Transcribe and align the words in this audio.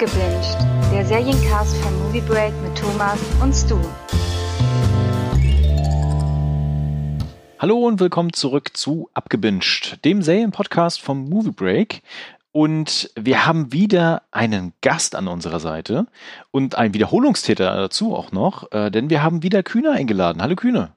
Abgebinged, 0.00 0.56
der 0.92 1.04
Seriencast 1.04 1.76
von 1.78 1.98
Movie 1.98 2.20
Break 2.20 2.52
mit 2.62 2.78
Thomas 2.78 3.18
und 3.42 3.52
Stu. 3.52 3.80
Hallo 7.58 7.78
und 7.78 7.98
willkommen 7.98 8.32
zurück 8.32 8.76
zu 8.76 9.10
Abgebinged, 9.14 10.04
dem 10.04 10.22
Serienpodcast 10.22 11.00
vom 11.00 11.28
Movie 11.28 11.50
Break. 11.50 12.02
Und 12.52 13.10
wir 13.16 13.44
haben 13.44 13.72
wieder 13.72 14.22
einen 14.30 14.72
Gast 14.82 15.16
an 15.16 15.26
unserer 15.26 15.58
Seite 15.58 16.06
und 16.52 16.76
einen 16.76 16.94
Wiederholungstäter 16.94 17.74
dazu 17.74 18.14
auch 18.14 18.30
noch, 18.30 18.70
äh, 18.70 18.92
denn 18.92 19.10
wir 19.10 19.24
haben 19.24 19.42
wieder 19.42 19.64
Kühne 19.64 19.90
eingeladen. 19.90 20.40
Hallo 20.42 20.54
Kühne. 20.54 20.92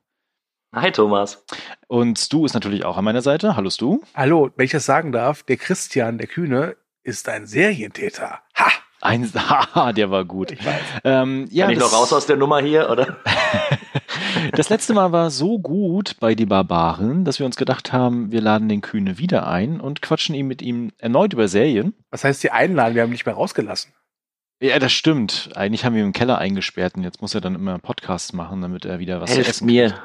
Hi 0.76 0.92
Thomas. 0.92 1.44
Und 1.88 2.20
Stu 2.20 2.46
ist 2.46 2.54
natürlich 2.54 2.86
auch 2.86 2.98
an 2.98 3.06
meiner 3.06 3.24
Seite. 3.24 3.56
Hallo 3.56 3.72
Stu. 3.72 4.02
Hallo, 4.14 4.52
wenn 4.56 4.66
ich 4.66 4.72
das 4.72 4.86
sagen 4.86 5.12
darf, 5.12 5.42
der 5.42 5.58
Christian, 5.58 6.20
der 6.20 6.28
Kühne, 6.28 6.76
ist 7.02 7.28
ein 7.30 7.48
Serientäter. 7.48 8.42
Ha! 8.60 8.72
Ein, 9.02 9.32
haha, 9.36 9.94
der 9.94 10.12
war 10.12 10.26
gut. 10.26 10.52
Ich. 10.52 10.60
Ähm, 11.04 11.48
ja, 11.50 11.66
Kann 11.66 11.74
ich 11.74 11.80
das, 11.80 11.92
noch 11.92 12.00
raus 12.00 12.14
aus 12.14 12.26
der 12.28 12.38
Nummer 12.38 12.62
hier, 12.62 12.90
oder? 12.90 13.18
das 14.54 14.70
letzte 14.70 14.94
Mal 14.94 15.12
war 15.12 15.32
so 15.32 15.60
gut 15.60 16.18
bei 16.20 16.36
die 16.36 16.46
Barbaren, 16.46 17.26
dass 17.26 17.40
wir 17.40 17.46
uns 17.46 17.56
gedacht 17.56 17.92
haben, 17.92 18.32
wir 18.32 18.42
laden 18.42 18.70
den 18.70 18.82
Kühne 18.82 19.18
wieder 19.18 19.48
ein 19.48 19.82
und 19.82 20.02
quatschen 20.02 20.36
ihm 20.36 20.48
mit 20.48 20.62
ihm 20.62 20.92
erneut 21.00 21.34
über 21.34 21.48
Serien. 21.48 21.94
Was 22.12 22.24
heißt 22.24 22.44
die 22.44 22.52
einladen? 22.52 22.96
Wir 22.96 23.02
haben 23.02 23.10
ihn 23.10 23.14
nicht 23.14 23.26
mehr 23.26 23.36
rausgelassen. 23.36 23.92
Ja, 24.62 24.78
das 24.78 24.92
stimmt. 24.92 25.50
Eigentlich 25.56 25.84
haben 25.86 25.96
wir 25.96 26.04
ihn 26.04 26.08
im 26.08 26.14
Keller 26.14 26.38
eingesperrt 26.38 26.96
und 26.96 27.04
jetzt 27.04 27.20
muss 27.20 27.34
er 27.34 27.42
dann 27.42 27.56
immer 27.56 27.80
Podcasts 27.80 28.32
machen, 28.32 28.62
damit 28.62 28.86
er 28.86 29.00
wieder 29.00 29.20
was 29.20 29.32
Helft 29.36 29.50
essen 29.50 29.66
mir. 29.66 29.96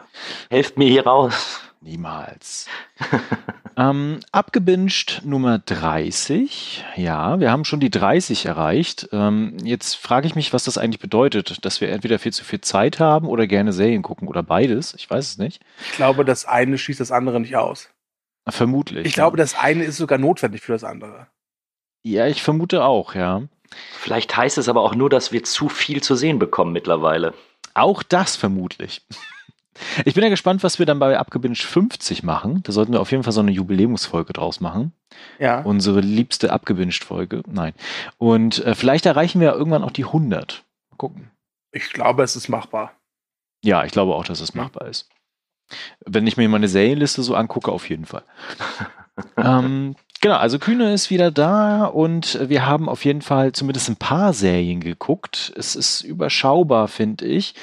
Helft 0.48 0.78
mir 0.78 0.88
hier 0.88 1.04
raus. 1.06 1.60
Niemals. 1.80 2.66
ähm, 3.76 4.20
abgebinged 4.32 5.22
Nummer 5.24 5.58
30. 5.58 6.84
Ja, 6.96 7.38
wir 7.38 7.50
haben 7.50 7.64
schon 7.64 7.80
die 7.80 7.90
30 7.90 8.46
erreicht. 8.46 9.08
Ähm, 9.12 9.58
jetzt 9.62 9.94
frage 9.94 10.26
ich 10.26 10.34
mich, 10.34 10.52
was 10.52 10.64
das 10.64 10.78
eigentlich 10.78 11.00
bedeutet, 11.00 11.64
dass 11.64 11.80
wir 11.80 11.90
entweder 11.90 12.18
viel 12.18 12.32
zu 12.32 12.44
viel 12.44 12.60
Zeit 12.60 12.98
haben 12.98 13.28
oder 13.28 13.46
gerne 13.46 13.72
Serien 13.72 14.02
gucken 14.02 14.26
oder 14.26 14.42
beides. 14.42 14.94
Ich 14.94 15.08
weiß 15.08 15.28
es 15.28 15.38
nicht. 15.38 15.62
Ich 15.84 15.92
glaube, 15.92 16.24
das 16.24 16.44
eine 16.44 16.78
schließt 16.78 17.00
das 17.00 17.12
andere 17.12 17.40
nicht 17.40 17.56
aus. 17.56 17.90
Vermutlich. 18.48 19.06
Ich 19.06 19.14
glaube, 19.14 19.36
das 19.36 19.56
eine 19.56 19.84
ist 19.84 19.96
sogar 19.96 20.18
notwendig 20.18 20.62
für 20.62 20.72
das 20.72 20.84
andere. 20.84 21.26
ja, 22.02 22.26
ich 22.26 22.42
vermute 22.42 22.84
auch, 22.84 23.14
ja. 23.14 23.42
Vielleicht 23.98 24.36
heißt 24.36 24.58
es 24.58 24.68
aber 24.68 24.82
auch 24.82 24.94
nur, 24.94 25.10
dass 25.10 25.32
wir 25.32 25.42
zu 25.44 25.68
viel 25.68 26.02
zu 26.02 26.14
sehen 26.14 26.38
bekommen 26.38 26.72
mittlerweile. 26.72 27.34
Auch 27.74 28.02
das 28.02 28.36
vermutlich. 28.36 29.02
Ich 30.04 30.14
bin 30.14 30.22
ja 30.22 30.30
gespannt, 30.30 30.62
was 30.62 30.78
wir 30.78 30.86
dann 30.86 30.98
bei 30.98 31.18
Abgebinged 31.18 31.64
50 31.64 32.22
machen. 32.22 32.62
Da 32.62 32.72
sollten 32.72 32.92
wir 32.92 33.00
auf 33.00 33.10
jeden 33.10 33.22
Fall 33.22 33.32
so 33.32 33.40
eine 33.40 33.50
Jubiläumsfolge 33.50 34.32
draus 34.32 34.60
machen. 34.60 34.92
Ja. 35.38 35.60
Unsere 35.60 36.00
liebste 36.00 36.52
Abgebinged-Folge. 36.52 37.42
Nein. 37.46 37.72
Und 38.18 38.64
äh, 38.64 38.74
vielleicht 38.74 39.06
erreichen 39.06 39.40
wir 39.40 39.48
ja 39.48 39.54
irgendwann 39.54 39.84
auch 39.84 39.90
die 39.90 40.04
100. 40.04 40.64
Mal 40.90 40.96
gucken. 40.96 41.30
Ich 41.72 41.92
glaube, 41.92 42.22
es 42.22 42.36
ist 42.36 42.48
machbar. 42.48 42.92
Ja, 43.62 43.84
ich 43.84 43.92
glaube 43.92 44.14
auch, 44.14 44.24
dass 44.24 44.40
es 44.40 44.54
machbar 44.54 44.88
ist. 44.88 45.08
Wenn 46.04 46.26
ich 46.26 46.36
mir 46.36 46.48
meine 46.48 46.68
Serienliste 46.68 47.22
so 47.22 47.34
angucke, 47.34 47.72
auf 47.72 47.88
jeden 47.88 48.06
Fall. 48.06 48.22
ähm, 49.36 49.96
genau, 50.20 50.36
also 50.36 50.58
Kühne 50.58 50.92
ist 50.92 51.10
wieder 51.10 51.30
da 51.30 51.86
und 51.86 52.38
wir 52.48 52.66
haben 52.66 52.88
auf 52.88 53.04
jeden 53.04 53.22
Fall 53.22 53.52
zumindest 53.52 53.88
ein 53.88 53.96
paar 53.96 54.32
Serien 54.32 54.80
geguckt. 54.80 55.52
Es 55.56 55.74
ist 55.74 56.02
überschaubar, 56.02 56.88
finde 56.88 57.26
ich. 57.26 57.54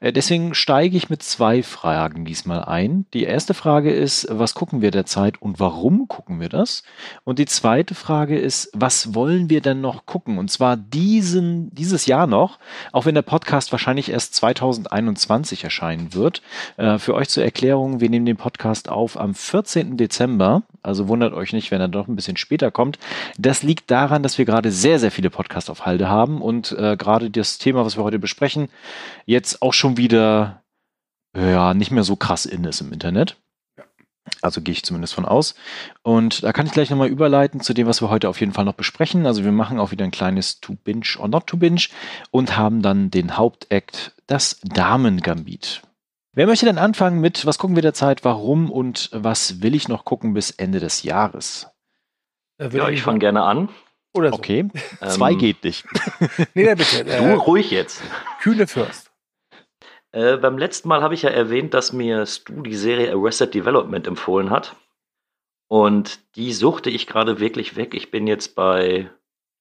Äh, 0.00 0.12
Deswegen 0.12 0.54
steige 0.54 0.96
ich 0.96 1.10
mit 1.10 1.22
zwei 1.22 1.62
Fragen 1.62 2.24
diesmal 2.24 2.64
ein. 2.64 3.06
Die 3.14 3.24
erste 3.24 3.54
Frage 3.54 3.92
ist, 3.92 4.26
was 4.30 4.54
gucken 4.54 4.82
wir 4.82 4.90
derzeit 4.90 5.40
und 5.40 5.60
warum 5.60 6.08
gucken 6.08 6.40
wir 6.40 6.48
das? 6.48 6.82
Und 7.24 7.38
die 7.38 7.46
zweite 7.46 7.94
Frage 7.94 8.38
ist, 8.38 8.70
was 8.74 9.14
wollen 9.14 9.48
wir 9.48 9.60
denn 9.60 9.80
noch 9.80 10.06
gucken? 10.06 10.38
Und 10.38 10.50
zwar 10.50 10.76
diesen, 10.76 11.74
dieses 11.74 12.06
Jahr 12.06 12.26
noch, 12.26 12.58
auch 12.92 13.06
wenn 13.06 13.14
der 13.14 13.22
Podcast 13.22 13.72
wahrscheinlich 13.72 14.10
erst 14.10 14.34
2021 14.34 15.64
erscheinen 15.64 16.14
wird. 16.14 16.42
Äh, 16.76 16.98
für 16.98 17.14
euch 17.14 17.28
zur 17.28 17.44
Erklärung, 17.44 18.00
wir 18.00 18.10
nehmen 18.10 18.26
den 18.26 18.36
Podcast 18.36 18.88
auf 18.88 19.18
am 19.18 19.34
14. 19.34 19.96
Dezember. 19.96 20.62
Also 20.82 21.08
wundert 21.08 21.34
euch 21.34 21.52
nicht, 21.52 21.70
wenn 21.70 21.80
er 21.80 21.88
doch 21.88 22.08
ein 22.08 22.16
bisschen 22.16 22.36
später 22.36 22.70
kommt. 22.70 22.98
Das 23.38 23.62
liegt 23.62 23.90
daran, 23.90 24.22
dass 24.22 24.38
wir 24.38 24.44
gerade 24.44 24.70
sehr, 24.70 24.98
sehr 24.98 25.10
viele 25.10 25.30
Podcasts 25.30 25.70
auf 25.70 25.86
Halde 25.86 26.08
haben 26.08 26.40
und 26.40 26.72
äh, 26.72 26.96
gerade 26.96 27.30
das 27.30 27.58
Thema, 27.58 27.84
was 27.84 27.96
wir 27.96 28.04
heute 28.04 28.18
besprechen, 28.18 28.68
jetzt 29.26 29.60
auch 29.60 29.72
schon 29.72 29.87
wieder 29.96 30.62
ja 31.36 31.74
nicht 31.74 31.90
mehr 31.90 32.04
so 32.04 32.16
krass 32.16 32.46
in 32.46 32.64
ist 32.64 32.80
im 32.80 32.92
Internet. 32.92 33.36
Also 34.42 34.60
gehe 34.60 34.72
ich 34.72 34.84
zumindest 34.84 35.14
von 35.14 35.24
aus. 35.24 35.54
Und 36.02 36.42
da 36.42 36.52
kann 36.52 36.66
ich 36.66 36.72
gleich 36.72 36.90
nochmal 36.90 37.08
überleiten 37.08 37.60
zu 37.60 37.72
dem, 37.74 37.86
was 37.86 38.02
wir 38.02 38.10
heute 38.10 38.28
auf 38.28 38.40
jeden 38.40 38.52
Fall 38.52 38.64
noch 38.64 38.74
besprechen. 38.74 39.26
Also 39.26 39.44
wir 39.44 39.52
machen 39.52 39.78
auch 39.80 39.90
wieder 39.90 40.04
ein 40.04 40.10
kleines 40.10 40.60
To 40.60 40.74
Binge 40.74 41.06
or 41.18 41.28
Not 41.28 41.46
To 41.46 41.56
Binge 41.56 41.86
und 42.30 42.56
haben 42.56 42.82
dann 42.82 43.10
den 43.10 43.36
Hauptakt, 43.36 44.14
das 44.26 44.60
Damen-Gambit. 44.62 45.82
Wer 46.34 46.46
möchte 46.46 46.66
denn 46.66 46.78
anfangen 46.78 47.20
mit, 47.20 47.46
was 47.46 47.58
gucken 47.58 47.76
wir 47.76 47.82
derzeit, 47.82 48.24
warum 48.24 48.70
und 48.70 49.08
was 49.12 49.62
will 49.62 49.74
ich 49.74 49.88
noch 49.88 50.04
gucken 50.04 50.34
bis 50.34 50.50
Ende 50.50 50.78
des 50.78 51.02
Jahres? 51.02 51.68
Würde 52.58 52.76
Ja, 52.76 52.88
ich 52.90 53.02
fange 53.02 53.18
gerne 53.20 53.42
an. 53.42 53.70
Oder 54.14 54.30
so. 54.30 54.34
Okay, 54.36 54.68
zwei 55.06 55.32
Ähm, 55.32 55.38
geht 55.38 55.64
nicht. 55.64 55.84
Nee, 56.54 56.64
dann 56.64 56.78
bitte. 56.78 57.04
Du 57.04 57.10
Äh, 57.10 57.32
ruhig 57.32 57.70
jetzt. 57.70 58.02
Kühne 58.40 58.66
first. 58.66 59.07
Äh, 60.12 60.36
beim 60.38 60.58
letzten 60.58 60.88
Mal 60.88 61.02
habe 61.02 61.14
ich 61.14 61.22
ja 61.22 61.30
erwähnt, 61.30 61.74
dass 61.74 61.92
mir 61.92 62.24
Stu 62.26 62.62
die 62.62 62.76
Serie 62.76 63.12
Arrested 63.12 63.54
Development 63.54 64.06
empfohlen 64.06 64.50
hat. 64.50 64.76
Und 65.68 66.20
die 66.36 66.52
suchte 66.52 66.88
ich 66.88 67.06
gerade 67.06 67.40
wirklich 67.40 67.76
weg. 67.76 67.94
Ich 67.94 68.10
bin 68.10 68.26
jetzt 68.26 68.54
bei, 68.54 69.10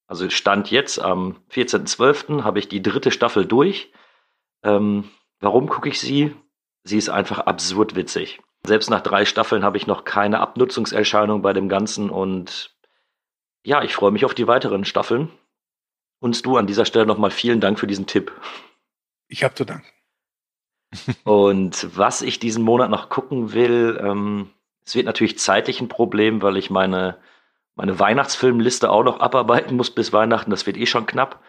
also 0.07 0.29
Stand 0.29 0.71
jetzt 0.71 0.99
am 0.99 1.37
14.12. 1.51 2.43
habe 2.43 2.59
ich 2.59 2.69
die 2.69 2.81
dritte 2.81 3.11
Staffel 3.11 3.45
durch. 3.45 3.91
Ähm, 4.63 5.09
warum 5.41 5.67
gucke 5.67 5.89
ich 5.89 5.99
sie? 5.99 6.33
Sie 6.83 6.97
ist 6.97 7.09
einfach 7.09 7.39
absurd 7.39 7.95
witzig. 7.95 8.39
Selbst 8.65 8.89
nach 8.89 9.01
drei 9.01 9.25
Staffeln 9.25 9.63
habe 9.63 9.77
ich 9.77 9.87
noch 9.87 10.05
keine 10.05 10.39
Abnutzungserscheinung 10.39 11.41
bei 11.41 11.51
dem 11.51 11.67
Ganzen 11.67 12.09
und 12.09 12.75
ja, 13.63 13.83
ich 13.83 13.93
freue 13.93 14.11
mich 14.11 14.23
auf 14.23 14.33
die 14.33 14.47
weiteren 14.47 14.85
Staffeln. 14.85 15.29
Und 16.19 16.35
Stu, 16.35 16.55
an 16.55 16.67
dieser 16.67 16.85
Stelle 16.85 17.05
nochmal 17.05 17.31
vielen 17.31 17.59
Dank 17.59 17.79
für 17.79 17.87
diesen 17.87 18.07
Tipp. 18.07 18.31
Ich 19.27 19.43
habe 19.43 19.53
zu 19.53 19.65
danken. 19.65 19.87
Und 21.23 21.87
was 21.97 22.21
ich 22.21 22.39
diesen 22.39 22.63
Monat 22.63 22.89
noch 22.89 23.09
gucken 23.09 23.53
will, 23.53 23.99
ähm, 24.01 24.49
es 24.85 24.95
wird 24.95 25.05
natürlich 25.05 25.37
zeitlich 25.37 25.81
ein 25.81 25.89
Problem, 25.89 26.41
weil 26.41 26.57
ich 26.57 26.69
meine, 26.69 27.17
meine 27.75 27.99
Weihnachtsfilmliste 27.99 28.89
auch 28.89 29.03
noch 29.03 29.19
abarbeiten 29.19 29.75
muss 29.75 29.91
bis 29.91 30.13
Weihnachten. 30.13 30.49
Das 30.49 30.65
wird 30.65 30.77
eh 30.77 30.85
schon 30.85 31.05
knapp. 31.05 31.41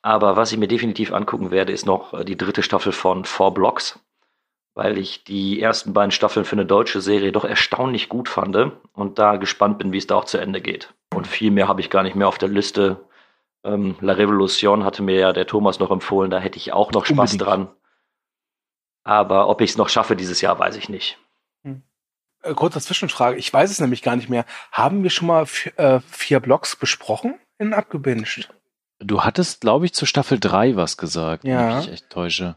Aber 0.00 0.36
was 0.36 0.52
ich 0.52 0.58
mir 0.58 0.68
definitiv 0.68 1.12
angucken 1.12 1.50
werde, 1.50 1.72
ist 1.72 1.86
noch 1.86 2.14
äh, 2.14 2.24
die 2.24 2.36
dritte 2.36 2.62
Staffel 2.62 2.92
von 2.92 3.24
Four 3.24 3.52
Blocks, 3.52 3.98
weil 4.74 4.96
ich 4.96 5.24
die 5.24 5.60
ersten 5.60 5.92
beiden 5.92 6.12
Staffeln 6.12 6.46
für 6.46 6.56
eine 6.56 6.66
deutsche 6.66 7.00
Serie 7.00 7.32
doch 7.32 7.44
erstaunlich 7.44 8.08
gut 8.08 8.28
fand 8.28 8.56
und 8.94 9.18
da 9.18 9.36
gespannt 9.36 9.78
bin, 9.78 9.92
wie 9.92 9.98
es 9.98 10.06
da 10.06 10.16
auch 10.16 10.24
zu 10.24 10.38
Ende 10.38 10.60
geht. 10.60 10.94
Und 11.14 11.26
viel 11.26 11.50
mehr 11.50 11.68
habe 11.68 11.80
ich 11.80 11.90
gar 11.90 12.02
nicht 12.02 12.16
mehr 12.16 12.28
auf 12.28 12.38
der 12.38 12.48
Liste. 12.48 13.04
Ähm, 13.64 13.96
La 14.00 14.14
Revolution 14.14 14.84
hatte 14.84 15.02
mir 15.02 15.16
ja 15.16 15.32
der 15.32 15.46
Thomas 15.46 15.78
noch 15.78 15.90
empfohlen, 15.90 16.30
da 16.30 16.38
hätte 16.38 16.58
ich 16.58 16.72
auch 16.72 16.92
noch 16.92 17.06
Spaß 17.06 17.32
Unbedingt. 17.32 17.42
dran. 17.42 17.68
Aber 19.08 19.48
ob 19.48 19.62
ich 19.62 19.70
es 19.70 19.76
noch 19.78 19.88
schaffe 19.88 20.16
dieses 20.16 20.42
Jahr, 20.42 20.58
weiß 20.58 20.76
ich 20.76 20.88
nicht. 20.90 21.18
Äh, 22.42 22.54
kurze 22.54 22.78
Zwischenfrage. 22.80 23.38
Ich 23.38 23.50
weiß 23.52 23.70
es 23.70 23.80
nämlich 23.80 24.02
gar 24.02 24.14
nicht 24.16 24.28
mehr. 24.28 24.44
Haben 24.70 25.02
wir 25.02 25.10
schon 25.10 25.26
mal 25.28 25.46
äh, 25.76 26.00
vier 26.08 26.40
Blocks 26.40 26.76
besprochen 26.76 27.34
in 27.58 27.72
abgebinged? 27.72 28.50
Du 29.00 29.24
hattest, 29.24 29.62
glaube 29.62 29.86
ich, 29.86 29.94
zu 29.94 30.04
Staffel 30.06 30.38
3 30.38 30.76
was 30.76 30.96
gesagt, 30.98 31.44
wenn 31.44 31.50
Ja. 31.52 31.80
ich 31.80 31.86
mich 31.86 31.94
echt 31.94 32.10
täusche. 32.10 32.56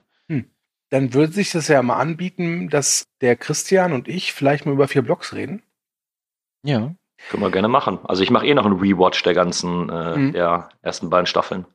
Dann 0.90 1.14
würde 1.14 1.32
sich 1.32 1.52
das 1.52 1.70
ja 1.70 1.82
mal 1.82 1.96
anbieten, 1.96 2.68
dass 2.70 3.08
der 3.22 3.38
Christian 3.38 3.94
und 3.94 4.10
ich 4.10 4.34
vielleicht 4.34 4.66
mal 4.66 4.74
über 4.74 4.90
vier 4.90 5.04
Blocks 5.04 5.34
reden. 5.34 5.64
Ja. 6.64 6.94
Können 7.30 7.44
wir 7.44 7.50
gerne 7.50 7.70
machen. 7.70 8.00
Also 8.04 8.24
ich 8.24 8.30
mache 8.30 8.46
eh 8.46 8.54
noch 8.54 8.66
einen 8.66 8.78
Rewatch 8.78 9.24
der 9.24 9.34
ganzen, 9.34 9.88
äh, 9.90 10.18
Mhm. 10.18 10.34
der 10.34 10.68
ersten 10.82 11.10
beiden 11.10 11.28
Staffeln. 11.28 11.66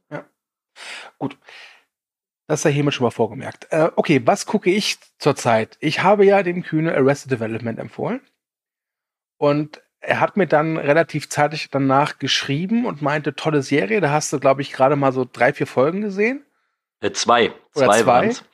Gut. 1.19 1.39
Das 2.47 2.63
sei 2.63 2.73
hiermit 2.73 2.95
schon 2.95 3.05
mal 3.05 3.11
vorgemerkt. 3.11 3.67
Äh, 3.71 3.91
okay, 3.97 4.23
was 4.25 4.47
gucke 4.47 4.71
ich 4.71 4.99
zurzeit? 5.19 5.77
Ich 5.81 6.03
habe 6.03 6.25
ja 6.25 6.43
dem 6.43 6.63
Kühne 6.63 6.95
Arrested 6.95 7.33
Development 7.33 7.79
empfohlen. 7.79 8.21
Und 9.37 9.83
er 10.01 10.21
hat 10.21 10.37
mir 10.37 10.47
dann 10.47 10.77
relativ 10.77 11.29
zeitig 11.29 11.69
danach 11.71 12.19
geschrieben 12.19 12.87
und 12.87 13.03
meinte, 13.03 13.35
tolle 13.35 13.63
Serie. 13.63 14.01
Da 14.01 14.11
hast 14.11 14.33
du, 14.33 14.39
glaube 14.39 14.63
ich, 14.63 14.73
gerade 14.73 14.95
mal 14.95 15.13
so 15.13 15.27
drei, 15.31 15.53
vier 15.53 15.67
Folgen 15.67 16.01
gesehen. 16.03 16.45
Äh, 17.01 17.11
zwei. 17.13 17.53
Oder 17.75 17.87
zwei, 17.87 18.03
zwei? 18.03 18.07
waren's. 18.07 18.45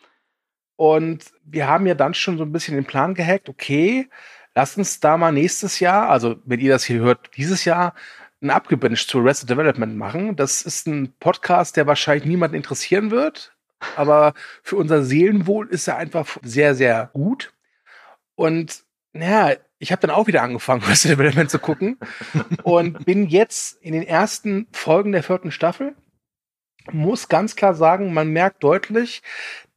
Und 0.76 1.26
wir 1.44 1.68
haben 1.68 1.86
ja 1.86 1.94
dann 1.94 2.14
schon 2.14 2.38
so 2.38 2.44
ein 2.44 2.52
bisschen 2.52 2.74
den 2.74 2.86
Plan 2.86 3.14
gehackt, 3.14 3.48
okay, 3.48 4.08
lasst 4.54 4.78
uns 4.78 5.00
da 5.00 5.16
mal 5.16 5.30
nächstes 5.30 5.80
Jahr, 5.80 6.08
also 6.08 6.36
wenn 6.44 6.60
ihr 6.60 6.72
das 6.72 6.84
hier 6.84 7.00
hört, 7.00 7.30
dieses 7.36 7.64
Jahr, 7.64 7.94
ein 8.42 8.50
Abgebinged 8.50 9.08
zu 9.08 9.20
Arrested 9.20 9.50
Development 9.50 9.96
machen. 9.96 10.34
Das 10.34 10.62
ist 10.62 10.88
ein 10.88 11.14
Podcast, 11.20 11.76
der 11.76 11.86
wahrscheinlich 11.86 12.24
niemanden 12.24 12.56
interessieren 12.56 13.12
wird, 13.12 13.51
aber 13.96 14.34
für 14.62 14.76
unser 14.76 15.02
Seelenwohl 15.02 15.68
ist 15.68 15.88
er 15.88 15.96
einfach 15.96 16.38
sehr, 16.42 16.74
sehr 16.74 17.10
gut. 17.12 17.52
Und 18.34 18.84
naja, 19.12 19.56
ich 19.78 19.92
habe 19.92 20.00
dann 20.00 20.10
auch 20.10 20.26
wieder 20.26 20.42
angefangen, 20.42 20.82
Arrested 20.84 21.12
Development 21.12 21.50
zu 21.50 21.58
gucken 21.58 21.98
und 22.62 23.04
bin 23.04 23.26
jetzt 23.26 23.82
in 23.82 23.92
den 23.92 24.06
ersten 24.06 24.66
Folgen 24.72 25.12
der 25.12 25.22
vierten 25.22 25.50
Staffel. 25.50 25.94
muss 26.90 27.28
ganz 27.28 27.56
klar 27.56 27.74
sagen, 27.74 28.14
man 28.14 28.28
merkt 28.28 28.62
deutlich, 28.64 29.22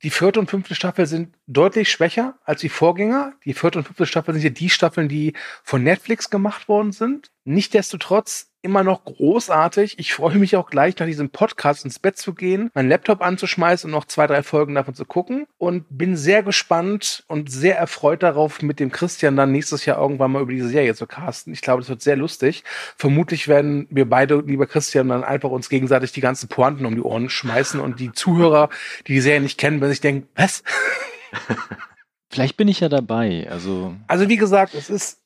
die 0.04 0.12
vierte 0.12 0.40
und 0.40 0.50
fünfte 0.50 0.76
Staffel 0.76 1.08
sind 1.08 1.36
deutlich 1.48 1.90
schwächer 1.90 2.38
als 2.44 2.62
die 2.62 2.70
Vorgänger. 2.70 3.34
Die 3.44 3.56
vierte 3.56 3.80
und 3.80 3.86
fünfte 3.86 4.06
Staffel 4.06 4.36
sind 4.36 4.44
ja 4.44 4.52
die 4.52 4.70
Staffeln, 4.70 5.10
die 5.10 5.34
von 5.64 5.82
Netflix 5.82 6.30
gemacht 6.30 6.68
worden 6.68 6.92
sind. 6.92 7.32
Nichtsdestotrotz 7.44 8.52
immer 8.66 8.84
noch 8.84 9.06
großartig. 9.06 10.00
Ich 10.00 10.14
freue 10.14 10.38
mich 10.38 10.56
auch 10.56 10.70
gleich 10.70 10.98
nach 10.98 11.06
diesem 11.06 11.30
Podcast 11.30 11.86
ins 11.86 12.00
Bett 12.00 12.18
zu 12.18 12.34
gehen, 12.34 12.72
meinen 12.74 12.90
Laptop 12.90 13.22
anzuschmeißen 13.22 13.88
und 13.88 13.92
noch 13.92 14.06
zwei, 14.06 14.26
drei 14.26 14.42
Folgen 14.42 14.74
davon 14.74 14.96
zu 14.96 15.06
gucken 15.06 15.46
und 15.60 15.86
bin 15.90 16.18
sehr 16.18 16.42
gespannt 16.42 17.24
und 17.28 17.52
sehr 17.52 17.78
erfreut 17.78 18.24
darauf, 18.24 18.64
mit 18.64 18.80
dem 18.80 18.92
Christian 18.92 19.38
dann 19.38 19.52
nächstes 19.52 19.86
Jahr 19.86 20.00
irgendwann 20.00 20.32
mal 20.32 20.42
über 20.42 20.52
diese 20.52 20.68
Serie 20.68 20.96
zu 20.96 21.06
casten. 21.06 21.54
Ich 21.54 21.62
glaube, 21.62 21.82
das 21.82 21.90
wird 21.90 22.02
sehr 22.02 22.16
lustig. 22.16 22.64
Vermutlich 22.98 23.48
werden 23.48 23.88
wir 23.92 24.10
beide, 24.10 24.42
lieber 24.42 24.66
Christian, 24.66 25.10
dann 25.10 25.24
einfach 25.24 25.52
uns 25.52 25.70
gegenseitig 25.70 26.12
die 26.12 26.22
ganzen 26.22 26.50
Pointen 26.50 26.86
um 26.86 26.96
die 26.96 27.02
Ohren 27.02 27.30
schmeißen 27.30 27.80
und 27.80 28.00
die 28.00 28.12
Zuhörer, 28.12 28.70
die 29.08 29.14
die 29.14 29.22
Serie 29.22 29.42
nicht 29.42 29.60
kennen, 29.60 29.80
werden 29.80 29.92
sich 29.92 30.02
denken, 30.02 30.28
was? 30.36 30.64
Vielleicht 32.30 32.58
bin 32.58 32.68
ich 32.68 32.80
ja 32.80 32.90
dabei. 32.90 33.48
Also, 33.50 33.96
also 34.08 34.28
wie 34.28 34.38
gesagt, 34.38 34.74
es 34.74 34.90
ist 34.90 35.22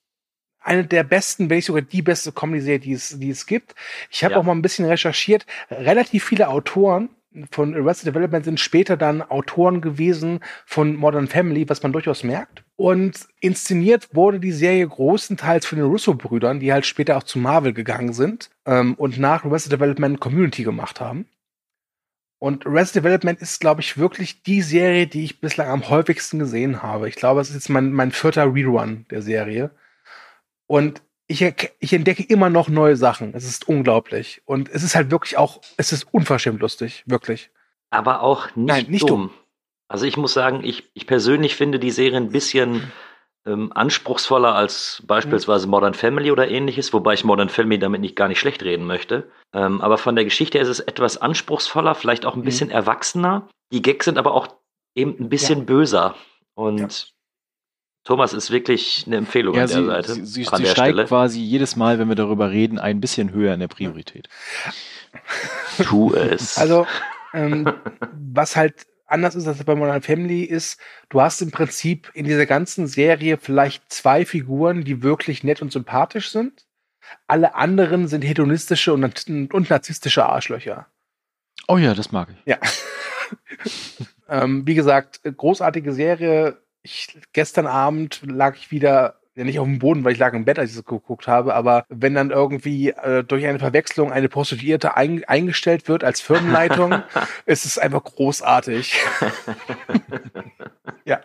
eine 0.61 0.85
der 0.85 1.03
besten, 1.03 1.50
wenn 1.50 1.57
nicht 1.57 1.65
sogar 1.65 1.81
die 1.81 2.01
beste 2.01 2.31
Comedy-Serie, 2.31 2.79
die 2.79 2.94
es, 2.94 3.17
die 3.19 3.29
es 3.29 3.45
gibt. 3.45 3.75
Ich 4.09 4.23
habe 4.23 4.33
ja. 4.33 4.39
auch 4.39 4.44
mal 4.44 4.51
ein 4.53 4.61
bisschen 4.61 4.85
recherchiert. 4.85 5.45
Relativ 5.69 6.25
viele 6.25 6.50
Autoren 6.50 7.09
von 7.51 7.75
Arrested 7.75 8.07
Development 8.07 8.44
sind 8.44 8.59
später 8.59 8.97
dann 8.97 9.21
Autoren 9.21 9.81
gewesen 9.81 10.39
von 10.65 10.95
Modern 10.95 11.27
Family, 11.27 11.69
was 11.69 11.83
man 11.83 11.94
durchaus 11.94 12.23
merkt. 12.23 12.63
Und 12.75 13.27
inszeniert 13.39 14.09
wurde 14.13 14.39
die 14.39 14.51
Serie 14.51 14.88
großenteils 14.88 15.65
von 15.65 15.77
den 15.77 15.88
Russo-Brüdern, 15.88 16.59
die 16.59 16.73
halt 16.73 16.85
später 16.85 17.17
auch 17.17 17.23
zu 17.23 17.38
Marvel 17.38 17.73
gegangen 17.73 18.13
sind 18.13 18.50
ähm, 18.65 18.95
und 18.95 19.19
nach 19.19 19.45
Arrested 19.45 19.73
Development 19.73 20.19
Community 20.19 20.63
gemacht 20.63 21.00
haben. 21.00 21.27
Und 22.39 22.65
Arrested 22.65 23.03
Development 23.03 23.39
ist, 23.41 23.59
glaube 23.59 23.81
ich, 23.81 23.97
wirklich 23.97 24.44
die 24.44 24.61
Serie, 24.61 25.07
die 25.07 25.25
ich 25.25 25.41
bislang 25.41 25.67
am 25.67 25.89
häufigsten 25.89 26.39
gesehen 26.39 26.81
habe. 26.81 27.09
Ich 27.09 27.15
glaube, 27.15 27.41
es 27.41 27.50
ist 27.50 27.56
jetzt 27.56 27.69
mein, 27.69 27.91
mein 27.91 28.11
vierter 28.11 28.53
Rerun 28.53 29.06
der 29.11 29.21
Serie. 29.21 29.71
Und 30.69 31.01
ich, 31.25 31.42
ich 31.80 31.94
entdecke 31.94 32.24
immer 32.24 32.50
noch 32.50 32.69
neue 32.69 32.95
Sachen. 32.95 33.33
Es 33.33 33.44
ist 33.44 33.68
unglaublich. 33.68 34.44
Und 34.45 34.69
es 34.69 34.83
ist 34.83 34.95
halt 34.95 35.10
wirklich 35.10 35.36
auch, 35.36 35.62
es 35.77 35.92
ist 35.92 36.13
unverschämt 36.13 36.62
lustig, 36.62 37.04
wirklich. 37.07 37.50
Aber 37.89 38.21
auch 38.21 38.56
nicht, 38.56 38.68
Nein, 38.68 38.86
nicht 38.88 39.01
dumm. 39.01 39.10
dumm. 39.10 39.31
Also 39.88 40.06
ich 40.06 40.16
muss 40.16 40.33
sagen, 40.33 40.63
ich, 40.63 40.89
ich 40.94 41.07
persönlich 41.07 41.56
finde 41.56 41.80
die 41.80 41.89
Serie 41.89 42.18
ein 42.18 42.30
bisschen 42.30 42.92
ähm, 43.48 43.71
anspruchsvoller 43.74 44.54
als 44.54 45.04
beispielsweise. 45.07 45.66
Modern 45.66 45.95
Family 45.95 46.31
oder 46.31 46.48
ähnliches, 46.50 46.94
wobei 46.94 47.16
ich 47.16 47.24
Modern 47.24 47.50
Family 47.50 47.80
damit 47.80 48.01
nicht 48.01 48.16
gar 48.16 48.27
nicht 48.27 48.39
schlecht 48.39 48.62
reden 48.62 48.86
möchte. 48.86 49.31
Ähm, 49.54 49.81
aber 49.81 49.98
von 49.98 50.16
der 50.16 50.25
Geschichte 50.25 50.60
her 50.60 50.63
ist 50.63 50.80
es 50.80 50.80
etwas 50.81 51.18
anspruchsvoller, 51.18 51.95
vielleicht 51.95 52.27
auch 52.27 52.36
ein 52.36 52.42
mhm. 52.42 52.45
bisschen 52.45 52.68
mhm. 52.68 52.75
erwachsener. 52.75 53.50
Die 53.74 53.81
Gags 53.81 54.06
sind 54.06 54.19
aber 54.19 54.36
auch 54.36 54.50
eben 54.94 55.16
ein 55.19 55.30
bisschen 55.30 55.60
ja. 55.60 55.66
böser. 55.66 56.16
Und 56.54 56.80
ja. 56.80 56.88
Thomas 58.09 58.33
ist 58.33 58.50
wirklich 58.50 59.03
eine 59.06 59.17
Empfehlung 59.17 59.53
ja, 59.53 59.61
an 59.61 59.67
der 59.67 59.77
sie, 59.77 59.85
Seite. 59.85 60.13
Sie, 60.15 60.25
sie, 60.25 60.44
sie 60.44 60.45
steigt 60.45 60.69
Stelle. 60.69 61.06
quasi 61.06 61.41
jedes 61.41 61.75
Mal, 61.75 62.00
wenn 62.00 62.07
wir 62.07 62.15
darüber 62.15 62.50
reden, 62.50 62.79
ein 62.79 63.00
bisschen 63.00 63.31
höher 63.31 63.53
in 63.53 63.59
der 63.59 63.67
Priorität. 63.67 64.27
tu 65.83 66.15
es. 66.15 66.57
Also, 66.57 66.88
ähm, 67.35 67.71
was 68.33 68.56
halt 68.56 68.88
anders 69.06 69.35
ist 69.35 69.47
als 69.47 69.63
bei 69.63 69.75
Modern 69.75 70.01
Family 70.01 70.41
ist, 70.41 70.81
du 71.09 71.21
hast 71.21 71.39
im 71.44 71.51
Prinzip 71.51 72.09
in 72.15 72.25
dieser 72.25 72.47
ganzen 72.47 72.88
Serie 72.88 73.38
vielleicht 73.38 73.94
zwei 73.94 74.25
Figuren, 74.25 74.83
die 74.83 75.03
wirklich 75.03 75.44
nett 75.44 75.61
und 75.61 75.71
sympathisch 75.71 76.31
sind. 76.31 76.65
Alle 77.27 77.53
anderen 77.53 78.07
sind 78.07 78.23
hedonistische 78.23 78.91
und, 78.91 79.53
und 79.53 79.69
narzisstische 79.69 80.25
Arschlöcher. 80.25 80.88
Oh 81.67 81.77
ja, 81.77 81.94
das 81.94 82.11
mag 82.11 82.29
ich. 82.31 82.38
Ja. 82.47 82.57
ähm, 84.29 84.65
wie 84.65 84.73
gesagt, 84.73 85.21
großartige 85.23 85.94
Serie, 85.94 86.57
ich, 86.89 87.18
gestern 87.33 87.68
Abend 87.68 88.21
lag 88.25 88.56
ich 88.56 88.71
wieder 88.71 89.19
ja 89.39 89.45
nicht 89.45 89.59
auf 89.59 89.65
dem 89.65 89.80
Boden, 89.80 90.03
weil 90.03 90.12
ich 90.12 90.19
lag 90.19 90.33
im 90.33 90.44
Bett, 90.44 90.59
als 90.59 90.71
ich 90.71 90.75
das 90.75 90.86
geguckt 90.86 91.27
habe, 91.27 91.56
aber 91.56 91.86
wenn 91.88 92.13
dann 92.13 92.30
irgendwie 92.30 92.89
äh, 92.89 93.24
durch 93.24 93.45
eine 93.45 93.57
Verwechslung 93.57 94.12
eine 94.12 94.27
Prostituierte 94.27 94.97
ein, 94.97 95.24
eingestellt 95.24 95.88
wird 95.88 96.03
als 96.03 96.19
Firmenleitung, 96.19 97.01
ist 97.45 97.65
es 97.65 97.77
einfach 97.77 98.03
großartig. 98.03 99.00
ja. 101.06 101.21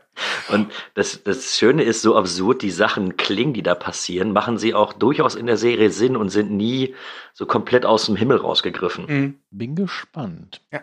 Und 0.49 0.73
das, 0.95 1.25
das 1.25 1.59
Schöne 1.59 1.83
ist, 1.83 2.03
so 2.03 2.17
absurd 2.17 2.63
die 2.63 2.71
Sachen 2.71 3.17
klingen, 3.17 3.53
die 3.53 3.63
da 3.63 3.75
passieren, 3.75 4.33
machen 4.33 4.59
sie 4.59 4.75
auch 4.75 4.93
durchaus 4.93 5.35
in 5.35 5.47
der 5.47 5.57
Serie 5.57 5.91
Sinn 5.91 6.17
und 6.17 6.29
sind 6.29 6.53
nie 6.53 6.95
so 7.33 7.47
komplett 7.47 7.85
aus 7.85 8.07
dem 8.07 8.15
Himmel 8.15 8.37
rausgegriffen. 8.37 9.07
Mhm. 9.09 9.39
Bin 9.51 9.75
gespannt. 9.75 10.61
Ja. 10.71 10.83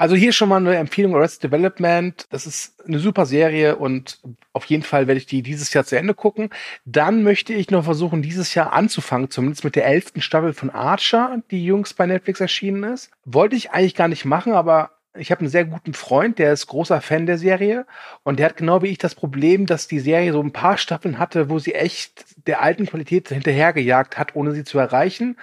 Also 0.00 0.16
hier 0.16 0.32
schon 0.32 0.48
mal 0.48 0.56
eine 0.56 0.76
Empfehlung 0.76 1.14
Arrested 1.14 1.52
Development. 1.52 2.26
Das 2.30 2.46
ist 2.46 2.74
eine 2.88 2.98
super 3.00 3.26
Serie 3.26 3.76
und 3.76 4.18
auf 4.54 4.64
jeden 4.64 4.82
Fall 4.82 5.06
werde 5.06 5.18
ich 5.18 5.26
die 5.26 5.42
dieses 5.42 5.74
Jahr 5.74 5.84
zu 5.84 5.98
Ende 5.98 6.14
gucken. 6.14 6.48
Dann 6.86 7.22
möchte 7.22 7.52
ich 7.52 7.70
noch 7.70 7.84
versuchen, 7.84 8.22
dieses 8.22 8.54
Jahr 8.54 8.72
anzufangen, 8.72 9.30
zumindest 9.30 9.62
mit 9.62 9.76
der 9.76 9.84
elften 9.84 10.22
Staffel 10.22 10.54
von 10.54 10.70
Archer, 10.70 11.42
die 11.50 11.62
jüngst 11.66 11.98
bei 11.98 12.06
Netflix 12.06 12.40
erschienen 12.40 12.82
ist. 12.84 13.10
Wollte 13.26 13.56
ich 13.56 13.72
eigentlich 13.72 13.94
gar 13.94 14.08
nicht 14.08 14.24
machen, 14.24 14.54
aber 14.54 14.92
ich 15.18 15.30
habe 15.30 15.40
einen 15.40 15.50
sehr 15.50 15.66
guten 15.66 15.92
Freund, 15.92 16.38
der 16.38 16.54
ist 16.54 16.66
großer 16.68 17.02
Fan 17.02 17.26
der 17.26 17.36
Serie 17.36 17.84
und 18.22 18.38
der 18.38 18.46
hat 18.46 18.56
genau 18.56 18.80
wie 18.80 18.88
ich 18.88 18.96
das 18.96 19.14
Problem, 19.14 19.66
dass 19.66 19.86
die 19.86 20.00
Serie 20.00 20.32
so 20.32 20.42
ein 20.42 20.54
paar 20.54 20.78
Staffeln 20.78 21.18
hatte, 21.18 21.50
wo 21.50 21.58
sie 21.58 21.74
echt 21.74 22.24
der 22.46 22.62
alten 22.62 22.86
Qualität 22.86 23.28
hinterhergejagt 23.28 24.16
hat, 24.16 24.34
ohne 24.34 24.52
sie 24.52 24.64
zu 24.64 24.78
erreichen. 24.78 25.36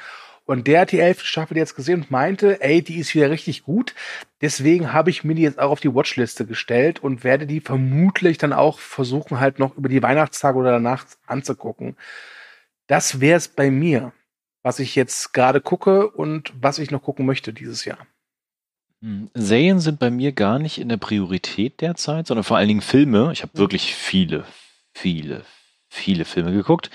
Und 0.47 0.65
der 0.65 0.81
hat 0.81 0.93
die 0.93 0.99
elfte 0.99 1.25
Staffel 1.25 1.57
jetzt 1.57 1.75
gesehen 1.75 2.03
und 2.03 2.11
meinte, 2.11 2.61
ey, 2.61 2.81
die 2.81 2.99
ist 2.99 3.13
wieder 3.13 3.29
richtig 3.29 3.63
gut. 3.63 3.93
Deswegen 4.39 4.93
habe 4.93 5.09
ich 5.09 5.25
mir 5.25 5.35
die 5.35 5.41
jetzt 5.41 5.59
auch 5.59 5.71
auf 5.71 5.81
die 5.81 5.93
Watchliste 5.93 6.45
gestellt 6.45 7.03
und 7.03 7.25
werde 7.25 7.45
die 7.45 7.59
vermutlich 7.59 8.37
dann 8.37 8.53
auch 8.53 8.79
versuchen, 8.79 9.41
halt 9.41 9.59
noch 9.59 9.75
über 9.75 9.89
die 9.89 10.01
Weihnachtstage 10.01 10.57
oder 10.57 10.71
danach 10.71 11.05
anzugucken. 11.25 11.97
Das 12.87 13.19
wäre 13.19 13.35
es 13.35 13.49
bei 13.49 13.69
mir, 13.69 14.13
was 14.63 14.79
ich 14.79 14.95
jetzt 14.95 15.33
gerade 15.33 15.59
gucke 15.59 16.09
und 16.09 16.53
was 16.57 16.79
ich 16.79 16.91
noch 16.91 17.03
gucken 17.03 17.25
möchte 17.25 17.51
dieses 17.51 17.83
Jahr. 17.83 18.07
Hm, 19.01 19.29
Serien 19.33 19.81
sind 19.81 19.99
bei 19.99 20.09
mir 20.09 20.31
gar 20.31 20.59
nicht 20.59 20.77
in 20.77 20.87
der 20.87 20.95
Priorität 20.95 21.81
derzeit, 21.81 22.25
sondern 22.25 22.45
vor 22.45 22.55
allen 22.55 22.69
Dingen 22.69 22.81
Filme. 22.81 23.31
Ich 23.33 23.43
habe 23.43 23.57
wirklich 23.57 23.93
viele, 23.93 24.45
viele, 24.93 25.43
viele 25.97 26.25
Filme 26.25 26.51
geguckt. 26.51 26.89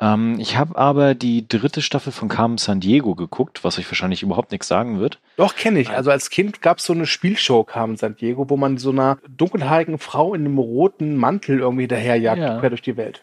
Ähm, 0.00 0.38
ich 0.38 0.56
habe 0.56 0.76
aber 0.76 1.14
die 1.14 1.48
dritte 1.48 1.82
Staffel 1.82 2.12
von 2.12 2.28
Carmen 2.28 2.58
San 2.58 2.80
Diego 2.80 3.14
geguckt, 3.14 3.64
was 3.64 3.78
euch 3.78 3.90
wahrscheinlich 3.90 4.22
überhaupt 4.22 4.52
nichts 4.52 4.68
sagen 4.68 5.00
wird. 5.00 5.18
Doch, 5.36 5.56
kenne 5.56 5.80
ich. 5.80 5.90
Also 5.90 6.10
als 6.10 6.30
Kind 6.30 6.62
gab 6.62 6.78
es 6.78 6.84
so 6.84 6.92
eine 6.92 7.06
Spielshow 7.06 7.64
Carmen 7.64 7.96
San 7.96 8.16
Diego, 8.16 8.48
wo 8.48 8.56
man 8.56 8.78
so 8.78 8.90
einer 8.90 9.18
dunkelhaarigen 9.28 9.98
Frau 9.98 10.34
in 10.34 10.44
einem 10.44 10.58
roten 10.58 11.16
Mantel 11.16 11.58
irgendwie 11.58 11.88
daherjagt, 11.88 12.40
ja. 12.40 12.60
quer 12.60 12.70
durch 12.70 12.82
die 12.82 12.96
Welt. 12.96 13.22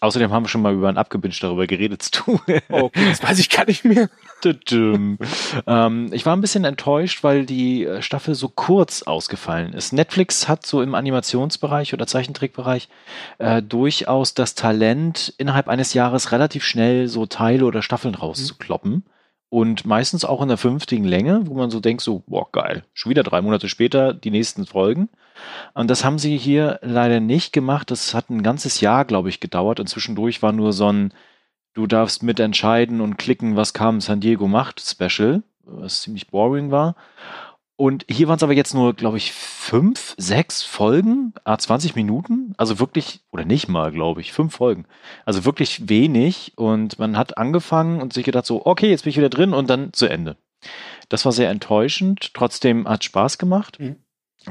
Außerdem 0.00 0.32
haben 0.32 0.44
wir 0.44 0.48
schon 0.48 0.62
mal 0.62 0.72
über 0.72 0.88
ein 0.88 0.96
Abgebinged 0.96 1.42
darüber 1.42 1.66
geredet, 1.66 2.02
Stu. 2.02 2.38
Okay, 2.70 3.08
das 3.10 3.22
weiß 3.22 3.38
ich 3.38 3.50
gar 3.50 3.66
nicht 3.66 3.84
mehr. 3.84 4.08
ähm, 4.44 6.10
ich 6.12 6.26
war 6.26 6.36
ein 6.36 6.40
bisschen 6.40 6.64
enttäuscht, 6.64 7.22
weil 7.22 7.46
die 7.46 7.84
äh, 7.84 8.02
Staffel 8.02 8.34
so 8.34 8.48
kurz 8.48 9.02
ausgefallen 9.02 9.72
ist. 9.72 9.92
Netflix 9.92 10.48
hat 10.48 10.66
so 10.66 10.82
im 10.82 10.94
Animationsbereich 10.94 11.94
oder 11.94 12.06
Zeichentrickbereich 12.06 12.88
äh, 13.38 13.62
durchaus 13.62 14.34
das 14.34 14.54
Talent, 14.54 15.34
innerhalb 15.38 15.68
eines 15.68 15.94
Jahres 15.94 16.32
relativ 16.32 16.64
schnell 16.64 17.08
so 17.08 17.26
Teile 17.26 17.64
oder 17.64 17.82
Staffeln 17.82 18.14
rauszukloppen. 18.14 18.90
Mhm 18.92 19.02
und 19.50 19.84
meistens 19.84 20.24
auch 20.24 20.42
in 20.42 20.48
der 20.48 20.56
fünftigen 20.56 21.04
Länge, 21.04 21.42
wo 21.46 21.54
man 21.54 21.70
so 21.70 21.80
denkt, 21.80 22.02
so, 22.02 22.22
boah, 22.26 22.50
geil, 22.52 22.84
schon 22.94 23.10
wieder 23.10 23.24
drei 23.24 23.42
Monate 23.42 23.68
später 23.68 24.14
die 24.14 24.30
nächsten 24.30 24.64
Folgen. 24.64 25.08
Und 25.74 25.90
das 25.90 26.04
haben 26.04 26.18
sie 26.18 26.36
hier 26.36 26.78
leider 26.82 27.18
nicht 27.18 27.52
gemacht. 27.52 27.90
Das 27.90 28.14
hat 28.14 28.30
ein 28.30 28.44
ganzes 28.44 28.80
Jahr, 28.80 29.04
glaube 29.04 29.28
ich, 29.28 29.40
gedauert. 29.40 29.80
Und 29.80 29.88
zwischendurch 29.88 30.40
war 30.40 30.52
nur 30.52 30.72
so 30.72 30.90
ein, 30.90 31.12
du 31.74 31.86
darfst 31.86 32.22
mitentscheiden 32.22 33.00
und 33.00 33.16
klicken, 33.16 33.56
was 33.56 33.74
kam 33.74 34.00
San 34.00 34.20
Diego 34.20 34.48
macht, 34.48 34.80
Special, 34.80 35.42
was 35.64 36.02
ziemlich 36.02 36.28
boring 36.28 36.70
war. 36.70 36.96
Und 37.80 38.04
hier 38.10 38.28
waren 38.28 38.36
es 38.36 38.42
aber 38.42 38.52
jetzt 38.52 38.74
nur, 38.74 38.92
glaube 38.92 39.16
ich, 39.16 39.32
fünf, 39.32 40.14
sechs 40.18 40.62
Folgen, 40.62 41.32
a 41.44 41.56
20 41.56 41.94
Minuten. 41.94 42.52
Also 42.58 42.78
wirklich, 42.78 43.20
oder 43.30 43.46
nicht 43.46 43.68
mal, 43.68 43.90
glaube 43.90 44.20
ich, 44.20 44.34
fünf 44.34 44.56
Folgen. 44.56 44.84
Also 45.24 45.46
wirklich 45.46 45.88
wenig. 45.88 46.52
Und 46.56 46.98
man 46.98 47.16
hat 47.16 47.38
angefangen 47.38 48.02
und 48.02 48.12
sich 48.12 48.26
gedacht 48.26 48.44
so, 48.44 48.66
okay, 48.66 48.90
jetzt 48.90 49.04
bin 49.04 49.10
ich 49.12 49.16
wieder 49.16 49.30
drin 49.30 49.54
und 49.54 49.70
dann 49.70 49.94
zu 49.94 50.06
Ende. 50.06 50.36
Das 51.08 51.24
war 51.24 51.32
sehr 51.32 51.48
enttäuschend. 51.48 52.34
Trotzdem 52.34 52.86
hat 52.86 53.02
Spaß 53.02 53.38
gemacht. 53.38 53.80
Mhm. 53.80 53.96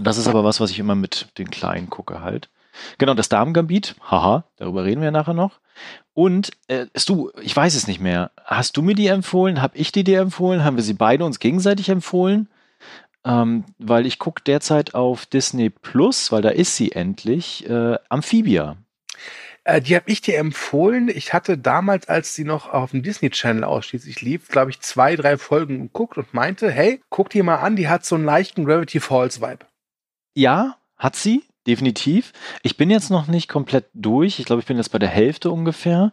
Das 0.01 0.17
ist 0.17 0.27
aber 0.27 0.43
was, 0.43 0.59
was 0.59 0.71
ich 0.71 0.79
immer 0.79 0.95
mit 0.95 1.27
den 1.37 1.51
Kleinen 1.51 1.91
gucke 1.91 2.21
halt. 2.21 2.49
Genau, 2.97 3.13
das 3.13 3.29
Damengambit, 3.29 3.95
haha, 4.09 4.45
darüber 4.57 4.83
reden 4.83 5.01
wir 5.01 5.11
nachher 5.11 5.33
noch. 5.33 5.59
Und 6.13 6.51
äh, 6.67 6.87
du, 7.05 7.31
ich 7.41 7.55
weiß 7.55 7.75
es 7.75 7.87
nicht 7.87 7.99
mehr. 7.99 8.31
Hast 8.43 8.77
du 8.77 8.81
mir 8.81 8.95
die 8.95 9.07
empfohlen? 9.07 9.61
Hab 9.61 9.75
ich 9.75 9.91
die 9.91 10.03
dir 10.03 10.19
empfohlen? 10.19 10.63
Haben 10.63 10.75
wir 10.75 10.83
sie 10.83 10.93
beide 10.93 11.23
uns 11.23 11.39
gegenseitig 11.39 11.89
empfohlen? 11.89 12.49
Ähm, 13.25 13.65
weil 13.77 14.05
ich 14.05 14.19
gucke 14.19 14.41
derzeit 14.43 14.95
auf 14.95 15.25
Disney 15.25 15.69
Plus, 15.69 16.31
weil 16.31 16.41
da 16.41 16.49
ist 16.49 16.75
sie 16.75 16.91
endlich, 16.91 17.69
äh, 17.69 17.97
Amphibia. 18.09 18.77
Äh, 19.69 19.81
die 19.81 19.95
habe 19.95 20.09
ich 20.09 20.21
dir 20.21 20.37
empfohlen. 20.37 21.09
Ich 21.09 21.33
hatte 21.33 21.57
damals, 21.57 22.07
als 22.09 22.33
sie 22.33 22.43
noch 22.43 22.71
auf 22.71 22.91
dem 22.91 23.03
Disney 23.03 23.29
Channel 23.29 23.63
ausschließlich 23.63 24.21
lief, 24.21 24.47
glaube 24.47 24.71
ich, 24.71 24.79
zwei, 24.79 25.15
drei 25.15 25.37
Folgen 25.37 25.79
geguckt 25.83 26.17
und 26.17 26.33
meinte, 26.33 26.71
hey, 26.71 27.01
guck 27.09 27.29
dir 27.29 27.43
mal 27.43 27.57
an, 27.57 27.75
die 27.75 27.87
hat 27.87 28.05
so 28.05 28.15
einen 28.15 28.25
leichten 28.25 28.65
Gravity 28.65 28.99
Falls 28.99 29.41
Vibe. 29.41 29.65
Ja, 30.33 30.77
hat 30.97 31.15
sie, 31.15 31.43
definitiv. 31.69 32.33
Ich 32.63 32.77
bin 32.77 32.89
jetzt 32.89 33.11
noch 33.11 33.27
nicht 33.27 33.47
komplett 33.47 33.85
durch. 33.93 34.39
Ich 34.39 34.45
glaube, 34.45 34.61
ich 34.61 34.65
bin 34.65 34.77
jetzt 34.77 34.91
bei 34.91 34.99
der 34.99 35.09
Hälfte 35.09 35.51
ungefähr. 35.51 36.11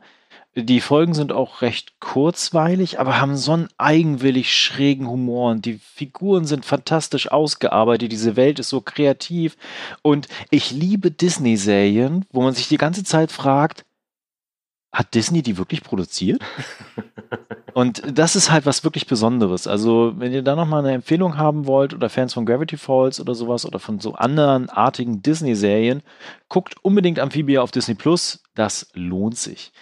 Die 0.55 0.81
Folgen 0.81 1.13
sind 1.13 1.33
auch 1.33 1.61
recht 1.61 1.99
kurzweilig, 2.01 3.01
aber 3.01 3.21
haben 3.21 3.37
so 3.37 3.53
einen 3.53 3.69
eigenwillig 3.77 4.55
schrägen 4.55 5.07
Humor 5.07 5.51
und 5.51 5.65
die 5.67 5.79
Figuren 5.79 6.47
sind 6.47 6.65
fantastisch 6.65 7.31
ausgearbeitet. 7.31 8.13
Diese 8.13 8.37
Welt 8.37 8.59
ist 8.59 8.69
so 8.69 8.81
kreativ 8.81 9.57
und 10.03 10.29
ich 10.51 10.71
liebe 10.71 11.11
Disney-Serien, 11.11 12.25
wo 12.33 12.43
man 12.43 12.55
sich 12.55 12.69
die 12.69 12.79
ganze 12.79 13.05
Zeit 13.05 13.33
fragt, 13.33 13.85
hat 14.93 15.15
Disney 15.15 15.43
die 15.43 15.59
wirklich 15.59 15.83
produziert? 15.83 16.41
Und 17.75 18.03
das 18.11 18.37
ist 18.37 18.51
halt 18.51 18.65
was 18.65 18.85
wirklich 18.85 19.07
Besonderes. 19.07 19.67
Also, 19.67 20.15
wenn 20.17 20.33
ihr 20.33 20.43
da 20.43 20.57
nochmal 20.57 20.81
eine 20.81 20.95
Empfehlung 20.95 21.37
haben 21.37 21.67
wollt 21.67 21.93
oder 21.93 22.09
Fans 22.09 22.33
von 22.33 22.47
Gravity 22.47 22.79
Falls 22.79 23.21
oder 23.21 23.35
sowas 23.35 23.67
oder 23.67 23.79
von 23.79 24.01
so 24.01 24.15
anderen 24.15 24.71
artigen 24.71 25.21
Disney-Serien, 25.23 26.03
guckt 26.49 26.77
unbedingt 26.83 27.19
Amphibia 27.19 27.61
auf 27.61 27.73
Disney 27.73 27.95
Plus. 27.95 28.43
Das 28.55 28.89
lohnt 28.95 29.37
sich. 29.37 29.73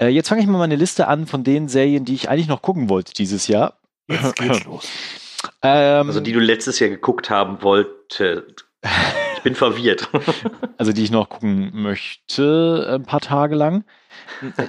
Äh, 0.00 0.08
jetzt 0.08 0.28
fange 0.30 0.40
ich 0.40 0.46
mal 0.46 0.56
meine 0.56 0.76
Liste 0.76 1.06
an 1.06 1.26
von 1.26 1.44
den 1.44 1.68
Serien, 1.68 2.06
die 2.06 2.14
ich 2.14 2.30
eigentlich 2.30 2.48
noch 2.48 2.62
gucken 2.62 2.88
wollte 2.88 3.12
dieses 3.12 3.46
Jahr. 3.46 3.74
Jetzt 4.08 4.36
geht's 4.40 4.64
los. 4.64 4.88
Ähm, 5.60 6.06
Also 6.08 6.20
die 6.20 6.32
du 6.32 6.40
letztes 6.40 6.78
Jahr 6.78 6.88
geguckt 6.88 7.28
haben 7.28 7.62
wolltest. 7.62 8.64
Ich 9.36 9.42
bin 9.42 9.54
verwirrt. 9.54 10.08
also 10.78 10.92
die 10.92 11.04
ich 11.04 11.10
noch 11.10 11.28
gucken 11.28 11.70
möchte, 11.74 12.86
ein 12.94 13.04
paar 13.04 13.20
Tage 13.20 13.54
lang. 13.54 13.84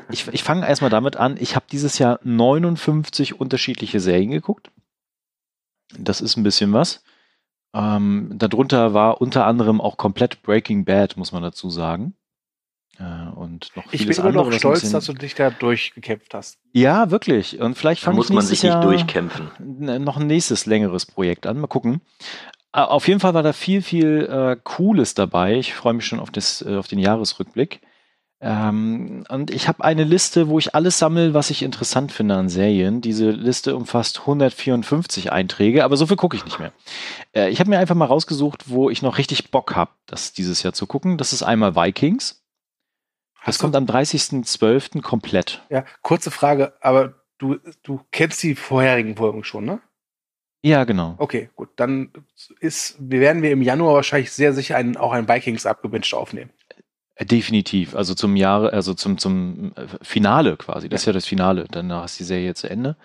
Ich, 0.10 0.28
ich 0.28 0.44
fange 0.44 0.68
erstmal 0.68 0.90
damit 0.90 1.16
an, 1.18 1.38
ich 1.40 1.56
habe 1.56 1.66
dieses 1.72 1.98
Jahr 2.00 2.20
59 2.24 3.40
unterschiedliche 3.40 4.00
Serien 4.00 4.32
geguckt. 4.32 4.72
Das 5.98 6.22
ist 6.22 6.38
ein 6.38 6.44
bisschen 6.44 6.74
was. 6.74 7.04
Ähm, 7.74 8.32
darunter 8.36 8.94
war 8.94 9.22
unter 9.22 9.46
anderem 9.46 9.82
auch 9.82 9.98
komplett 9.98 10.42
Breaking 10.44 10.86
Bad, 10.86 11.18
muss 11.18 11.32
man 11.32 11.44
dazu 11.44 11.70
sagen. 11.70 12.16
Äh, 12.98 13.04
und 13.36 13.76
noch 13.76 13.84
Ich 13.92 14.02
vieles 14.02 14.18
bin 14.18 14.28
immer 14.28 14.44
noch 14.44 14.52
stolz, 14.54 14.80
bisschen- 14.82 14.94
dass 14.94 15.06
du 15.06 15.14
dich 15.14 15.36
da 15.36 15.50
durchgekämpft 15.50 16.34
hast. 16.34 16.58
Ja, 16.72 17.12
wirklich. 17.12 17.60
Und 17.60 17.76
vielleicht 17.78 18.02
Da 18.04 18.06
fange 18.06 18.16
ich 18.16 18.18
muss 18.18 18.30
man 18.30 18.38
nächstes 18.38 18.62
sich 18.62 18.70
nicht 18.70 19.12
Jahr 19.12 20.00
noch 20.00 20.18
ein 20.18 20.28
nächstes 20.28 20.66
längeres 20.66 21.06
Projekt 21.06 21.46
an. 21.48 21.60
Mal 21.60 21.68
gucken. 21.68 22.02
Auf 22.72 23.08
jeden 23.08 23.20
Fall 23.20 23.34
war 23.34 23.44
da 23.44 23.54
viel, 23.54 23.82
viel 23.82 24.26
äh, 24.30 24.58
Cooles 24.64 25.14
dabei. 25.14 25.56
Ich 25.58 25.74
freue 25.74 25.94
mich 25.94 26.06
schon 26.06 26.20
auf, 26.20 26.32
das, 26.32 26.62
äh, 26.62 26.76
auf 26.76 26.88
den 26.88 27.00
Jahresrückblick. 27.00 27.82
Ähm, 28.42 29.24
und 29.30 29.50
ich 29.50 29.68
habe 29.68 29.84
eine 29.84 30.04
Liste, 30.04 30.50
wo 30.50 30.60
ich 30.60 30.76
alles 30.76 31.00
sammle, 31.00 31.34
was 31.34 31.50
ich 31.50 31.64
interessant 31.64 32.12
finde 32.12 32.36
an 32.36 32.50
Serien. 32.50 33.02
Diese 33.02 33.32
Liste 33.32 33.76
umfasst 33.76 34.20
154 34.22 35.32
Einträge, 35.32 35.84
aber 35.84 35.96
so 35.98 36.06
viel 36.06 36.18
gucke 36.18 36.36
ich 36.36 36.44
nicht 36.46 36.60
mehr. 36.60 36.74
Äh, 37.34 37.50
ich 37.50 37.60
habe 37.60 37.70
mir 37.70 37.80
einfach 37.80 37.96
mal 37.96 38.06
rausgesucht, 38.06 38.70
wo 38.70 38.90
ich 38.90 39.02
noch 39.02 39.18
richtig 39.18 39.52
Bock 39.52 39.76
habe, 39.76 39.92
das 40.06 40.34
dieses 40.34 40.64
Jahr 40.64 40.74
zu 40.74 40.86
gucken. 40.86 41.18
Das 41.18 41.34
ist 41.34 41.44
einmal 41.44 41.76
Vikings. 41.76 42.44
Das 43.40 43.48
Hast 43.48 43.60
du- 43.60 43.64
kommt 43.64 43.76
am 43.76 43.86
30.12. 43.86 45.02
komplett. 45.02 45.62
Ja, 45.70 45.86
kurze 46.02 46.30
Frage, 46.30 46.74
aber 46.82 47.14
du, 47.38 47.58
du 47.84 48.02
kennst 48.12 48.44
die 48.44 48.56
vorherigen 48.56 49.16
Folgen 49.16 49.44
schon, 49.44 49.66
ne? 49.66 49.80
Ja, 50.64 50.84
genau. 50.84 51.14
Okay, 51.20 51.50
gut. 51.56 51.70
Dann 51.76 52.12
ist, 52.60 52.96
wir 53.00 53.20
werden 53.20 53.44
wir 53.44 53.52
im 53.52 53.62
Januar 53.62 53.94
wahrscheinlich 53.94 54.32
sehr 54.32 54.52
sicher 54.52 54.76
einen, 54.76 54.98
auch 54.98 55.12
ein 55.12 55.28
Vikings 55.30 55.68
abgewünscht 55.68 56.16
aufnehmen. 56.16 56.50
Äh, 57.16 57.26
Definitiv. 57.26 57.96
Also 57.96 58.14
zum 58.14 58.36
Jahre, 58.36 58.74
also 58.74 58.94
zum, 58.94 59.18
zum 59.18 59.74
äh, 59.76 59.88
Finale 60.02 60.58
quasi. 60.58 60.90
Das 60.90 61.02
ist 61.02 61.06
ja 61.08 61.14
das 61.14 61.26
Finale. 61.26 61.66
Danach 61.72 62.06
ist 62.06 62.20
die 62.20 62.24
Serie 62.24 62.54
zu 62.54 62.70
Ende. 62.70 62.96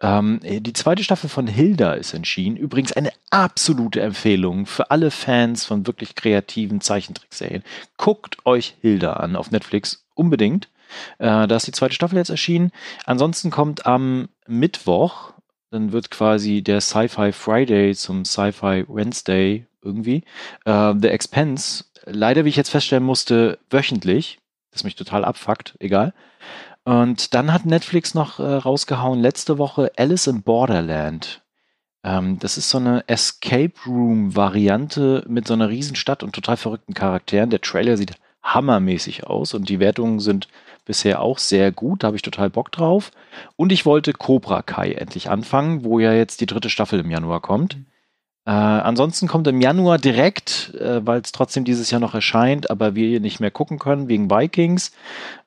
Ähm, 0.00 0.40
äh, 0.42 0.60
die 0.60 0.72
zweite 0.72 1.02
Staffel 1.02 1.28
von 1.28 1.46
Hilda 1.46 1.94
ist 1.94 2.14
entschieden. 2.14 2.56
Übrigens 2.56 2.92
eine 2.92 3.10
absolute 3.30 4.00
Empfehlung 4.00 4.66
für 4.66 4.90
alle 4.90 5.10
Fans 5.10 5.64
von 5.64 5.86
wirklich 5.86 6.14
kreativen 6.14 6.80
Zeichentrickserien. 6.80 7.62
Guckt 7.96 8.44
euch 8.44 8.76
Hilda 8.80 9.14
an 9.14 9.36
auf 9.36 9.50
Netflix 9.50 10.06
unbedingt. 10.14 10.68
Äh, 11.18 11.46
da 11.46 11.56
ist 11.56 11.66
die 11.66 11.72
zweite 11.72 11.94
Staffel 11.94 12.18
jetzt 12.18 12.30
erschienen. 12.30 12.70
Ansonsten 13.04 13.50
kommt 13.50 13.86
am 13.86 14.28
Mittwoch, 14.46 15.32
dann 15.70 15.92
wird 15.92 16.10
quasi 16.10 16.62
der 16.62 16.80
Sci-Fi 16.80 17.32
Friday 17.32 17.94
zum 17.94 18.24
Sci-Fi 18.24 18.84
Wednesday 18.88 19.66
irgendwie. 19.82 20.22
Äh, 20.64 20.94
The 21.00 21.08
Expense, 21.08 21.84
leider, 22.06 22.44
wie 22.44 22.48
ich 22.48 22.56
jetzt 22.56 22.70
feststellen 22.70 23.04
musste, 23.04 23.58
wöchentlich. 23.70 24.38
Das 24.70 24.84
mich 24.84 24.96
total 24.96 25.24
abfuckt, 25.24 25.74
egal. 25.78 26.12
Und 26.84 27.34
dann 27.34 27.52
hat 27.52 27.66
Netflix 27.66 28.14
noch 28.14 28.38
äh, 28.38 28.42
rausgehauen 28.42 29.20
letzte 29.20 29.58
Woche 29.58 29.90
Alice 29.96 30.26
in 30.26 30.42
Borderland. 30.42 31.42
Ähm, 32.04 32.38
das 32.38 32.56
ist 32.56 32.70
so 32.70 32.78
eine 32.78 33.02
Escape 33.08 33.72
Room-Variante 33.86 35.24
mit 35.28 35.46
so 35.48 35.54
einer 35.54 35.68
Riesenstadt 35.68 36.22
und 36.22 36.32
total 36.32 36.56
verrückten 36.56 36.94
Charakteren. 36.94 37.50
Der 37.50 37.60
Trailer 37.60 37.96
sieht 37.96 38.14
hammermäßig 38.42 39.26
aus 39.26 39.54
und 39.54 39.68
die 39.68 39.80
Wertungen 39.80 40.20
sind 40.20 40.48
bisher 40.84 41.20
auch 41.20 41.38
sehr 41.38 41.72
gut. 41.72 42.02
Da 42.02 42.06
habe 42.06 42.16
ich 42.16 42.22
total 42.22 42.50
Bock 42.50 42.70
drauf. 42.70 43.10
Und 43.56 43.72
ich 43.72 43.84
wollte 43.84 44.12
Cobra 44.12 44.62
Kai 44.62 44.92
endlich 44.92 45.28
anfangen, 45.28 45.84
wo 45.84 45.98
ja 45.98 46.12
jetzt 46.12 46.40
die 46.40 46.46
dritte 46.46 46.70
Staffel 46.70 47.00
im 47.00 47.10
Januar 47.10 47.40
kommt. 47.40 47.76
Äh, 48.46 48.50
ansonsten 48.50 49.26
kommt 49.26 49.48
im 49.48 49.60
Januar 49.60 49.98
direkt, 49.98 50.72
äh, 50.74 51.04
weil 51.04 51.20
es 51.20 51.32
trotzdem 51.32 51.64
dieses 51.64 51.90
Jahr 51.90 52.00
noch 52.00 52.14
erscheint, 52.14 52.70
aber 52.70 52.94
wir 52.94 53.08
hier 53.08 53.20
nicht 53.20 53.40
mehr 53.40 53.50
gucken 53.50 53.80
können 53.80 54.08
wegen 54.08 54.30
Vikings, 54.30 54.92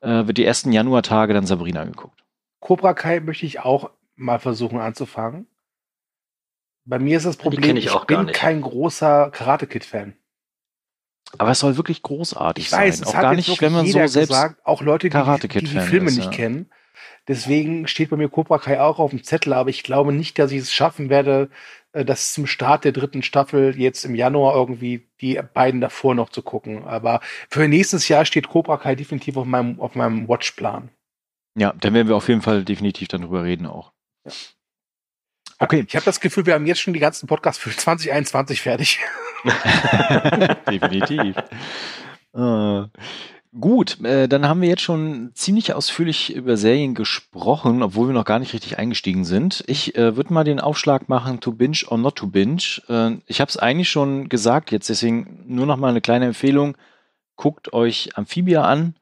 äh, 0.02 0.28
wird 0.28 0.38
die 0.38 0.44
ersten 0.44 0.74
Januartage 0.74 1.34
dann 1.34 1.46
Sabrina 1.46 1.86
geguckt. 1.86 2.24
Cobra 2.60 2.94
Kai 2.94 3.22
möchte 3.22 3.46
ich 3.46 3.62
auch 3.62 3.92
mal 4.18 4.38
versuchen 4.40 4.80
anzufangen. 4.80 5.48
Bei 6.84 7.00
mir 7.00 7.16
ist 7.18 7.26
das 7.26 7.38
Problem, 7.38 7.78
ich 7.78 7.86
gar 7.86 8.06
bin 8.06 8.34
kein 8.34 8.62
großer 8.62 9.30
Karate 9.32 9.68
Kid 9.68 9.86
Fan. 9.86 10.16
Aber 11.38 11.52
es 11.52 11.60
soll 11.60 11.78
wirklich 11.78 12.02
großartig 12.02 12.66
Ich 12.66 12.72
weiß, 12.72 12.98
sein. 12.98 13.04
es 13.04 13.10
Auch 13.10 13.16
hat 13.16 13.22
gar 13.22 13.34
jetzt 13.34 13.48
nicht, 13.48 13.62
wenn 13.62 13.72
man 13.72 13.86
so 13.86 14.08
selbst. 14.08 14.30
gesagt, 14.30 14.66
auch 14.66 14.82
Leute, 14.82 15.08
die, 15.08 15.12
Karate 15.12 15.48
die 15.48 15.60
die 15.60 15.66
Kid-Fan 15.68 15.88
Filme 15.88 16.08
ist, 16.08 16.18
nicht 16.18 16.26
ja. 16.26 16.32
kennen. 16.32 16.70
Deswegen 17.28 17.88
steht 17.88 18.10
bei 18.10 18.18
mir 18.18 18.30
Cobra 18.30 18.58
Kai 18.58 18.80
auch 18.82 19.00
auf 19.00 19.12
dem 19.12 19.24
Zettel, 19.24 19.54
aber 19.54 19.70
ich 19.70 19.84
glaube 19.84 20.14
nicht, 20.14 20.40
dass 20.40 20.52
ich 20.52 20.60
es 20.60 20.74
schaffen 20.74 21.10
werde, 21.10 21.50
äh, 21.94 22.06
das 22.06 22.34
zum 22.34 22.48
Start 22.48 22.86
der 22.86 22.92
dritten 22.92 23.24
Staffel 23.24 23.80
jetzt 23.80 24.06
im 24.06 24.16
Januar 24.16 24.56
irgendwie 24.56 25.08
die 25.22 25.40
beiden 25.54 25.82
davor 25.82 26.16
noch 26.16 26.30
zu 26.30 26.42
gucken. 26.42 26.86
Aber 26.86 27.22
für 27.50 27.68
nächstes 27.68 28.08
Jahr 28.08 28.26
steht 28.26 28.50
Cobra 28.50 28.78
Kai 28.78 28.96
definitiv 28.96 29.38
auf 29.38 29.46
meinem, 29.46 29.80
auf 29.80 29.96
meinem 29.96 30.28
Watchplan. 30.28 30.90
Ja, 31.56 31.74
dann 31.80 31.94
werden 31.94 32.08
wir 32.08 32.16
auf 32.16 32.28
jeden 32.28 32.42
Fall 32.42 32.64
definitiv 32.64 33.08
dann 33.08 33.22
drüber 33.22 33.44
reden 33.44 33.66
auch. 33.66 33.92
Okay. 35.60 35.84
Ich 35.88 35.96
habe 35.96 36.06
das 36.06 36.22
Gefühl, 36.22 36.46
wir 36.46 36.54
haben 36.54 36.66
jetzt 36.66 36.80
schon 36.80 36.94
die 36.94 37.00
ganzen 37.00 37.28
Podcasts 37.28 37.62
für 37.62 37.76
2021 37.76 38.62
fertig. 38.62 39.00
Definitiv. 40.70 41.36
äh, 42.34 42.84
gut, 43.58 44.04
äh, 44.04 44.28
dann 44.28 44.48
haben 44.48 44.62
wir 44.62 44.70
jetzt 44.70 44.82
schon 44.82 45.32
ziemlich 45.34 45.74
ausführlich 45.74 46.36
über 46.36 46.58
Serien 46.58 46.96
gesprochen, 46.96 47.82
obwohl 47.82 48.08
wir 48.08 48.14
noch 48.14 48.26
gar 48.26 48.40
nicht 48.40 48.54
richtig 48.54 48.78
eingestiegen 48.78 49.26
sind. 49.26 49.64
Ich 49.68 49.96
äh, 49.96 50.16
würde 50.16 50.34
mal 50.34 50.44
den 50.44 50.60
Aufschlag 50.60 51.10
machen, 51.10 51.40
to 51.40 51.52
binge 51.52 51.80
or 51.88 51.98
not 51.98 52.16
to 52.16 52.28
binge. 52.28 52.82
Äh, 52.88 53.18
ich 53.26 53.42
habe 53.42 53.50
es 53.50 53.58
eigentlich 53.58 53.90
schon 53.90 54.30
gesagt 54.30 54.72
jetzt, 54.72 54.90
deswegen 54.90 55.44
nur 55.48 55.66
noch 55.66 55.78
mal 55.78 55.90
eine 55.90 56.02
kleine 56.02 56.26
Empfehlung. 56.28 56.78
Guckt 57.36 57.74
euch 57.74 58.18
Amphibia 58.18 58.64
an. 58.64 58.96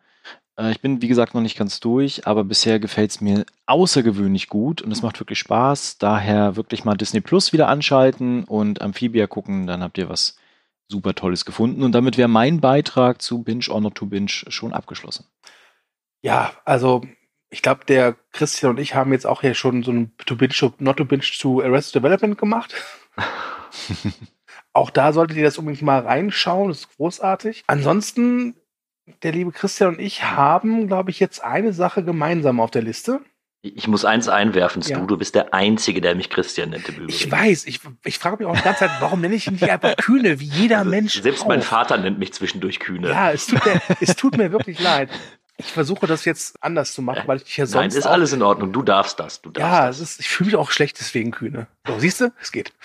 Äh, 0.58 0.72
ich 0.72 0.82
bin, 0.82 1.02
wie 1.02 1.08
gesagt, 1.08 1.34
noch 1.34 1.42
nicht 1.42 1.58
ganz 1.58 1.80
durch, 1.80 2.28
aber 2.28 2.44
bisher 2.44 2.80
gefällt 2.80 3.12
es 3.12 3.22
mir 3.22 3.46
außergewöhnlich 3.66 4.48
gut 4.48 4.82
und 4.82 4.92
es 4.92 5.02
macht 5.02 5.20
wirklich 5.20 5.40
Spaß. 5.40 5.98
Daher 5.98 6.56
wirklich 6.56 6.86
mal 6.86 6.96
Disney 6.96 7.22
Plus 7.22 7.54
wieder 7.54 7.68
anschalten 7.68 8.44
und 8.46 8.82
Amphibia 8.82 9.28
gucken, 9.28 9.68
dann 9.68 9.84
habt 9.84 9.98
ihr 9.98 10.10
was 10.10 10.38
super 10.90 11.16
Tolles 11.16 11.46
gefunden. 11.46 11.84
Und 11.84 11.92
damit 11.92 12.18
wäre 12.18 12.28
mein 12.28 12.62
Beitrag 12.62 13.22
zu 13.22 13.44
Binge 13.44 13.66
or 13.70 13.82
Not 13.82 13.96
to 13.96 14.06
Binge 14.06 14.30
schon 14.30 14.74
abgeschlossen. 14.74 15.26
Ja, 16.22 16.52
also 16.66 17.02
ich 17.50 17.62
glaube, 17.62 17.86
der 17.86 18.16
Christian 18.32 18.72
und 18.72 18.80
ich 18.80 18.96
haben 18.96 19.12
jetzt 19.12 19.26
auch 19.26 19.42
hier 19.42 19.54
schon 19.54 19.84
so 19.84 19.92
ein 19.92 20.12
To 20.26 20.36
Binge, 20.36 20.74
Not 20.80 20.98
to 20.98 21.06
Binge 21.06 21.24
zu 21.24 21.62
Arrested 21.62 21.96
Development 21.96 22.38
gemacht. 22.38 22.74
auch 24.74 24.90
da 24.90 25.14
solltet 25.14 25.38
ihr 25.38 25.44
das 25.44 25.58
unbedingt 25.58 25.84
mal 25.84 26.02
reinschauen, 26.02 26.70
das 26.70 26.80
ist 26.80 26.98
großartig. 26.98 27.64
Ansonsten, 27.68 28.56
der 29.24 29.32
liebe 29.32 29.52
Christian 29.52 29.96
und 29.96 30.02
ich 30.02 30.24
haben, 30.24 30.88
glaube 30.88 31.10
ich, 31.10 31.20
jetzt 31.20 31.44
eine 31.44 31.74
Sache 31.74 32.04
gemeinsam 32.04 32.60
auf 32.60 32.72
der 32.72 32.82
Liste. 32.82 33.22
Ich 33.62 33.88
muss 33.88 34.06
eins 34.06 34.28
einwerfen, 34.30 34.82
Stu, 34.84 34.94
Ja. 34.94 35.00
du 35.06 35.18
bist 35.18 35.34
der 35.36 35.54
Einzige, 35.54 36.00
der 36.00 36.16
mich 36.16 36.30
Christian 36.30 36.70
nennt 36.70 36.88
im 36.90 36.96
Übrigen. 36.96 37.10
Ich 37.10 37.30
weiß, 37.30 37.66
ich, 37.66 37.80
ich 38.06 38.18
frage 38.20 38.38
mich 38.38 38.46
auch 38.48 38.56
die 38.56 38.64
ganze 38.64 38.82
Zeit, 38.82 38.92
warum 39.00 39.20
nenne 39.22 39.36
ich 39.36 39.48
ihn 39.48 39.54
nicht 39.54 39.70
einfach 39.70 39.96
Kühne, 39.98 40.40
wie 40.40 40.46
jeder 40.46 40.80
Also, 40.80 40.90
Mensch 40.92 41.22
Selbst 41.22 41.48
mein 41.48 41.60
auch. 41.62 41.66
Vater 41.66 41.98
nennt 41.98 42.20
mich 42.20 42.34
zwischendurch 42.34 42.80
Kühne. 42.80 43.10
Ja, 43.10 43.32
es 43.32 43.48
tut, 43.48 43.66
mir, 43.66 43.82
es 44.02 44.16
tut 44.16 44.38
mir 44.38 44.52
wirklich 44.52 44.80
leid. 44.80 45.10
Ich 45.58 45.72
versuche 45.72 46.06
das 46.06 46.24
jetzt 46.24 46.56
anders 46.62 46.94
zu 46.94 47.02
machen, 47.02 47.24
weil 47.26 47.38
ich 47.42 47.58
ja 47.58 47.64
Nein, 47.66 47.72
sonst 47.72 47.96
ist 47.96 48.06
auch 48.06 48.12
alles 48.12 48.32
in 48.32 48.44
Ordnung. 48.44 48.72
Du 48.72 48.84
darfst 48.84 49.20
das. 49.20 49.42
Du 49.42 49.50
darfst 49.50 49.60
Ja, 49.74 49.88
das. 49.88 50.00
es 50.00 50.12
ist, 50.12 50.20
ich 50.20 50.30
fühle 50.30 50.48
mich 50.50 50.56
auch 50.56 50.70
schlecht 50.70 51.00
deswegen 51.00 51.32
Kühne. 51.32 51.66
So, 51.88 51.98
siehst 52.00 52.22
du? 52.22 52.32
Es 52.40 52.52
geht. 52.52 52.72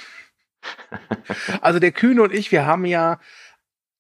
Also 1.61 1.79
der 1.81 1.93
Kühne 1.93 2.23
und 2.23 2.33
ich, 2.33 2.53
wir 2.53 2.67
haben 2.67 2.85
ja 2.85 3.19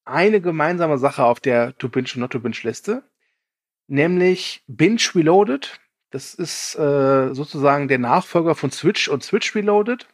eine 0.05 0.41
gemeinsame 0.41 0.97
Sache 0.99 1.25
auf 1.25 1.41
der 1.41 1.77
To 1.79 1.89
Binge 1.89 2.09
und 2.15 2.21
Not 2.21 2.33
To 2.33 2.41
Binge 2.41 2.57
Liste. 2.63 3.03
nämlich 3.89 4.63
Binge 4.67 5.01
Reloaded. 5.15 5.79
Das 6.13 6.35
ist 6.35 6.75
äh, 6.77 7.35
sozusagen 7.35 7.89
der 7.89 7.99
Nachfolger 7.99 8.55
von 8.55 8.71
Switch 8.71 9.09
und 9.09 9.25
Switch 9.25 9.55
Reloaded. 9.55 10.07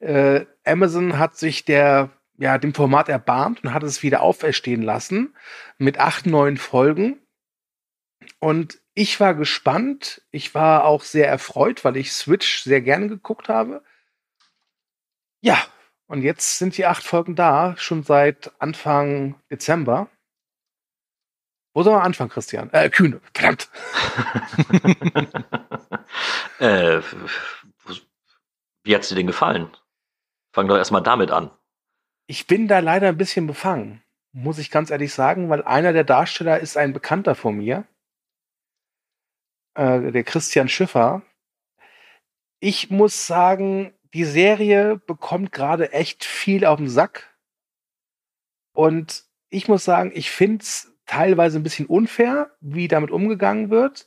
Äh, 0.00 0.46
Amazon 0.64 1.18
hat 1.18 1.36
sich 1.36 1.64
der 1.64 2.10
ja, 2.40 2.56
dem 2.56 2.72
Format 2.72 3.10
erbarmt 3.10 3.62
und 3.62 3.74
hat 3.74 3.82
es 3.82 4.02
wieder 4.02 4.22
auferstehen 4.22 4.80
lassen 4.82 5.36
mit 5.76 6.00
acht 6.00 6.24
neuen 6.24 6.56
Folgen. 6.56 7.20
Und 8.38 8.80
ich 8.94 9.20
war 9.20 9.34
gespannt. 9.34 10.22
Ich 10.30 10.54
war 10.54 10.86
auch 10.86 11.02
sehr 11.02 11.28
erfreut, 11.28 11.84
weil 11.84 11.98
ich 11.98 12.12
Switch 12.12 12.62
sehr 12.62 12.80
gerne 12.80 13.08
geguckt 13.08 13.50
habe. 13.50 13.84
Ja, 15.42 15.58
und 16.06 16.22
jetzt 16.22 16.58
sind 16.58 16.78
die 16.78 16.86
acht 16.86 17.02
Folgen 17.02 17.36
da, 17.36 17.76
schon 17.76 18.02
seit 18.02 18.52
Anfang 18.58 19.38
Dezember. 19.50 20.08
Wo 21.72 21.82
soll 21.82 21.94
man 21.94 22.02
anfangen, 22.02 22.30
Christian? 22.30 22.70
Äh, 22.72 22.90
Kühne, 22.90 23.20
verdammt. 23.32 23.68
äh, 26.58 27.00
wie 28.82 28.94
hat's 28.94 29.08
dir 29.08 29.14
denn 29.14 29.26
gefallen? 29.26 29.70
Fang 30.52 30.66
doch 30.66 30.76
erstmal 30.76 31.02
damit 31.02 31.30
an. 31.30 31.50
Ich 32.26 32.46
bin 32.46 32.66
da 32.66 32.80
leider 32.80 33.08
ein 33.08 33.16
bisschen 33.16 33.46
befangen, 33.46 34.02
muss 34.32 34.58
ich 34.58 34.70
ganz 34.70 34.90
ehrlich 34.90 35.12
sagen, 35.14 35.48
weil 35.48 35.62
einer 35.62 35.92
der 35.92 36.04
Darsteller 36.04 36.58
ist 36.58 36.76
ein 36.76 36.92
Bekannter 36.92 37.34
von 37.34 37.56
mir, 37.56 37.86
äh, 39.74 40.10
der 40.10 40.24
Christian 40.24 40.68
Schiffer. 40.68 41.22
Ich 42.58 42.90
muss 42.90 43.26
sagen, 43.26 43.94
die 44.12 44.24
Serie 44.24 44.96
bekommt 44.96 45.52
gerade 45.52 45.92
echt 45.92 46.24
viel 46.24 46.64
auf 46.64 46.78
den 46.78 46.88
Sack. 46.88 47.36
Und 48.72 49.24
ich 49.48 49.68
muss 49.68 49.84
sagen, 49.84 50.10
ich 50.14 50.30
finde 50.30 50.62
es 50.62 50.92
teilweise 51.10 51.58
ein 51.58 51.64
bisschen 51.64 51.86
unfair, 51.86 52.52
wie 52.60 52.86
damit 52.86 53.10
umgegangen 53.10 53.68
wird. 53.68 54.06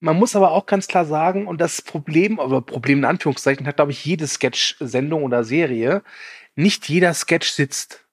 Man 0.00 0.18
muss 0.18 0.36
aber 0.36 0.50
auch 0.50 0.66
ganz 0.66 0.86
klar 0.86 1.06
sagen, 1.06 1.46
und 1.46 1.62
das 1.62 1.80
Problem, 1.80 2.38
aber 2.38 2.60
Problem 2.60 2.98
in 2.98 3.04
Anführungszeichen, 3.06 3.66
hat, 3.66 3.76
glaube 3.76 3.92
ich, 3.92 4.04
jede 4.04 4.26
Sketch-Sendung 4.26 5.24
oder 5.24 5.44
Serie, 5.44 6.02
nicht 6.54 6.88
jeder 6.90 7.14
Sketch 7.14 7.48
sitzt. 7.48 8.06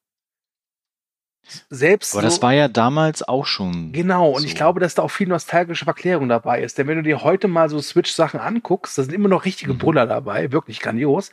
Selbst 1.69 2.13
Aber 2.13 2.21
so, 2.21 2.27
das 2.27 2.41
war 2.41 2.53
ja 2.53 2.67
damals 2.67 3.21
auch 3.27 3.45
schon. 3.45 3.91
Genau, 3.91 4.31
und 4.31 4.41
so. 4.41 4.47
ich 4.47 4.55
glaube, 4.55 4.79
dass 4.79 4.95
da 4.95 5.03
auch 5.03 5.11
viel 5.11 5.27
nostalgische 5.27 5.85
Verklärung 5.85 6.29
dabei 6.29 6.61
ist. 6.61 6.77
Denn 6.77 6.87
wenn 6.87 6.97
du 6.97 7.03
dir 7.03 7.23
heute 7.23 7.47
mal 7.47 7.69
so 7.69 7.79
Switch-Sachen 7.79 8.39
anguckst, 8.39 8.97
da 8.97 9.03
sind 9.03 9.13
immer 9.13 9.29
noch 9.29 9.45
richtige 9.45 9.73
mhm. 9.73 9.77
Brüller 9.77 10.07
dabei, 10.07 10.51
wirklich 10.51 10.79
grandios. 10.79 11.31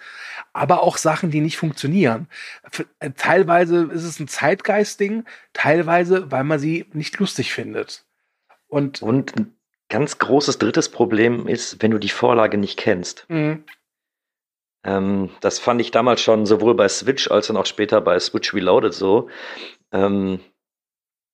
Aber 0.52 0.82
auch 0.82 0.98
Sachen, 0.98 1.30
die 1.30 1.40
nicht 1.40 1.56
funktionieren. 1.56 2.28
Äh, 3.00 3.10
teilweise 3.16 3.84
ist 3.92 4.04
es 4.04 4.20
ein 4.20 4.28
Zeitgeist-Ding, 4.28 5.24
teilweise, 5.52 6.30
weil 6.30 6.44
man 6.44 6.58
sie 6.58 6.86
nicht 6.92 7.18
lustig 7.18 7.52
findet. 7.52 8.04
Und, 8.68 9.02
und 9.02 9.36
ein 9.36 9.54
ganz 9.88 10.18
großes 10.18 10.58
drittes 10.58 10.88
Problem 10.88 11.46
ist, 11.46 11.82
wenn 11.82 11.90
du 11.90 11.98
die 11.98 12.08
Vorlage 12.08 12.58
nicht 12.58 12.78
kennst. 12.78 13.26
Mhm. 13.28 13.64
Ähm, 14.84 15.30
das 15.40 15.58
fand 15.58 15.80
ich 15.80 15.90
damals 15.90 16.20
schon 16.20 16.46
sowohl 16.46 16.74
bei 16.74 16.88
Switch 16.88 17.30
als 17.30 17.50
auch 17.50 17.66
später 17.66 18.00
bei 18.00 18.18
Switch 18.18 18.52
Reloaded 18.52 18.94
so. 18.94 19.28
Ähm, 19.92 20.40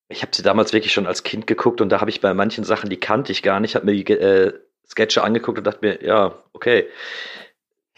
ich 0.08 0.22
habe 0.22 0.34
sie 0.34 0.42
damals 0.42 0.72
wirklich 0.72 0.92
schon 0.92 1.06
als 1.06 1.22
Kind 1.22 1.46
geguckt 1.46 1.80
und 1.80 1.90
da 1.90 2.00
habe 2.00 2.10
ich 2.10 2.20
bei 2.20 2.32
manchen 2.34 2.64
Sachen, 2.64 2.90
die 2.90 2.96
kannte 2.96 3.32
ich 3.32 3.42
gar 3.42 3.60
nicht, 3.60 3.74
habe 3.74 3.86
mir 3.86 3.92
die 3.92 4.12
äh, 4.12 4.58
Sketche 4.88 5.22
angeguckt 5.22 5.58
und 5.58 5.64
dachte 5.64 5.80
mir, 5.82 6.04
ja, 6.04 6.34
okay. 6.52 6.86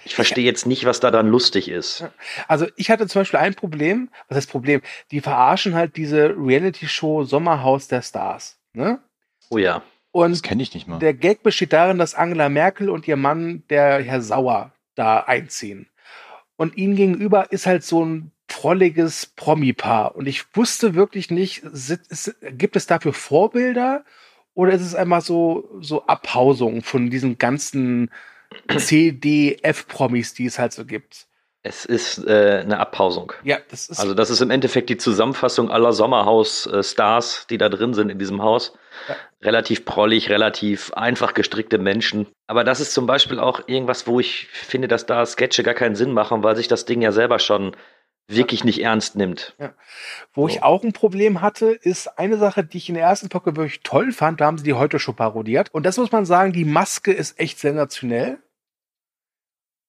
Ich 0.04 0.14
verstehe 0.14 0.44
jetzt 0.44 0.66
nicht, 0.66 0.86
was 0.86 1.00
da 1.00 1.10
dann 1.10 1.28
lustig 1.28 1.68
ist. 1.68 2.04
Also 2.48 2.66
ich 2.76 2.90
hatte 2.90 3.06
zum 3.06 3.20
Beispiel 3.20 3.38
ein 3.38 3.54
Problem, 3.54 4.08
was 4.28 4.36
heißt 4.36 4.50
Problem? 4.50 4.80
Die 5.10 5.20
verarschen 5.20 5.74
halt 5.74 5.96
diese 5.96 6.34
Reality-Show 6.36 7.24
Sommerhaus 7.24 7.86
der 7.86 8.00
Stars. 8.00 8.58
Ne? 8.72 8.98
Oh 9.50 9.58
ja. 9.58 9.82
Und 10.12 10.32
das 10.32 10.42
kenne 10.42 10.62
ich 10.62 10.74
nicht 10.74 10.88
mal. 10.88 10.98
Der 10.98 11.12
Gag 11.12 11.42
besteht 11.42 11.74
darin, 11.74 11.98
dass 11.98 12.14
Angela 12.14 12.48
Merkel 12.48 12.88
und 12.88 13.06
ihr 13.06 13.16
Mann, 13.16 13.62
der 13.68 14.02
Herr 14.02 14.22
Sauer, 14.22 14.72
da 14.94 15.20
einziehen. 15.20 15.86
Und 16.56 16.76
ihnen 16.76 16.96
gegenüber 16.96 17.52
ist 17.52 17.66
halt 17.66 17.84
so 17.84 18.04
ein 18.04 18.32
prolliges 18.60 19.24
Promi-Paar. 19.24 20.16
Und 20.16 20.26
ich 20.26 20.44
wusste 20.54 20.94
wirklich 20.94 21.30
nicht, 21.30 21.62
gibt 22.52 22.76
es 22.76 22.86
dafür 22.86 23.14
Vorbilder 23.14 24.04
oder 24.52 24.72
ist 24.72 24.82
es 24.82 24.94
einfach 24.94 25.22
so, 25.22 25.66
so 25.80 26.06
Abhausung 26.06 26.82
von 26.82 27.08
diesen 27.08 27.38
ganzen 27.38 28.10
CDF-Promis, 28.68 30.34
die 30.34 30.44
es 30.44 30.58
halt 30.58 30.74
so 30.74 30.84
gibt? 30.84 31.26
Es 31.62 31.86
ist 31.86 32.26
äh, 32.26 32.60
eine 32.62 32.78
Abpausung. 32.78 33.32
Ja, 33.44 33.58
das 33.70 33.88
ist. 33.88 33.98
Also, 33.98 34.14
das 34.14 34.28
ist 34.28 34.40
im 34.40 34.50
Endeffekt 34.50 34.90
die 34.90 34.96
Zusammenfassung 34.96 35.70
aller 35.70 35.92
Sommerhaus-Stars, 35.92 37.46
die 37.48 37.58
da 37.58 37.68
drin 37.68 37.94
sind 37.94 38.10
in 38.10 38.18
diesem 38.18 38.42
Haus. 38.42 38.74
Ja. 39.08 39.16
Relativ 39.42 39.84
prollig, 39.86 40.28
relativ 40.28 40.92
einfach 40.94 41.32
gestrickte 41.32 41.78
Menschen. 41.78 42.26
Aber 42.46 42.64
das 42.64 42.80
ist 42.80 42.92
zum 42.92 43.06
Beispiel 43.06 43.38
auch 43.38 43.60
irgendwas, 43.68 44.06
wo 44.06 44.20
ich 44.20 44.48
finde, 44.48 44.88
dass 44.88 45.06
da 45.06 45.24
Sketche 45.24 45.62
gar 45.62 45.74
keinen 45.74 45.96
Sinn 45.96 46.12
machen, 46.12 46.42
weil 46.42 46.56
sich 46.56 46.68
das 46.68 46.84
Ding 46.84 47.00
ja 47.00 47.12
selber 47.12 47.38
schon 47.38 47.76
wirklich 48.30 48.64
nicht 48.64 48.80
ernst 48.80 49.16
nimmt. 49.16 49.54
Ja. 49.58 49.74
Wo 50.32 50.48
so. 50.48 50.54
ich 50.54 50.62
auch 50.62 50.82
ein 50.82 50.92
Problem 50.92 51.40
hatte, 51.40 51.70
ist 51.70 52.18
eine 52.18 52.38
Sache, 52.38 52.64
die 52.64 52.78
ich 52.78 52.88
in 52.88 52.94
der 52.94 53.04
ersten 53.04 53.30
Folge 53.30 53.56
wirklich 53.56 53.80
toll 53.82 54.12
fand. 54.12 54.40
Da 54.40 54.46
haben 54.46 54.58
sie 54.58 54.64
die 54.64 54.74
heute 54.74 54.98
schon 54.98 55.16
parodiert. 55.16 55.72
Und 55.74 55.84
das 55.84 55.96
muss 55.98 56.12
man 56.12 56.24
sagen, 56.24 56.52
die 56.52 56.64
Maske 56.64 57.12
ist 57.12 57.38
echt 57.38 57.58
sensationell. 57.58 58.38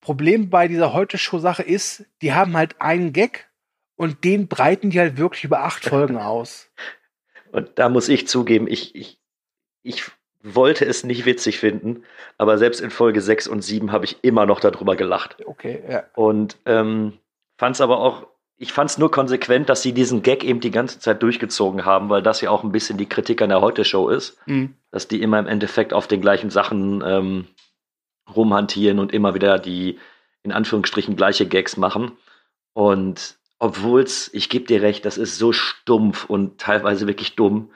Problem 0.01 0.49
bei 0.49 0.67
dieser 0.67 0.93
Heute-Show-Sache 0.93 1.61
ist, 1.63 2.05
die 2.21 2.33
haben 2.33 2.57
halt 2.57 2.81
einen 2.81 3.13
Gag 3.13 3.49
und 3.95 4.23
den 4.23 4.47
breiten 4.47 4.89
die 4.89 4.99
halt 4.99 5.17
wirklich 5.17 5.43
über 5.43 5.61
acht 5.63 5.85
Folgen 5.85 6.17
aus. 6.17 6.69
Und 7.51 7.77
da 7.77 7.89
muss 7.89 8.09
ich 8.09 8.27
zugeben, 8.27 8.67
ich, 8.67 8.95
ich, 8.95 9.19
ich 9.83 10.03
wollte 10.41 10.85
es 10.85 11.03
nicht 11.03 11.25
witzig 11.25 11.59
finden, 11.59 12.03
aber 12.39 12.57
selbst 12.57 12.81
in 12.81 12.89
Folge 12.89 13.21
6 13.21 13.47
und 13.47 13.61
7 13.61 13.91
habe 13.91 14.05
ich 14.05 14.23
immer 14.23 14.47
noch 14.47 14.59
darüber 14.59 14.95
gelacht. 14.95 15.37
Okay, 15.45 15.83
ja. 15.87 16.03
Und 16.15 16.57
ähm, 16.65 17.19
fand 17.61 17.75
es 17.75 17.81
aber 17.81 17.99
auch, 17.99 18.25
ich 18.57 18.73
fand 18.73 18.89
es 18.89 18.97
nur 18.97 19.11
konsequent, 19.11 19.69
dass 19.69 19.83
sie 19.83 19.93
diesen 19.93 20.23
Gag 20.23 20.43
eben 20.43 20.61
die 20.61 20.71
ganze 20.71 20.97
Zeit 20.97 21.21
durchgezogen 21.21 21.85
haben, 21.85 22.09
weil 22.09 22.23
das 22.23 22.41
ja 22.41 22.49
auch 22.49 22.63
ein 22.63 22.71
bisschen 22.71 22.97
die 22.97 23.07
Kritik 23.07 23.39
an 23.39 23.49
der 23.49 23.61
Heute-Show 23.61 24.09
ist, 24.09 24.35
mhm. 24.47 24.73
dass 24.89 25.07
die 25.07 25.21
immer 25.21 25.37
im 25.37 25.45
Endeffekt 25.45 25.93
auf 25.93 26.07
den 26.07 26.21
gleichen 26.21 26.49
Sachen 26.49 27.03
ähm, 27.05 27.47
rumhantieren 28.35 28.97
und 28.97 29.13
immer 29.13 29.35
wieder 29.35 29.59
die 29.59 29.99
in 30.41 30.51
Anführungsstrichen 30.51 31.15
gleiche 31.15 31.47
Gags 31.47 31.77
machen. 31.77 32.13
Und 32.73 33.37
obwohl 33.59 34.01
es, 34.01 34.33
ich 34.33 34.49
gebe 34.49 34.65
dir 34.65 34.81
recht, 34.81 35.05
das 35.05 35.19
ist 35.19 35.37
so 35.37 35.53
stumpf 35.53 36.25
und 36.25 36.59
teilweise 36.59 37.05
wirklich 37.05 37.35
dumm, 37.35 37.69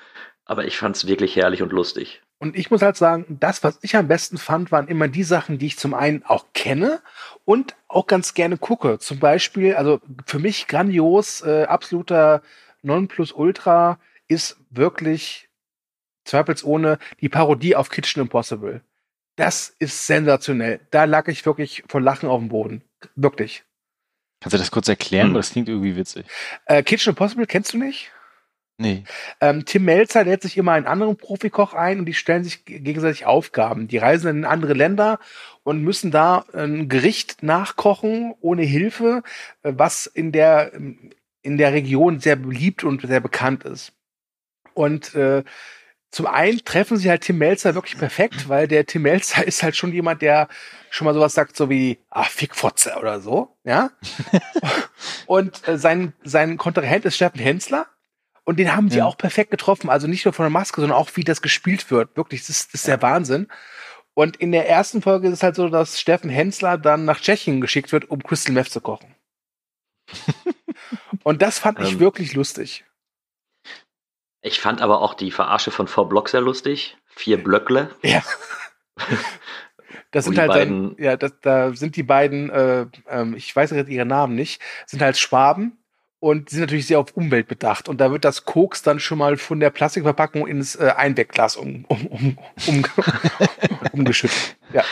aber 0.46 0.66
ich 0.66 0.80
fand 0.80 0.96
es 0.96 1.06
wirklich 1.06 1.36
herrlich 1.36 1.62
und 1.62 1.72
lustig. 1.72 2.24
Und 2.40 2.56
ich 2.56 2.72
muss 2.72 2.82
halt 2.82 2.98
sagen, 2.98 3.38
das, 3.40 3.64
was 3.64 3.78
ich 3.84 3.96
am 3.96 4.08
besten 4.08 4.40
fand, 4.40 4.72
waren 4.72 4.88
immer 4.88 5.08
die 5.08 5.24
Sachen, 5.24 5.60
die 5.60 5.68
ich 5.68 5.78
zum 5.78 5.94
einen 5.94 6.24
auch 6.24 6.48
kenne 6.54 7.02
und 7.46 7.76
auch 7.88 8.08
ganz 8.08 8.34
gerne 8.34 8.58
gucke. 8.58 9.00
Zum 9.00 9.20
Beispiel, 9.20 9.76
also 9.76 10.02
für 10.26 10.40
mich 10.40 10.68
grandios, 10.68 11.42
äh, 11.42 11.64
absoluter 11.64 12.42
Nonplusultra 12.82 14.00
ist 14.28 14.58
wirklich 14.70 15.50
zweifelsohne 16.26 16.98
die 17.22 17.30
Parodie 17.30 17.76
auf 17.76 17.90
Kitchen 17.90 18.22
Impossible. 18.22 18.82
Das 19.36 19.76
ist 19.80 20.08
sensationell. 20.08 20.80
Da 20.92 21.06
lag 21.06 21.28
ich 21.28 21.46
wirklich 21.46 21.84
vor 21.88 22.02
Lachen 22.02 22.30
auf 22.30 22.40
dem 22.40 22.50
Boden. 22.50 22.82
Wirklich. 23.16 23.64
Kannst 24.42 24.54
du 24.54 24.58
das 24.58 24.72
kurz 24.72 24.88
erklären? 24.88 25.28
Hm. 25.30 25.34
Das 25.36 25.52
klingt 25.52 25.70
irgendwie 25.70 25.96
witzig. 25.96 26.26
Äh, 26.66 26.84
Kitchen 26.84 27.12
Impossible 27.12 27.46
kennst 27.46 27.74
du 27.74 27.78
nicht? 27.78 28.12
Nee. 28.78 29.06
Ähm, 29.40 29.64
Tim 29.66 29.86
Melzer 29.86 30.26
lädt 30.26 30.42
sich 30.42 30.58
immer 30.58 30.74
einen 30.74 30.88
anderen 30.88 31.16
Profikoch 31.16 31.74
ein 31.74 32.00
und 32.00 32.06
die 32.06 32.14
stellen 32.14 32.44
sich 32.44 32.66
gegenseitig 32.66 33.26
Aufgaben. 33.26 33.88
Die 33.88 33.98
reisen 33.98 34.30
in 34.30 34.46
andere 34.46 34.74
Länder 34.74 35.20
und 35.64 35.82
müssen 35.82 36.12
da 36.12 36.46
ein 36.54 36.90
Gericht 36.90 37.42
nachkochen 37.42 38.34
ohne 38.42 38.64
Hilfe, 38.64 39.24
äh, 39.64 39.72
was 39.76 40.08
in 40.08 40.34
der, 40.34 40.74
in 40.74 41.58
der 41.58 41.72
Region 41.72 42.20
sehr 42.20 42.36
beliebt 42.36 42.84
und 42.84 43.02
sehr 43.02 43.22
bekannt 43.22 43.64
ist. 43.64 43.94
Und 44.74 45.16
äh, 45.16 45.44
zum 46.12 46.28
einen 46.28 46.64
treffen 46.64 46.98
sie 46.98 47.10
halt 47.10 47.24
Tim 47.24 47.38
Melzer 47.38 47.76
wirklich 47.76 47.98
perfekt, 47.98 48.50
weil 48.50 48.68
der 48.68 48.86
Tim 48.86 49.04
Melzer 49.04 49.46
ist 49.46 49.64
halt 49.64 49.76
schon 49.76 49.94
jemand, 49.94 50.22
der 50.22 50.50
schon 50.90 51.06
mal 51.06 51.14
sowas 51.14 51.34
sagt, 51.34 51.56
so 51.56 51.70
wie, 51.70 52.00
ah, 52.10 52.24
Fickfotze 52.24 52.96
oder 53.00 53.20
so, 53.20 53.56
ja. 53.64 53.92
und 55.28 55.66
äh, 55.68 55.78
sein, 55.78 56.14
sein 56.24 56.58
Kontrahent 56.58 57.06
ist 57.06 57.16
Steffen 57.16 57.40
Hensler. 57.40 57.88
Und 58.46 58.58
den 58.58 58.76
haben 58.76 58.90
sie 58.90 59.00
ja. 59.00 59.06
auch 59.06 59.18
perfekt 59.18 59.52
getroffen. 59.52 59.90
Also 59.90 60.08
nicht 60.08 60.24
nur 60.24 60.34
von 60.34 60.44
der 60.44 60.52
Maske, 60.52 60.80
sondern 60.80 60.98
auch, 60.98 61.10
wie 61.16 61.24
das 61.24 61.42
gespielt 61.42 61.90
wird. 61.92 62.16
Wirklich, 62.16 62.42
das 62.42 62.50
ist, 62.50 62.74
das 62.74 62.82
ist 62.82 62.88
der 62.88 63.02
Wahnsinn. 63.02 63.48
Und 64.14 64.38
in 64.38 64.52
der 64.52 64.70
ersten 64.70 65.02
Folge 65.02 65.28
ist 65.28 65.34
es 65.34 65.44
halt 65.44 65.56
so, 65.56 65.68
dass 65.68 66.00
Steffen 66.00 66.30
Hensler 66.30 66.78
dann 66.78 67.06
nach 67.06 67.20
Tschechien 67.20 67.60
geschickt 67.60 67.92
wird, 67.92 68.10
um 68.10 68.24
Crystal 68.24 68.54
Meth 68.54 68.70
zu 68.70 68.80
kochen. 68.82 69.14
und 71.24 71.42
das 71.42 71.60
fand 71.60 71.80
ich 71.82 71.94
ähm, 71.94 72.00
wirklich 72.00 72.34
lustig. 72.34 72.86
Ich 74.42 74.60
fand 74.60 74.82
aber 74.82 75.02
auch 75.02 75.16
die 75.16 75.32
Verarsche 75.32 75.72
von 75.72 75.88
V 75.88 76.06
Block 76.06 76.30
sehr 76.30 76.42
lustig. 76.42 76.98
Vier 77.08 77.44
Blöckle. 77.44 77.94
Ja. 78.04 78.24
Das 80.12 80.24
sind 80.24 80.38
halt 80.38 80.52
dann, 80.52 80.96
ja, 80.98 81.18
das, 81.18 81.34
da 81.42 81.74
sind 81.74 81.98
die 81.98 82.04
beiden, 82.04 82.50
äh, 82.50 82.86
ähm, 83.10 83.36
ich 83.36 83.54
weiß 83.54 83.74
ihre 83.74 84.06
Namen 84.06 84.34
nicht, 84.34 84.62
sind 84.86 85.02
halt 85.02 85.18
Schwaben 85.18 85.78
Und 86.26 86.50
die 86.50 86.56
sind 86.56 86.62
natürlich 86.62 86.88
sehr 86.88 86.98
auf 87.00 87.16
Umwelt 87.16 87.48
bedacht. 87.48 87.88
Und 87.88 88.02
da 88.02 88.10
wird 88.10 88.26
das 88.26 88.46
Koks 88.46 88.82
dann 88.82 89.00
schon 89.00 89.20
mal 89.20 89.38
von 89.38 89.60
der 89.60 89.70
Plastikverpackung 89.70 90.48
ins 90.48 90.76
äh, 90.76 90.92
Einwegglas 90.98 91.56
um, 91.56 91.86
um, 91.88 92.08
um, 92.08 92.38
um, 92.66 92.84
umgeschüttet. 93.92 94.58
Ja. 94.74 94.84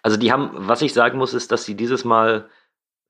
Also 0.00 0.16
die 0.16 0.30
haben, 0.30 0.50
was 0.52 0.82
ich 0.82 0.92
sagen 0.92 1.18
muss, 1.18 1.34
ist, 1.34 1.50
dass 1.50 1.64
sie 1.64 1.74
dieses 1.74 2.04
Mal 2.04 2.48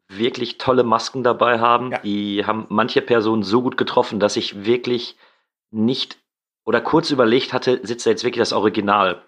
wirklich 0.08 0.56
tolle 0.56 0.82
Masken 0.82 1.22
dabei 1.22 1.60
haben. 1.60 1.90
Ja. 1.90 1.98
Die 1.98 2.46
haben 2.46 2.64
manche 2.70 3.02
Personen 3.02 3.42
so 3.42 3.60
gut 3.60 3.76
getroffen, 3.76 4.18
dass 4.18 4.36
ich 4.36 4.64
wirklich 4.64 5.18
nicht 5.70 6.20
oder 6.64 6.80
kurz 6.80 7.10
überlegt 7.10 7.52
hatte, 7.52 7.80
sitzt 7.82 8.06
da 8.06 8.10
jetzt 8.10 8.24
wirklich 8.24 8.40
das 8.40 8.54
Original. 8.54 9.20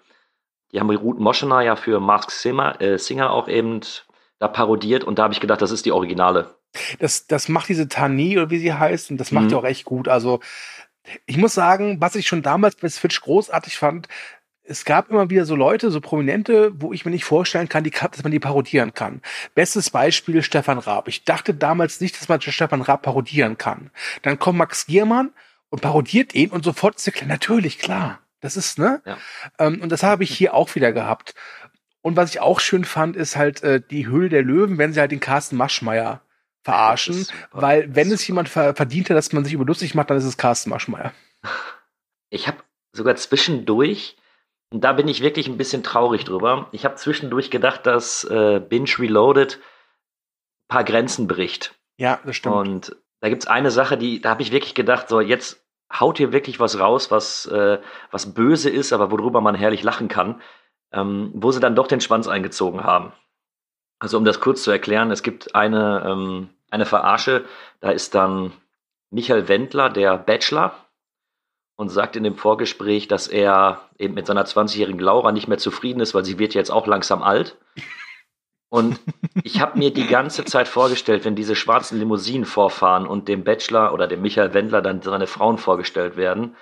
Die 0.71 0.79
haben 0.79 0.89
Ruth 0.89 1.19
Moschener 1.19 1.61
ja 1.61 1.75
für 1.75 1.99
Mask 1.99 2.31
Singer, 2.31 2.81
äh, 2.81 2.97
Singer 2.97 3.29
auch 3.29 3.47
eben 3.47 3.81
da 4.39 4.47
parodiert 4.47 5.03
und 5.03 5.19
da 5.19 5.23
habe 5.25 5.33
ich 5.35 5.41
gedacht, 5.41 5.61
das 5.61 5.69
ist 5.69 5.85
die 5.85 5.91
Originale. 5.91 6.55
Das, 6.99 7.27
das 7.27 7.49
macht 7.49 7.69
diese 7.69 7.87
Tani 7.87 8.37
oder 8.37 8.49
wie 8.49 8.59
sie 8.59 8.73
heißt 8.73 9.11
und 9.11 9.17
das 9.17 9.31
macht 9.31 9.45
mhm. 9.45 9.49
die 9.49 9.55
auch 9.55 9.65
echt 9.65 9.85
gut. 9.85 10.07
Also 10.07 10.39
ich 11.25 11.37
muss 11.37 11.53
sagen, 11.53 12.01
was 12.01 12.15
ich 12.15 12.27
schon 12.27 12.41
damals 12.41 12.75
bei 12.75 12.89
Switch 12.89 13.21
großartig 13.21 13.77
fand, 13.77 14.07
es 14.67 14.83
gab 14.83 15.11
immer 15.11 15.29
wieder 15.29 15.45
so 15.45 15.55
Leute, 15.55 15.91
so 15.91 16.01
Prominente, 16.01 16.71
wo 16.81 16.91
ich 16.91 17.05
mir 17.05 17.11
nicht 17.11 17.23
vorstellen 17.23 17.69
kann, 17.69 17.83
die, 17.83 17.91
dass 17.91 18.23
man 18.23 18.31
die 18.31 18.39
parodieren 18.39 18.93
kann. 18.93 19.21
Bestes 19.53 19.91
Beispiel 19.91 20.41
Stefan 20.41 20.79
Raab. 20.79 21.07
Ich 21.07 21.23
dachte 21.23 21.53
damals 21.53 22.01
nicht, 22.01 22.19
dass 22.19 22.27
man 22.27 22.41
Stefan 22.41 22.81
Raab 22.81 23.03
parodieren 23.03 23.57
kann. 23.57 23.91
Dann 24.23 24.39
kommt 24.39 24.57
Max 24.57 24.87
Giermann 24.87 25.31
und 25.69 25.81
parodiert 25.81 26.33
ihn 26.33 26.49
und 26.49 26.65
sofort 26.65 26.95
ist 26.95 27.07
er 27.07 27.13
klar, 27.13 27.29
natürlich, 27.29 27.77
klar. 27.77 28.19
Das 28.41 28.57
ist, 28.57 28.77
ne? 28.77 29.01
Ja. 29.05 29.17
Ähm, 29.59 29.81
und 29.81 29.91
das 29.91 30.03
habe 30.03 30.23
ich 30.23 30.35
hier 30.35 30.53
auch 30.53 30.73
wieder 30.75 30.91
gehabt. 30.91 31.35
Und 32.01 32.15
was 32.15 32.29
ich 32.29 32.39
auch 32.39 32.59
schön 32.59 32.85
fand, 32.85 33.15
ist 33.15 33.35
halt 33.35 33.63
äh, 33.63 33.81
die 33.81 34.07
Höhle 34.07 34.29
der 34.29 34.43
Löwen, 34.43 34.77
wenn 34.77 34.93
sie 34.93 34.99
halt 34.99 35.11
den 35.11 35.19
Carsten 35.19 35.55
Maschmeyer 35.55 36.21
verarschen. 36.65 37.27
Weil 37.51 37.95
wenn 37.95 38.11
es 38.11 38.27
jemand 38.27 38.49
verdient 38.49 39.09
hat, 39.09 39.15
dass 39.15 39.31
man 39.31 39.45
sich 39.45 39.53
über 39.53 39.65
lustig 39.65 39.93
macht, 39.93 40.09
dann 40.09 40.17
ist 40.17 40.25
es 40.25 40.35
Carsten 40.35 40.71
Maschmeyer. 40.71 41.13
Ich 42.29 42.47
habe 42.47 42.57
sogar 42.91 43.15
zwischendurch 43.15 44.17
und 44.71 44.83
da 44.83 44.93
bin 44.93 45.07
ich 45.07 45.21
wirklich 45.21 45.47
ein 45.47 45.57
bisschen 45.57 45.83
traurig 45.83 46.25
drüber. 46.25 46.67
Ich 46.71 46.83
habe 46.83 46.95
zwischendurch 46.95 47.51
gedacht, 47.51 47.85
dass 47.85 48.23
äh, 48.23 48.59
Binge 48.59 48.89
Reloaded 48.97 49.57
ein 49.57 50.67
paar 50.67 50.83
Grenzen 50.83 51.27
bricht. 51.27 51.75
Ja, 51.97 52.19
das 52.25 52.35
stimmt. 52.35 52.55
Und 52.55 52.95
da 53.21 53.29
gibt 53.29 53.43
es 53.43 53.47
eine 53.47 53.69
Sache, 53.69 53.95
die, 53.95 54.19
da 54.19 54.31
habe 54.31 54.41
ich 54.41 54.51
wirklich 54.51 54.73
gedacht, 54.73 55.07
so 55.07 55.21
jetzt 55.21 55.63
haut 55.93 56.17
hier 56.17 56.33
wirklich 56.33 56.59
was 56.59 56.79
raus, 56.79 57.11
was, 57.11 57.45
äh, 57.45 57.79
was 58.09 58.33
böse 58.33 58.71
ist, 58.71 58.91
aber 58.91 59.11
worüber 59.11 59.39
man 59.39 59.53
herrlich 59.53 59.83
lachen 59.83 60.07
kann, 60.07 60.41
ähm, 60.91 61.31
wo 61.35 61.51
sie 61.51 61.59
dann 61.59 61.75
doch 61.75 61.87
den 61.87 62.01
Schwanz 62.01 62.27
eingezogen 62.27 62.83
haben. 62.83 63.13
Also 63.99 64.17
um 64.17 64.25
das 64.25 64.39
kurz 64.39 64.63
zu 64.63 64.71
erklären, 64.71 65.11
es 65.11 65.21
gibt 65.21 65.53
eine, 65.53 66.03
ähm, 66.05 66.49
eine 66.69 66.85
Verarsche, 66.85 67.45
da 67.79 67.91
ist 67.91 68.15
dann 68.15 68.53
Michael 69.11 69.47
Wendler, 69.47 69.89
der 69.89 70.17
Bachelor, 70.17 70.73
und 71.77 71.89
sagt 71.89 72.15
in 72.15 72.23
dem 72.23 72.37
Vorgespräch, 72.37 73.07
dass 73.07 73.27
er 73.27 73.81
eben 73.97 74.13
mit 74.13 74.27
seiner 74.27 74.45
20-jährigen 74.45 74.99
Laura 74.99 75.31
nicht 75.31 75.47
mehr 75.47 75.57
zufrieden 75.57 75.99
ist, 75.99 76.13
weil 76.13 76.23
sie 76.23 76.39
wird 76.39 76.53
jetzt 76.53 76.71
auch 76.71 76.87
langsam 76.87 77.21
alt. 77.21 77.57
Und 78.69 78.99
ich 79.43 79.61
habe 79.61 79.77
mir 79.77 79.91
die 79.93 80.07
ganze 80.07 80.43
Zeit 80.45 80.67
vorgestellt, 80.67 81.25
wenn 81.25 81.35
diese 81.35 81.55
schwarzen 81.55 81.99
Limousinen 81.99 82.45
vorfahren 82.45 83.05
und 83.05 83.27
dem 83.27 83.43
Bachelor 83.43 83.93
oder 83.93 84.07
dem 84.07 84.21
Michael 84.21 84.53
Wendler 84.53 84.81
dann 84.81 85.01
seine 85.01 85.27
Frauen 85.27 85.57
vorgestellt 85.57 86.17
werden, 86.17 86.55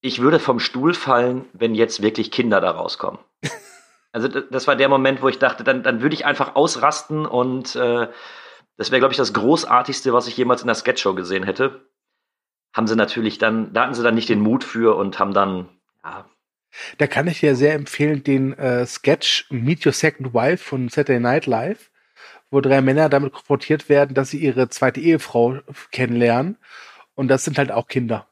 ich 0.00 0.20
würde 0.20 0.38
vom 0.38 0.60
Stuhl 0.60 0.94
fallen, 0.94 1.46
wenn 1.52 1.74
jetzt 1.74 2.02
wirklich 2.02 2.30
Kinder 2.30 2.60
da 2.60 2.70
rauskommen. 2.70 3.18
Also 4.12 4.28
das 4.28 4.66
war 4.66 4.76
der 4.76 4.88
Moment, 4.88 5.20
wo 5.20 5.28
ich 5.28 5.38
dachte, 5.38 5.62
dann, 5.62 5.82
dann 5.82 6.00
würde 6.00 6.14
ich 6.14 6.24
einfach 6.24 6.54
ausrasten 6.54 7.26
und 7.26 7.76
äh, 7.76 8.08
das 8.76 8.90
wäre, 8.90 9.00
glaube 9.00 9.12
ich, 9.12 9.18
das 9.18 9.32
Großartigste, 9.32 10.12
was 10.12 10.28
ich 10.28 10.36
jemals 10.36 10.60
in 10.62 10.66
der 10.66 10.74
Sketchshow 10.74 11.14
gesehen 11.14 11.44
hätte 11.44 11.86
haben 12.76 12.86
sie 12.86 12.94
natürlich 12.94 13.38
dann, 13.38 13.72
da 13.72 13.82
hatten 13.82 13.94
sie 13.94 14.02
dann 14.02 14.14
nicht 14.14 14.28
den 14.28 14.40
Mut 14.40 14.62
für 14.62 14.96
und 14.96 15.18
haben 15.18 15.32
dann, 15.32 15.68
ja. 16.04 16.26
Da 16.98 17.06
kann 17.06 17.26
ich 17.26 17.40
dir 17.40 17.56
sehr 17.56 17.72
empfehlen, 17.72 18.22
den 18.22 18.52
äh, 18.58 18.84
Sketch 18.84 19.46
Meet 19.48 19.86
Your 19.86 19.92
Second 19.92 20.34
Wife 20.34 20.62
von 20.62 20.90
Saturday 20.90 21.18
Night 21.18 21.46
Live, 21.46 21.90
wo 22.50 22.60
drei 22.60 22.82
Männer 22.82 23.08
damit 23.08 23.32
konfrontiert 23.32 23.88
werden, 23.88 24.14
dass 24.14 24.28
sie 24.28 24.38
ihre 24.38 24.68
zweite 24.68 25.00
Ehefrau 25.00 25.60
kennenlernen. 25.90 26.58
Und 27.14 27.28
das 27.28 27.44
sind 27.44 27.56
halt 27.56 27.72
auch 27.72 27.88
Kinder. 27.88 28.26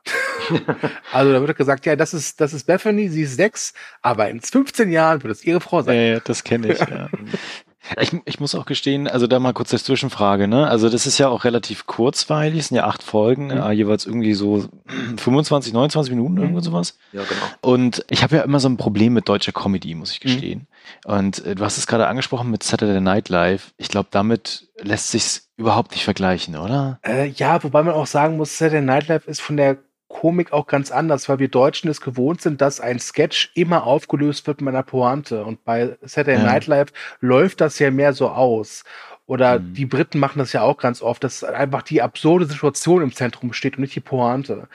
also 1.11 1.33
da 1.33 1.41
wird 1.41 1.57
gesagt, 1.57 1.87
ja, 1.87 1.97
das 1.97 2.13
ist, 2.13 2.39
das 2.39 2.53
ist 2.53 2.67
Bethany, 2.67 3.09
sie 3.09 3.23
ist 3.23 3.37
sechs, 3.37 3.73
aber 4.03 4.29
in 4.29 4.43
15 4.43 4.93
Jahren 4.93 5.23
wird 5.23 5.33
es 5.33 5.43
ihre 5.43 5.63
Frau 5.63 5.81
sein. 5.81 5.97
Ja, 5.97 6.03
ja 6.03 6.21
das 6.21 6.45
kenne 6.45 6.75
ich, 6.75 6.81
ja. 6.81 7.09
Ich, 8.01 8.13
ich 8.25 8.41
muss 8.41 8.55
auch 8.55 8.65
gestehen, 8.65 9.07
also 9.09 9.27
da 9.27 9.39
mal 9.39 9.53
kurz 9.53 9.73
als 9.73 9.85
Zwischenfrage, 9.85 10.49
ne? 10.49 10.67
Also 10.69 10.89
das 10.89 11.07
ist 11.07 11.19
ja 11.19 11.29
auch 11.29 11.45
relativ 11.45 11.87
kurzweilig, 11.87 12.61
es 12.61 12.69
sind 12.69 12.79
ja 12.79 12.87
acht 12.87 13.03
Folgen, 13.03 13.47
mhm. 13.47 13.57
ja, 13.57 13.71
jeweils 13.73 14.07
irgendwie 14.07 14.35
so 14.35 14.65
25, 15.17 15.73
29 15.73 16.15
Minuten, 16.15 16.35
mhm. 16.35 16.41
irgendwo 16.41 16.61
sowas. 16.61 16.97
Ja, 17.13 17.23
genau. 17.23 17.43
Und 17.61 18.05
ich 18.09 18.23
habe 18.23 18.37
ja 18.37 18.43
immer 18.43 18.61
so 18.61 18.69
ein 18.69 18.77
Problem 18.77 19.13
mit 19.13 19.29
deutscher 19.29 19.53
Comedy, 19.53 19.95
muss 19.95 20.13
ich 20.13 20.21
mhm. 20.21 20.29
gestehen. 20.29 20.67
Mhm. 21.07 21.13
Und 21.13 21.45
äh, 21.45 21.55
du 21.55 21.65
hast 21.65 21.79
es 21.79 21.87
gerade 21.87 22.07
angesprochen 22.07 22.51
mit 22.51 22.63
Saturday 22.63 23.01
Night 23.01 23.29
Live. 23.29 23.75
Ich 23.77 23.89
glaube, 23.89 24.09
damit 24.11 24.69
lässt 24.81 25.11
sich's 25.11 25.51
überhaupt 25.57 25.93
nicht 25.93 26.05
vergleichen, 26.05 26.57
oder? 26.57 26.99
Äh, 27.07 27.29
ja, 27.29 27.63
wobei 27.63 27.83
man 27.83 27.95
auch 27.95 28.07
sagen 28.07 28.37
muss, 28.37 28.57
Saturday 28.57 28.83
Night 28.83 29.09
Live 29.09 29.29
ist 29.29 29.41
von 29.41 29.57
der 29.57 29.79
Komik 30.15 30.53
auch 30.53 30.69
ganz 30.69 30.93
anders, 30.93 31.29
weil 31.29 31.41
wir 31.41 31.49
Deutschen 31.49 31.91
es 31.91 32.01
gewohnt 32.01 32.41
sind, 32.41 32.61
dass 32.61 32.81
ein 32.81 33.01
Sketch 33.01 33.51
immer 33.55 33.85
aufgelöst 33.85 34.47
wird 34.47 34.61
mit 34.61 34.73
einer 34.73 34.85
Pointe. 34.85 35.45
Und 35.45 35.65
bei 35.65 35.99
Saturday 36.03 36.37
ja. 36.37 36.45
Night 36.45 36.69
Live 36.69 36.93
läuft 37.21 37.61
das 37.61 37.81
ja 37.81 37.91
mehr 37.91 38.13
so 38.13 38.29
aus. 38.29 38.85
Oder 39.27 39.59
mhm. 39.59 39.75
die 39.75 39.87
Briten 39.87 40.21
machen 40.21 40.39
das 40.39 40.53
ja 40.53 40.63
auch 40.63 40.77
ganz 40.77 41.03
oft, 41.03 41.25
dass 41.25 41.43
einfach 41.43 41.83
die 41.83 42.01
absurde 42.01 42.47
Situation 42.47 43.03
im 43.03 43.13
Zentrum 43.13 43.53
steht 43.53 43.77
und 43.77 43.81
nicht 43.81 43.97
die 43.97 44.01
Pointe. 44.01 44.69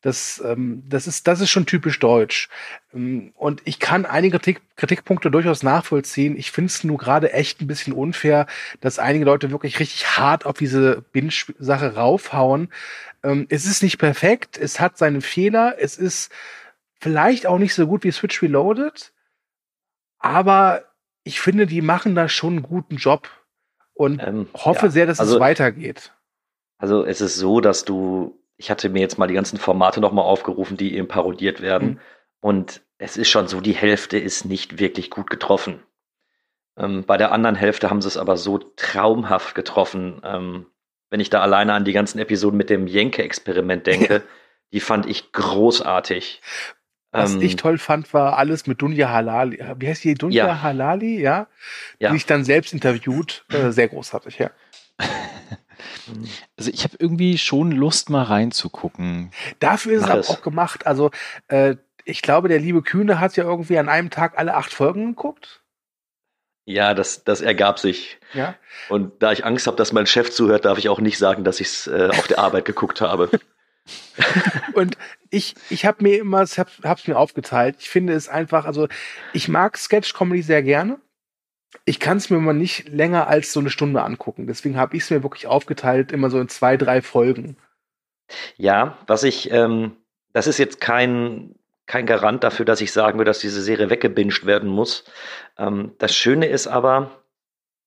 Das, 0.00 0.42
ähm, 0.44 0.82
das, 0.88 1.06
ist, 1.06 1.26
das 1.26 1.40
ist 1.40 1.50
schon 1.50 1.66
typisch 1.66 1.98
deutsch. 1.98 2.48
Ähm, 2.92 3.32
und 3.36 3.62
ich 3.66 3.78
kann 3.78 4.06
einige 4.06 4.38
Kritik, 4.38 4.62
Kritikpunkte 4.76 5.30
durchaus 5.30 5.62
nachvollziehen. 5.62 6.36
Ich 6.36 6.50
finde 6.50 6.68
es 6.68 6.82
nur 6.82 6.98
gerade 6.98 7.32
echt 7.32 7.60
ein 7.60 7.66
bisschen 7.68 7.92
unfair, 7.92 8.46
dass 8.80 8.98
einige 8.98 9.26
Leute 9.26 9.50
wirklich 9.50 9.78
richtig 9.78 10.18
hart 10.18 10.46
auf 10.46 10.56
diese 10.56 11.04
Binge-Sache 11.12 11.94
raufhauen. 11.94 12.70
Ähm, 13.22 13.46
es 13.50 13.66
ist 13.66 13.82
nicht 13.82 13.98
perfekt, 13.98 14.58
es 14.58 14.80
hat 14.80 14.98
seine 14.98 15.20
Fehler, 15.20 15.76
es 15.78 15.96
ist 15.96 16.32
vielleicht 17.00 17.46
auch 17.46 17.58
nicht 17.58 17.74
so 17.74 17.86
gut 17.86 18.04
wie 18.04 18.10
Switch 18.10 18.42
Reloaded, 18.42 19.12
aber 20.18 20.84
ich 21.24 21.40
finde, 21.40 21.66
die 21.66 21.82
machen 21.82 22.14
da 22.14 22.28
schon 22.28 22.54
einen 22.54 22.62
guten 22.62 22.96
Job 22.96 23.28
und 23.92 24.22
ähm, 24.22 24.48
hoffe 24.54 24.86
ja, 24.86 24.92
sehr, 24.92 25.06
dass 25.06 25.20
also, 25.20 25.34
es 25.34 25.40
weitergeht. 25.40 26.12
Also 26.78 27.04
es 27.04 27.20
ist 27.20 27.36
so, 27.36 27.60
dass 27.60 27.84
du, 27.84 28.42
ich 28.56 28.70
hatte 28.70 28.88
mir 28.88 29.00
jetzt 29.00 29.18
mal 29.18 29.26
die 29.26 29.34
ganzen 29.34 29.58
Formate 29.58 30.00
nochmal 30.00 30.24
aufgerufen, 30.24 30.76
die 30.76 30.94
eben 30.96 31.08
parodiert 31.08 31.60
werden 31.60 31.88
mhm. 31.88 32.00
und 32.40 32.82
es 32.96 33.16
ist 33.16 33.28
schon 33.28 33.48
so, 33.48 33.60
die 33.60 33.74
Hälfte 33.74 34.18
ist 34.18 34.44
nicht 34.44 34.78
wirklich 34.78 35.10
gut 35.10 35.30
getroffen. 35.30 35.82
Ähm, 36.76 37.04
bei 37.04 37.16
der 37.16 37.32
anderen 37.32 37.56
Hälfte 37.56 37.90
haben 37.90 38.02
sie 38.02 38.08
es 38.08 38.16
aber 38.16 38.36
so 38.36 38.58
traumhaft 38.58 39.54
getroffen. 39.54 40.20
Ähm, 40.24 40.66
wenn 41.10 41.20
ich 41.20 41.30
da 41.30 41.40
alleine 41.40 41.74
an 41.74 41.84
die 41.84 41.92
ganzen 41.92 42.18
Episoden 42.18 42.56
mit 42.56 42.70
dem 42.70 42.86
Jenke-Experiment 42.86 43.86
denke, 43.86 44.22
die 44.72 44.80
fand 44.80 45.06
ich 45.06 45.32
großartig. 45.32 46.40
Was 47.12 47.34
ähm, 47.34 47.42
ich 47.42 47.56
toll 47.56 47.78
fand, 47.78 48.14
war 48.14 48.38
alles 48.38 48.66
mit 48.66 48.80
Dunja 48.80 49.10
Halali. 49.10 49.58
Wie 49.76 49.88
heißt 49.88 50.04
die? 50.04 50.14
Dunja 50.14 50.46
ja. 50.46 50.62
Halali, 50.62 51.20
ja? 51.20 51.48
Die 51.98 52.04
ja. 52.04 52.12
sich 52.12 52.24
dann 52.24 52.44
selbst 52.44 52.72
interviewt. 52.72 53.44
Äh, 53.50 53.70
sehr 53.72 53.88
großartig, 53.88 54.38
ja. 54.38 54.50
Also 56.58 56.70
ich 56.70 56.84
habe 56.84 56.96
irgendwie 56.98 57.38
schon 57.38 57.72
Lust, 57.72 58.10
mal 58.10 58.24
reinzugucken. 58.24 59.30
Dafür 59.60 59.94
ist 59.94 60.08
es 60.08 60.28
auch 60.28 60.42
gemacht. 60.42 60.86
Also 60.86 61.10
äh, 61.48 61.76
ich 62.04 62.20
glaube, 62.20 62.48
der 62.48 62.58
liebe 62.58 62.82
Kühne 62.82 63.20
hat 63.20 63.36
ja 63.36 63.44
irgendwie 63.44 63.78
an 63.78 63.88
einem 63.88 64.10
Tag 64.10 64.38
alle 64.38 64.56
acht 64.56 64.72
Folgen 64.72 65.10
geguckt. 65.10 65.59
Ja, 66.70 66.94
das, 66.94 67.24
das 67.24 67.40
ergab 67.40 67.80
sich. 67.80 68.18
Ja. 68.32 68.54
Und 68.88 69.22
da 69.22 69.32
ich 69.32 69.44
Angst 69.44 69.66
habe, 69.66 69.76
dass 69.76 69.92
mein 69.92 70.06
Chef 70.06 70.30
zuhört, 70.30 70.64
darf 70.64 70.78
ich 70.78 70.88
auch 70.88 71.00
nicht 71.00 71.18
sagen, 71.18 71.42
dass 71.42 71.60
ich 71.60 71.66
es 71.66 71.86
äh, 71.88 72.10
auf 72.10 72.28
der 72.28 72.38
Arbeit 72.38 72.64
geguckt 72.64 73.00
habe. 73.00 73.28
Und 74.74 74.96
ich, 75.30 75.56
ich 75.68 75.84
habe 75.84 76.02
mir 76.04 76.18
immer, 76.20 76.42
ich 76.44 76.58
habe 76.58 76.70
es 76.82 77.08
mir 77.08 77.16
aufgeteilt. 77.16 77.76
Ich 77.80 77.90
finde 77.90 78.12
es 78.12 78.28
einfach, 78.28 78.66
also 78.66 78.86
ich 79.32 79.48
mag 79.48 79.76
Sketch-Comedy 79.76 80.42
sehr 80.42 80.62
gerne. 80.62 81.00
Ich 81.84 81.98
kann 81.98 82.18
es 82.18 82.30
mir 82.30 82.38
mal 82.38 82.52
nicht 82.52 82.88
länger 82.88 83.26
als 83.26 83.52
so 83.52 83.58
eine 83.58 83.70
Stunde 83.70 84.02
angucken. 84.02 84.46
Deswegen 84.46 84.76
habe 84.76 84.96
ich 84.96 85.02
es 85.04 85.10
mir 85.10 85.24
wirklich 85.24 85.48
aufgeteilt, 85.48 86.12
immer 86.12 86.30
so 86.30 86.38
in 86.40 86.48
zwei, 86.48 86.76
drei 86.76 87.02
Folgen. 87.02 87.56
Ja, 88.56 88.98
was 89.08 89.24
ich, 89.24 89.50
ähm, 89.50 89.96
das 90.32 90.46
ist 90.46 90.58
jetzt 90.58 90.80
kein 90.80 91.56
kein 91.90 92.06
Garant 92.06 92.44
dafür, 92.44 92.64
dass 92.64 92.80
ich 92.80 92.92
sagen 92.92 93.18
würde, 93.18 93.30
dass 93.30 93.40
diese 93.40 93.60
Serie 93.60 93.90
weggebinged 93.90 94.46
werden 94.46 94.70
muss. 94.70 95.04
Ähm, 95.58 95.92
das 95.98 96.14
Schöne 96.14 96.46
ist 96.46 96.68
aber, 96.68 97.10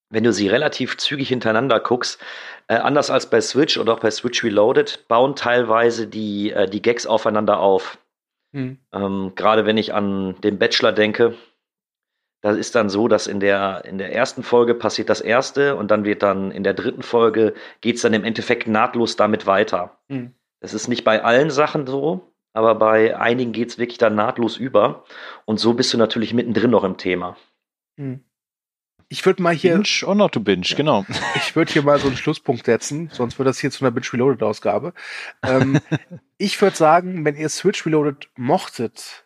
wenn 0.10 0.26
du 0.26 0.34
sie 0.34 0.50
relativ 0.50 0.98
zügig 0.98 1.30
hintereinander 1.30 1.80
guckst, 1.80 2.22
äh, 2.68 2.76
anders 2.76 3.10
als 3.10 3.30
bei 3.30 3.40
Switch 3.40 3.78
oder 3.78 3.94
auch 3.94 4.02
bei 4.02 4.12
Switch 4.12 4.44
Reloaded, 4.44 5.08
bauen 5.08 5.36
teilweise 5.36 6.06
die, 6.08 6.52
äh, 6.52 6.68
die 6.70 6.82
Gags 6.82 7.08
aufeinander 7.08 7.60
auf. 7.60 7.98
Hm. 8.54 8.78
Ähm, 8.92 9.32
Gerade 9.36 9.66
wenn 9.66 9.78
ich 9.78 9.94
an 9.94 10.36
den 10.42 10.60
Bachelor 10.60 10.92
denke, 10.92 11.36
Da 12.44 12.52
ist 12.52 12.76
dann 12.76 12.90
so, 12.90 13.08
dass 13.08 13.26
in 13.26 13.40
der, 13.40 13.86
in 13.86 13.98
der 13.98 14.14
ersten 14.14 14.44
Folge 14.44 14.76
passiert 14.76 15.10
das 15.10 15.22
erste 15.22 15.78
und 15.78 15.90
dann 15.92 16.04
wird 16.04 16.24
dann 16.24 16.52
in 16.52 16.64
der 16.64 16.74
dritten 16.74 17.02
Folge 17.02 17.54
geht 17.80 17.96
es 17.96 18.02
dann 18.02 18.14
im 18.14 18.26
Endeffekt 18.26 18.68
nahtlos 18.68 19.16
damit 19.16 19.48
weiter. 19.48 19.98
Mhm. 20.10 20.34
Das 20.60 20.74
ist 20.74 20.90
nicht 20.90 21.06
bei 21.06 21.24
allen 21.24 21.50
Sachen 21.50 21.88
so, 21.88 22.33
aber 22.54 22.76
bei 22.76 23.18
einigen 23.18 23.52
geht 23.52 23.70
es 23.70 23.78
wirklich 23.78 23.98
dann 23.98 24.16
nahtlos 24.16 24.58
über. 24.58 25.04
Und 25.46 25.60
so 25.60 25.74
bist 25.74 25.94
du 25.94 25.98
natürlich 25.98 26.34
mittendrin 26.34 26.72
noch 26.72 26.84
im 26.84 26.98
Thema. 26.98 27.36
Mhm. 27.98 28.24
Ich 29.10 29.26
würde 29.26 29.44
mal 29.44 29.54
hier. 29.54 29.74
Binge 29.74 30.08
or 30.08 30.16
not 30.16 30.32
to 30.32 30.40
binge, 30.40 30.66
ja. 30.66 30.76
genau. 30.76 31.06
Ich 31.36 31.56
würde 31.56 31.72
hier 31.72 31.84
mal 31.84 32.00
so 32.00 32.08
einen 32.08 32.18
Schlusspunkt 32.18 32.66
setzen, 32.66 33.10
sonst 33.12 33.38
wird 33.38 33.48
das 33.48 33.60
hier 33.60 33.70
zu 33.70 33.84
einer 33.84 33.92
Binge 33.92 34.08
Reloaded 34.14 34.44
Ausgabe. 34.44 34.94
ähm, 35.44 35.80
ich 36.38 36.60
würde 36.62 36.76
sagen, 36.76 37.26
wenn 37.26 37.36
ihr 37.36 37.50
Switch 37.50 37.86
Reloaded 37.86 38.30
mochtet, 38.36 39.26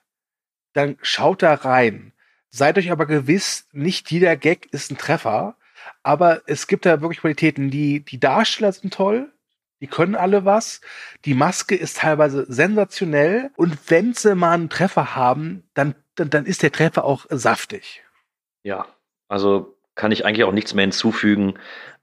dann 0.73 0.97
schaut 1.01 1.41
da 1.41 1.53
rein. 1.53 2.13
Seid 2.49 2.77
euch 2.77 2.91
aber 2.91 3.05
gewiss, 3.05 3.67
nicht 3.71 4.11
jeder 4.11 4.35
Gag 4.35 4.67
ist 4.71 4.91
ein 4.91 4.97
Treffer, 4.97 5.55
aber 6.03 6.41
es 6.47 6.67
gibt 6.67 6.85
da 6.85 7.01
wirklich 7.01 7.19
Qualitäten. 7.19 7.69
Die, 7.69 8.01
die 8.01 8.19
Darsteller 8.19 8.71
sind 8.71 8.93
toll, 8.93 9.31
die 9.81 9.87
können 9.87 10.15
alle 10.15 10.45
was. 10.45 10.81
Die 11.25 11.33
Maske 11.33 11.75
ist 11.75 11.97
teilweise 11.97 12.45
sensationell 12.47 13.51
und 13.55 13.77
wenn 13.89 14.13
sie 14.13 14.35
mal 14.35 14.53
einen 14.53 14.69
Treffer 14.69 15.15
haben, 15.15 15.63
dann, 15.73 15.95
dann, 16.15 16.29
dann 16.29 16.45
ist 16.45 16.63
der 16.63 16.71
Treffer 16.71 17.03
auch 17.03 17.25
saftig. 17.29 18.03
Ja, 18.63 18.85
also 19.27 19.77
kann 19.95 20.11
ich 20.11 20.25
eigentlich 20.25 20.43
auch 20.43 20.51
nichts 20.51 20.73
mehr 20.73 20.83
hinzufügen. 20.83 21.59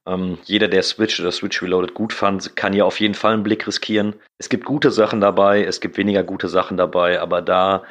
Ähm, 0.07 0.39
jeder, 0.45 0.69
der 0.69 0.83
Switch 0.83 1.19
oder 1.21 1.33
Switch 1.33 1.63
Reloaded 1.63 1.95
gut 1.95 2.13
fand, 2.13 2.57
kann 2.57 2.73
hier 2.73 2.87
auf 2.87 3.01
jeden 3.01 3.15
Fall 3.15 3.33
einen 3.33 3.43
Blick 3.43 3.67
riskieren. 3.67 4.15
Es 4.39 4.49
gibt 4.49 4.65
gute 4.65 4.91
Sachen 4.91 5.21
dabei, 5.21 5.65
es 5.65 5.81
gibt 5.81 5.97
weniger 5.97 6.23
gute 6.23 6.49
Sachen 6.49 6.77
dabei, 6.77 7.21
aber 7.21 7.41
da 7.41 7.85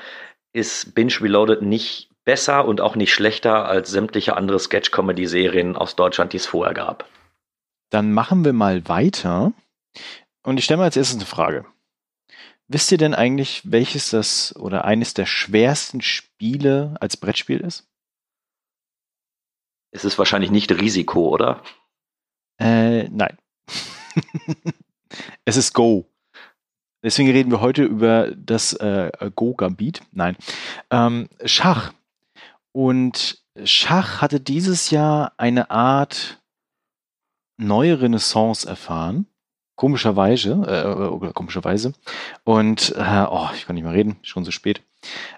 ist 0.53 0.93
Binge 0.93 1.13
Reloaded 1.19 1.61
nicht 1.61 2.09
besser 2.25 2.65
und 2.65 2.79
auch 2.81 2.95
nicht 2.95 3.13
schlechter 3.13 3.65
als 3.65 3.89
sämtliche 3.89 4.37
andere 4.37 4.59
Sketch-Comedy-Serien 4.59 5.75
aus 5.75 5.95
Deutschland, 5.95 6.33
die 6.33 6.37
es 6.37 6.45
vorher 6.45 6.73
gab. 6.73 7.09
Dann 7.89 8.13
machen 8.13 8.45
wir 8.45 8.53
mal 8.53 8.87
weiter. 8.87 9.53
Und 10.43 10.57
ich 10.57 10.65
stelle 10.65 10.79
mal 10.79 10.85
als 10.85 10.97
erstes 10.97 11.17
eine 11.17 11.25
Frage. 11.25 11.65
Wisst 12.67 12.91
ihr 12.91 12.97
denn 12.97 13.13
eigentlich, 13.13 13.61
welches 13.65 14.09
das 14.09 14.55
oder 14.55 14.85
eines 14.85 15.13
der 15.13 15.25
schwersten 15.25 16.01
Spiele 16.01 16.95
als 16.99 17.17
Brettspiel 17.17 17.59
ist? 17.59 17.87
Es 19.91 20.05
ist 20.05 20.17
wahrscheinlich 20.17 20.49
nicht 20.49 20.71
Risiko, 20.71 21.29
oder? 21.29 21.61
Äh, 22.59 23.09
nein. 23.09 23.37
es 25.45 25.57
ist 25.57 25.73
Go. 25.73 26.09
Deswegen 27.03 27.29
reden 27.29 27.51
wir 27.51 27.59
heute 27.59 27.83
über 27.83 28.31
das 28.31 28.73
äh, 28.73 29.11
Go-Gambit. 29.35 30.01
Nein. 30.11 30.37
Ähm, 30.89 31.29
Schach. 31.43 31.93
Und 32.71 33.43
Schach 33.65 34.21
hatte 34.21 34.39
dieses 34.39 34.89
Jahr 34.89 35.33
eine 35.37 35.69
Art 35.69 36.41
neue 37.57 38.01
Renaissance 38.01 38.67
erfahren. 38.67 39.27
Komischerweise, 39.75 41.21
äh, 41.23 41.33
komischerweise. 41.33 41.93
Und, 42.43 42.93
äh, 42.95 43.25
oh, 43.29 43.49
ich 43.55 43.65
kann 43.65 43.75
nicht 43.75 43.83
mehr 43.83 43.93
reden, 43.93 44.17
schon 44.21 44.45
so 44.45 44.51
spät. 44.51 44.81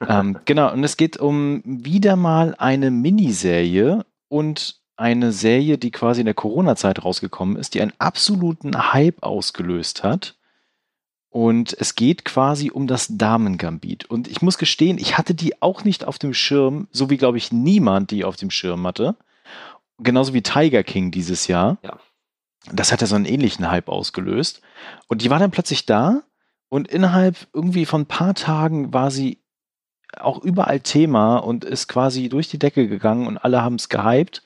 ähm, 0.08 0.39
genau, 0.45 0.71
und 0.74 0.84
es 0.84 0.98
geht 0.98 1.17
um 1.17 1.62
wieder 1.63 2.15
mal 2.15 2.56
eine 2.58 2.91
Miniserie 2.91 4.06
und 4.28 4.80
eine 4.98 5.32
Serie, 5.32 5.78
die 5.78 5.91
quasi 5.91 6.21
in 6.21 6.26
der 6.26 6.34
Corona-Zeit 6.34 7.04
rausgekommen 7.04 7.58
ist, 7.58 7.74
die 7.74 7.82
einen 7.82 7.93
absoluten 7.98 8.93
Hype 8.93 9.24
ausgelöst 9.24 10.04
hat. 10.04 10.36
Und 11.30 11.76
es 11.78 11.95
geht 11.95 12.24
quasi 12.24 12.71
um 12.71 12.88
das 12.88 13.17
Damengambit. 13.17 14.06
Und 14.06 14.30
ich 14.30 14.41
muss 14.41 14.58
gestehen, 14.58 14.98
ich 14.98 15.17
hatte 15.17 15.36
die 15.36 15.62
auch 15.62 15.84
nicht 15.84 16.06
auf 16.06 16.17
dem 16.17 16.34
Schirm, 16.34 16.88
so 16.91 17.10
wie, 17.10 17.17
glaube 17.17 17.38
ich, 17.38 17.52
niemand 17.52 18.12
die 18.12 18.24
auf 18.24 18.38
dem 18.38 18.52
Schirm 18.52 18.88
hatte. 18.88 19.17
Genauso 20.00 20.34
wie 20.34 20.41
Tiger 20.41 20.84
King 20.84 21.12
dieses 21.12 21.48
Jahr. 21.48 21.78
Ja. 21.84 21.98
Das 22.71 22.91
hat 22.91 23.01
ja 23.01 23.08
so 23.08 23.15
einen 23.15 23.25
ähnlichen 23.25 23.69
Hype 23.69 23.89
ausgelöst. 23.89 24.62
Und 25.08 25.21
die 25.21 25.30
war 25.30 25.39
dann 25.39 25.51
plötzlich 25.51 25.86
da 25.86 26.23
und 26.69 26.88
innerhalb 26.88 27.47
irgendwie 27.54 27.86
von 27.86 28.01
ein 28.01 28.08
paar 28.08 28.34
Tagen 28.34 28.93
war 28.93 29.12
sie 29.12 29.39
auch 30.17 30.43
überall 30.43 30.80
Thema 30.80 31.38
und 31.38 31.65
ist 31.65 31.88
quasi 31.88 32.30
durch 32.30 32.47
die 32.49 32.60
Decke 32.60 32.88
gegangen 32.88 33.28
und 33.28 33.38
alle 33.38 33.62
haben 33.62 33.75
es 33.75 33.89
gehypt. 33.89 34.43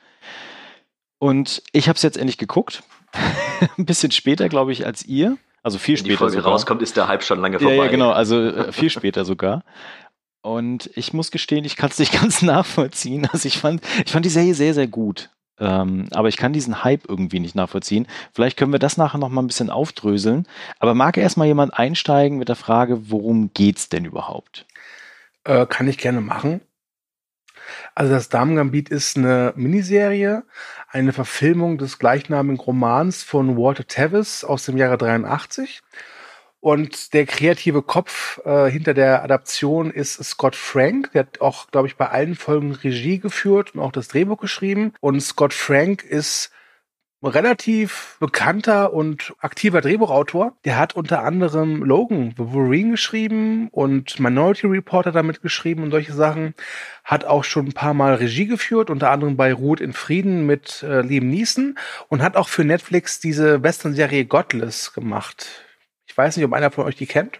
Und 1.19 1.61
ich 1.71 1.89
habe 1.89 1.97
es 1.97 2.01
jetzt 2.01 2.17
endlich 2.17 2.37
geguckt. 2.37 2.83
Ein 3.77 3.85
bisschen 3.85 4.11
später, 4.11 4.49
glaube 4.49 4.71
ich, 4.71 4.85
als 4.85 5.05
ihr. 5.05 5.37
Also 5.63 5.77
viel 5.77 5.97
später. 5.97 6.09
Wenn 6.09 6.13
die 6.13 6.17
Folge 6.17 6.37
sogar. 6.37 6.51
rauskommt, 6.53 6.81
ist 6.81 6.95
der 6.95 7.07
Hype 7.07 7.23
schon 7.23 7.39
lange 7.39 7.59
vorbei. 7.59 7.75
Ja, 7.75 7.83
ja 7.85 7.91
genau, 7.91 8.11
also 8.11 8.39
äh, 8.47 8.71
viel 8.71 8.89
später 8.89 9.25
sogar. 9.25 9.63
Und 10.41 10.89
ich 10.95 11.13
muss 11.13 11.31
gestehen, 11.31 11.65
ich 11.65 11.75
kann 11.75 11.89
es 11.89 11.99
nicht 11.99 12.13
ganz 12.19 12.41
nachvollziehen. 12.41 13.27
Also 13.31 13.47
ich 13.47 13.57
fand, 13.57 13.81
ich 14.05 14.11
fand 14.11 14.25
die 14.25 14.29
Serie 14.29 14.53
sehr, 14.53 14.73
sehr 14.73 14.87
gut. 14.87 15.29
Ähm, 15.59 16.07
aber 16.13 16.27
ich 16.29 16.37
kann 16.37 16.53
diesen 16.53 16.83
Hype 16.83 17.07
irgendwie 17.07 17.39
nicht 17.39 17.55
nachvollziehen. 17.55 18.07
Vielleicht 18.33 18.57
können 18.57 18.71
wir 18.71 18.79
das 18.79 18.97
nachher 18.97 19.17
noch 19.17 19.29
mal 19.29 19.41
ein 19.41 19.47
bisschen 19.47 19.69
aufdröseln. 19.69 20.47
Aber 20.79 20.93
mag 20.93 21.17
erstmal 21.17 21.47
jemand 21.47 21.77
einsteigen 21.77 22.37
mit 22.37 22.49
der 22.49 22.55
Frage, 22.55 23.09
worum 23.09 23.51
geht's 23.53 23.89
denn 23.89 24.05
überhaupt? 24.05 24.65
Äh, 25.43 25.65
kann 25.65 25.87
ich 25.87 25.97
gerne 25.97 26.21
machen. 26.21 26.61
Also 27.95 28.13
das 28.13 28.29
Damengambit 28.29 28.89
ist 28.89 29.17
eine 29.17 29.53
Miniserie, 29.55 30.43
eine 30.89 31.13
Verfilmung 31.13 31.77
des 31.77 31.99
gleichnamigen 31.99 32.59
Romans 32.59 33.23
von 33.23 33.57
Walter 33.57 33.85
Tevis 33.85 34.43
aus 34.43 34.65
dem 34.65 34.77
Jahre 34.77 34.97
83. 34.97 35.81
Und 36.61 37.13
der 37.13 37.25
kreative 37.25 37.81
Kopf 37.81 38.41
äh, 38.45 38.69
hinter 38.69 38.93
der 38.93 39.23
Adaption 39.23 39.91
ist 39.91 40.21
Scott 40.23 40.55
Frank. 40.55 41.11
Der 41.13 41.21
hat 41.21 41.41
auch, 41.41 41.71
glaube 41.71 41.87
ich, 41.87 41.95
bei 41.95 42.09
allen 42.09 42.35
Folgen 42.35 42.73
Regie 42.73 43.19
geführt 43.19 43.75
und 43.75 43.81
auch 43.81 43.93
das 43.93 44.09
Drehbuch 44.09 44.37
geschrieben. 44.37 44.93
Und 44.99 45.21
Scott 45.21 45.53
Frank 45.53 46.03
ist 46.03 46.51
relativ 47.23 48.17
bekannter 48.19 48.93
und 48.93 49.33
aktiver 49.39 49.81
Drehbuchautor. 49.81 50.57
Der 50.65 50.77
hat 50.77 50.95
unter 50.95 51.23
anderem 51.23 51.83
Logan 51.83 52.33
The 52.37 52.51
Wolverine 52.51 52.91
geschrieben 52.91 53.67
und 53.71 54.19
Minority 54.19 54.67
Reporter 54.67 55.11
damit 55.11 55.41
geschrieben 55.41 55.83
und 55.83 55.91
solche 55.91 56.13
Sachen. 56.13 56.55
Hat 57.03 57.25
auch 57.25 57.43
schon 57.43 57.67
ein 57.67 57.73
paar 57.73 57.93
Mal 57.93 58.15
Regie 58.15 58.47
geführt, 58.47 58.89
unter 58.89 59.11
anderem 59.11 59.35
bei 59.35 59.53
Ruht 59.53 59.81
in 59.81 59.93
Frieden 59.93 60.45
mit 60.45 60.83
äh, 60.83 61.01
Liam 61.01 61.29
Neeson 61.29 61.77
und 62.07 62.21
hat 62.21 62.35
auch 62.35 62.47
für 62.47 62.63
Netflix 62.63 63.19
diese 63.19 63.63
Western-Serie 63.63 64.25
Godless 64.25 64.93
gemacht. 64.93 65.68
Weiß 66.19 66.35
nicht, 66.35 66.45
ob 66.45 66.51
einer 66.51 66.69
von 66.69 66.83
euch 66.83 66.97
die 66.97 67.05
kennt. 67.05 67.39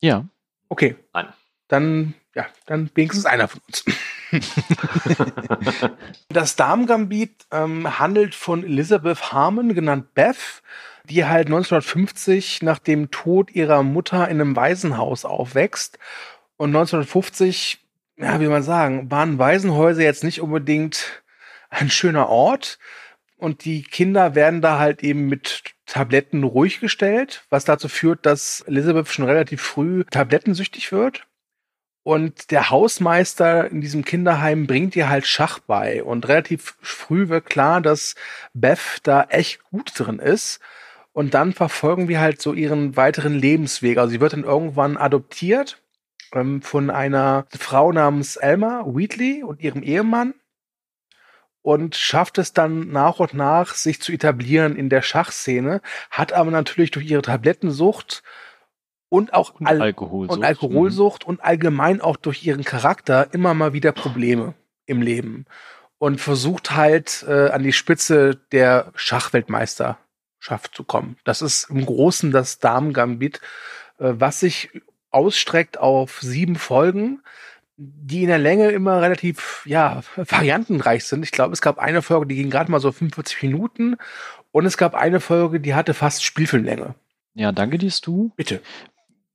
Ja. 0.00 0.24
Okay. 0.70 0.96
Nein. 1.12 1.28
Dann, 1.68 2.14
ja, 2.34 2.46
dann 2.64 2.90
wenigstens 2.94 3.26
einer 3.26 3.48
von 3.48 3.60
uns. 3.66 3.84
das 6.30 6.56
Damengambit 6.56 7.44
ähm, 7.52 7.98
handelt 7.98 8.34
von 8.34 8.64
Elizabeth 8.64 9.30
Harmon, 9.30 9.74
genannt 9.74 10.14
Beth, 10.14 10.62
die 11.04 11.26
halt 11.26 11.48
1950 11.48 12.62
nach 12.62 12.78
dem 12.78 13.10
Tod 13.10 13.50
ihrer 13.50 13.82
Mutter 13.82 14.26
in 14.28 14.40
einem 14.40 14.56
Waisenhaus 14.56 15.26
aufwächst. 15.26 15.98
Und 16.56 16.70
1950, 16.70 17.78
ja, 18.16 18.40
wie 18.40 18.48
man 18.48 18.62
sagen, 18.62 19.10
waren 19.10 19.38
Waisenhäuser 19.38 20.00
jetzt 20.00 20.24
nicht 20.24 20.40
unbedingt 20.40 21.22
ein 21.68 21.90
schöner 21.90 22.30
Ort. 22.30 22.78
Und 23.36 23.66
die 23.66 23.82
Kinder 23.82 24.34
werden 24.34 24.62
da 24.62 24.78
halt 24.78 25.02
eben 25.04 25.26
mit 25.26 25.74
Tabletten 25.88 26.44
ruhig 26.44 26.80
gestellt, 26.80 27.44
was 27.50 27.64
dazu 27.64 27.88
führt, 27.88 28.26
dass 28.26 28.60
Elizabeth 28.60 29.08
schon 29.08 29.24
relativ 29.24 29.62
früh 29.62 30.04
tablettensüchtig 30.04 30.92
wird. 30.92 31.26
Und 32.02 32.50
der 32.50 32.70
Hausmeister 32.70 33.70
in 33.70 33.80
diesem 33.80 34.04
Kinderheim 34.04 34.66
bringt 34.66 34.96
ihr 34.96 35.08
halt 35.08 35.26
Schach 35.26 35.58
bei. 35.58 36.02
Und 36.02 36.28
relativ 36.28 36.76
früh 36.80 37.28
wird 37.28 37.46
klar, 37.46 37.80
dass 37.80 38.14
Beth 38.54 38.98
da 39.02 39.24
echt 39.24 39.62
gut 39.64 39.92
drin 39.94 40.18
ist. 40.18 40.60
Und 41.12 41.34
dann 41.34 41.52
verfolgen 41.52 42.08
wir 42.08 42.20
halt 42.20 42.40
so 42.40 42.52
ihren 42.52 42.96
weiteren 42.96 43.34
Lebensweg. 43.34 43.98
Also 43.98 44.12
sie 44.12 44.20
wird 44.20 44.34
dann 44.34 44.44
irgendwann 44.44 44.96
adoptiert 44.96 45.82
ähm, 46.32 46.62
von 46.62 46.90
einer 46.90 47.46
Frau 47.58 47.92
namens 47.92 48.36
Elma 48.36 48.84
Wheatley 48.86 49.42
und 49.42 49.60
ihrem 49.60 49.82
Ehemann 49.82 50.34
und 51.68 51.96
schafft 51.96 52.38
es 52.38 52.54
dann 52.54 52.88
nach 52.92 53.20
und 53.20 53.34
nach, 53.34 53.74
sich 53.74 54.00
zu 54.00 54.10
etablieren 54.10 54.74
in 54.74 54.88
der 54.88 55.02
Schachszene, 55.02 55.82
hat 56.10 56.32
aber 56.32 56.50
natürlich 56.50 56.92
durch 56.92 57.04
ihre 57.04 57.20
Tablettensucht 57.20 58.22
und 59.10 59.34
auch 59.34 59.52
und 59.60 59.66
Al 59.66 59.82
Alkoholsucht, 59.82 60.38
und, 60.38 60.44
Alkoholsucht 60.44 61.26
mhm. 61.26 61.28
und 61.28 61.44
allgemein 61.44 62.00
auch 62.00 62.16
durch 62.16 62.42
ihren 62.42 62.64
Charakter 62.64 63.34
immer 63.34 63.52
mal 63.52 63.74
wieder 63.74 63.92
Probleme 63.92 64.54
im 64.86 65.02
Leben 65.02 65.44
und 65.98 66.22
versucht 66.22 66.74
halt 66.74 67.26
äh, 67.28 67.50
an 67.50 67.62
die 67.62 67.74
Spitze 67.74 68.40
der 68.50 68.90
Schachweltmeisterschaft 68.94 70.74
zu 70.74 70.84
kommen. 70.84 71.18
Das 71.24 71.42
ist 71.42 71.68
im 71.68 71.84
Großen 71.84 72.30
das 72.30 72.60
Damen-Gambit, 72.60 73.42
äh, 73.98 74.14
was 74.14 74.40
sich 74.40 74.70
ausstreckt 75.10 75.76
auf 75.76 76.22
sieben 76.22 76.56
Folgen, 76.56 77.20
die 77.78 78.22
in 78.22 78.28
der 78.28 78.38
Länge 78.38 78.70
immer 78.70 79.00
relativ 79.00 79.62
ja 79.64 80.02
variantenreich 80.16 81.04
sind. 81.04 81.22
Ich 81.22 81.30
glaube, 81.30 81.52
es 81.52 81.62
gab 81.62 81.78
eine 81.78 82.02
Folge, 82.02 82.26
die 82.26 82.34
ging 82.34 82.50
gerade 82.50 82.70
mal 82.70 82.80
so 82.80 82.90
45 82.90 83.42
Minuten 83.44 83.96
und 84.50 84.66
es 84.66 84.76
gab 84.76 84.94
eine 84.94 85.20
Folge, 85.20 85.60
die 85.60 85.74
hatte 85.74 85.94
fast 85.94 86.24
Spielfilmlänge. 86.24 86.96
Ja, 87.34 87.52
danke 87.52 87.78
dir, 87.78 87.92
du. 88.04 88.32
Bitte. 88.36 88.60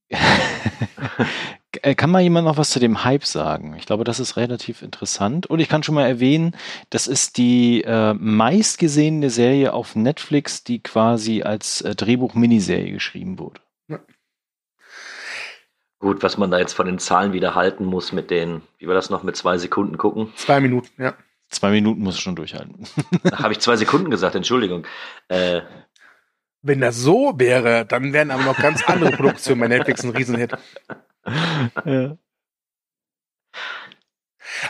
Äh, 1.82 1.96
kann 1.96 2.12
mal 2.12 2.22
jemand 2.22 2.46
noch 2.46 2.58
was 2.58 2.70
zu 2.70 2.80
dem 2.80 3.04
Hype 3.04 3.26
sagen? 3.26 3.76
Ich 3.78 3.88
glaube, 3.88 4.04
das 4.04 4.20
ist 4.20 4.38
relativ 4.38 4.84
interessant. 4.84 5.48
Und 5.48 5.60
ich 5.60 5.68
kann 5.68 5.82
schon 5.82 5.96
mal 5.96 6.06
erwähnen, 6.06 6.56
das 6.92 7.08
ist 7.08 7.38
die 7.38 7.82
äh, 7.84 8.14
meistgesehene 8.14 9.32
Serie 9.32 9.74
auf 9.74 9.96
Netflix, 9.96 10.64
die 10.64 10.84
quasi 10.84 11.42
als 11.42 11.82
äh, 11.82 11.96
Drehbuch-Miniserie 11.96 12.92
geschrieben 12.92 13.40
wurde. 13.40 13.60
Ja. 13.88 14.00
Gut, 16.04 16.22
was 16.22 16.38
man 16.38 16.52
da 16.52 16.60
jetzt 16.60 16.74
von 16.74 16.86
den 16.86 17.00
Zahlen 17.00 17.32
wieder 17.32 17.56
halten 17.56 17.86
muss 17.86 18.12
mit 18.12 18.30
den, 18.30 18.62
wie 18.78 18.88
war 18.88 18.94
das 18.94 19.10
noch, 19.10 19.24
mit 19.24 19.38
zwei 19.38 19.58
Sekunden 19.58 19.98
gucken? 19.98 20.34
Zwei 20.36 20.60
Minuten, 20.60 21.02
ja. 21.02 21.14
Zwei 21.48 21.72
Minuten 21.72 22.02
muss 22.02 22.16
ich 22.16 22.22
schon 22.22 22.36
durchhalten. 22.36 22.86
Habe 23.32 23.54
ich 23.54 23.62
zwei 23.62 23.78
Sekunden 23.78 24.12
gesagt, 24.12 24.36
Entschuldigung. 24.36 24.86
Äh, 25.30 25.62
Wenn 26.62 26.82
das 26.82 26.98
so 26.98 27.32
wäre, 27.38 27.86
dann 27.86 28.12
wären 28.12 28.32
aber 28.32 28.44
noch 28.44 28.58
ganz 28.58 28.84
andere 28.84 29.12
Produktionen 29.12 29.62
bei 29.62 29.70
Netflix 29.70 30.04
ein 30.04 30.10
Riesenhit. 30.10 30.52
Ja. 31.86 32.18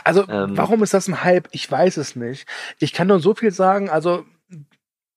Also, 0.04 0.28
ähm, 0.28 0.56
warum 0.56 0.84
ist 0.84 0.94
das 0.94 1.08
ein 1.08 1.24
Hype? 1.24 1.48
Ich 1.50 1.68
weiß 1.68 1.96
es 1.96 2.14
nicht. 2.14 2.46
Ich 2.78 2.92
kann 2.92 3.08
nur 3.08 3.18
so 3.18 3.34
viel 3.34 3.50
sagen. 3.50 3.90
Also, 3.90 4.24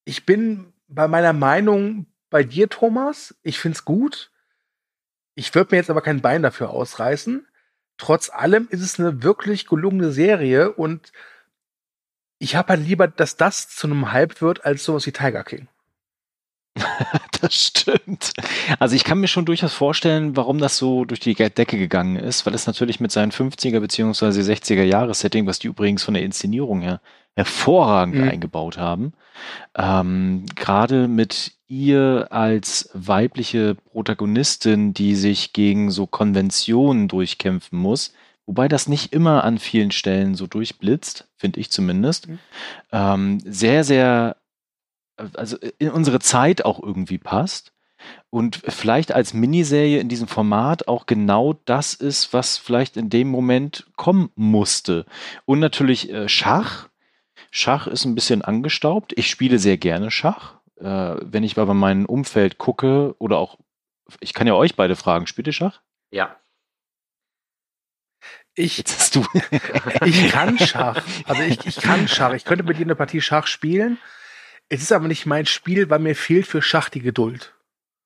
ich 0.04 0.26
bin 0.26 0.74
bei 0.88 1.08
meiner 1.08 1.34
Meinung 1.34 2.08
bei 2.32 2.44
dir, 2.44 2.70
Thomas. 2.70 3.36
Ich 3.44 3.60
finde 3.60 3.76
es 3.76 3.86
gut. 3.86 4.32
Ich 5.38 5.54
würde 5.54 5.70
mir 5.76 5.78
jetzt 5.78 5.92
aber 5.92 6.02
kein 6.02 6.22
Bein 6.22 6.42
dafür 6.42 6.72
ausreißen. 6.72 7.46
Trotz 8.00 8.32
allem 8.32 8.68
ist 8.72 8.82
es 8.82 9.00
eine 9.00 9.22
wirklich 9.22 9.68
gelungene 9.68 10.12
Serie 10.12 10.72
und 10.72 11.12
ich 12.40 12.56
habe 12.56 12.70
halt 12.70 12.82
lieber, 12.82 13.08
dass 13.08 13.38
das 13.38 13.70
zu 13.70 13.86
einem 13.86 14.12
Hype 14.12 14.42
wird, 14.42 14.66
als 14.66 14.84
sowas 14.84 15.06
wie 15.06 15.12
Tiger 15.12 15.44
King. 15.44 15.68
das 17.42 17.54
stimmt. 17.54 18.34
Also 18.80 18.96
ich 18.96 19.04
kann 19.04 19.20
mir 19.20 19.28
schon 19.28 19.46
durchaus 19.46 19.74
vorstellen, 19.74 20.36
warum 20.36 20.58
das 20.60 20.78
so 20.78 21.06
durch 21.06 21.20
die 21.20 21.36
Decke 21.36 21.78
gegangen 21.78 22.16
ist, 22.16 22.46
weil 22.46 22.54
es 22.54 22.68
natürlich 22.68 23.00
mit 23.00 23.12
seinen 23.12 23.32
50er 23.32 23.80
bzw. 23.80 24.42
60er 24.42 24.84
Jahres-Setting, 24.84 25.46
was 25.46 25.60
die 25.60 25.68
übrigens 25.68 26.04
von 26.04 26.14
der 26.14 26.24
Inszenierung 26.24 26.82
her 26.82 27.02
hervorragend 27.36 28.16
mhm. 28.16 28.30
eingebaut 28.30 28.78
haben, 28.78 29.14
ähm, 29.78 30.48
gerade 30.56 31.08
mit 31.08 31.54
ihr 31.68 32.28
als 32.32 32.90
weibliche 32.94 33.76
Protagonistin, 33.76 34.94
die 34.94 35.16
sich 35.16 35.54
gegen 35.54 35.92
so 35.92 36.08
Konventionen 36.08 37.08
durchkämpfen 37.08 37.78
muss, 37.78 38.14
wobei 38.48 38.68
das 38.68 38.88
nicht 38.88 39.14
immer 39.14 39.44
an 39.44 39.60
vielen 39.60 39.92
Stellen 39.92 40.34
so 40.34 40.48
durchblitzt, 40.48 41.28
finde 41.36 41.60
ich 41.60 41.70
zumindest, 41.70 42.28
mhm. 42.28 42.40
ähm, 42.92 43.40
sehr, 43.46 43.84
sehr, 43.84 44.38
also 45.36 45.58
in 45.80 45.90
unsere 45.90 46.20
Zeit 46.20 46.66
auch 46.66 46.82
irgendwie 46.82 47.18
passt 47.18 47.74
und 48.30 48.62
vielleicht 48.68 49.12
als 49.12 49.34
Miniserie 49.34 50.00
in 50.00 50.10
diesem 50.10 50.28
Format 50.28 50.88
auch 50.88 51.06
genau 51.06 51.60
das 51.66 51.94
ist, 51.94 52.34
was 52.34 52.58
vielleicht 52.58 52.96
in 52.96 53.10
dem 53.10 53.28
Moment 53.28 53.88
kommen 53.96 54.30
musste. 54.36 55.06
Und 55.46 55.60
natürlich 55.60 56.12
äh, 56.12 56.30
Schach. 56.30 56.90
Schach 57.50 57.88
ist 57.88 58.06
ein 58.06 58.16
bisschen 58.16 58.42
angestaubt. 58.42 59.14
Ich 59.16 59.30
spiele 59.30 59.58
sehr 59.58 59.78
gerne 59.78 60.12
Schach 60.12 60.58
äh, 60.80 61.16
wenn 61.22 61.44
ich 61.44 61.58
aber 61.58 61.74
mein 61.74 62.06
Umfeld 62.06 62.58
gucke 62.58 63.16
oder 63.20 63.38
auch, 63.38 63.58
ich 64.20 64.34
kann 64.34 64.48
ja 64.48 64.54
euch 64.54 64.76
beide 64.76 64.96
fragen, 64.96 65.28
spielt 65.28 65.48
ihr 65.48 65.54
Schach? 65.54 65.82
Ja. 66.12 66.36
Ich, 68.56 68.78
Jetzt 68.78 68.98
hast 68.98 69.16
du. 69.16 69.26
ich 70.06 70.30
kann 70.30 70.58
Schach. 70.58 71.04
Also 71.26 71.44
ich, 71.44 71.66
ich 71.66 71.76
kann 71.78 72.08
Schach. 72.08 72.34
Ich 72.34 72.44
könnte 72.44 72.64
mit 72.64 72.78
dir 72.78 72.84
eine 72.84 72.96
Partie 72.96 73.22
Schach 73.22 73.46
spielen. 73.46 74.00
Es 74.70 74.82
ist 74.82 74.92
aber 74.92 75.08
nicht 75.08 75.26
mein 75.26 75.46
Spiel, 75.46 75.90
weil 75.90 76.00
mir 76.00 76.16
fehlt 76.16 76.48
für 76.48 76.62
Schach 76.62 76.90
die 76.90 77.02
Geduld. 77.02 77.54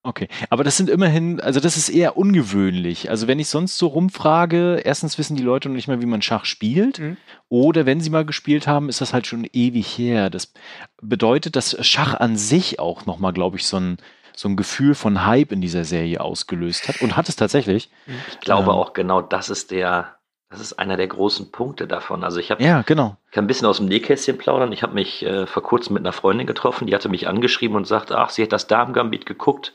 Okay, 0.04 0.28
aber 0.50 0.64
das 0.64 0.78
sind 0.78 0.90
immerhin, 0.90 1.40
also 1.40 1.60
das 1.60 1.78
ist 1.78 1.90
eher 1.90 2.18
ungewöhnlich. 2.18 3.12
Also 3.12 3.28
wenn 3.28 3.38
ich 3.38 3.50
sonst 3.50 3.78
so 3.78 3.86
rumfrage, 3.86 4.82
erstens 4.84 5.20
wissen 5.20 5.36
die 5.36 5.44
Leute 5.44 5.70
noch 5.70 5.76
nicht 5.76 5.88
mal, 5.88 6.02
wie 6.02 6.08
man 6.08 6.24
Schach 6.24 6.46
spielt. 6.46 6.98
Mhm. 6.98 7.18
Oder 7.50 7.86
wenn 7.86 8.02
sie 8.02 8.10
mal 8.10 8.26
gespielt 8.26 8.66
haben, 8.66 8.90
ist 8.90 9.00
das 9.00 9.14
halt 9.14 9.28
schon 9.28 9.48
ewig 9.54 9.88
her. 10.00 10.32
Das 10.32 10.54
bedeutet, 11.02 11.56
dass 11.56 11.78
Schach 11.86 12.16
an 12.16 12.36
sich 12.36 12.80
auch 12.80 13.06
nochmal, 13.06 13.32
glaube 13.32 13.58
ich, 13.58 13.68
so 13.68 13.78
ein, 13.78 13.98
so 14.36 14.50
ein 14.50 14.56
Gefühl 14.56 14.96
von 14.96 15.24
Hype 15.28 15.52
in 15.52 15.62
dieser 15.62 15.84
Serie 15.84 16.20
ausgelöst 16.20 16.88
hat. 16.88 17.02
Und 17.04 17.16
hat 17.16 17.30
es 17.30 17.36
tatsächlich. 17.36 17.92
Ich 18.32 18.40
glaube 18.40 18.72
ähm, 18.72 18.78
auch 18.78 18.94
genau, 18.94 19.22
das 19.22 19.52
ist 19.52 19.70
der, 19.70 20.16
das 20.52 20.60
ist 20.60 20.74
einer 20.74 20.98
der 20.98 21.08
großen 21.08 21.50
Punkte 21.52 21.88
davon. 21.88 22.26
Also 22.26 22.40
ich 22.40 22.52
habe 22.52 22.62
ja, 22.62 22.82
genau. 22.82 23.16
kann 23.32 23.46
ein 23.46 23.48
bisschen 23.48 23.68
aus 23.68 23.78
dem 23.78 23.86
Nähkästchen 23.86 24.38
plaudern. 24.38 24.74
Ich 24.74 24.84
habe 24.84 24.94
mich 24.94 25.26
äh, 25.26 25.48
vor 25.48 25.64
kurzem 25.64 25.94
mit 25.94 26.02
einer 26.02 26.12
Freundin 26.12 26.46
getroffen, 26.46 26.88
die 26.88 26.94
hatte 26.94 27.08
mich 27.08 27.30
angeschrieben 27.30 27.78
und 27.78 27.88
sagte, 27.88 28.18
ach, 28.18 28.30
sie 28.30 28.44
hat 28.44 28.52
das 28.52 28.68
Damen-Gambit 28.68 29.26
geguckt 29.26 29.74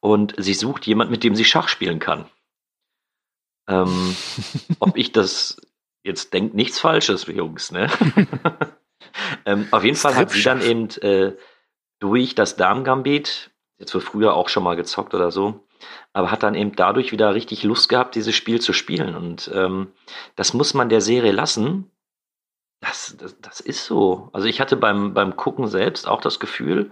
und 0.00 0.34
sie 0.38 0.54
sucht 0.54 0.86
jemand, 0.86 1.10
mit 1.10 1.22
dem 1.22 1.36
sie 1.36 1.44
Schach 1.44 1.68
spielen 1.68 1.98
kann. 1.98 2.24
Ähm, 3.68 4.16
ob 4.80 4.96
ich 4.96 5.12
das 5.12 5.60
jetzt 6.02 6.32
denkt, 6.32 6.54
nichts 6.54 6.80
Falsches, 6.80 7.26
Jungs, 7.26 7.70
ne? 7.70 7.90
ähm, 9.44 9.68
auf 9.70 9.84
jeden 9.84 9.98
Fall 9.98 10.14
hat 10.14 10.30
sie 10.30 10.42
dann 10.42 10.62
eben 10.62 10.88
äh, 11.02 11.32
durch 11.98 12.34
das 12.34 12.56
Damen-Gambit, 12.56 13.50
jetzt 13.78 13.92
für 13.92 14.00
früher 14.00 14.32
auch 14.32 14.48
schon 14.48 14.64
mal 14.64 14.76
gezockt 14.76 15.12
oder 15.12 15.30
so, 15.30 15.65
aber 16.12 16.30
hat 16.30 16.42
dann 16.42 16.54
eben 16.54 16.74
dadurch 16.74 17.12
wieder 17.12 17.34
richtig 17.34 17.62
Lust 17.62 17.88
gehabt, 17.88 18.14
dieses 18.14 18.34
Spiel 18.34 18.60
zu 18.60 18.72
spielen. 18.72 19.14
Und 19.14 19.50
ähm, 19.54 19.92
das 20.34 20.54
muss 20.54 20.74
man 20.74 20.88
der 20.88 21.00
Serie 21.00 21.32
lassen. 21.32 21.90
Das, 22.80 23.16
das, 23.18 23.40
das 23.40 23.60
ist 23.60 23.84
so. 23.84 24.30
Also 24.32 24.46
ich 24.48 24.60
hatte 24.60 24.76
beim, 24.76 25.14
beim 25.14 25.36
Gucken 25.36 25.66
selbst 25.66 26.06
auch 26.06 26.20
das 26.20 26.40
Gefühl, 26.40 26.90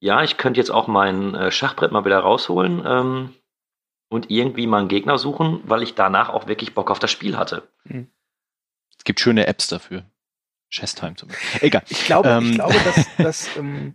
ja, 0.00 0.22
ich 0.22 0.36
könnte 0.36 0.60
jetzt 0.60 0.70
auch 0.70 0.86
mein 0.86 1.34
äh, 1.34 1.50
Schachbrett 1.50 1.92
mal 1.92 2.04
wieder 2.04 2.18
rausholen 2.18 2.82
ähm, 2.86 3.34
und 4.08 4.30
irgendwie 4.30 4.66
mal 4.66 4.80
einen 4.80 4.88
Gegner 4.88 5.18
suchen, 5.18 5.62
weil 5.64 5.82
ich 5.82 5.94
danach 5.94 6.28
auch 6.28 6.46
wirklich 6.46 6.74
Bock 6.74 6.90
auf 6.90 6.98
das 6.98 7.10
Spiel 7.10 7.36
hatte. 7.36 7.68
Hm. 7.86 8.08
Es 8.98 9.04
gibt 9.04 9.20
schöne 9.20 9.46
Apps 9.46 9.68
dafür. 9.68 10.04
Chess-Time 10.70 11.14
zum 11.14 11.28
Beispiel. 11.28 11.68
Egal. 11.68 11.82
Ich 11.88 12.04
glaube, 12.04 12.28
ähm. 12.28 12.50
ich 12.50 12.54
glaube 12.54 12.74
dass, 12.84 13.06
dass 13.18 13.56
ähm, 13.56 13.94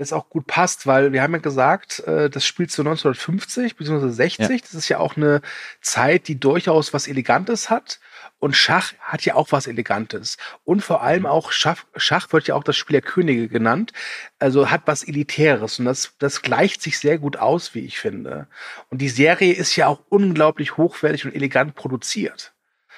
das 0.00 0.14
auch 0.14 0.30
gut 0.30 0.46
passt, 0.46 0.86
weil 0.86 1.12
wir 1.12 1.22
haben 1.22 1.34
ja 1.34 1.40
gesagt, 1.40 2.00
äh, 2.00 2.30
das 2.30 2.46
spielt 2.46 2.70
zu 2.70 2.80
1950 2.80 3.76
bzw. 3.76 4.08
60. 4.08 4.48
Ja. 4.48 4.56
Das 4.56 4.74
ist 4.74 4.88
ja 4.88 4.98
auch 4.98 5.16
eine 5.16 5.42
Zeit, 5.82 6.26
die 6.26 6.40
durchaus 6.40 6.94
was 6.94 7.06
Elegantes 7.06 7.68
hat. 7.68 8.00
Und 8.38 8.56
Schach 8.56 8.94
hat 9.00 9.26
ja 9.26 9.34
auch 9.34 9.52
was 9.52 9.66
Elegantes. 9.66 10.38
Und 10.64 10.82
vor 10.82 11.02
allem 11.02 11.26
auch 11.26 11.52
Schach, 11.52 11.84
Schach 11.96 12.32
wird 12.32 12.48
ja 12.48 12.54
auch 12.54 12.64
das 12.64 12.78
Spiel 12.78 12.94
der 12.94 13.02
Könige 13.02 13.48
genannt. 13.48 13.92
Also 14.38 14.70
hat 14.70 14.82
was 14.86 15.02
Elitäres. 15.02 15.78
Und 15.78 15.84
das, 15.84 16.14
das 16.18 16.40
gleicht 16.40 16.80
sich 16.80 16.98
sehr 16.98 17.18
gut 17.18 17.36
aus, 17.36 17.74
wie 17.74 17.80
ich 17.80 17.98
finde. 17.98 18.46
Und 18.88 19.02
die 19.02 19.10
Serie 19.10 19.52
ist 19.52 19.76
ja 19.76 19.86
auch 19.86 20.00
unglaublich 20.08 20.78
hochwertig 20.78 21.26
und 21.26 21.34
elegant 21.34 21.74
produziert. 21.74 22.54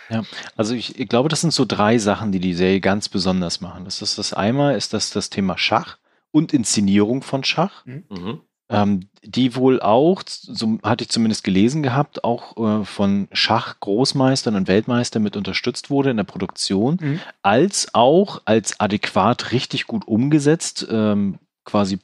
Ja, 0.08 0.22
also 0.56 0.74
ich, 0.74 1.00
ich 1.00 1.08
glaube, 1.08 1.28
das 1.28 1.40
sind 1.40 1.52
so 1.52 1.64
drei 1.64 1.98
Sachen, 1.98 2.30
die 2.30 2.40
die 2.40 2.54
Serie 2.54 2.80
ganz 2.80 3.08
besonders 3.08 3.60
machen. 3.60 3.84
Das 3.84 4.02
ist 4.02 4.18
das 4.18 4.32
einmal 4.32 4.76
ist 4.76 4.92
das 4.92 5.10
das 5.10 5.30
Thema 5.30 5.58
Schach 5.58 5.96
und 6.32 6.52
Inszenierung 6.52 7.22
von 7.22 7.44
Schach. 7.44 7.86
Mhm. 7.86 8.04
mhm. 8.10 8.40
Ähm, 8.68 9.00
die 9.22 9.54
wohl 9.54 9.82
auch, 9.82 10.22
so 10.26 10.78
hatte 10.82 11.04
ich 11.04 11.10
zumindest 11.10 11.44
gelesen 11.44 11.82
gehabt, 11.82 12.24
auch 12.24 12.56
äh, 12.56 12.84
von 12.86 13.28
Schachgroßmeistern 13.30 14.56
und 14.56 14.66
Weltmeistern 14.66 15.22
mit 15.22 15.36
unterstützt 15.36 15.90
wurde 15.90 16.10
in 16.10 16.16
der 16.16 16.24
Produktion, 16.24 16.96
mhm. 16.98 17.20
als 17.42 17.94
auch 17.94 18.40
als 18.46 18.80
adäquat 18.80 19.52
richtig 19.52 19.86
gut 19.86 20.08
umgesetzt, 20.08 20.86
ähm, 20.90 21.38
quasi 21.64 21.98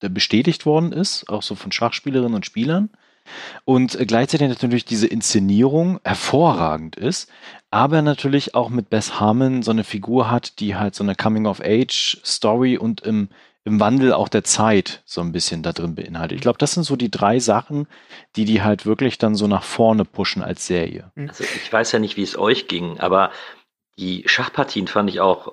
bestätigt 0.00 0.66
worden 0.66 0.92
ist, 0.92 1.28
auch 1.28 1.42
so 1.42 1.54
von 1.54 1.72
Schachspielerinnen 1.72 2.34
und 2.34 2.46
Spielern. 2.46 2.90
Und 3.64 3.94
äh, 3.94 4.06
gleichzeitig 4.06 4.48
natürlich 4.48 4.84
diese 4.84 5.06
Inszenierung 5.06 6.00
hervorragend 6.04 6.96
ist, 6.96 7.30
aber 7.70 8.02
natürlich 8.02 8.54
auch 8.54 8.70
mit 8.70 8.90
Bess 8.90 9.20
Harmon 9.20 9.62
so 9.62 9.70
eine 9.70 9.84
Figur 9.84 10.30
hat, 10.30 10.60
die 10.60 10.76
halt 10.76 10.94
so 10.94 11.04
eine 11.04 11.14
Coming-of-Age-Story 11.14 12.78
und 12.78 13.02
im 13.02 13.28
im 13.68 13.80
Wandel 13.80 14.12
auch 14.12 14.28
der 14.28 14.44
Zeit 14.44 15.02
so 15.04 15.20
ein 15.20 15.30
bisschen 15.30 15.62
da 15.62 15.72
drin 15.72 15.94
beinhaltet. 15.94 16.36
Ich 16.36 16.42
glaube, 16.42 16.58
das 16.58 16.72
sind 16.72 16.84
so 16.84 16.96
die 16.96 17.10
drei 17.10 17.38
Sachen, 17.38 17.86
die 18.34 18.44
die 18.44 18.62
halt 18.62 18.86
wirklich 18.86 19.18
dann 19.18 19.34
so 19.34 19.46
nach 19.46 19.62
vorne 19.62 20.04
pushen 20.04 20.42
als 20.42 20.66
Serie. 20.66 21.12
Mhm. 21.14 21.28
Also 21.28 21.44
ich 21.44 21.72
weiß 21.72 21.92
ja 21.92 21.98
nicht, 21.98 22.16
wie 22.16 22.22
es 22.22 22.38
euch 22.38 22.66
ging, 22.66 22.98
aber 22.98 23.30
die 23.98 24.24
Schachpartien 24.26 24.88
fand 24.88 25.10
ich 25.10 25.20
auch 25.20 25.52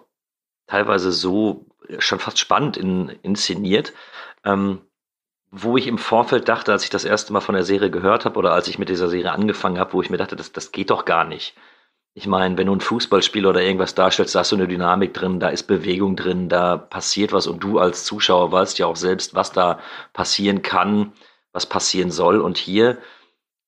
teilweise 0.67 1.11
so 1.11 1.65
schon 1.99 2.19
fast 2.19 2.39
spannend 2.39 2.77
in, 2.77 3.09
inszeniert, 3.21 3.93
ähm, 4.43 4.81
wo 5.51 5.77
ich 5.77 5.87
im 5.87 5.97
Vorfeld 5.97 6.47
dachte, 6.49 6.71
als 6.71 6.83
ich 6.83 6.89
das 6.89 7.05
erste 7.05 7.33
Mal 7.33 7.41
von 7.41 7.55
der 7.55 7.63
Serie 7.63 7.91
gehört 7.91 8.25
habe 8.25 8.39
oder 8.39 8.53
als 8.53 8.67
ich 8.67 8.79
mit 8.79 8.89
dieser 8.89 9.09
Serie 9.09 9.31
angefangen 9.31 9.77
habe, 9.77 9.93
wo 9.93 10.01
ich 10.01 10.09
mir 10.09 10.17
dachte, 10.17 10.35
das, 10.35 10.51
das 10.51 10.71
geht 10.71 10.89
doch 10.89 11.05
gar 11.05 11.25
nicht. 11.25 11.53
Ich 12.17 12.27
meine, 12.27 12.57
wenn 12.57 12.67
du 12.67 12.73
ein 12.73 12.79
Fußballspiel 12.79 13.45
oder 13.45 13.61
irgendwas 13.61 13.93
darstellst, 13.93 14.35
da 14.35 14.39
hast 14.39 14.53
du 14.53 14.55
eine 14.55 14.69
Dynamik 14.69 15.13
drin, 15.13 15.41
da 15.41 15.49
ist 15.49 15.63
Bewegung 15.63 16.15
drin, 16.15 16.47
da 16.47 16.77
passiert 16.77 17.33
was 17.33 17.45
und 17.45 17.61
du 17.61 17.77
als 17.77 18.05
Zuschauer 18.05 18.53
weißt 18.53 18.79
ja 18.79 18.85
auch 18.85 18.95
selbst, 18.95 19.35
was 19.35 19.51
da 19.51 19.79
passieren 20.13 20.61
kann, 20.61 21.11
was 21.51 21.65
passieren 21.65 22.11
soll. 22.11 22.39
Und 22.39 22.57
hier, 22.57 22.99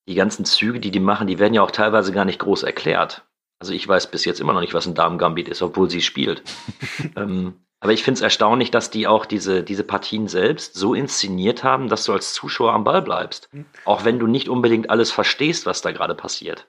die 0.07 0.15
ganzen 0.15 0.45
Züge, 0.45 0.79
die 0.79 0.91
die 0.91 1.01
machen, 1.01 1.27
die 1.27 1.39
werden 1.39 1.53
ja 1.53 1.61
auch 1.61 1.71
teilweise 1.71 2.13
gar 2.13 2.23
nicht 2.23 2.39
groß 2.39 2.63
erklärt. 2.63 3.25
Also 3.59 3.73
ich 3.73 3.85
weiß 3.85 4.11
bis 4.11 4.23
jetzt 4.23 4.39
immer 4.39 4.53
noch 4.53 4.61
nicht, 4.61 4.73
was 4.73 4.87
ein 4.87 4.95
Damen-Gambit 4.95 5.49
ist, 5.49 5.61
obwohl 5.61 5.89
sie 5.89 6.01
spielt. 6.01 6.41
ähm, 7.17 7.55
Aber 7.81 7.91
ich 7.91 8.03
finde 8.03 8.19
es 8.19 8.21
erstaunlich, 8.21 8.71
dass 8.71 8.91
die 8.91 9.07
auch 9.07 9.25
diese, 9.25 9.61
diese 9.61 9.83
Partien 9.83 10.29
selbst 10.29 10.73
so 10.73 10.93
inszeniert 10.93 11.65
haben, 11.65 11.89
dass 11.89 12.05
du 12.05 12.13
als 12.13 12.31
Zuschauer 12.31 12.71
am 12.71 12.85
Ball 12.85 13.01
bleibst. 13.01 13.49
Mhm. 13.51 13.65
Auch 13.83 14.05
wenn 14.05 14.19
du 14.19 14.27
nicht 14.27 14.47
unbedingt 14.47 14.89
alles 14.89 15.11
verstehst, 15.11 15.65
was 15.65 15.81
da 15.81 15.91
gerade 15.91 16.15
passiert. 16.15 16.67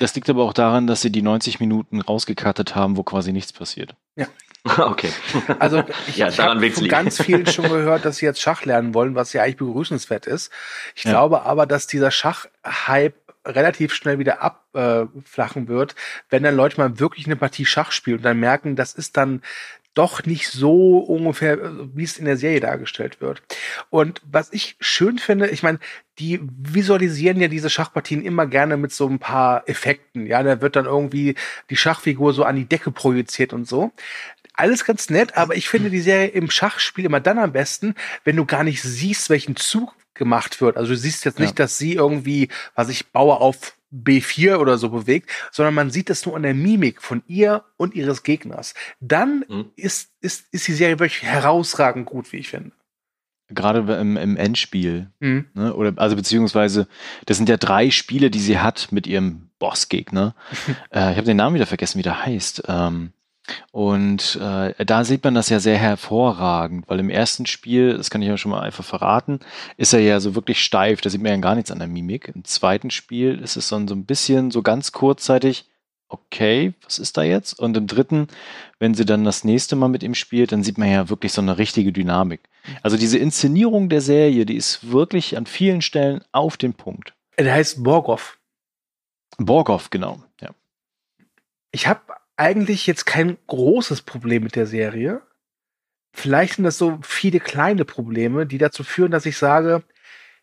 Das 0.00 0.14
liegt 0.14 0.28
aber 0.30 0.44
auch 0.44 0.52
daran, 0.52 0.86
dass 0.86 1.00
sie 1.00 1.10
die 1.10 1.22
90 1.22 1.60
Minuten 1.60 2.00
rausgekattet 2.00 2.74
haben, 2.74 2.96
wo 2.96 3.02
quasi 3.02 3.32
nichts 3.32 3.52
passiert. 3.52 3.94
Ja. 4.16 4.26
Okay. 4.78 5.10
Also 5.58 5.84
ich, 6.08 6.16
ja, 6.16 6.28
ich 6.28 6.38
habe 6.40 6.70
von 6.70 6.88
ganz 6.88 7.20
vielen 7.20 7.46
schon 7.46 7.64
gehört, 7.68 8.06
dass 8.06 8.16
sie 8.16 8.24
jetzt 8.24 8.40
Schach 8.40 8.64
lernen 8.64 8.94
wollen, 8.94 9.14
was 9.14 9.34
ja 9.34 9.42
eigentlich 9.42 9.58
begrüßenswert 9.58 10.24
ist. 10.26 10.50
Ich 10.94 11.04
ja. 11.04 11.10
glaube 11.10 11.42
aber, 11.42 11.66
dass 11.66 11.86
dieser 11.86 12.10
Schachhype 12.10 13.14
relativ 13.46 13.92
schnell 13.92 14.18
wieder 14.18 14.40
abflachen 14.40 15.64
äh, 15.64 15.68
wird, 15.68 15.94
wenn 16.30 16.42
dann 16.42 16.56
Leute 16.56 16.80
mal 16.80 16.98
wirklich 16.98 17.26
eine 17.26 17.36
Partie 17.36 17.66
Schach 17.66 17.92
spielen 17.92 18.18
und 18.18 18.22
dann 18.22 18.40
merken, 18.40 18.74
das 18.74 18.94
ist 18.94 19.18
dann 19.18 19.42
doch 19.94 20.24
nicht 20.24 20.48
so 20.48 20.98
ungefähr, 20.98 21.58
wie 21.94 22.04
es 22.04 22.18
in 22.18 22.24
der 22.24 22.36
Serie 22.36 22.60
dargestellt 22.60 23.20
wird. 23.20 23.42
Und 23.90 24.20
was 24.30 24.52
ich 24.52 24.76
schön 24.80 25.18
finde, 25.18 25.48
ich 25.48 25.62
meine, 25.62 25.78
die 26.18 26.40
visualisieren 26.42 27.40
ja 27.40 27.48
diese 27.48 27.70
Schachpartien 27.70 28.24
immer 28.24 28.46
gerne 28.46 28.76
mit 28.76 28.92
so 28.92 29.08
ein 29.08 29.18
paar 29.18 29.68
Effekten. 29.68 30.26
Ja, 30.26 30.42
da 30.42 30.60
wird 30.60 30.76
dann 30.76 30.86
irgendwie 30.86 31.34
die 31.70 31.76
Schachfigur 31.76 32.32
so 32.32 32.44
an 32.44 32.56
die 32.56 32.68
Decke 32.68 32.90
projiziert 32.90 33.52
und 33.52 33.66
so 33.66 33.92
alles 34.54 34.84
ganz 34.84 35.10
nett, 35.10 35.36
aber 35.36 35.56
ich 35.56 35.68
finde 35.68 35.90
die 35.90 36.00
Serie 36.00 36.28
im 36.28 36.48
Schachspiel 36.48 37.04
immer 37.04 37.20
dann 37.20 37.38
am 37.38 37.52
besten, 37.52 37.94
wenn 38.22 38.36
du 38.36 38.46
gar 38.46 38.62
nicht 38.62 38.82
siehst, 38.82 39.28
welchen 39.28 39.56
Zug 39.56 39.94
gemacht 40.14 40.60
wird. 40.60 40.76
Also 40.76 40.92
du 40.92 40.96
siehst 40.96 41.24
jetzt 41.24 41.40
nicht, 41.40 41.58
ja. 41.58 41.64
dass 41.64 41.76
sie 41.76 41.94
irgendwie, 41.94 42.48
was 42.74 42.88
ich 42.88 43.08
baue 43.08 43.36
auf 43.36 43.74
B4 43.94 44.56
oder 44.56 44.78
so 44.78 44.88
bewegt, 44.88 45.30
sondern 45.52 45.74
man 45.74 45.90
sieht 45.90 46.10
das 46.10 46.26
nur 46.26 46.36
an 46.36 46.42
der 46.42 46.54
Mimik 46.54 47.00
von 47.00 47.22
ihr 47.26 47.64
und 47.76 47.94
ihres 47.94 48.22
Gegners. 48.22 48.74
Dann 49.00 49.44
mhm. 49.48 49.66
ist, 49.76 50.10
ist, 50.20 50.52
ist 50.52 50.66
die 50.66 50.72
Serie 50.72 50.98
wirklich 50.98 51.22
herausragend 51.22 52.06
gut, 52.06 52.32
wie 52.32 52.38
ich 52.38 52.48
finde. 52.48 52.72
Gerade 53.48 53.80
im, 54.00 54.16
im 54.16 54.36
Endspiel. 54.36 55.10
Mhm. 55.20 55.46
Ne? 55.54 55.74
Oder, 55.74 55.92
also 55.96 56.16
beziehungsweise, 56.16 56.88
das 57.26 57.36
sind 57.36 57.48
ja 57.48 57.56
drei 57.56 57.90
Spiele, 57.90 58.30
die 58.30 58.40
sie 58.40 58.58
hat 58.58 58.90
mit 58.90 59.06
ihrem 59.06 59.50
Bossgegner. 59.58 60.34
äh, 60.90 61.12
ich 61.12 61.16
habe 61.16 61.24
den 61.24 61.36
Namen 61.36 61.54
wieder 61.54 61.66
vergessen, 61.66 61.98
wie 61.98 62.02
der 62.02 62.24
heißt. 62.24 62.64
Ähm, 62.68 63.12
und 63.72 64.36
äh, 64.40 64.84
da 64.84 65.04
sieht 65.04 65.24
man 65.24 65.34
das 65.34 65.48
ja 65.48 65.60
sehr 65.60 65.76
hervorragend, 65.76 66.88
weil 66.88 67.00
im 67.00 67.10
ersten 67.10 67.46
Spiel, 67.46 67.96
das 67.96 68.08
kann 68.08 68.22
ich 68.22 68.28
ja 68.28 68.36
schon 68.36 68.50
mal 68.50 68.62
einfach 68.62 68.84
verraten, 68.84 69.40
ist 69.76 69.92
er 69.92 70.00
ja 70.00 70.20
so 70.20 70.34
wirklich 70.34 70.62
steif, 70.62 71.00
da 71.00 71.10
sieht 71.10 71.22
man 71.22 71.32
ja 71.32 71.38
gar 71.38 71.54
nichts 71.54 71.70
an 71.70 71.78
der 71.78 71.88
Mimik. 71.88 72.30
Im 72.34 72.44
zweiten 72.44 72.90
Spiel 72.90 73.38
ist 73.40 73.56
es 73.56 73.68
dann 73.68 73.86
so 73.86 73.94
ein 73.94 74.06
bisschen, 74.06 74.50
so 74.50 74.62
ganz 74.62 74.92
kurzzeitig, 74.92 75.66
okay, 76.08 76.74
was 76.84 76.98
ist 76.98 77.16
da 77.16 77.22
jetzt? 77.22 77.58
Und 77.58 77.76
im 77.76 77.86
dritten, 77.86 78.28
wenn 78.78 78.94
sie 78.94 79.04
dann 79.04 79.24
das 79.24 79.44
nächste 79.44 79.76
Mal 79.76 79.88
mit 79.88 80.02
ihm 80.02 80.14
spielt, 80.14 80.52
dann 80.52 80.62
sieht 80.62 80.78
man 80.78 80.90
ja 80.90 81.08
wirklich 81.08 81.32
so 81.32 81.42
eine 81.42 81.58
richtige 81.58 81.92
Dynamik. 81.92 82.40
Also 82.82 82.96
diese 82.96 83.18
Inszenierung 83.18 83.88
der 83.88 84.00
Serie, 84.00 84.46
die 84.46 84.56
ist 84.56 84.90
wirklich 84.90 85.36
an 85.36 85.46
vielen 85.46 85.82
Stellen 85.82 86.22
auf 86.32 86.56
den 86.56 86.74
Punkt. 86.74 87.14
Der 87.38 87.52
heißt 87.52 87.82
Borgov. 87.82 88.38
Borgov, 89.36 89.90
genau, 89.90 90.22
ja. 90.40 90.50
Ich 91.72 91.88
habe 91.88 92.00
eigentlich 92.36 92.86
jetzt 92.86 93.06
kein 93.06 93.38
großes 93.46 94.02
Problem 94.02 94.44
mit 94.44 94.56
der 94.56 94.66
Serie. 94.66 95.22
Vielleicht 96.12 96.54
sind 96.56 96.64
das 96.64 96.78
so 96.78 96.98
viele 97.02 97.40
kleine 97.40 97.84
Probleme, 97.84 98.46
die 98.46 98.58
dazu 98.58 98.84
führen, 98.84 99.10
dass 99.10 99.26
ich 99.26 99.36
sage, 99.36 99.82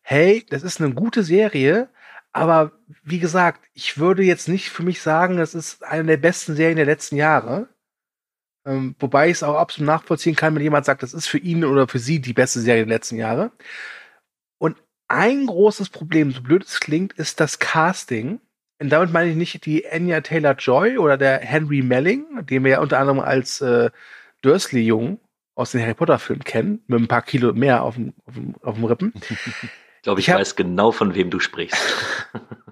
hey, 0.01 0.45
das 0.49 0.63
ist 0.63 0.81
eine 0.81 0.93
gute 0.93 1.23
Serie, 1.23 1.89
aber 2.33 2.71
wie 3.03 3.19
gesagt, 3.19 3.69
ich 3.73 3.97
würde 3.97 4.23
jetzt 4.23 4.47
nicht 4.47 4.69
für 4.69 4.83
mich 4.83 5.01
sagen, 5.01 5.37
das 5.37 5.53
ist 5.53 5.83
eine 5.83 6.05
der 6.05 6.17
besten 6.17 6.55
Serien 6.55 6.77
der 6.77 6.85
letzten 6.85 7.15
Jahre. 7.17 7.69
Ähm, 8.65 8.95
wobei 8.99 9.27
ich 9.27 9.37
es 9.37 9.43
auch 9.43 9.55
absolut 9.55 9.87
nachvollziehen 9.87 10.35
kann, 10.35 10.55
wenn 10.55 10.61
jemand 10.61 10.85
sagt, 10.85 11.03
das 11.03 11.13
ist 11.13 11.27
für 11.27 11.39
ihn 11.39 11.65
oder 11.65 11.87
für 11.87 11.99
sie 11.99 12.19
die 12.19 12.33
beste 12.33 12.61
Serie 12.61 12.85
der 12.85 12.95
letzten 12.95 13.17
Jahre. 13.17 13.51
Und 14.59 14.77
ein 15.07 15.47
großes 15.47 15.89
Problem, 15.89 16.31
so 16.31 16.41
blöd 16.41 16.63
es 16.63 16.79
klingt, 16.79 17.13
ist 17.13 17.39
das 17.39 17.59
Casting. 17.59 18.39
Und 18.81 18.89
damit 18.89 19.13
meine 19.13 19.29
ich 19.29 19.35
nicht 19.35 19.63
die 19.67 19.87
Anya 19.87 20.21
Taylor-Joy 20.21 20.97
oder 20.97 21.15
der 21.15 21.37
Henry 21.37 21.83
Melling, 21.83 22.47
den 22.47 22.63
wir 22.63 22.71
ja 22.71 22.79
unter 22.79 22.97
anderem 22.97 23.19
als 23.19 23.61
äh, 23.61 23.91
Dursley-Jungen 24.41 25.19
aus 25.53 25.69
den 25.71 25.81
Harry 25.81 25.93
Potter-Filmen 25.93 26.43
kennen, 26.43 26.83
mit 26.87 26.99
ein 26.99 27.07
paar 27.07 27.21
Kilo 27.21 27.53
mehr 27.53 27.83
auf 27.83 27.93
dem, 27.93 28.15
auf 28.25 28.33
dem, 28.33 28.55
auf 28.63 28.75
dem 28.75 28.85
Rippen. 28.85 29.13
Ich 29.93 30.03
glaube, 30.03 30.19
ich, 30.19 30.29
ich 30.29 30.33
hab, 30.33 30.39
weiß 30.39 30.55
genau, 30.55 30.91
von 30.91 31.13
wem 31.13 31.29
du 31.29 31.39
sprichst. 31.39 31.77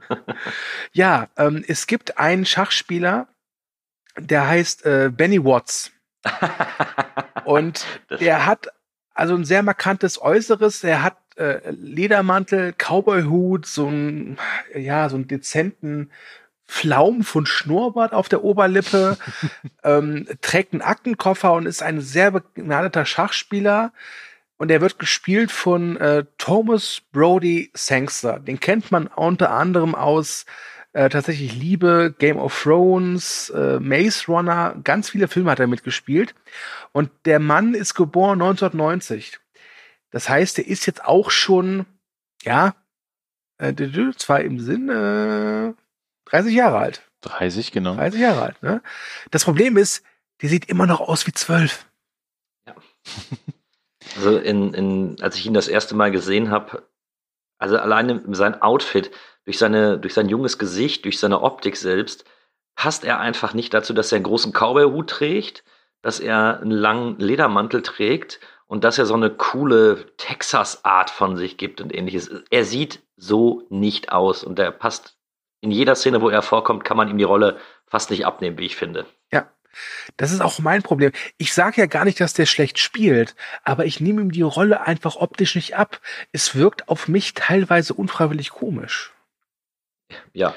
ja, 0.94 1.28
ähm, 1.38 1.64
es 1.68 1.86
gibt 1.86 2.18
einen 2.18 2.44
Schachspieler, 2.44 3.28
der 4.18 4.48
heißt 4.48 4.84
äh, 4.88 5.12
Benny 5.16 5.46
Watts. 5.46 5.92
Und 7.46 7.86
der 8.20 8.48
hat 8.48 8.70
also 9.14 9.36
ein 9.36 9.46
sehr 9.46 9.62
markantes 9.62 10.20
Äußeres. 10.20 10.84
Er 10.84 11.04
hat 11.04 11.18
äh, 11.40 11.72
Ledermantel, 11.72 12.74
Cowboyhut, 12.74 13.66
so 13.66 13.88
ein, 13.88 14.38
ja, 14.76 15.10
so 15.10 15.16
einen 15.16 15.28
dezenten 15.28 16.12
Flaum 16.66 17.24
von 17.24 17.46
Schnurrbart 17.46 18.14
auf 18.14 18.30
der 18.30 18.44
Oberlippe, 18.44 19.18
ähm, 19.84 20.28
trägt 20.42 20.74
einen 20.74 20.82
Aktenkoffer 20.82 21.54
und 21.54 21.66
ist 21.66 21.82
ein 21.82 22.02
sehr 22.02 22.32
begnadeter 22.32 23.06
Schachspieler. 23.06 23.94
Und 24.58 24.70
er 24.70 24.82
wird 24.82 25.00
gespielt 25.00 25.52
von 25.52 25.96
äh, 25.98 26.26
Thomas 26.38 27.02
Brody 27.14 27.72
Sangster. 27.74 28.40
Den 28.40 28.60
kennt 28.60 28.92
man 28.92 29.08
unter 29.08 29.52
anderem 29.52 29.96
aus 29.96 30.46
äh, 30.92 31.08
tatsächlich 31.08 31.56
Liebe, 31.56 32.14
Game 32.20 32.38
of 32.38 32.62
Thrones, 32.62 33.50
äh, 33.52 33.80
Maze 33.80 34.26
Runner. 34.28 34.76
Ganz 34.84 35.10
viele 35.12 35.30
Filme 35.30 35.52
hat 35.52 35.60
er 35.60 35.68
mitgespielt. 35.68 36.36
Und 36.92 37.10
der 37.26 37.40
Mann 37.40 37.74
ist 37.74 37.94
geboren 37.96 38.42
1990. 38.42 39.40
Das 40.12 40.30
heißt, 40.30 40.60
er 40.60 40.68
ist 40.68 40.86
jetzt 40.86 41.04
auch 41.04 41.32
schon, 41.32 41.86
ja, 42.44 42.76
äh, 43.58 43.74
zwar 44.18 44.42
im 44.42 44.60
Sinn 44.60 44.90
äh, 44.90 45.74
30 46.26 46.54
Jahre 46.54 46.78
alt. 46.78 47.02
30, 47.22 47.72
genau. 47.72 47.96
30 47.96 48.20
Jahre 48.20 48.42
alt. 48.42 48.64
Ne? 48.64 48.82
Das 49.32 49.44
Problem 49.44 49.78
ist, 49.78 50.04
der 50.42 50.50
sieht 50.50 50.70
immer 50.70 50.88
noch 50.88 51.02
aus 51.02 51.28
wie 51.28 51.34
zwölf. 51.34 51.86
Ja. 52.68 52.76
Also 54.16 54.40
in, 54.40 54.74
in, 54.74 55.22
als 55.22 55.36
ich 55.36 55.46
ihn 55.46 55.54
das 55.54 55.68
erste 55.68 55.94
Mal 55.94 56.10
gesehen 56.10 56.50
habe, 56.50 56.84
also 57.60 57.78
alleine 57.78 58.24
sein 58.30 58.60
Outfit, 58.60 59.12
durch, 59.46 59.60
seine, 59.60 60.00
durch 60.00 60.14
sein 60.14 60.30
junges 60.30 60.58
Gesicht, 60.58 61.06
durch 61.06 61.20
seine 61.20 61.42
Optik 61.42 61.76
selbst, 61.76 62.26
passt 62.76 63.04
er 63.04 63.20
einfach 63.20 63.54
nicht 63.54 63.74
dazu, 63.74 63.94
dass 63.94 64.12
er 64.12 64.16
einen 64.16 64.24
großen 64.24 64.54
Cowboy-Hut 64.54 65.10
trägt, 65.10 65.64
dass 66.02 66.20
er 66.20 66.62
einen 66.62 66.72
langen 66.72 67.20
Ledermantel 67.20 67.82
trägt 67.82 68.40
und 68.70 68.84
dass 68.84 69.00
er 69.00 69.08
so 69.08 69.16
eine 69.16 69.32
coole 69.32 70.06
Texas-Art 70.18 71.10
von 71.10 71.36
sich 71.36 71.58
gibt 71.58 71.82
und 71.82 71.94
ähnliches. 71.94 72.30
Er 72.52 72.64
sieht 72.64 73.02
so 73.18 73.66
nicht 73.70 74.12
aus 74.12 74.44
und 74.44 74.60
er 74.60 74.72
passt 74.72 75.18
in 75.60 75.72
jeder 75.72 75.96
Szene, 75.96 76.22
wo 76.22 76.30
er 76.30 76.44
vorkommt, 76.44 76.84
kann 76.84 76.96
man 76.96 77.10
ihm 77.10 77.18
die 77.18 77.24
Rolle 77.24 77.60
fast 77.88 78.12
nicht 78.12 78.28
abnehmen, 78.28 78.60
wie 78.60 78.68
ich 78.68 78.76
finde. 78.76 79.08
Ja. 79.34 79.52
Das 80.18 80.32
ist 80.32 80.42
auch 80.42 80.60
mein 80.60 80.84
Problem. 80.84 81.12
Ich 81.38 81.54
sage 81.54 81.82
ja 81.82 81.88
gar 81.88 82.06
nicht, 82.06 82.20
dass 82.20 82.34
der 82.34 82.46
schlecht 82.46 82.80
spielt, 82.80 83.36
aber 83.64 83.86
ich 83.86 84.00
nehme 84.00 84.22
ihm 84.22 84.32
die 84.32 84.42
Rolle 84.42 84.82
einfach 84.82 85.16
optisch 85.16 85.56
nicht 85.56 85.76
ab. 85.76 86.00
Es 86.32 86.56
wirkt 86.56 86.90
auf 86.90 87.08
mich 87.08 87.34
teilweise 87.34 87.94
unfreiwillig 87.94 88.50
komisch. 88.50 89.14
Ja, 90.34 90.56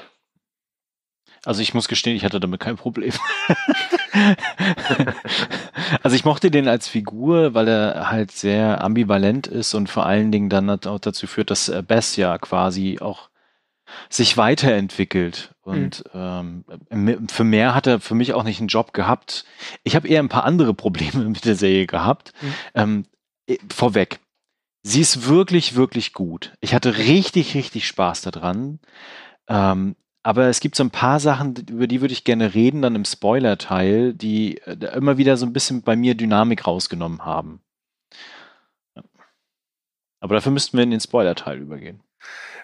also 1.45 1.61
ich 1.61 1.73
muss 1.73 1.87
gestehen, 1.87 2.15
ich 2.15 2.23
hatte 2.23 2.39
damit 2.39 2.61
kein 2.61 2.77
Problem. 2.77 3.13
also 6.03 6.15
ich 6.15 6.25
mochte 6.25 6.51
den 6.51 6.67
als 6.67 6.87
Figur, 6.87 7.53
weil 7.53 7.67
er 7.67 8.09
halt 8.11 8.31
sehr 8.31 8.83
ambivalent 8.83 9.47
ist 9.47 9.73
und 9.73 9.89
vor 9.89 10.05
allen 10.05 10.31
Dingen 10.31 10.49
dann 10.49 10.69
auch 10.69 10.99
dazu 10.99 11.27
führt, 11.27 11.51
dass 11.51 11.71
Bess 11.87 12.15
ja 12.15 12.37
quasi 12.37 12.99
auch 12.99 13.29
sich 14.09 14.37
weiterentwickelt. 14.37 15.53
Und 15.61 16.03
mhm. 16.13 16.63
ähm, 16.89 17.27
für 17.29 17.43
mehr 17.43 17.75
hat 17.75 17.87
er 17.87 17.99
für 17.99 18.15
mich 18.15 18.33
auch 18.33 18.43
nicht 18.43 18.59
einen 18.59 18.67
Job 18.67 18.93
gehabt. 18.93 19.45
Ich 19.83 19.95
habe 19.95 20.07
eher 20.07 20.21
ein 20.21 20.29
paar 20.29 20.45
andere 20.45 20.73
Probleme 20.73 21.23
mit 21.29 21.45
der 21.45 21.55
Serie 21.55 21.87
gehabt. 21.87 22.33
Mhm. 22.41 23.05
Ähm, 23.47 23.57
vorweg. 23.71 24.19
Sie 24.83 25.01
ist 25.01 25.27
wirklich, 25.27 25.75
wirklich 25.75 26.11
gut. 26.13 26.53
Ich 26.59 26.73
hatte 26.73 26.97
richtig, 26.97 27.55
richtig 27.55 27.87
Spaß 27.87 28.21
daran. 28.21 28.79
Ähm, 29.47 29.95
aber 30.23 30.47
es 30.47 30.61
gibt 30.61 30.75
so 30.75 30.83
ein 30.83 30.89
paar 30.89 31.19
Sachen, 31.19 31.53
über 31.69 31.85
die 31.85 31.99
würde 31.99 32.13
ich 32.13 32.23
gerne 32.23 32.53
reden, 32.53 32.81
dann 32.81 32.95
im 32.95 33.03
Spoiler-Teil, 33.03 34.13
die 34.13 34.57
äh, 34.59 34.77
immer 34.95 35.17
wieder 35.17 35.35
so 35.35 35.45
ein 35.45 35.51
bisschen 35.53 35.81
bei 35.81 35.97
mir 35.97 36.15
Dynamik 36.15 36.65
rausgenommen 36.65 37.25
haben. 37.25 37.61
Aber 40.21 40.35
dafür 40.35 40.53
müssten 40.53 40.77
wir 40.77 40.85
in 40.85 40.91
den 40.91 41.01
Spoiler-Teil 41.01 41.59
übergehen. 41.59 41.99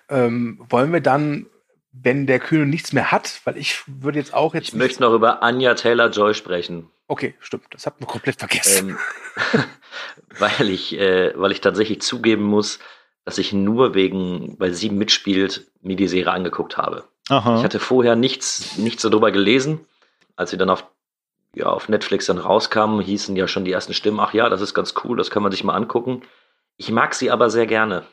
Ähm, 0.07 0.65
wollen 0.69 0.93
wir 0.93 1.01
dann, 1.01 1.47
wenn 1.91 2.25
der 2.25 2.39
Kühne 2.39 2.65
nichts 2.65 2.93
mehr 2.93 3.11
hat, 3.11 3.41
weil 3.43 3.57
ich 3.57 3.83
würde 3.85 4.19
jetzt 4.19 4.33
auch 4.33 4.53
jetzt. 4.53 4.69
Ich 4.69 4.75
möchte 4.75 5.01
noch 5.01 5.13
über 5.13 5.43
Anja 5.43 5.73
Taylor-Joy 5.75 6.33
sprechen. 6.35 6.89
Okay, 7.07 7.35
stimmt. 7.41 7.65
Das 7.71 7.85
habt 7.85 7.99
ihr 7.99 8.07
komplett 8.07 8.39
vergessen. 8.39 8.97
Ähm, 9.53 9.63
weil, 10.39 10.69
ich, 10.69 10.97
äh, 10.97 11.33
weil 11.35 11.51
ich 11.51 11.59
tatsächlich 11.59 12.01
zugeben 12.01 12.43
muss, 12.43 12.79
dass 13.25 13.37
ich 13.37 13.51
nur 13.51 13.95
wegen, 13.95 14.55
weil 14.59 14.73
sie 14.73 14.89
mitspielt, 14.89 15.69
mir 15.81 15.97
die 15.97 16.07
Serie 16.07 16.31
angeguckt 16.31 16.77
habe. 16.77 17.03
Aha. 17.29 17.57
Ich 17.57 17.63
hatte 17.63 17.79
vorher 17.79 18.15
nichts, 18.15 18.77
nichts 18.77 19.03
darüber 19.03 19.31
gelesen. 19.31 19.85
Als 20.35 20.51
sie 20.51 20.57
dann 20.57 20.69
auf 20.69 20.85
ja, 21.55 21.65
auf 21.65 21.89
Netflix 21.89 22.27
dann 22.27 22.37
rauskam, 22.37 22.99
hießen 22.99 23.35
ja 23.35 23.47
schon 23.47 23.65
die 23.65 23.71
ersten 23.71 23.93
Stimmen, 23.93 24.19
ach 24.19 24.33
ja, 24.33 24.49
das 24.49 24.61
ist 24.61 24.73
ganz 24.73 24.93
cool, 25.03 25.17
das 25.17 25.31
kann 25.31 25.43
man 25.43 25.51
sich 25.51 25.63
mal 25.63 25.75
angucken. 25.75 26.21
Ich 26.77 26.91
mag 26.91 27.15
sie 27.15 27.31
aber 27.31 27.49
sehr 27.49 27.65
gerne. 27.65 28.05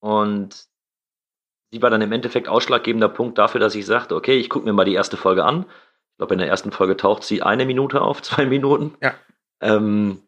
Und 0.00 0.66
sie 1.70 1.82
war 1.82 1.90
dann 1.90 2.00
im 2.00 2.12
Endeffekt 2.12 2.48
ausschlaggebender 2.48 3.08
Punkt 3.08 3.38
dafür, 3.38 3.60
dass 3.60 3.74
ich 3.74 3.86
sagte, 3.86 4.14
okay, 4.14 4.38
ich 4.38 4.48
gucke 4.48 4.64
mir 4.64 4.72
mal 4.72 4.84
die 4.84 4.94
erste 4.94 5.16
Folge 5.16 5.44
an. 5.44 5.66
Ich 6.12 6.16
glaube, 6.16 6.34
in 6.34 6.38
der 6.38 6.48
ersten 6.48 6.72
Folge 6.72 6.96
taucht 6.96 7.22
sie 7.22 7.42
eine 7.42 7.66
Minute 7.66 8.00
auf, 8.00 8.22
zwei 8.22 8.46
Minuten. 8.46 8.96
Ja. 9.02 9.14
Ähm, 9.60 10.22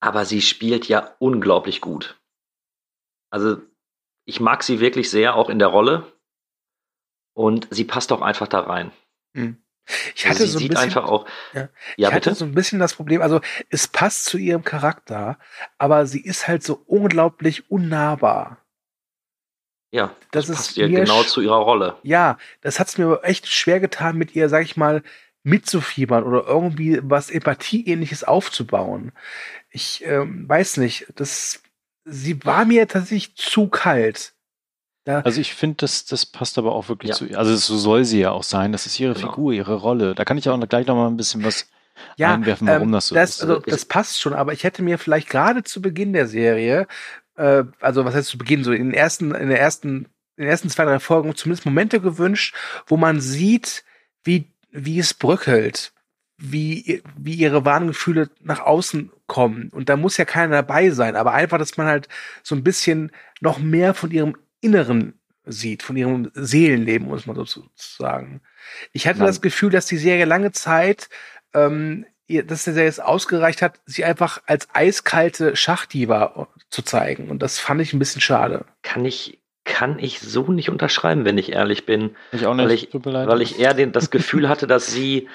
aber 0.00 0.24
sie 0.24 0.40
spielt 0.40 0.88
ja 0.88 1.14
unglaublich 1.18 1.80
gut. 1.80 2.18
Also 3.30 3.58
ich 4.24 4.40
mag 4.40 4.62
sie 4.62 4.80
wirklich 4.80 5.10
sehr, 5.10 5.36
auch 5.36 5.50
in 5.50 5.58
der 5.58 5.68
Rolle. 5.68 6.10
Und 7.36 7.68
sie 7.70 7.84
passt 7.84 8.12
auch 8.12 8.22
einfach 8.22 8.48
da 8.48 8.60
rein. 8.60 8.92
Hm. 9.34 9.58
Ich 10.16 10.26
Also 10.26 10.40
hatte 10.40 10.46
sie 10.46 10.52
so 10.52 10.58
ein 10.58 10.62
sieht 10.62 10.70
bisschen, 10.70 10.84
einfach 10.84 11.04
auch. 11.04 11.26
Ja. 11.52 11.68
Ja, 11.96 12.08
ich 12.08 12.14
hatte 12.14 12.30
bitte. 12.30 12.34
so 12.34 12.44
ein 12.46 12.54
bisschen 12.54 12.78
das 12.80 12.94
Problem, 12.94 13.22
also 13.22 13.40
es 13.68 13.86
passt 13.88 14.24
zu 14.24 14.38
ihrem 14.38 14.64
Charakter, 14.64 15.38
aber 15.78 16.06
sie 16.06 16.20
ist 16.22 16.48
halt 16.48 16.64
so 16.64 16.82
unglaublich 16.86 17.70
unnahbar. 17.70 18.58
ja, 19.92 20.14
Das, 20.32 20.46
das 20.46 20.56
passt 20.56 20.70
ist 20.70 20.76
ihr 20.78 20.88
mir 20.88 21.00
genau 21.00 21.22
zu 21.24 21.40
ihrer 21.40 21.58
Rolle. 21.58 21.98
Ja, 22.02 22.38
das 22.62 22.80
hat's 22.80 22.98
mir 22.98 23.04
aber 23.06 23.24
echt 23.24 23.46
schwer 23.48 23.80
getan, 23.80 24.16
mit 24.16 24.34
ihr, 24.34 24.48
sag 24.48 24.62
ich 24.64 24.76
mal, 24.76 25.02
mitzufiebern 25.42 26.24
oder 26.24 26.44
irgendwie 26.46 27.00
was 27.02 27.30
Empathieähnliches 27.30 28.24
aufzubauen. 28.24 29.12
Ich 29.70 30.04
ähm, 30.04 30.48
weiß 30.48 30.78
nicht, 30.78 31.06
das, 31.16 31.62
sie 32.04 32.44
war 32.44 32.64
mir 32.64 32.88
tatsächlich 32.88 33.36
zu 33.36 33.68
kalt. 33.68 34.34
Da, 35.06 35.20
Also 35.20 35.40
ich 35.40 35.54
finde, 35.54 35.76
das, 35.78 36.04
das 36.04 36.26
passt 36.26 36.58
aber 36.58 36.72
auch 36.74 36.88
wirklich 36.88 37.10
Ja. 37.10 37.14
zu 37.16 37.26
ihr. 37.26 37.38
Also 37.38 37.54
so 37.56 37.78
soll 37.78 38.04
sie 38.04 38.20
ja 38.20 38.32
auch 38.32 38.42
sein. 38.42 38.72
Das 38.72 38.86
ist 38.86 38.98
ihre 38.98 39.14
Genau. 39.14 39.28
Figur, 39.28 39.52
ihre 39.52 39.74
Rolle. 39.74 40.14
Da 40.16 40.24
kann 40.24 40.36
ich 40.36 40.48
auch 40.48 40.60
gleich 40.68 40.86
noch 40.86 40.96
mal 40.96 41.06
ein 41.06 41.16
bisschen 41.16 41.44
was 41.44 41.68
ja, 42.16 42.34
einwerfen, 42.34 42.66
warum 42.66 42.88
ähm, 42.88 42.92
das 42.92 43.08
so 43.08 43.14
das, 43.14 43.36
ist. 43.36 43.42
Also, 43.42 43.60
das 43.60 43.84
passt 43.84 44.20
schon, 44.20 44.34
aber 44.34 44.52
ich 44.52 44.64
hätte 44.64 44.82
mir 44.82 44.98
vielleicht 44.98 45.30
gerade 45.30 45.62
zu 45.62 45.80
Beginn 45.80 46.12
der 46.12 46.26
Serie, 46.26 46.88
äh, 47.36 47.62
also 47.80 48.04
was 48.04 48.14
heißt 48.16 48.28
zu 48.28 48.36
Beginn, 48.36 48.64
so 48.64 48.72
in 48.72 48.86
den 48.90 48.94
ersten, 48.94 49.32
in 49.32 49.48
der 49.48 49.60
ersten, 49.60 50.08
in 50.36 50.44
den 50.44 50.48
ersten 50.48 50.68
zwei, 50.70 50.84
drei 50.84 50.98
Folgen 50.98 51.34
zumindest 51.36 51.64
Momente 51.64 52.00
gewünscht, 52.00 52.54
wo 52.88 52.96
man 52.96 53.20
sieht, 53.20 53.84
wie, 54.24 54.50
wie 54.72 54.98
es 54.98 55.14
bröckelt, 55.14 55.92
wie, 56.36 57.00
wie 57.16 57.34
ihre 57.34 57.64
wahren 57.64 57.86
Gefühle 57.86 58.28
nach 58.42 58.60
außen 58.60 59.12
kommen. 59.28 59.70
Und 59.72 59.88
da 59.88 59.96
muss 59.96 60.16
ja 60.16 60.24
keiner 60.24 60.56
dabei 60.56 60.90
sein, 60.90 61.14
aber 61.14 61.32
einfach, 61.32 61.58
dass 61.58 61.76
man 61.76 61.86
halt 61.86 62.08
so 62.42 62.56
ein 62.56 62.64
bisschen 62.64 63.12
noch 63.40 63.58
mehr 63.58 63.94
von 63.94 64.10
ihrem 64.10 64.36
Inneren 64.66 65.14
sieht, 65.44 65.82
von 65.84 65.96
ihrem 65.96 66.30
Seelenleben, 66.34 67.06
muss 67.08 67.26
man 67.26 67.36
sozusagen. 67.36 68.40
Ich 68.92 69.06
hatte 69.06 69.18
Man- 69.20 69.28
das 69.28 69.40
Gefühl, 69.40 69.70
dass 69.70 69.86
die 69.86 69.96
Serie 69.96 70.24
lange 70.24 70.52
Zeit 70.52 71.08
ähm, 71.54 72.04
ihr, 72.26 72.44
dass 72.44 72.64
der 72.64 72.74
Serie 72.74 72.88
es 72.88 72.98
ausgereicht 73.00 73.62
hat, 73.62 73.78
sie 73.86 74.04
einfach 74.04 74.42
als 74.46 74.68
eiskalte 74.74 75.54
Schachdiva 75.54 76.48
zu 76.70 76.82
zeigen. 76.82 77.30
Und 77.30 77.42
das 77.42 77.60
fand 77.60 77.80
ich 77.80 77.92
ein 77.92 78.00
bisschen 78.00 78.20
schade. 78.20 78.64
Kann 78.82 79.04
ich, 79.04 79.38
kann 79.64 79.98
ich 80.00 80.18
so 80.20 80.50
nicht 80.50 80.68
unterschreiben, 80.68 81.24
wenn 81.24 81.38
ich 81.38 81.52
ehrlich 81.52 81.86
bin. 81.86 82.16
ich 82.32 82.46
auch 82.46 82.54
nicht. 82.54 82.64
weil 82.66 82.72
ich- 82.74 82.88
tut 82.90 83.06
mir 83.06 83.12
leid. 83.12 83.28
Weil 83.28 83.42
ich 83.42 83.60
eher 83.60 83.72
den, 83.74 83.92
das 83.92 84.10
Gefühl 84.10 84.48
hatte, 84.48 84.66
dass 84.66 84.88
sie 84.92 85.28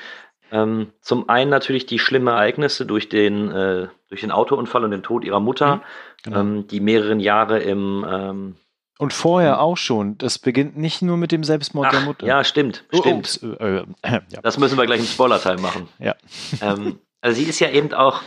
ähm, 0.51 0.91
zum 0.99 1.29
einen 1.29 1.49
natürlich 1.49 1.85
die 1.85 1.97
schlimmen 1.99 2.27
Ereignisse 2.27 2.85
durch 2.85 3.07
den, 3.07 3.49
äh, 3.49 3.87
durch 4.09 4.19
den 4.19 4.31
Autounfall 4.31 4.83
und 4.83 4.91
den 4.91 5.03
Tod 5.03 5.23
ihrer 5.23 5.39
Mutter, 5.39 5.77
Mhm, 5.77 5.81
Genau. 6.23 6.39
ähm, 6.41 6.67
die 6.67 6.81
mehreren 6.81 7.19
Jahre 7.21 7.59
im 7.59 8.05
ähm, 8.07 8.55
Und 9.01 9.13
vorher 9.13 9.59
auch 9.61 9.77
schon. 9.77 10.17
Das 10.19 10.37
beginnt 10.37 10.77
nicht 10.77 11.01
nur 11.01 11.17
mit 11.17 11.31
dem 11.31 11.43
Selbstmord 11.43 11.91
der 11.91 12.01
ach, 12.01 12.05
Mutter. 12.05 12.27
ja, 12.27 12.43
stimmt, 12.43 12.85
Oh, 12.93 12.97
stimmt. 12.97 13.17
ups, 13.17 13.41
äh, 13.41 13.77
äh, 13.77 13.85
ja. 14.03 14.41
Das 14.43 14.57
müssen 14.59 14.77
wir 14.77 14.85
gleich 14.85 14.99
im 14.99 15.05
Spoilerteil 15.07 15.57
machen. 15.57 15.87
Ja. 15.97 16.15
ähm, 16.61 16.99
also 17.19 17.41
sie 17.41 17.49
ist 17.49 17.59
ja 17.59 17.69
eben 17.71 17.93
auch 17.93 18.21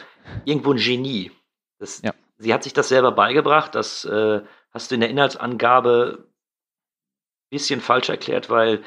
irgendwo 0.45 0.72
ein 0.72 0.79
Genie. 0.79 1.31
Das, 1.79 2.03
Ja. 2.03 2.12
Sie 2.39 2.53
hat 2.53 2.64
sich 2.64 2.72
das 2.72 2.89
selber 2.89 3.12
beigebracht. 3.12 3.75
Das 3.77 4.05
äh, 4.05 4.41
hast 4.72 4.91
du 4.91 4.97
in 4.97 5.01
der 5.01 5.11
Inhaltsangabe 5.11 6.18
ein 6.27 7.51
bisschen 7.51 7.81
falsch 7.81 8.09
erklärt, 8.09 8.51
weil 8.51 8.83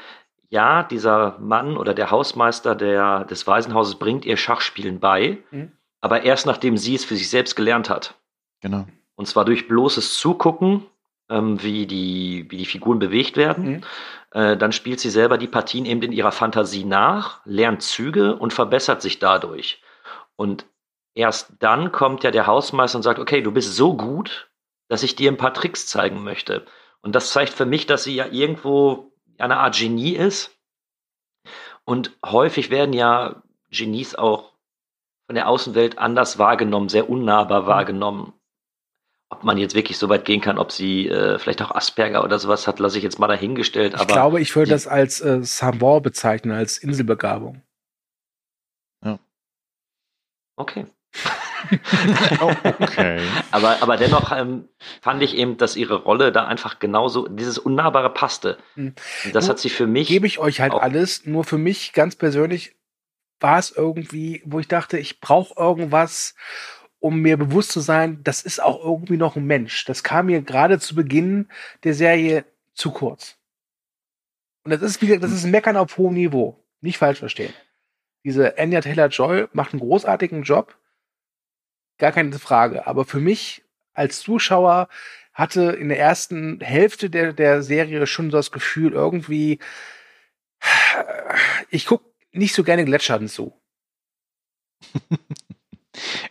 ja, 0.50 0.82
dieser 0.82 1.38
Mann 1.38 1.76
oder 1.78 1.94
der 1.94 2.10
Hausmeister 2.10 2.74
der, 2.74 3.24
des 3.24 3.46
Waisenhauses 3.46 3.94
bringt 3.98 4.24
ihr 4.26 4.36
Schachspielen 4.36 5.00
bei, 5.00 5.38
Mhm. 5.50 5.72
aber 6.02 6.22
erst 6.22 6.44
nachdem 6.46 6.76
sie 6.76 6.94
es 6.94 7.04
für 7.06 7.16
sich 7.16 7.30
selbst 7.30 7.54
gelernt 7.56 7.88
hat. 7.90 8.14
Genau. 8.60 8.86
Und 9.14 9.26
zwar 9.26 9.44
durch 9.46 9.68
bloßes 9.68 10.18
Zugucken, 10.18 10.84
ähm, 11.28 11.62
wie, 11.62 11.86
die, 11.86 12.46
wie 12.48 12.56
die 12.56 12.66
Figuren 12.66 12.98
bewegt 12.98 13.36
werden. 13.36 13.68
Mhm. 13.68 13.80
Äh, 14.32 14.56
dann 14.56 14.72
spielt 14.72 15.00
sie 15.00 15.10
selber 15.10 15.38
die 15.38 15.46
Partien 15.46 15.84
eben 15.84 16.02
in 16.02 16.12
ihrer 16.12 16.32
Fantasie 16.32 16.84
nach, 16.84 17.40
lernt 17.44 17.82
Züge 17.82 18.36
und 18.36 18.52
verbessert 18.52 19.02
sich 19.02 19.18
dadurch. 19.18 19.82
Und 20.36 20.66
erst 21.14 21.54
dann 21.60 21.92
kommt 21.92 22.24
ja 22.24 22.30
der 22.30 22.46
Hausmeister 22.46 22.98
und 22.98 23.02
sagt, 23.02 23.18
okay, 23.18 23.42
du 23.42 23.52
bist 23.52 23.74
so 23.74 23.96
gut, 23.96 24.50
dass 24.88 25.02
ich 25.02 25.16
dir 25.16 25.30
ein 25.30 25.36
paar 25.36 25.54
Tricks 25.54 25.86
zeigen 25.86 26.22
möchte. 26.22 26.66
Und 27.00 27.14
das 27.14 27.30
zeigt 27.30 27.52
für 27.52 27.66
mich, 27.66 27.86
dass 27.86 28.04
sie 28.04 28.14
ja 28.14 28.26
irgendwo 28.26 29.12
eine 29.38 29.58
Art 29.58 29.76
Genie 29.76 30.16
ist. 30.16 30.56
Und 31.84 32.12
häufig 32.24 32.70
werden 32.70 32.92
ja 32.92 33.42
Genies 33.70 34.14
auch 34.14 34.52
von 35.26 35.34
der 35.34 35.48
Außenwelt 35.48 35.98
anders 35.98 36.38
wahrgenommen, 36.38 36.88
sehr 36.88 37.08
unnahbar 37.08 37.66
wahrgenommen. 37.66 38.32
Ob 39.30 39.44
man 39.44 39.58
jetzt 39.58 39.74
wirklich 39.74 39.98
so 39.98 40.08
weit 40.08 40.24
gehen 40.24 40.40
kann, 40.40 40.58
ob 40.58 40.72
sie 40.72 41.06
äh, 41.06 41.38
vielleicht 41.38 41.60
auch 41.60 41.70
Asperger 41.70 42.24
oder 42.24 42.38
sowas 42.38 42.66
hat, 42.66 42.78
lasse 42.78 42.96
ich 42.96 43.04
jetzt 43.04 43.18
mal 43.18 43.26
dahingestellt. 43.26 43.94
Ich 43.98 44.06
glaube, 44.06 44.40
ich 44.40 44.56
würde 44.56 44.70
das 44.70 44.86
als 44.86 45.20
äh, 45.20 45.42
Savant 45.42 46.02
bezeichnen, 46.02 46.52
als 46.52 46.78
Inselbegabung. 46.78 47.62
okay. 50.58 50.86
Oh, 52.40 52.52
okay. 52.62 53.20
Aber, 53.50 53.82
aber 53.82 53.96
dennoch 53.96 54.30
ähm, 54.30 54.68
fand 55.02 55.22
ich 55.22 55.36
eben, 55.36 55.56
dass 55.56 55.74
ihre 55.74 55.96
Rolle 55.96 56.30
da 56.30 56.46
einfach 56.46 56.78
genauso, 56.78 57.26
dieses 57.26 57.58
Unnahbare 57.58 58.10
passte. 58.10 58.58
Hm. 58.74 58.94
Und 59.24 59.34
das 59.34 59.44
Nur 59.44 59.50
hat 59.50 59.58
sie 59.58 59.68
für 59.68 59.86
mich. 59.86 60.06
Gebe 60.06 60.26
ich 60.26 60.38
euch 60.38 60.60
halt 60.60 60.72
alles, 60.72 61.26
nur 61.26 61.42
für 61.44 61.58
mich 61.58 61.92
ganz 61.92 62.14
persönlich 62.14 62.76
war 63.40 63.58
es 63.58 63.72
irgendwie, 63.72 64.42
wo 64.44 64.60
ich 64.60 64.68
dachte, 64.68 64.98
ich 64.98 65.20
brauche 65.20 65.54
irgendwas, 65.58 66.36
um 67.00 67.20
mir 67.20 67.36
bewusst 67.36 67.72
zu 67.72 67.80
sein, 67.80 68.22
das 68.24 68.42
ist 68.42 68.62
auch 68.62 68.82
irgendwie 68.82 69.16
noch 69.16 69.36
ein 69.36 69.44
Mensch. 69.44 69.84
Das 69.84 70.02
kam 70.02 70.26
mir 70.26 70.42
gerade 70.42 70.78
zu 70.78 70.94
Beginn 70.94 71.48
der 71.84 71.94
Serie 71.94 72.44
zu 72.74 72.90
kurz. 72.90 73.36
Und 74.64 74.72
das 74.72 74.82
ist, 74.82 75.00
wie 75.00 75.06
gesagt, 75.06 75.24
das 75.24 75.32
ist 75.32 75.44
ein 75.44 75.50
Meckern 75.50 75.76
auf 75.76 75.96
hohem 75.96 76.14
Niveau. 76.14 76.62
Nicht 76.80 76.98
falsch 76.98 77.18
verstehen. 77.18 77.52
Diese 78.24 78.58
Anya 78.58 78.80
Taylor-Joy 78.80 79.48
macht 79.52 79.72
einen 79.72 79.80
großartigen 79.80 80.42
Job. 80.42 80.76
Gar 81.98 82.12
keine 82.12 82.38
Frage. 82.38 82.86
Aber 82.86 83.04
für 83.04 83.20
mich 83.20 83.64
als 83.94 84.20
Zuschauer 84.20 84.88
hatte 85.32 85.70
in 85.72 85.88
der 85.88 85.98
ersten 85.98 86.60
Hälfte 86.60 87.10
der, 87.10 87.32
der 87.32 87.62
Serie 87.62 88.06
schon 88.06 88.30
das 88.30 88.50
Gefühl, 88.50 88.92
irgendwie, 88.92 89.60
ich 91.70 91.86
guck 91.86 92.04
nicht 92.32 92.54
so 92.54 92.64
gerne 92.64 92.84
Gletschern 92.84 93.28
zu. 93.28 93.58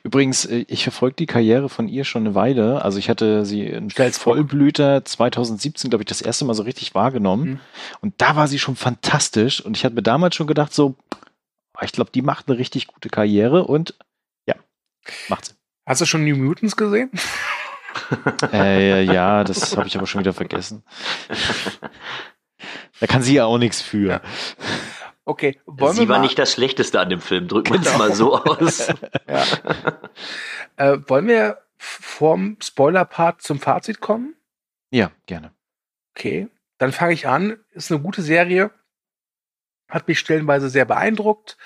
Übrigens, 0.03 0.45
äh, 0.45 0.65
ich 0.68 0.84
verfolge 0.84 1.15
die 1.15 1.26
Karriere 1.26 1.70
von 1.70 1.88
ihr 1.88 2.03
schon 2.03 2.26
eine 2.26 2.36
Weile. 2.36 2.84
Also 2.84 2.99
ich 2.99 3.09
hatte 3.09 3.45
sie 3.45 3.65
in 3.65 3.89
Stell's. 3.89 4.18
Vollblüter 4.18 5.03
2017, 5.03 5.89
glaube 5.89 6.03
ich, 6.03 6.07
das 6.07 6.22
erste 6.22 6.45
Mal 6.45 6.53
so 6.53 6.63
richtig 6.63 6.95
wahrgenommen. 6.95 7.49
Mhm. 7.49 7.59
Und 8.01 8.13
da 8.18 8.36
war 8.36 8.47
sie 8.47 8.59
schon 8.59 8.76
fantastisch. 8.76 9.61
Und 9.61 9.78
ich 9.78 9.86
hatte 9.86 9.95
mir 9.95 10.03
damals 10.03 10.36
schon 10.36 10.47
gedacht, 10.47 10.74
so, 10.74 10.95
ich 11.82 11.91
glaube, 11.91 12.11
die 12.11 12.22
macht 12.22 12.47
eine 12.47 12.57
richtig 12.57 12.88
gute 12.88 13.09
Karriere 13.09 13.65
und 13.65 13.95
ja, 14.47 14.55
macht 15.30 15.45
sie. 15.45 15.53
Hast 15.86 16.01
du 16.01 16.05
schon 16.05 16.26
New 16.26 16.36
Mutants 16.36 16.76
gesehen? 16.76 17.11
äh, 18.51 19.03
ja, 19.03 19.43
das 19.43 19.78
habe 19.78 19.88
ich 19.88 19.95
aber 19.95 20.07
schon 20.07 20.20
wieder 20.20 20.34
vergessen. 20.34 20.84
Da 22.99 23.05
kann 23.05 23.22
sie 23.22 23.36
ja 23.36 23.45
auch 23.45 23.57
nichts 23.57 23.82
für. 23.82 24.09
Ja. 24.09 24.22
Okay, 25.28 25.59
wollen 25.65 25.93
sie 25.93 26.01
wir 26.03 26.07
war 26.07 26.19
mal, 26.19 26.23
nicht 26.23 26.39
das 26.39 26.53
Schlechteste 26.53 27.01
an 27.01 27.09
dem 27.09 27.19
Film, 27.19 27.49
drücken 27.49 27.73
wir 27.73 27.82
es 27.82 27.86
Genau. 27.86 27.97
mal 27.97 28.13
so 28.13 28.36
aus. 28.45 28.88
ja. 29.28 29.43
äh, 30.78 30.97
wollen 31.07 31.28
wir 31.28 31.57
vorm 31.78 32.55
Spoiler-Part 32.63 33.41
zum 33.41 33.59
Fazit 33.59 33.99
kommen? 33.99 34.36
Ja, 34.89 35.11
gerne. 35.25 35.51
Okay, 36.15 36.47
dann 36.78 36.93
fange 36.93 37.11
ich 37.11 37.28
an. 37.28 37.59
Ist 37.73 37.91
eine 37.91 37.99
gute 38.01 38.21
Serie. 38.21 38.71
Hat 39.89 40.07
mich 40.07 40.17
stellenweise 40.19 40.69
sehr 40.69 40.86
beeindruckt. 40.86 41.57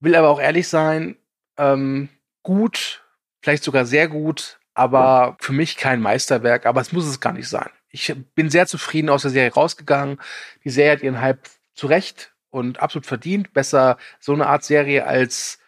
Will 0.00 0.14
aber 0.16 0.30
auch 0.30 0.40
ehrlich 0.40 0.66
sein, 0.68 1.18
ähm, 1.58 2.08
gut, 2.42 3.04
vielleicht 3.42 3.64
sogar 3.64 3.84
sehr 3.84 4.08
gut, 4.08 4.58
aber 4.72 5.36
für 5.40 5.52
mich 5.52 5.76
kein 5.76 6.00
Meisterwerk, 6.00 6.64
aber 6.64 6.80
es 6.80 6.92
muss 6.92 7.04
es 7.06 7.20
gar 7.20 7.34
nicht 7.34 7.48
sein. 7.50 7.68
Ich 7.90 8.14
bin 8.34 8.48
sehr 8.48 8.66
zufrieden 8.66 9.10
aus 9.10 9.22
der 9.22 9.30
Serie 9.30 9.52
rausgegangen. 9.52 10.18
Die 10.64 10.70
Serie 10.70 10.92
hat 10.92 11.02
ihren 11.02 11.20
Hype 11.20 11.48
zu 11.74 11.86
Recht 11.86 12.32
und 12.56 12.80
absolut 12.80 13.04
verdient. 13.04 13.52
Besser 13.52 13.98
so 14.18 14.32
eine 14.32 14.46
Art 14.46 14.64
Serie 14.64 15.06
als 15.06 15.58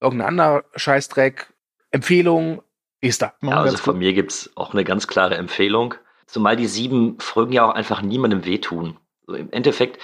irgendein 0.00 0.28
anderer 0.28 0.64
Scheißdreck. 0.74 1.52
Empfehlung, 1.90 2.62
ist 3.00 3.22
da. 3.22 3.34
Ja, 3.42 3.62
also 3.62 3.78
von 3.78 3.98
mir 3.98 4.12
gibt 4.12 4.32
es 4.32 4.52
auch 4.54 4.74
eine 4.74 4.84
ganz 4.84 5.06
klare 5.06 5.36
Empfehlung. 5.36 5.94
Zumal 6.26 6.56
die 6.56 6.66
sieben 6.66 7.18
Folgen 7.20 7.52
ja 7.52 7.64
auch 7.64 7.74
einfach 7.74 8.02
niemandem 8.02 8.44
wehtun. 8.44 8.98
So 9.26 9.34
Im 9.34 9.50
Endeffekt, 9.50 10.02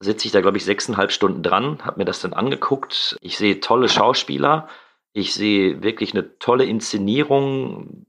sitze 0.00 0.26
ich 0.26 0.32
da, 0.32 0.40
glaube 0.40 0.58
ich, 0.58 0.64
sechseinhalb 0.64 1.10
Stunden 1.10 1.42
dran, 1.42 1.84
habe 1.84 1.98
mir 1.98 2.04
das 2.04 2.20
dann 2.20 2.32
angeguckt. 2.32 3.16
Ich 3.20 3.38
sehe 3.38 3.60
tolle 3.60 3.88
Schauspieler, 3.88 4.68
ich 5.12 5.34
sehe 5.34 5.82
wirklich 5.82 6.14
eine 6.14 6.38
tolle 6.38 6.64
Inszenierung. 6.64 8.06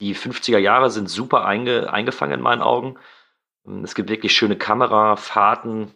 Die 0.00 0.14
50er 0.14 0.58
Jahre 0.58 0.90
sind 0.90 1.08
super 1.08 1.46
einge, 1.46 1.90
eingefangen 1.90 2.34
in 2.34 2.42
meinen 2.42 2.62
Augen. 2.62 2.98
Es 3.82 3.94
gibt 3.94 4.10
wirklich 4.10 4.32
schöne 4.32 4.56
Kamerafahrten, 4.56 5.94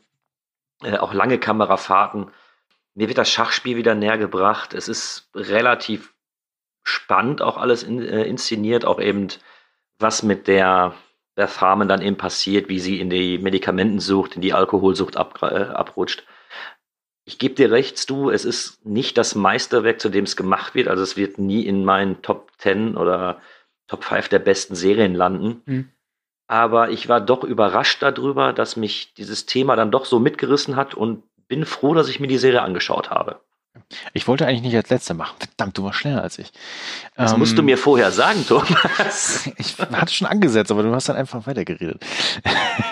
äh, 0.82 0.98
auch 0.98 1.14
lange 1.14 1.38
Kamerafahrten. 1.38 2.30
Mir 2.94 3.08
wird 3.08 3.18
das 3.18 3.30
Schachspiel 3.30 3.76
wieder 3.76 3.94
näher 3.94 4.18
gebracht. 4.18 4.74
Es 4.74 4.88
ist 4.88 5.30
relativ 5.34 6.14
spannend 6.84 7.42
auch 7.42 7.56
alles 7.56 7.82
in, 7.82 8.02
äh, 8.02 8.24
inszeniert, 8.24 8.84
auch 8.84 9.00
eben 9.00 9.28
was 9.98 10.22
mit 10.22 10.48
der 10.48 10.94
Beth 11.34 11.60
Harmon 11.60 11.88
dann 11.88 12.02
eben 12.02 12.16
passiert, 12.16 12.68
wie 12.68 12.80
sie 12.80 13.00
in 13.00 13.08
die 13.08 13.38
Medikamentensucht, 13.38 14.34
in 14.36 14.42
die 14.42 14.52
Alkoholsucht 14.52 15.16
ab, 15.16 15.38
äh, 15.42 15.46
abrutscht. 15.46 16.26
Ich 17.24 17.38
gebe 17.38 17.54
dir 17.54 17.70
recht, 17.70 18.10
du, 18.10 18.30
es 18.30 18.44
ist 18.44 18.84
nicht 18.84 19.16
das 19.16 19.34
Meisterwerk, 19.34 20.00
zu 20.00 20.08
dem 20.08 20.24
es 20.24 20.36
gemacht 20.36 20.74
wird. 20.74 20.88
Also 20.88 21.02
es 21.02 21.16
wird 21.16 21.38
nie 21.38 21.64
in 21.64 21.84
meinen 21.84 22.20
Top 22.20 22.50
10 22.58 22.96
oder 22.96 23.40
Top 23.86 24.04
5 24.04 24.28
der 24.28 24.40
besten 24.40 24.74
Serien 24.74 25.14
landen. 25.14 25.62
Mhm. 25.66 25.88
Aber 26.46 26.90
ich 26.90 27.08
war 27.08 27.20
doch 27.20 27.44
überrascht 27.44 28.02
darüber, 28.02 28.52
dass 28.52 28.76
mich 28.76 29.14
dieses 29.14 29.46
Thema 29.46 29.76
dann 29.76 29.90
doch 29.90 30.04
so 30.04 30.18
mitgerissen 30.18 30.76
hat 30.76 30.94
und 30.94 31.22
bin 31.48 31.64
froh, 31.64 31.94
dass 31.94 32.08
ich 32.08 32.20
mir 32.20 32.28
die 32.28 32.38
Serie 32.38 32.62
angeschaut 32.62 33.10
habe. 33.10 33.40
Ich 34.12 34.28
wollte 34.28 34.46
eigentlich 34.46 34.62
nicht 34.62 34.76
als 34.76 34.90
letzter 34.90 35.14
machen. 35.14 35.34
Verdammt, 35.38 35.78
du 35.78 35.84
warst 35.84 35.98
schneller 35.98 36.22
als 36.22 36.38
ich. 36.38 36.52
Das 37.16 37.32
ähm, 37.32 37.38
musst 37.38 37.56
du 37.56 37.62
mir 37.62 37.78
vorher 37.78 38.10
sagen, 38.10 38.44
Thomas. 38.48 39.48
ich 39.56 39.78
hatte 39.78 40.12
schon 40.12 40.26
angesetzt, 40.26 40.70
aber 40.70 40.82
du 40.82 40.94
hast 40.94 41.08
dann 41.08 41.16
einfach 41.16 41.46
weitergeredet. 41.46 42.04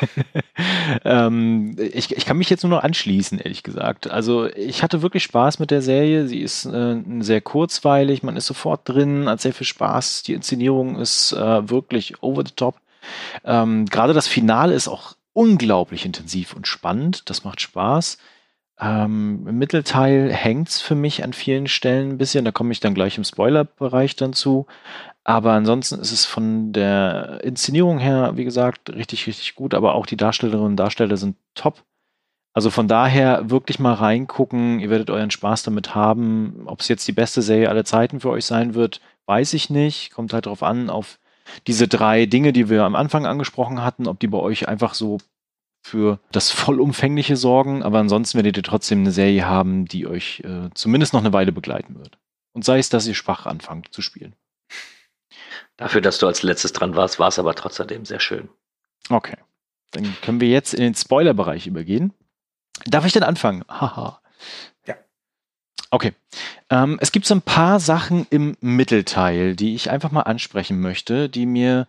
ähm, 1.05 1.77
ich, 1.79 2.17
ich 2.17 2.25
kann 2.25 2.39
mich 2.39 2.51
jetzt 2.51 2.63
nur 2.63 2.71
noch 2.71 2.83
anschließen, 2.83 3.39
ehrlich 3.39 3.63
gesagt. 3.63 4.11
Also 4.11 4.47
ich 4.47 4.83
hatte 4.83 5.03
wirklich 5.03 5.23
Spaß 5.25 5.59
mit 5.59 5.71
der 5.71 5.83
Serie. 5.83 6.27
Sie 6.27 6.41
ist 6.41 6.65
äh, 6.65 6.97
sehr 7.21 7.41
kurzweilig, 7.41 8.23
man 8.23 8.37
ist 8.37 8.47
sofort 8.47 8.89
drin, 8.89 9.29
hat 9.29 9.41
sehr 9.41 9.55
viel 9.55 9.67
Spaß. 9.67 10.23
Die 10.23 10.35
Inszenierung 10.35 10.97
ist 10.99 11.33
äh, 11.33 11.69
wirklich 11.69 12.23
over 12.23 12.43
the 12.47 12.55
top. 12.55 12.77
Ähm, 13.45 13.87
Gerade 13.87 14.13
das 14.13 14.29
Finale 14.29 14.75
ist 14.75 14.89
auch 14.89 15.15
unglaublich 15.33 16.05
intensiv 16.05 16.55
und 16.55 16.67
spannend. 16.67 17.29
Das 17.31 17.45
macht 17.45 17.61
Spaß. 17.61 18.19
Ähm, 18.81 19.45
Im 19.47 19.59
Mittelteil 19.59 20.33
hängt's 20.33 20.81
für 20.81 20.95
mich 20.95 21.23
an 21.23 21.35
vielen 21.35 21.67
Stellen 21.69 22.13
ein 22.13 22.19
bisschen. 22.19 22.45
Da 22.45 22.53
komme 22.53 22.73
ich 22.73 22.81
dann 22.81 22.95
gleich 22.95 23.19
im 23.19 23.25
Spoiler-Bereich 23.25 24.17
dann 24.17 24.33
zu. 24.33 24.67
Aber 25.23 25.53
ansonsten 25.53 26.01
ist 26.01 26.13
es 26.13 26.25
von 26.25 26.73
der 26.73 27.41
Inszenierung 27.45 27.99
her, 27.99 28.33
wie 28.37 28.45
gesagt, 28.45 28.91
richtig, 28.91 29.27
richtig 29.27 29.55
gut. 29.55 29.75
Aber 29.75 29.95
auch 29.95 30.07
die 30.07 30.17
Darstellerinnen 30.17 30.67
und 30.67 30.77
Darsteller 30.77 31.19
sind 31.19 31.37
top. 31.55 31.85
Also 32.53 32.71
von 32.71 32.89
daher 32.89 33.51
wirklich 33.51 33.79
mal 33.79 33.95
reingucken. 33.95 34.81
Ihr 34.81 34.91
werdet 34.91 35.11
euren 35.11 35.31
Spaß 35.31 35.63
damit 35.63 35.95
haben. 35.95 36.63
Ob 36.65 36.81
es 36.81 36.89
jetzt 36.89 37.07
die 37.07 37.13
beste 37.13 37.43
Serie 37.43 37.69
aller 37.69 37.85
Zeiten 37.85 38.21
für 38.21 38.31
euch 38.31 38.47
sein 38.47 38.75
wird, 38.75 39.01
weiß 39.27 39.53
ich 39.53 39.71
nicht. 39.71 40.11
Kommt 40.11 40.33
halt 40.33 40.47
darauf 40.47 40.63
an, 40.63 40.91
auf 40.91 41.20
diese 41.67 41.89
drei 41.89 42.27
Dinge, 42.27 42.53
die 42.53 42.69
wir 42.69 42.85
am 42.85 42.95
Anfang 42.97 43.27
angesprochen 43.27 43.83
hatten, 43.83 44.07
ob 44.07 44.21
die 44.21 44.29
bei 44.29 44.39
euch 44.39 44.69
einfach 44.69 44.95
so 44.95 45.19
für 45.83 46.21
das 46.31 46.51
Vollumfängliche 46.51 47.37
sorgen, 47.37 47.83
aber 47.83 47.99
ansonsten 47.99 48.37
werdet 48.37 48.57
ihr 48.57 48.63
trotzdem 48.63 49.01
eine 49.01 49.13
Serie 49.13 49.47
haben, 49.47 49.87
die 49.87 50.07
euch 50.07 50.41
äh, 50.41 50.69
zumindest 50.75 51.13
noch 51.13 51.21
eine 51.21 51.33
Weile 51.33 51.53
begleiten 51.53 51.99
wird. 51.99 52.19
Und 52.53 52.65
sei 52.65 52.79
es, 52.79 52.89
dass 52.89 53.07
ihr 53.07 53.15
schwach 53.15 53.47
anfangt 53.47 53.93
zu 53.93 54.03
spielen. 54.03 54.35
Dafür, 55.77 56.01
dass 56.01 56.19
du 56.19 56.27
als 56.27 56.43
letztes 56.43 56.73
dran 56.73 56.95
warst, 56.97 57.19
war 57.19 57.29
es 57.29 57.39
aber 57.39 57.55
trotzdem 57.55 58.05
sehr 58.05 58.21
schön. 58.21 58.49
Okay. 59.09 59.37
Dann 59.93 60.15
können 60.23 60.41
wir 60.41 60.49
jetzt 60.49 60.75
in 60.75 60.83
den 60.83 60.95
Spoiler-Bereich 60.95 61.67
übergehen. 61.67 62.13
Darf 62.85 63.07
ich 63.07 63.13
denn 63.13 63.23
anfangen? 63.23 63.65
Haha. 63.69 64.21
Okay. 65.91 66.13
Ähm, 66.71 66.99
es 67.01 67.11
gibt 67.11 67.27
so 67.27 67.35
ein 67.35 67.43
paar 67.43 67.81
Sachen 67.81 68.27
im 68.31 68.57
Mittelteil, 68.61 69.57
die 69.57 69.75
ich 69.75 69.91
einfach 69.91 70.13
mal 70.13 70.23
ansprechen 70.23 70.81
möchte, 70.81 71.29
die 71.29 71.47
mir 71.47 71.87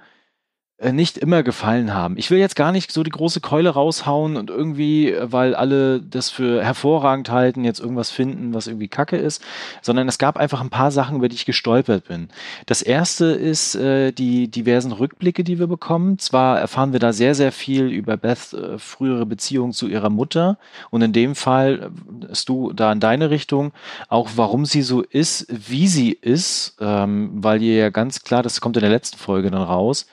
nicht 0.91 1.17
immer 1.19 1.43
gefallen 1.43 1.93
haben. 1.93 2.17
Ich 2.17 2.31
will 2.31 2.39
jetzt 2.39 2.55
gar 2.55 2.71
nicht 2.71 2.91
so 2.91 3.03
die 3.03 3.11
große 3.11 3.39
Keule 3.39 3.69
raushauen 3.69 4.35
und 4.35 4.49
irgendwie, 4.49 5.11
äh, 5.11 5.31
weil 5.31 5.53
alle 5.53 6.01
das 6.01 6.29
für 6.29 6.63
hervorragend 6.63 7.29
halten, 7.29 7.63
jetzt 7.63 7.79
irgendwas 7.79 8.09
finden, 8.09 8.53
was 8.53 8.67
irgendwie 8.67 8.87
Kacke 8.87 9.17
ist, 9.17 9.43
sondern 9.81 10.07
es 10.07 10.17
gab 10.17 10.37
einfach 10.37 10.61
ein 10.61 10.69
paar 10.69 10.91
Sachen, 10.91 11.17
über 11.17 11.29
die 11.29 11.35
ich 11.35 11.45
gestolpert 11.45 12.07
bin. 12.07 12.29
Das 12.65 12.81
erste 12.81 13.25
ist 13.25 13.75
äh, 13.75 14.11
die 14.11 14.47
diversen 14.47 14.91
Rückblicke, 14.91 15.43
die 15.43 15.59
wir 15.59 15.67
bekommen. 15.67 16.17
Zwar 16.17 16.59
erfahren 16.59 16.93
wir 16.93 16.99
da 16.99 17.13
sehr, 17.13 17.35
sehr 17.35 17.51
viel 17.51 17.87
über 17.87 18.17
Beths 18.17 18.53
äh, 18.53 18.79
frühere 18.79 19.27
Beziehung 19.27 19.73
zu 19.73 19.87
ihrer 19.87 20.09
Mutter 20.09 20.57
und 20.89 21.01
in 21.03 21.13
dem 21.13 21.35
Fall 21.35 21.91
ist 22.29 22.43
äh, 22.43 22.45
du 22.47 22.73
da 22.73 22.91
in 22.91 22.99
deine 22.99 23.29
Richtung 23.29 23.71
auch, 24.09 24.31
warum 24.35 24.65
sie 24.65 24.81
so 24.81 25.01
ist, 25.01 25.45
wie 25.49 25.87
sie 25.87 26.11
ist, 26.11 26.75
ähm, 26.79 27.29
weil 27.35 27.61
ihr 27.61 27.75
ja 27.75 27.89
ganz 27.89 28.23
klar, 28.23 28.41
das 28.41 28.61
kommt 28.61 28.77
in 28.77 28.81
der 28.81 28.89
letzten 28.89 29.17
Folge 29.17 29.51
dann 29.51 29.61
raus, 29.61 30.07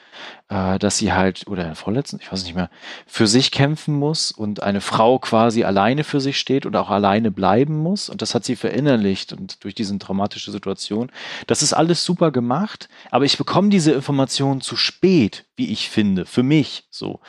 äh, 0.49 0.79
dass 0.79 0.99
sie 0.99 1.13
halt, 1.13 1.47
oder 1.47 1.67
in 1.67 1.75
vorletzten, 1.75 2.19
ich 2.21 2.31
weiß 2.33 2.45
nicht 2.45 2.55
mehr, 2.55 2.71
für 3.07 3.27
sich 3.27 3.51
kämpfen 3.51 3.95
muss 3.95 4.31
und 4.31 4.63
eine 4.63 4.81
Frau 4.81 5.19
quasi 5.19 5.65
alleine 5.65 6.05
für 6.05 6.21
sich 6.21 6.39
steht 6.39 6.67
oder 6.67 6.81
auch 6.81 6.91
alleine 6.91 7.31
bleiben 7.31 7.79
muss. 7.79 8.09
Und 8.09 8.23
das 8.23 8.35
hat 8.35 8.45
sie 8.45 8.57
verinnerlicht 8.57 9.33
und 9.33 9.63
durch 9.65 9.75
diese 9.75 9.99
traumatische 9.99 10.51
Situation. 10.51 11.11
Das 11.47 11.63
ist 11.63 11.73
alles 11.73 12.05
super 12.05 12.31
gemacht, 12.31 12.89
aber 13.11 13.25
ich 13.25 13.37
bekomme 13.39 13.69
diese 13.69 13.93
Informationen 13.93 14.61
zu 14.61 14.77
spät, 14.77 15.45
wie 15.57 15.71
ich 15.73 15.91
finde, 15.91 16.25
für 16.25 16.43
mich 16.43 16.87
so. 16.91 17.21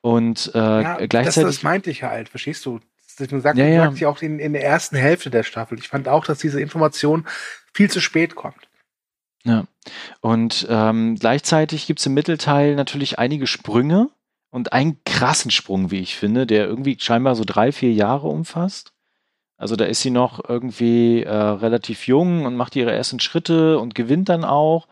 Und 0.00 0.50
äh, 0.54 0.58
ja, 0.58 0.96
gleichzeitig. 1.06 1.42
Das, 1.42 1.56
das 1.56 1.62
meinte 1.62 1.90
ich 1.90 2.02
halt, 2.02 2.28
verstehst 2.28 2.64
du? 2.66 2.80
Du 3.18 3.40
sagst, 3.40 3.58
ja, 3.58 3.66
ja. 3.66 3.90
ja 3.90 4.08
auch 4.08 4.20
in, 4.20 4.38
in 4.38 4.52
der 4.52 4.62
ersten 4.62 4.96
Hälfte 4.96 5.30
der 5.30 5.42
Staffel. 5.42 5.78
Ich 5.78 5.88
fand 5.88 6.06
auch, 6.06 6.26
dass 6.26 6.38
diese 6.38 6.60
Information 6.60 7.26
viel 7.72 7.90
zu 7.90 8.00
spät 8.00 8.34
kommt. 8.34 8.65
Ja. 9.46 9.64
Und 10.20 10.66
ähm, 10.68 11.16
gleichzeitig 11.16 11.86
gibt 11.86 12.00
es 12.00 12.06
im 12.06 12.14
Mittelteil 12.14 12.74
natürlich 12.74 13.18
einige 13.18 13.46
Sprünge 13.46 14.10
und 14.50 14.72
einen 14.72 14.98
krassen 15.04 15.50
Sprung, 15.50 15.90
wie 15.90 16.00
ich 16.00 16.16
finde, 16.16 16.46
der 16.46 16.66
irgendwie 16.66 16.96
scheinbar 16.98 17.36
so 17.36 17.44
drei, 17.46 17.70
vier 17.70 17.92
Jahre 17.92 18.26
umfasst. 18.26 18.92
Also 19.56 19.76
da 19.76 19.84
ist 19.84 20.02
sie 20.02 20.10
noch 20.10 20.46
irgendwie 20.48 21.22
äh, 21.22 21.32
relativ 21.32 22.06
jung 22.06 22.44
und 22.44 22.56
macht 22.56 22.76
ihre 22.76 22.92
ersten 22.92 23.20
Schritte 23.20 23.78
und 23.78 23.94
gewinnt 23.94 24.28
dann 24.28 24.44
auch. 24.44 24.88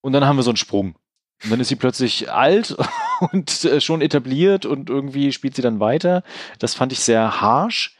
Und 0.00 0.12
dann 0.12 0.26
haben 0.26 0.36
wir 0.36 0.42
so 0.42 0.50
einen 0.50 0.56
Sprung. 0.56 0.96
Und 1.44 1.50
dann 1.50 1.60
ist 1.60 1.68
sie 1.68 1.76
plötzlich 1.76 2.30
alt 2.30 2.76
und 3.32 3.64
äh, 3.64 3.80
schon 3.80 4.00
etabliert 4.00 4.66
und 4.66 4.90
irgendwie 4.90 5.32
spielt 5.32 5.54
sie 5.54 5.62
dann 5.62 5.80
weiter. 5.80 6.22
Das 6.58 6.74
fand 6.74 6.92
ich 6.92 7.00
sehr 7.00 7.40
harsh. 7.40 7.97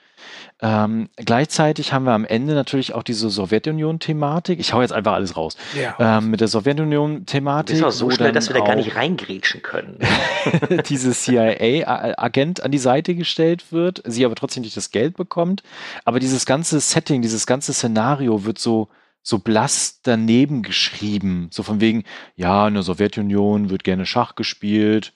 Ähm, 0.60 1.08
gleichzeitig 1.16 1.92
haben 1.92 2.04
wir 2.04 2.12
am 2.12 2.24
Ende 2.24 2.54
natürlich 2.54 2.92
auch 2.92 3.04
diese 3.04 3.30
Sowjetunion-Thematik. 3.30 4.58
Ich 4.58 4.72
hau 4.72 4.80
jetzt 4.82 4.92
einfach 4.92 5.12
alles 5.12 5.36
raus. 5.36 5.56
Ja. 5.80 6.18
Ähm, 6.18 6.30
mit 6.30 6.40
der 6.40 6.48
Sowjetunion-Thematik. 6.48 7.76
Ist 7.76 7.82
auch 7.84 7.92
so 7.92 8.10
schnell, 8.10 8.32
dass 8.32 8.48
wir 8.48 8.54
da 8.54 8.64
gar 8.64 8.74
nicht 8.74 8.96
reingrätschen 8.96 9.62
können. 9.62 9.98
dieses 10.88 11.22
CIA-Agent 11.22 12.62
an 12.62 12.72
die 12.72 12.78
Seite 12.78 13.14
gestellt 13.14 13.70
wird, 13.70 14.02
sie 14.04 14.24
aber 14.24 14.34
trotzdem 14.34 14.64
nicht 14.64 14.76
das 14.76 14.90
Geld 14.90 15.16
bekommt. 15.16 15.62
Aber 16.04 16.18
dieses 16.18 16.44
ganze 16.44 16.80
Setting, 16.80 17.22
dieses 17.22 17.46
ganze 17.46 17.72
Szenario 17.72 18.44
wird 18.44 18.58
so 18.58 18.88
so 19.22 19.38
blass 19.38 20.00
daneben 20.02 20.62
geschrieben. 20.62 21.48
So 21.52 21.62
von 21.62 21.82
wegen, 21.82 22.04
ja, 22.34 22.66
in 22.66 22.74
der 22.74 22.82
Sowjetunion 22.82 23.68
wird 23.68 23.84
gerne 23.84 24.06
Schach 24.06 24.36
gespielt, 24.36 25.12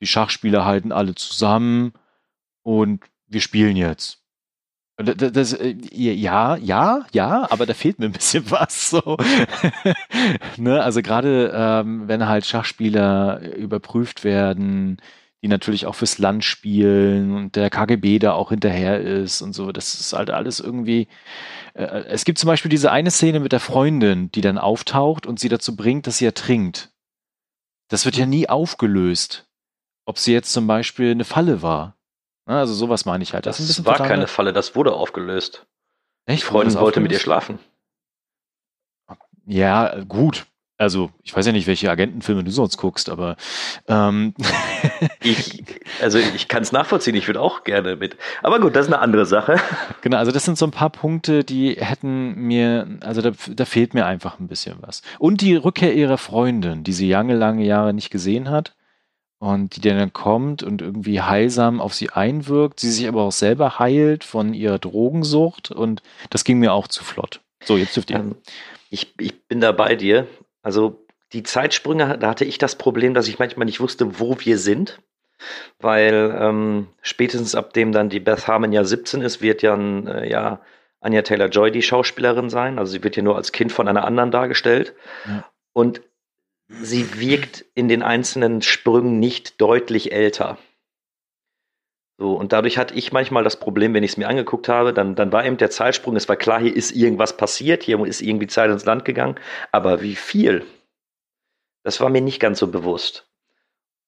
die 0.00 0.06
Schachspieler 0.06 0.64
halten 0.64 0.92
alle 0.92 1.14
zusammen 1.14 1.92
und 2.62 3.04
wir 3.26 3.42
spielen 3.42 3.76
jetzt. 3.76 4.19
Das, 5.02 5.32
das, 5.32 5.52
äh, 5.52 5.76
ja, 5.92 6.56
ja, 6.56 7.06
ja, 7.12 7.46
aber 7.50 7.66
da 7.66 7.74
fehlt 7.74 7.98
mir 7.98 8.06
ein 8.06 8.12
bisschen 8.12 8.44
was. 8.50 8.90
So. 8.90 9.16
ne? 10.56 10.82
Also 10.82 11.02
gerade 11.02 11.52
ähm, 11.54 12.08
wenn 12.08 12.26
halt 12.26 12.46
Schachspieler 12.46 13.40
überprüft 13.56 14.24
werden, 14.24 15.00
die 15.42 15.48
natürlich 15.48 15.86
auch 15.86 15.94
fürs 15.94 16.18
Land 16.18 16.44
spielen 16.44 17.34
und 17.34 17.56
der 17.56 17.70
KGB 17.70 18.18
da 18.18 18.32
auch 18.32 18.50
hinterher 18.50 19.00
ist 19.00 19.40
und 19.40 19.54
so, 19.54 19.72
das 19.72 19.94
ist 19.94 20.12
halt 20.12 20.30
alles 20.30 20.60
irgendwie. 20.60 21.08
Äh, 21.74 21.84
es 22.08 22.24
gibt 22.24 22.38
zum 22.38 22.48
Beispiel 22.48 22.68
diese 22.68 22.92
eine 22.92 23.10
Szene 23.10 23.40
mit 23.40 23.52
der 23.52 23.60
Freundin, 23.60 24.30
die 24.32 24.42
dann 24.42 24.58
auftaucht 24.58 25.26
und 25.26 25.40
sie 25.40 25.48
dazu 25.48 25.76
bringt, 25.76 26.06
dass 26.06 26.18
sie 26.18 26.26
ertrinkt. 26.26 26.92
Das 27.88 28.04
wird 28.04 28.16
ja 28.16 28.26
nie 28.26 28.48
aufgelöst, 28.48 29.48
ob 30.04 30.18
sie 30.18 30.32
jetzt 30.32 30.52
zum 30.52 30.66
Beispiel 30.66 31.10
eine 31.10 31.24
Falle 31.24 31.62
war. 31.62 31.96
Ne, 32.46 32.58
also 32.58 32.74
sowas 32.74 33.04
meine 33.04 33.22
ich 33.22 33.34
halt. 33.34 33.46
Das, 33.46 33.58
das 33.58 33.84
war 33.84 33.96
keine 33.96 34.26
Falle, 34.26 34.52
das 34.52 34.74
wurde 34.74 34.92
aufgelöst. 34.92 35.66
Echt? 36.26 36.42
Die 36.42 36.46
Freundin 36.46 36.78
wollte 36.78 37.00
mit 37.00 37.12
ihr 37.12 37.18
schlafen. 37.18 37.58
Ja, 39.46 40.02
gut. 40.04 40.46
Also, 40.78 41.10
ich 41.22 41.36
weiß 41.36 41.44
ja 41.44 41.52
nicht, 41.52 41.66
welche 41.66 41.90
Agentenfilme 41.90 42.42
du 42.42 42.50
sonst 42.50 42.78
guckst, 42.78 43.10
aber 43.10 43.36
ähm. 43.86 44.32
ich, 45.22 45.62
also 46.00 46.18
ich 46.18 46.48
kann 46.48 46.62
es 46.62 46.72
nachvollziehen, 46.72 47.14
ich 47.14 47.26
würde 47.26 47.42
auch 47.42 47.64
gerne 47.64 47.96
mit. 47.96 48.16
Aber 48.42 48.60
gut, 48.60 48.74
das 48.74 48.86
ist 48.86 48.92
eine 48.92 49.02
andere 49.02 49.26
Sache. 49.26 49.56
Genau, 50.00 50.16
also 50.16 50.32
das 50.32 50.46
sind 50.46 50.56
so 50.56 50.64
ein 50.64 50.70
paar 50.70 50.88
Punkte, 50.88 51.44
die 51.44 51.74
hätten 51.74 52.34
mir, 52.34 52.98
also 53.02 53.20
da, 53.20 53.32
da 53.50 53.64
fehlt 53.66 53.92
mir 53.92 54.06
einfach 54.06 54.40
ein 54.40 54.48
bisschen 54.48 54.78
was. 54.80 55.02
Und 55.18 55.42
die 55.42 55.54
Rückkehr 55.54 55.92
ihrer 55.94 56.16
Freundin, 56.16 56.82
die 56.82 56.94
sie 56.94 57.10
lange, 57.10 57.34
lange 57.34 57.66
Jahre 57.66 57.92
nicht 57.92 58.08
gesehen 58.08 58.48
hat 58.48 58.74
und 59.40 59.74
die 59.74 59.80
dann 59.80 60.12
kommt 60.12 60.62
und 60.62 60.82
irgendwie 60.82 61.22
heilsam 61.22 61.80
auf 61.80 61.94
sie 61.94 62.10
einwirkt, 62.10 62.78
sie 62.78 62.90
sich 62.90 63.08
aber 63.08 63.22
auch 63.22 63.32
selber 63.32 63.78
heilt 63.78 64.22
von 64.22 64.52
ihrer 64.52 64.78
Drogensucht 64.78 65.70
und 65.70 66.02
das 66.28 66.44
ging 66.44 66.58
mir 66.58 66.74
auch 66.74 66.86
zu 66.86 67.02
flott. 67.02 67.40
So, 67.64 67.78
jetzt 67.78 67.96
dürft 67.96 68.10
ihr. 68.10 68.18
Ähm, 68.18 68.36
ich, 68.90 69.14
ich 69.18 69.46
bin 69.48 69.60
da 69.60 69.72
bei 69.72 69.96
dir. 69.96 70.26
Also 70.62 71.06
die 71.32 71.42
Zeitsprünge, 71.42 72.18
da 72.18 72.28
hatte 72.28 72.44
ich 72.44 72.58
das 72.58 72.76
Problem, 72.76 73.14
dass 73.14 73.28
ich 73.28 73.38
manchmal 73.38 73.64
nicht 73.64 73.80
wusste, 73.80 74.20
wo 74.20 74.36
wir 74.40 74.58
sind. 74.58 75.00
Weil 75.78 76.36
ähm, 76.38 76.88
spätestens 77.00 77.54
ab 77.54 77.72
dem 77.72 77.92
dann 77.92 78.10
die 78.10 78.20
Beth 78.20 78.46
Harmon 78.46 78.72
ja 78.72 78.84
17 78.84 79.22
ist, 79.22 79.40
wird 79.40 79.62
ja, 79.62 79.74
äh, 79.74 80.30
ja 80.30 80.60
Anya 81.00 81.22
Taylor-Joy 81.22 81.70
die 81.70 81.80
Schauspielerin 81.80 82.50
sein. 82.50 82.78
Also 82.78 82.92
sie 82.92 83.02
wird 83.02 83.16
ja 83.16 83.22
nur 83.22 83.36
als 83.36 83.52
Kind 83.52 83.72
von 83.72 83.88
einer 83.88 84.04
anderen 84.04 84.30
dargestellt. 84.30 84.94
Ja. 85.26 85.50
Und 85.72 86.02
sie 86.70 87.20
wirkt 87.20 87.64
in 87.74 87.88
den 87.88 88.02
einzelnen 88.02 88.62
Sprüngen 88.62 89.18
nicht 89.18 89.60
deutlich 89.60 90.12
älter. 90.12 90.58
So, 92.18 92.34
und 92.34 92.52
dadurch 92.52 92.76
hatte 92.78 92.94
ich 92.94 93.12
manchmal 93.12 93.44
das 93.44 93.58
Problem, 93.58 93.94
wenn 93.94 94.04
ich 94.04 94.12
es 94.12 94.16
mir 94.16 94.28
angeguckt 94.28 94.68
habe, 94.68 94.92
dann, 94.92 95.14
dann 95.14 95.32
war 95.32 95.44
eben 95.44 95.56
der 95.56 95.70
Zeitsprung, 95.70 96.16
es 96.16 96.28
war 96.28 96.36
klar, 96.36 96.60
hier 96.60 96.76
ist 96.76 96.92
irgendwas 96.92 97.36
passiert, 97.36 97.82
hier 97.82 98.04
ist 98.04 98.20
irgendwie 98.20 98.46
Zeit 98.46 98.70
ins 98.70 98.84
Land 98.84 99.04
gegangen, 99.04 99.36
aber 99.72 100.02
wie 100.02 100.16
viel? 100.16 100.66
Das 101.82 102.00
war 102.00 102.10
mir 102.10 102.20
nicht 102.20 102.38
ganz 102.38 102.58
so 102.58 102.66
bewusst. 102.66 103.26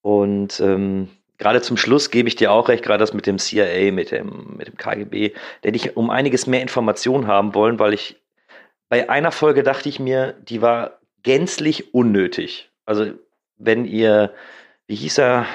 Und 0.02 0.60
ähm, 0.60 1.08
gerade 1.38 1.62
zum 1.62 1.78
Schluss 1.78 2.10
gebe 2.10 2.28
ich 2.28 2.36
dir 2.36 2.52
auch 2.52 2.68
recht, 2.68 2.84
gerade 2.84 3.00
das 3.00 3.14
mit 3.14 3.26
dem 3.26 3.38
CIA, 3.38 3.92
mit 3.92 4.10
dem, 4.10 4.56
mit 4.58 4.68
dem 4.68 4.76
KGB, 4.76 5.30
da 5.62 5.68
hätte 5.68 5.76
ich 5.76 5.96
um 5.96 6.10
einiges 6.10 6.46
mehr 6.46 6.60
Informationen 6.60 7.26
haben 7.26 7.54
wollen, 7.54 7.78
weil 7.78 7.94
ich 7.94 8.20
bei 8.90 9.08
einer 9.08 9.32
Folge 9.32 9.62
dachte 9.62 9.88
ich 9.88 9.98
mir, 9.98 10.34
die 10.34 10.60
war 10.60 11.01
gänzlich 11.22 11.94
unnötig. 11.94 12.70
Also, 12.84 13.12
wenn 13.56 13.84
ihr, 13.84 14.34
wie 14.86 14.96
hieß 14.96 15.18
er, 15.18 15.46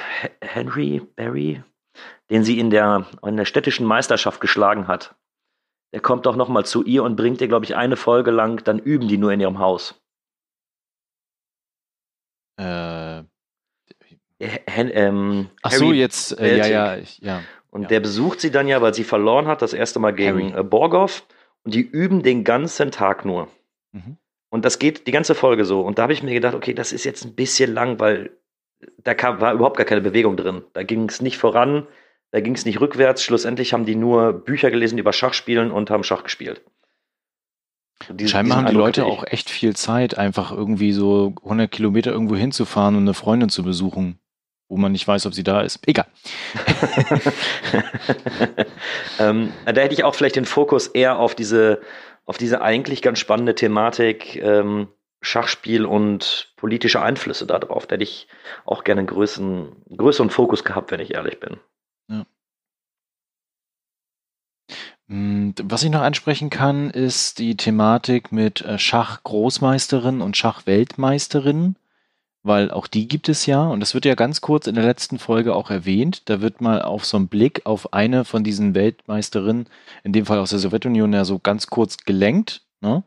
Henry 0.41 1.01
Barry, 1.15 1.63
den 2.29 2.43
sie 2.43 2.59
in 2.59 2.69
der, 2.69 3.07
in 3.25 3.37
der 3.37 3.45
städtischen 3.45 3.85
Meisterschaft 3.85 4.41
geschlagen 4.41 4.87
hat, 4.87 5.15
der 5.93 6.01
kommt 6.01 6.25
doch 6.25 6.35
noch 6.35 6.49
mal 6.49 6.65
zu 6.65 6.83
ihr 6.83 7.03
und 7.03 7.15
bringt 7.15 7.41
ihr, 7.41 7.47
glaube 7.47 7.65
ich, 7.65 7.75
eine 7.75 7.95
Folge 7.95 8.31
lang, 8.31 8.63
dann 8.63 8.79
üben 8.79 9.07
die 9.07 9.17
nur 9.17 9.31
in 9.31 9.39
ihrem 9.39 9.59
Haus. 9.59 10.01
Äh, 12.57 13.23
Hen, 14.39 14.91
ähm, 14.93 15.49
Ach 15.63 15.71
so, 15.71 15.91
jetzt, 15.91 16.39
äh, 16.39 16.57
ja, 16.57 16.67
ja, 16.67 17.03
ja. 17.19 17.43
Und 17.69 17.83
ja. 17.83 17.87
der 17.89 17.99
besucht 17.99 18.39
sie 18.39 18.51
dann 18.51 18.67
ja, 18.67 18.81
weil 18.81 18.93
sie 18.93 19.03
verloren 19.03 19.47
hat, 19.47 19.61
das 19.61 19.73
erste 19.73 19.99
Mal 19.99 20.13
gegen. 20.13 20.53
Äh, 20.53 20.63
Borgov. 20.63 21.25
Und 21.63 21.73
die 21.73 21.81
üben 21.81 22.23
den 22.23 22.43
ganzen 22.43 22.91
Tag 22.91 23.25
nur. 23.25 23.49
Mhm. 23.91 24.17
Und 24.49 24.65
das 24.65 24.79
geht 24.79 25.07
die 25.07 25.11
ganze 25.11 25.35
Folge 25.35 25.65
so. 25.65 25.81
Und 25.81 25.97
da 25.97 26.03
habe 26.03 26.13
ich 26.13 26.23
mir 26.23 26.33
gedacht, 26.33 26.55
okay, 26.55 26.73
das 26.73 26.93
ist 26.93 27.03
jetzt 27.03 27.25
ein 27.25 27.35
bisschen 27.35 27.73
lang, 27.73 27.99
weil 27.99 28.31
da 28.97 29.13
kam, 29.13 29.41
war 29.41 29.53
überhaupt 29.53 29.77
gar 29.77 29.85
keine 29.85 30.01
Bewegung 30.01 30.37
drin. 30.37 30.63
Da 30.73 30.83
ging 30.83 31.09
es 31.09 31.21
nicht 31.21 31.37
voran, 31.37 31.87
da 32.31 32.39
ging 32.39 32.55
es 32.55 32.65
nicht 32.65 32.79
rückwärts. 32.79 33.23
Schlussendlich 33.23 33.73
haben 33.73 33.85
die 33.85 33.95
nur 33.95 34.33
Bücher 34.33 34.71
gelesen 34.71 34.97
über 34.97 35.13
Schachspielen 35.13 35.71
und 35.71 35.89
haben 35.89 36.03
Schach 36.03 36.23
gespielt. 36.23 36.61
Diesen, 38.09 38.29
Scheinbar 38.29 38.59
haben 38.59 38.67
die 38.67 38.73
Leute 38.73 39.05
auch 39.05 39.25
echt 39.25 39.49
viel 39.49 39.75
Zeit, 39.75 40.17
einfach 40.17 40.51
irgendwie 40.51 40.93
so 40.93 41.33
100 41.43 41.69
Kilometer 41.69 42.11
irgendwo 42.11 42.35
hinzufahren 42.35 42.95
und 42.95 43.01
eine 43.01 43.15
Freundin 43.15 43.49
zu 43.49 43.63
besuchen, 43.63 44.19
wo 44.69 44.77
man 44.77 44.91
nicht 44.91 45.07
weiß, 45.07 45.25
ob 45.25 45.33
sie 45.33 45.43
da 45.43 45.61
ist. 45.61 45.79
Egal. 45.87 46.05
ähm, 49.19 49.51
da 49.65 49.81
hätte 49.81 49.93
ich 49.95 50.03
auch 50.03 50.13
vielleicht 50.13 50.35
den 50.35 50.45
Fokus 50.45 50.87
eher 50.87 51.17
auf 51.17 51.33
diese 51.33 51.81
auf 52.27 52.37
diese 52.37 52.61
eigentlich 52.61 53.01
ganz 53.01 53.17
spannende 53.17 53.55
Thematik 53.55 54.35
ähm, 54.35 54.89
Schachspiel 55.21 55.85
und 55.85 56.53
politische 56.57 57.01
Einflüsse 57.01 57.47
darauf. 57.47 57.87
Da 57.87 57.95
hätte 57.95 58.03
ich 58.03 58.27
auch 58.65 58.83
gerne 58.83 58.99
einen 58.99 59.07
größeren, 59.07 59.75
größeren 59.97 60.29
Fokus 60.29 60.63
gehabt, 60.63 60.91
wenn 60.91 60.99
ich 60.99 61.15
ehrlich 61.15 61.39
bin. 61.39 61.57
Was 65.09 65.83
ich 65.83 65.89
noch 65.89 66.01
ansprechen 66.01 66.49
kann, 66.49 66.89
ist 66.89 67.39
die 67.39 67.55
Thematik 67.55 68.33
mit 68.33 68.61
äh, 68.61 68.77
Schachgroßmeisterin 68.77 70.19
und 70.19 70.35
Schachweltmeisterin 70.35 71.77
weil 72.47 72.71
auch 72.71 72.87
die 72.87 73.07
gibt 73.07 73.29
es 73.29 73.45
ja 73.45 73.61
und 73.67 73.79
das 73.79 73.93
wird 73.93 74.05
ja 74.05 74.15
ganz 74.15 74.41
kurz 74.41 74.67
in 74.67 74.75
der 74.75 74.85
letzten 74.85 75.19
Folge 75.19 75.55
auch 75.55 75.69
erwähnt. 75.69 76.29
Da 76.29 76.41
wird 76.41 76.61
mal 76.61 76.81
auf 76.81 77.05
so 77.05 77.17
einen 77.17 77.27
Blick 77.27 77.61
auf 77.65 77.93
eine 77.93 78.25
von 78.25 78.43
diesen 78.43 78.73
Weltmeisterinnen, 78.73 79.67
in 80.03 80.13
dem 80.13 80.25
Fall 80.25 80.39
aus 80.39 80.49
der 80.51 80.59
Sowjetunion, 80.59 81.13
ja 81.13 81.25
so 81.25 81.39
ganz 81.39 81.67
kurz 81.67 81.97
gelenkt, 81.97 82.63
ne? 82.81 83.03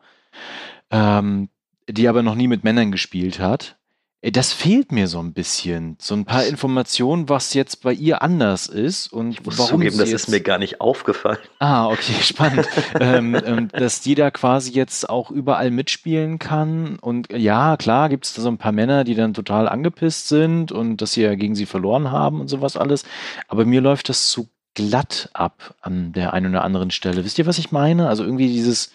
ähm, 0.91 1.49
die 1.89 2.09
aber 2.09 2.23
noch 2.23 2.35
nie 2.35 2.49
mit 2.49 2.63
Männern 2.65 2.93
gespielt 2.93 3.41
hat. 3.41 3.80
Das 4.23 4.53
fehlt 4.53 4.93
mir 4.93 5.09
so 5.09 5.19
ein 5.19 5.33
bisschen. 5.33 5.97
So 5.99 6.15
ein 6.15 6.27
paar 6.27 6.45
Informationen, 6.45 7.31
was 7.31 7.55
jetzt 7.55 7.83
bei 7.83 7.95
ihr 7.95 8.21
anders 8.21 8.67
ist 8.67 9.11
und 9.11 9.31
ich 9.31 9.43
muss 9.43 9.57
warum 9.57 9.81
zugeben, 9.81 9.97
das 9.97 10.11
ist 10.11 10.29
mir 10.29 10.41
gar 10.41 10.59
nicht 10.59 10.83
aufgefallen. 10.83 11.39
Ah, 11.59 11.89
okay, 11.89 12.13
spannend. 12.21 12.69
ähm, 13.01 13.35
ähm, 13.35 13.69
dass 13.69 14.03
die 14.03 14.15
da 14.15 14.31
quasi 14.31 14.73
jetzt 14.73 15.09
auch 15.09 15.31
überall 15.31 15.71
mitspielen 15.71 16.39
kann. 16.39 16.99
Und 16.99 17.33
ja, 17.33 17.79
klar, 17.79 18.11
gibt 18.11 18.27
es 18.27 18.35
da 18.35 18.43
so 18.43 18.51
ein 18.51 18.59
paar 18.59 18.73
Männer, 18.73 19.05
die 19.05 19.15
dann 19.15 19.33
total 19.33 19.67
angepisst 19.67 20.29
sind 20.29 20.71
und 20.71 20.99
dass 20.99 21.13
sie 21.13 21.23
ja 21.23 21.35
gegen 21.35 21.55
sie 21.55 21.67
verloren 21.67 22.11
haben 22.11 22.43
und 22.43 22.49
sowas 22.49 22.77
alles. 22.77 23.05
Aber 23.49 23.65
mir 23.65 23.81
läuft 23.81 24.11
das 24.11 24.29
zu 24.29 24.51
glatt 24.75 25.31
ab 25.33 25.75
an 25.81 26.13
der 26.13 26.35
einen 26.35 26.51
oder 26.51 26.65
anderen 26.65 26.91
Stelle. 26.91 27.25
Wisst 27.25 27.39
ihr, 27.39 27.47
was 27.47 27.59
ich 27.59 27.73
meine? 27.73 28.09
Also 28.09 28.25
irgendwie 28.25 28.49
dieses, 28.49 28.93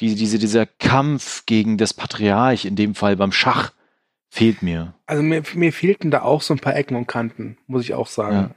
die, 0.00 0.14
diese, 0.14 0.38
dieser 0.38 0.66
Kampf 0.66 1.46
gegen 1.46 1.78
das 1.78 1.92
Patriarch, 1.92 2.64
in 2.64 2.76
dem 2.76 2.94
Fall 2.94 3.16
beim 3.16 3.32
Schach 3.32 3.72
Fehlt 4.34 4.62
mir. 4.62 4.94
Also 5.04 5.22
mir, 5.22 5.42
mir 5.52 5.74
fehlten 5.74 6.10
da 6.10 6.22
auch 6.22 6.40
so 6.40 6.54
ein 6.54 6.58
paar 6.58 6.74
Ecken 6.74 6.96
und 6.96 7.06
Kanten, 7.06 7.58
muss 7.66 7.84
ich 7.84 7.92
auch 7.92 8.06
sagen. 8.06 8.34
Ja. 8.34 8.50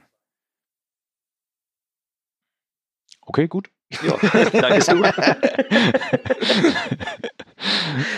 Okay, 3.20 3.46
gut. 3.46 3.68
Ja, 4.02 4.16
danke 4.52 4.80
du. 4.80 5.02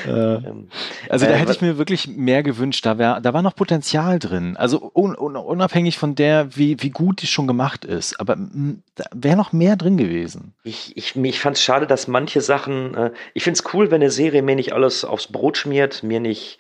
Äh, 0.07 0.11
ähm, 0.11 0.69
also 1.09 1.27
da 1.27 1.33
äh, 1.33 1.37
hätte 1.37 1.53
ich 1.53 1.61
mir 1.61 1.79
wirklich 1.79 2.09
mehr 2.09 2.43
gewünscht. 2.43 2.85
Da, 2.85 2.99
wär, 2.99 3.21
da 3.21 3.33
war 3.33 3.43
noch 3.43 3.55
Potenzial 3.55 4.19
drin. 4.19 4.57
Also 4.57 4.91
un, 4.95 5.17
un, 5.17 5.37
unabhängig 5.37 5.97
von 5.97 6.15
der, 6.17 6.57
wie, 6.57 6.83
wie 6.83 6.91
gut 6.91 7.23
die 7.23 7.27
schon 7.27 7.47
gemacht 7.47 7.85
ist. 7.85 8.19
Aber 8.19 8.37
da 8.37 9.05
wäre 9.15 9.37
noch 9.37 9.53
mehr 9.53 9.77
drin 9.77 9.97
gewesen. 9.97 10.55
Ich, 10.65 10.97
ich, 10.97 11.15
ich 11.15 11.41
fand 11.41 11.57
es 11.57 11.63
schade, 11.63 11.87
dass 11.87 12.09
manche 12.09 12.41
Sachen. 12.41 12.95
Äh, 12.95 13.13
ich 13.35 13.45
finde 13.45 13.61
es 13.61 13.73
cool, 13.73 13.91
wenn 13.91 14.03
eine 14.03 14.11
Serie 14.11 14.43
mir 14.43 14.57
nicht 14.57 14.73
alles 14.73 15.05
aufs 15.05 15.29
Brot 15.29 15.57
schmiert, 15.57 16.03
mir 16.03 16.19
nicht 16.19 16.59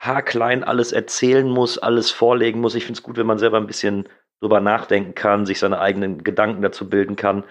haarklein 0.00 0.64
alles 0.64 0.92
erzählen 0.92 1.48
muss, 1.48 1.78
alles 1.78 2.10
vorlegen 2.10 2.60
muss. 2.60 2.74
Ich 2.74 2.84
finde 2.84 2.98
es 2.98 3.02
gut, 3.02 3.16
wenn 3.16 3.26
man 3.26 3.38
selber 3.38 3.58
ein 3.58 3.66
bisschen 3.66 4.08
drüber 4.40 4.60
nachdenken 4.60 5.14
kann, 5.14 5.46
sich 5.46 5.58
seine 5.58 5.78
eigenen 5.78 6.24
Gedanken 6.24 6.62
dazu 6.62 6.88
bilden 6.88 7.16
kann. 7.16 7.44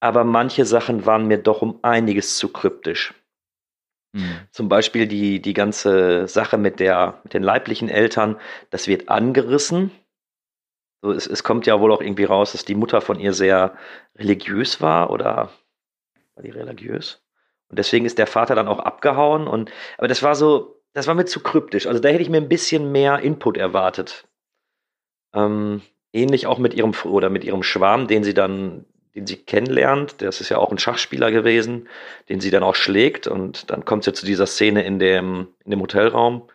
Aber 0.00 0.24
manche 0.24 0.66
Sachen 0.66 1.06
waren 1.06 1.26
mir 1.26 1.38
doch 1.38 1.62
um 1.62 1.80
einiges 1.82 2.36
zu 2.36 2.52
kryptisch. 2.52 3.14
Mhm. 4.12 4.40
Zum 4.50 4.68
Beispiel 4.68 5.06
die, 5.06 5.40
die 5.40 5.54
ganze 5.54 6.28
Sache 6.28 6.58
mit, 6.58 6.78
der, 6.78 7.20
mit 7.24 7.34
den 7.34 7.42
leiblichen 7.42 7.88
Eltern, 7.88 8.38
das 8.70 8.86
wird 8.86 9.08
angerissen. 9.08 9.90
So, 11.02 11.10
es, 11.10 11.26
es 11.26 11.42
kommt 11.42 11.66
ja 11.66 11.80
wohl 11.80 11.92
auch 11.92 12.02
irgendwie 12.02 12.24
raus, 12.24 12.52
dass 12.52 12.64
die 12.64 12.74
Mutter 12.74 13.00
von 13.00 13.18
ihr 13.18 13.32
sehr 13.32 13.76
religiös 14.16 14.80
war 14.80 15.10
oder 15.10 15.50
war 16.34 16.42
die 16.42 16.50
religiös? 16.50 17.22
Und 17.68 17.78
deswegen 17.78 18.04
ist 18.04 18.18
der 18.18 18.26
Vater 18.26 18.54
dann 18.54 18.68
auch 18.68 18.78
abgehauen. 18.78 19.46
Und 19.46 19.72
aber 19.96 20.08
das 20.08 20.22
war 20.22 20.34
so, 20.34 20.77
das 20.94 21.06
war 21.06 21.14
mir 21.14 21.26
zu 21.26 21.40
kryptisch. 21.40 21.86
Also 21.86 22.00
da 22.00 22.08
hätte 22.08 22.22
ich 22.22 22.30
mir 22.30 22.38
ein 22.38 22.48
bisschen 22.48 22.92
mehr 22.92 23.20
Input 23.20 23.56
erwartet. 23.56 24.26
Ähm, 25.34 25.82
ähnlich 26.12 26.46
auch 26.46 26.58
mit 26.58 26.74
ihrem 26.74 26.92
oder 27.04 27.30
mit 27.30 27.44
ihrem 27.44 27.62
Schwarm, 27.62 28.06
den 28.06 28.24
sie 28.24 28.34
dann, 28.34 28.84
den 29.14 29.26
sie 29.26 29.36
kennenlernt. 29.36 30.20
Das 30.22 30.40
ist 30.40 30.48
ja 30.48 30.58
auch 30.58 30.70
ein 30.70 30.78
Schachspieler 30.78 31.30
gewesen, 31.30 31.88
den 32.28 32.40
sie 32.40 32.50
dann 32.50 32.62
auch 32.62 32.74
schlägt. 32.74 33.26
Und 33.26 33.70
dann 33.70 33.84
kommt 33.84 34.02
es 34.02 34.06
ja 34.06 34.12
zu 34.14 34.26
dieser 34.26 34.46
Szene 34.46 34.84
in 34.84 34.98
dem, 34.98 35.48
in 35.64 35.70
dem 35.70 35.80
Hotelraum, 35.80 36.48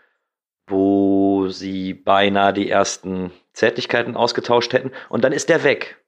wo 0.68 1.48
sie 1.50 1.94
beinahe 1.94 2.54
die 2.54 2.70
ersten 2.70 3.32
Zärtlichkeiten 3.54 4.16
ausgetauscht 4.16 4.74
hätten. 4.74 4.92
Und 5.10 5.24
dann 5.24 5.34
ist 5.34 5.50
der 5.50 5.64
weg. 5.64 6.03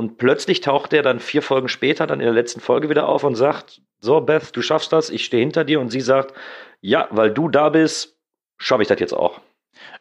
Und 0.00 0.16
plötzlich 0.16 0.62
taucht 0.62 0.94
er 0.94 1.02
dann 1.02 1.20
vier 1.20 1.42
Folgen 1.42 1.68
später, 1.68 2.06
dann 2.06 2.20
in 2.20 2.24
der 2.24 2.32
letzten 2.32 2.60
Folge 2.60 2.88
wieder 2.88 3.06
auf 3.06 3.22
und 3.22 3.34
sagt, 3.34 3.82
so 4.00 4.18
Beth, 4.22 4.56
du 4.56 4.62
schaffst 4.62 4.94
das, 4.94 5.10
ich 5.10 5.26
stehe 5.26 5.42
hinter 5.42 5.62
dir. 5.62 5.78
Und 5.78 5.90
sie 5.90 6.00
sagt, 6.00 6.32
ja, 6.80 7.06
weil 7.10 7.30
du 7.30 7.50
da 7.50 7.68
bist, 7.68 8.16
schaffe 8.56 8.80
ich 8.80 8.88
das 8.88 8.98
jetzt 8.98 9.12
auch. 9.12 9.42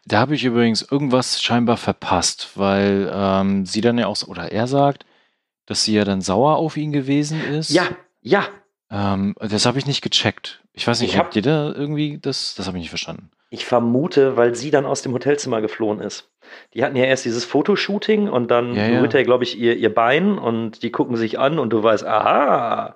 Da 0.06 0.20
habe 0.20 0.36
ich 0.36 0.45
übrigens 0.45 0.84
irgendwas 0.89 1.41
scheinbar 1.41 1.76
verpasst, 1.76 2.52
weil 2.56 3.12
ähm, 3.14 3.66
sie 3.66 3.82
dann 3.82 3.97
ja 3.97 4.08
auch, 4.08 4.26
oder 4.26 4.54
er 4.54 4.68
sagt, 4.68 5.06
dass 5.66 5.84
sie 5.84 5.95
ja 5.95 6.06
dann 6.06 6.22
sauer 6.22 6.56
auf 6.56 6.78
ihn 6.78 6.93
gewesen 6.93 7.43
ist. 7.43 7.70
Ja, 7.70 7.89
ja. 8.22 8.47
Ähm, 8.89 9.36
das 9.41 9.66
habe 9.66 9.80
ich 9.80 9.86
nicht 9.86 10.02
gecheckt. 10.02 10.64
Ich 10.72 10.88
weiß 10.88 11.02
nicht, 11.02 11.12
ich 11.12 11.20
habt 11.20 11.36
ihr 11.36 11.41
da 11.41 11.74
irgendwie 11.74 12.20
das? 12.20 12.56
Das 12.56 12.68
habe 12.68 12.78
ich 12.78 12.84
nicht 12.84 12.89
verstanden. 12.89 13.32
Ich 13.50 13.66
vermute, 13.66 14.38
weil 14.38 14.54
sie 14.56 14.70
dann 14.70 14.86
aus 14.86 15.02
dem 15.02 15.14
Hotelzimmer 15.14 15.62
geflohen 15.62 16.00
ist. 16.00 16.30
Die 16.74 16.84
hatten 16.84 16.95
ja 16.95 17.06
erst 17.06 17.26
dieses 17.26 17.45
Fotoshooting 17.45 18.30
und 18.30 18.50
dann 18.52 18.76
ja, 18.76 18.88
berührt 18.88 19.14
ja. 19.14 19.20
er, 19.20 19.26
glaube 19.26 19.43
ich, 19.43 19.58
ihr, 19.58 19.76
ihr 19.76 19.93
Bein 19.93 20.38
und 20.38 20.84
die 20.84 20.91
gucken 20.91 21.16
sich 21.16 21.39
an 21.39 21.58
und 21.58 21.72
du 21.72 21.82
weißt, 21.82 22.06
aha, 22.06 22.93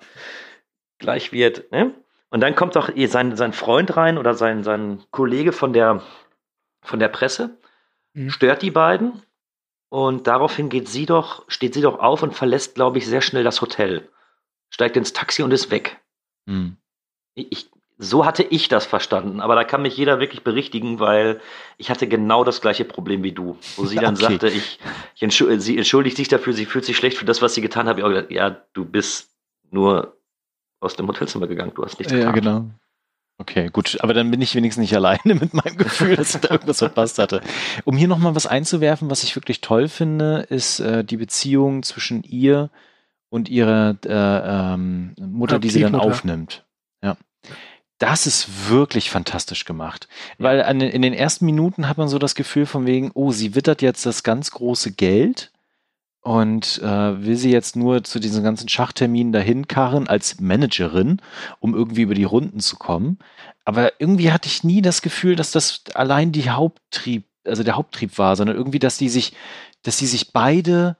gleich 0.98 1.32
wird, 1.32 1.70
ne? 1.72 1.92
Und 2.30 2.40
dann 2.40 2.56
kommt 2.56 2.74
doch 2.74 2.90
sein, 3.06 3.36
sein 3.36 3.52
Freund 3.52 3.96
rein 3.96 4.18
oder 4.18 4.34
sein, 4.34 4.64
sein 4.64 5.00
Kollege 5.12 5.52
von 5.52 5.72
der, 5.72 6.02
von 6.82 6.98
der 6.98 7.08
Presse 7.08 7.58
mhm. 8.12 8.30
stört 8.30 8.62
die 8.62 8.72
beiden 8.72 9.22
und 9.88 10.26
daraufhin 10.26 10.68
geht 10.68 10.88
sie 10.88 11.06
doch, 11.06 11.44
steht 11.48 11.74
sie 11.74 11.80
doch 11.80 12.00
auf 12.00 12.22
und 12.24 12.34
verlässt, 12.34 12.74
glaube 12.74 12.98
ich, 12.98 13.06
sehr 13.06 13.20
schnell 13.20 13.44
das 13.44 13.60
Hotel. 13.60 14.08
Steigt 14.70 14.96
ins 14.96 15.12
Taxi 15.12 15.44
und 15.44 15.52
ist 15.52 15.70
weg. 15.70 16.00
Mhm. 16.46 16.76
Ich, 17.34 17.70
so 17.96 18.26
hatte 18.26 18.42
ich 18.42 18.68
das 18.68 18.86
verstanden, 18.86 19.40
aber 19.40 19.54
da 19.54 19.62
kann 19.62 19.82
mich 19.82 19.96
jeder 19.96 20.18
wirklich 20.18 20.42
berichtigen, 20.42 20.98
weil 20.98 21.40
ich 21.78 21.90
hatte 21.90 22.08
genau 22.08 22.42
das 22.42 22.60
gleiche 22.60 22.84
Problem 22.84 23.22
wie 23.22 23.32
du. 23.32 23.56
Wo 23.76 23.86
sie 23.86 23.96
dann 23.96 24.14
okay. 24.16 24.24
sagte, 24.24 24.48
ich, 24.48 24.80
ich 25.14 25.22
entschuldige, 25.22 25.60
sie 25.60 25.76
entschuldigt 25.76 26.16
sich 26.16 26.28
dafür, 26.28 26.52
sie 26.52 26.66
fühlt 26.66 26.84
sich 26.84 26.96
schlecht 26.96 27.18
für 27.18 27.24
das, 27.24 27.40
was 27.40 27.54
sie 27.54 27.60
getan 27.60 27.86
hat. 27.86 27.98
Ich 27.98 28.04
habe 28.04 28.14
gesagt, 28.14 28.32
ja, 28.32 28.50
du 28.72 28.84
bist 28.84 29.30
nur 29.70 30.16
aus 30.80 30.96
dem 30.96 31.06
Hotelzimmer 31.06 31.46
gegangen, 31.46 31.72
du 31.74 31.84
hast 31.84 31.98
nichts 31.98 32.12
getan. 32.12 32.28
Ja, 32.28 32.32
genau. 32.32 32.66
Okay, 33.38 33.68
gut, 33.72 33.98
aber 34.00 34.14
dann 34.14 34.30
bin 34.30 34.40
ich 34.40 34.54
wenigstens 34.54 34.82
nicht 34.82 34.96
alleine 34.96 35.34
mit 35.34 35.54
meinem 35.54 35.76
Gefühl, 35.76 36.16
dass 36.16 36.34
ich 36.34 36.40
da 36.40 36.50
irgendwas 36.50 36.78
verpasst 36.78 37.18
hatte. 37.18 37.42
Um 37.84 37.96
hier 37.96 38.08
nochmal 38.08 38.34
was 38.34 38.46
einzuwerfen, 38.46 39.10
was 39.10 39.22
ich 39.22 39.36
wirklich 39.36 39.60
toll 39.60 39.88
finde, 39.88 40.46
ist 40.48 40.80
äh, 40.80 41.04
die 41.04 41.16
Beziehung 41.16 41.82
zwischen 41.82 42.22
ihr 42.22 42.70
und 43.30 43.48
ihrer 43.48 43.96
äh, 44.04 44.74
ähm, 44.74 45.14
Mutter, 45.18 45.58
die 45.58 45.70
sie 45.70 45.80
dann 45.80 45.96
aufnimmt. 45.96 46.64
Ja. 47.02 47.16
Das 48.04 48.26
ist 48.26 48.68
wirklich 48.68 49.08
fantastisch 49.08 49.64
gemacht. 49.64 50.08
Weil 50.36 50.62
an, 50.62 50.82
in 50.82 51.00
den 51.00 51.14
ersten 51.14 51.46
Minuten 51.46 51.88
hat 51.88 51.96
man 51.96 52.06
so 52.06 52.18
das 52.18 52.34
Gefühl 52.34 52.66
von 52.66 52.84
wegen, 52.84 53.10
oh, 53.14 53.32
sie 53.32 53.54
wittert 53.54 53.80
jetzt 53.80 54.04
das 54.04 54.22
ganz 54.22 54.50
große 54.50 54.92
Geld 54.92 55.52
und 56.20 56.82
äh, 56.82 57.24
will 57.24 57.36
sie 57.36 57.50
jetzt 57.50 57.76
nur 57.76 58.04
zu 58.04 58.20
diesen 58.20 58.44
ganzen 58.44 58.68
Schachterminen 58.68 59.32
dahin 59.32 59.68
karren 59.68 60.06
als 60.06 60.38
Managerin, 60.38 61.22
um 61.60 61.74
irgendwie 61.74 62.02
über 62.02 62.12
die 62.12 62.24
Runden 62.24 62.60
zu 62.60 62.76
kommen. 62.76 63.20
Aber 63.64 63.98
irgendwie 63.98 64.32
hatte 64.32 64.48
ich 64.48 64.64
nie 64.64 64.82
das 64.82 65.00
Gefühl, 65.00 65.34
dass 65.34 65.50
das 65.50 65.84
allein 65.94 66.30
die 66.30 66.50
Haupttrieb, 66.50 67.24
also 67.46 67.62
der 67.62 67.76
Haupttrieb 67.76 68.18
war, 68.18 68.36
sondern 68.36 68.54
irgendwie, 68.54 68.80
dass 68.80 68.98
die 68.98 69.08
sich, 69.08 69.32
dass 69.82 69.96
die 69.96 70.06
sich 70.06 70.34
beide 70.34 70.98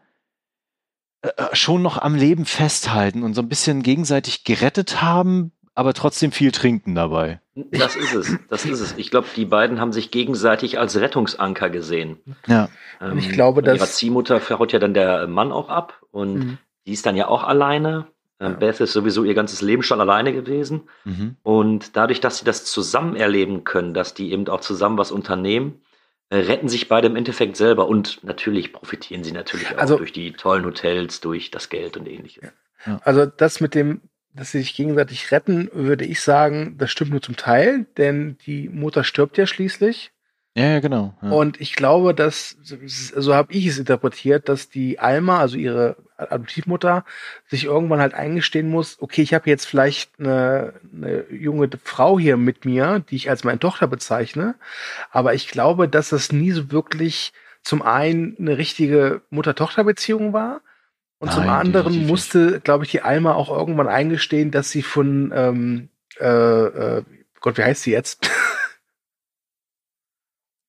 äh, 1.21 1.29
äh 1.29 1.55
schon 1.55 1.83
noch 1.83 1.99
am 1.99 2.15
Leben 2.15 2.47
festhalten 2.47 3.23
und 3.23 3.35
so 3.35 3.43
ein 3.43 3.49
bisschen 3.51 3.83
gegenseitig 3.83 4.45
gerettet 4.45 5.03
haben, 5.03 5.53
aber 5.75 5.93
trotzdem 5.93 6.33
viel 6.33 6.53
trinken 6.53 6.95
dabei. 6.95 7.41
Das 7.55 7.97
ist 7.97 8.14
es, 8.14 8.37
das 8.49 8.64
ist 8.64 8.81
es. 8.81 8.95
Ich 8.97 9.11
glaube, 9.11 9.29
die 9.37 9.45
beiden 9.45 9.81
haben 9.81 9.93
sich 9.93 10.11
gegenseitig 10.11 10.79
als 10.79 10.99
Rettungsanker 10.99 11.70
gesehen. 11.70 12.18
Ja. 12.47 12.68
Ähm, 13.01 13.18
ich 13.18 13.31
glaube, 13.31 13.62
dass 13.62 13.77
ihrer 13.77 13.87
Ziehmutter 13.87 14.41
verhaut 14.41 14.72
ja 14.72 14.79
dann 14.79 14.95
der 14.95 15.27
Mann 15.27 15.53
auch 15.53 15.68
ab 15.68 16.01
und 16.11 16.35
mhm. 16.35 16.59
die 16.87 16.93
ist 16.93 17.07
dann 17.07 17.16
ja 17.16 17.29
auch 17.29 17.45
alleine. 17.45 18.07
Ähm, 18.41 18.53
ja. 18.53 18.59
Beth 18.59 18.81
ist 18.81 18.93
sowieso 18.93 19.25
ihr 19.25 19.35
ganzes 19.35 19.62
Leben 19.62 19.83
schon 19.83 20.01
alleine 20.01 20.33
gewesen. 20.33 20.89
Mhm. 21.05 21.37
Und 21.43 21.97
dadurch, 21.97 22.20
dass 22.20 22.39
sie 22.39 22.45
das 22.45 22.64
zusammen 22.64 23.14
erleben 23.14 23.64
können, 23.64 23.95
dass 23.95 24.14
die 24.14 24.33
eben 24.33 24.49
auch 24.49 24.61
zusammen 24.61 24.99
was 24.99 25.12
unternehmen, 25.12 25.81
äh, 26.31 26.39
retten 26.39 26.68
sich 26.68 26.89
beide 26.89 27.07
im 27.07 27.16
Endeffekt 27.16 27.57
selber 27.57 27.87
und 27.87 28.25
natürlich 28.25 28.72
profitieren 28.72 29.22
sie 29.22 29.33
natürlich 29.33 29.72
auch 29.75 29.79
also, 29.79 29.99
durch 29.99 30.12
die 30.12 30.33
tollen 30.33 30.64
Hotels, 30.64 31.20
durch 31.20 31.51
das 31.51 31.68
Geld 31.68 31.97
und 31.97 32.09
ähnliches. 32.09 32.51
Ja. 32.87 33.01
Also 33.05 33.27
das 33.27 33.61
mit 33.61 33.75
dem 33.75 34.03
dass 34.35 34.51
sie 34.51 34.59
sich 34.59 34.74
gegenseitig 34.74 35.30
retten, 35.30 35.70
würde 35.72 36.05
ich 36.05 36.20
sagen, 36.20 36.76
das 36.76 36.91
stimmt 36.91 37.12
nur 37.12 37.22
zum 37.22 37.37
Teil, 37.37 37.87
denn 37.97 38.37
die 38.47 38.68
Mutter 38.68 39.05
stirbt 39.05 39.39
ja 39.39 39.47
schließlich. 39.47 40.11
Ja, 40.57 40.66
ja 40.66 40.80
genau. 40.80 41.14
Ja. 41.22 41.30
Und 41.30 41.61
ich 41.61 41.74
glaube, 41.74 42.14
dass, 42.14 42.57
so 42.62 43.35
habe 43.35 43.53
ich 43.53 43.66
es 43.66 43.78
interpretiert, 43.78 44.49
dass 44.49 44.68
die 44.68 44.99
Alma, 44.99 45.41
also 45.41 45.57
ihre 45.57 45.97
Adoptivmutter, 46.16 47.05
sich 47.47 47.64
irgendwann 47.64 48.01
halt 48.01 48.14
eingestehen 48.14 48.68
muss, 48.68 49.01
okay, 49.01 49.22
ich 49.22 49.35
habe 49.35 49.51
jetzt 49.51 49.66
vielleicht 49.66 50.18
eine, 50.18 50.74
eine 50.93 51.24
junge 51.30 51.70
Frau 51.82 52.18
hier 52.18 52.37
mit 52.37 52.64
mir, 52.64 53.05
die 53.09 53.16
ich 53.16 53.30
als 53.30 53.45
meine 53.45 53.59
Tochter 53.59 53.87
bezeichne, 53.87 54.55
aber 55.11 55.35
ich 55.35 55.49
glaube, 55.49 55.89
dass 55.89 56.11
das 56.11 56.32
nie 56.32 56.53
so 56.53 56.70
wirklich 56.70 57.32
zum 57.62 57.82
einen 57.82 58.37
eine 58.39 58.59
richtige 58.59 59.22
Mutter-Tochter-Beziehung 59.30 60.32
war, 60.32 60.61
und 61.19 61.29
Nein, 61.29 61.37
zum 61.37 61.49
anderen 61.49 62.07
musste, 62.07 62.61
glaube 62.61 62.85
ich, 62.85 62.91
die 62.91 63.03
Alma 63.03 63.35
auch 63.35 63.51
irgendwann 63.51 63.89
eingestehen, 63.89 64.51
dass 64.51 64.71
sie 64.71 64.83
von, 64.83 65.33
ähm, 65.35 65.89
äh, 66.21 66.27
äh, 66.27 67.05
Gott, 67.41 67.59
wie 67.59 67.62
heißt 67.62 67.83
sie 67.83 67.93
jetzt? 67.93 68.31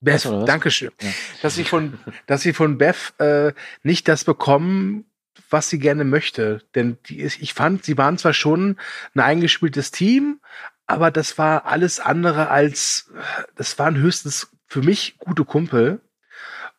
Beth, 0.01 0.25
Dankeschön. 0.45 0.91
Ja. 1.01 1.09
Dass 1.41 1.55
sie 1.55 1.63
von, 1.63 1.97
dass 2.27 2.41
sie 2.41 2.53
von 2.53 2.77
Beth 2.77 3.13
äh, 3.17 3.53
nicht 3.83 4.07
das 4.07 4.23
bekommen, 4.23 5.05
was 5.49 5.69
sie 5.69 5.79
gerne 5.79 6.03
möchte. 6.03 6.61
Denn 6.75 6.97
die 7.07 7.19
ist, 7.19 7.41
ich 7.41 7.53
fand, 7.53 7.83
sie 7.83 7.97
waren 7.97 8.17
zwar 8.17 8.33
schon 8.33 8.77
ein 9.13 9.19
eingespieltes 9.19 9.91
Team, 9.91 10.39
aber 10.85 11.11
das 11.11 11.37
war 11.37 11.65
alles 11.65 11.99
andere 11.99 12.49
als, 12.49 13.11
das 13.55 13.77
waren 13.79 13.97
höchstens 13.97 14.51
für 14.67 14.81
mich 14.81 15.17
gute 15.17 15.43
Kumpel. 15.43 16.01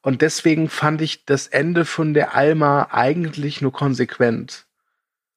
Und 0.06 0.22
deswegen 0.22 0.68
fand 0.68 1.00
ich 1.00 1.24
das 1.24 1.48
Ende 1.48 1.84
von 1.84 2.14
der 2.14 2.36
Alma 2.36 2.90
eigentlich 2.92 3.60
nur 3.60 3.72
konsequent. 3.72 4.66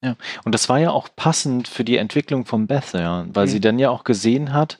Ja, 0.00 0.14
und 0.44 0.54
das 0.54 0.68
war 0.68 0.78
ja 0.78 0.92
auch 0.92 1.08
passend 1.16 1.66
für 1.66 1.82
die 1.82 1.96
Entwicklung 1.96 2.46
von 2.46 2.68
Beth, 2.68 2.92
ja, 2.92 3.26
weil 3.32 3.46
mhm. 3.46 3.50
sie 3.50 3.60
dann 3.60 3.80
ja 3.80 3.90
auch 3.90 4.04
gesehen 4.04 4.52
hat, 4.52 4.78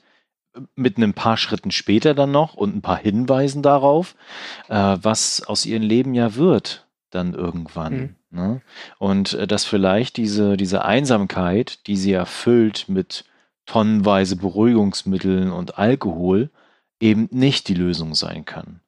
mit 0.75 0.97
ein 0.97 1.13
paar 1.13 1.35
Schritten 1.35 1.71
später 1.71 2.13
dann 2.13 2.31
noch 2.31 2.53
und 2.53 2.73
ein 2.73 2.81
paar 2.81 2.99
Hinweisen 2.99 3.63
darauf, 3.63 4.15
äh, 4.69 4.97
was 5.01 5.43
aus 5.43 5.65
ihrem 5.65 5.83
Leben 5.83 6.13
ja 6.13 6.35
wird, 6.35 6.87
dann 7.09 7.33
irgendwann. 7.33 7.93
Mhm. 7.93 8.15
Ne? 8.29 8.61
Und 8.97 9.33
äh, 9.33 9.45
dass 9.45 9.65
vielleicht 9.65 10.15
diese, 10.15 10.55
diese 10.55 10.85
Einsamkeit, 10.85 11.85
die 11.87 11.97
sie 11.97 12.13
erfüllt 12.13 12.85
mit 12.87 13.25
tonnenweise 13.65 14.37
Beruhigungsmitteln 14.37 15.51
und 15.51 15.77
Alkohol, 15.77 16.49
eben 17.01 17.27
nicht 17.29 17.67
die 17.67 17.73
Lösung 17.73 18.15
sein 18.15 18.45
kann. 18.45 18.79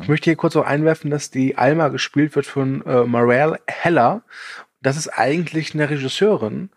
Ich 0.00 0.08
möchte 0.08 0.24
hier 0.24 0.36
kurz 0.36 0.56
auch 0.56 0.64
einwerfen, 0.64 1.10
dass 1.10 1.30
die 1.30 1.56
Alma 1.56 1.88
gespielt 1.88 2.36
wird 2.36 2.46
von 2.46 2.84
äh, 2.86 3.04
Morel 3.04 3.58
Heller. 3.66 4.22
Das 4.82 4.96
ist 4.96 5.08
eigentlich 5.08 5.74
eine 5.74 5.90
Regisseurin. 5.90 6.70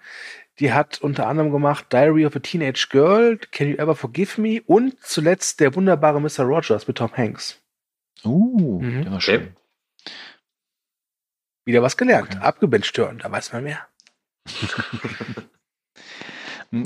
Die 0.59 0.71
hat 0.71 1.01
unter 1.01 1.27
anderem 1.27 1.51
gemacht 1.51 1.87
Diary 1.91 2.25
of 2.25 2.35
a 2.35 2.39
Teenage 2.39 2.87
Girl, 2.89 3.39
Can 3.51 3.69
You 3.69 3.77
Ever 3.77 3.95
Forgive 3.95 4.39
Me 4.39 4.61
und 4.65 4.95
zuletzt 5.01 5.59
der 5.59 5.73
wunderbare 5.75 6.21
Mr. 6.21 6.43
Rogers 6.43 6.87
mit 6.87 6.97
Tom 6.97 7.11
Hanks. 7.13 7.59
Uh, 8.23 8.81
mhm. 8.81 9.03
der 9.03 9.11
war 9.11 9.21
schön. 9.21 9.55
Wieder 11.65 11.81
was 11.81 11.97
gelernt. 11.97 12.35
Okay. 12.35 12.43
Abgebencht 12.43 12.97
da 12.97 13.31
weiß 13.31 13.53
man 13.53 13.63
mehr. 13.63 13.87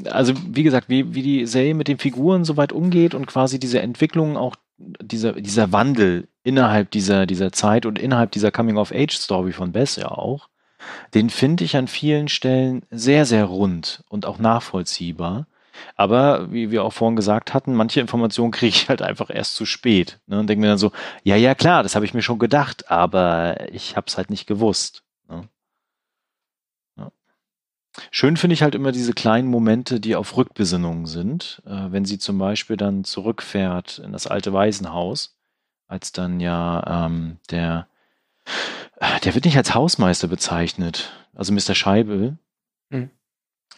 also 0.06 0.34
wie 0.48 0.64
gesagt, 0.64 0.90
wie, 0.90 1.14
wie 1.14 1.24
die 1.24 1.46
Serie 1.46 1.74
mit 1.74 1.88
den 1.88 1.98
Figuren 1.98 2.46
so 2.46 2.58
weit 2.58 2.72
umgeht 2.72 3.16
und 3.16 3.26
quasi 3.26 3.60
diese 3.60 3.82
Entwicklung 3.82 4.38
auch 4.38 4.56
dieser, 4.78 5.34
dieser 5.34 5.72
Wandel 5.72 6.28
innerhalb 6.44 6.92
dieser, 6.92 7.26
dieser 7.26 7.52
Zeit 7.52 7.86
und 7.86 8.00
innerhalb 8.00 8.32
dieser 8.32 8.52
Coming-of-Age-Story 8.52 9.52
von 9.52 9.72
Bess 9.72 9.96
ja 9.96 10.10
auch, 10.10 10.50
den 11.14 11.30
finde 11.30 11.64
ich 11.64 11.76
an 11.76 11.88
vielen 11.88 12.28
Stellen 12.28 12.84
sehr, 12.90 13.26
sehr 13.26 13.46
rund 13.46 14.04
und 14.10 14.26
auch 14.26 14.40
nachvollziehbar. 14.40 15.48
Aber 15.96 16.52
wie 16.52 16.72
wir 16.72 16.84
auch 16.84 16.94
vorhin 16.94 17.16
gesagt 17.16 17.54
hatten, 17.54 17.76
manche 17.76 18.00
Informationen 18.00 18.52
kriege 18.52 18.76
ich 18.76 18.90
halt 18.90 19.02
einfach 19.02 19.30
erst 19.30 19.56
zu 19.56 19.66
spät. 19.66 20.20
Ne, 20.28 20.40
und 20.40 20.48
denke 20.48 20.62
mir 20.62 20.68
dann 20.68 20.78
so, 20.78 20.92
ja, 21.24 21.36
ja, 21.36 21.56
klar, 21.56 21.84
das 21.84 21.96
habe 21.96 22.06
ich 22.06 22.14
mir 22.14 22.22
schon 22.22 22.40
gedacht, 22.40 22.90
aber 22.90 23.72
ich 23.72 23.96
habe 23.96 24.08
es 24.08 24.18
halt 24.18 24.30
nicht 24.30 24.48
gewusst. 24.48 25.04
Schön 28.12 28.38
finde 28.38 28.54
ich 28.54 28.64
halt 28.64 28.76
immer 28.76 28.92
diese 28.92 29.14
kleinen 29.14 29.48
Momente, 29.48 30.00
die 30.00 30.16
auf 30.16 30.38
Rückbesinnungen 30.38 31.06
sind. 31.06 31.62
Äh, 31.66 31.92
wenn 31.92 32.06
sie 32.06 32.20
zum 32.20 32.38
Beispiel 32.38 32.78
dann 32.78 33.04
zurückfährt 33.04 34.00
in 34.00 34.12
das 34.12 34.28
alte 34.28 34.54
Waisenhaus, 34.54 35.38
als 35.88 36.12
dann 36.12 36.40
ja 36.40 37.06
ähm, 37.06 37.38
der, 37.50 37.88
der 39.24 39.36
wird 39.36 39.46
nicht 39.46 39.58
als 39.58 39.74
Hausmeister 39.74 40.28
bezeichnet, 40.28 41.12
also 41.36 41.54
Mr. 41.54 41.76
Scheibel. 41.76 42.38
Hm. 42.92 43.10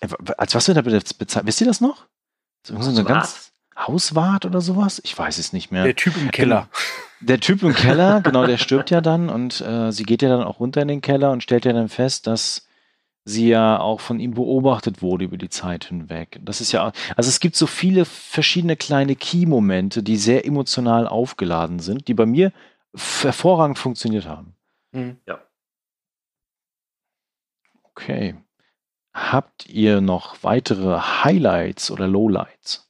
Äh, 0.01 0.07
als 0.37 0.55
was 0.55 0.67
wird 0.67 0.77
er 0.77 0.83
bezeichnet? 0.83 1.45
Wisst 1.45 1.61
ihr 1.61 1.67
das 1.67 1.81
noch? 1.81 2.07
So 2.63 2.75
ein 2.75 3.05
ganz 3.05 3.53
Hauswart 3.77 4.45
oder 4.45 4.61
sowas? 4.61 5.01
Ich 5.03 5.17
weiß 5.17 5.37
es 5.37 5.53
nicht 5.53 5.71
mehr. 5.71 5.83
Der 5.83 5.95
Typ 5.95 6.17
im 6.17 6.31
Keller. 6.31 6.67
Der 7.21 7.39
Typ 7.39 7.63
im 7.63 7.73
Keller, 7.73 8.21
genau, 8.21 8.45
der 8.45 8.57
stirbt 8.57 8.91
ja 8.91 9.01
dann 9.01 9.29
und 9.29 9.61
äh, 9.61 9.91
sie 9.91 10.03
geht 10.03 10.21
ja 10.21 10.29
dann 10.29 10.43
auch 10.43 10.59
runter 10.59 10.81
in 10.81 10.87
den 10.87 11.01
Keller 11.01 11.31
und 11.31 11.43
stellt 11.43 11.65
ja 11.65 11.73
dann 11.73 11.89
fest, 11.89 12.27
dass 12.27 12.68
sie 13.29 13.49
ja 13.49 13.79
auch 13.79 13.99
von 13.99 14.19
ihm 14.19 14.33
beobachtet 14.33 15.01
wurde 15.01 15.25
über 15.25 15.37
die 15.37 15.49
Zeit 15.49 15.85
hinweg. 15.85 16.39
Das 16.43 16.61
ist 16.61 16.71
ja, 16.71 16.91
also 17.15 17.29
es 17.29 17.39
gibt 17.39 17.55
so 17.55 17.67
viele 17.67 18.05
verschiedene 18.05 18.75
kleine 18.75 19.15
Key-Momente, 19.15 20.03
die 20.03 20.17
sehr 20.17 20.45
emotional 20.45 21.07
aufgeladen 21.07 21.79
sind, 21.79 22.07
die 22.07 22.13
bei 22.13 22.25
mir 22.25 22.51
hervorragend 22.93 23.77
funktioniert 23.77 24.25
haben. 24.25 24.55
Mhm. 24.91 25.17
Ja. 25.25 25.39
Okay. 27.83 28.35
Habt 29.13 29.67
ihr 29.67 30.01
noch 30.01 30.43
weitere 30.43 30.99
Highlights 30.99 31.91
oder 31.91 32.07
Lowlights? 32.07 32.89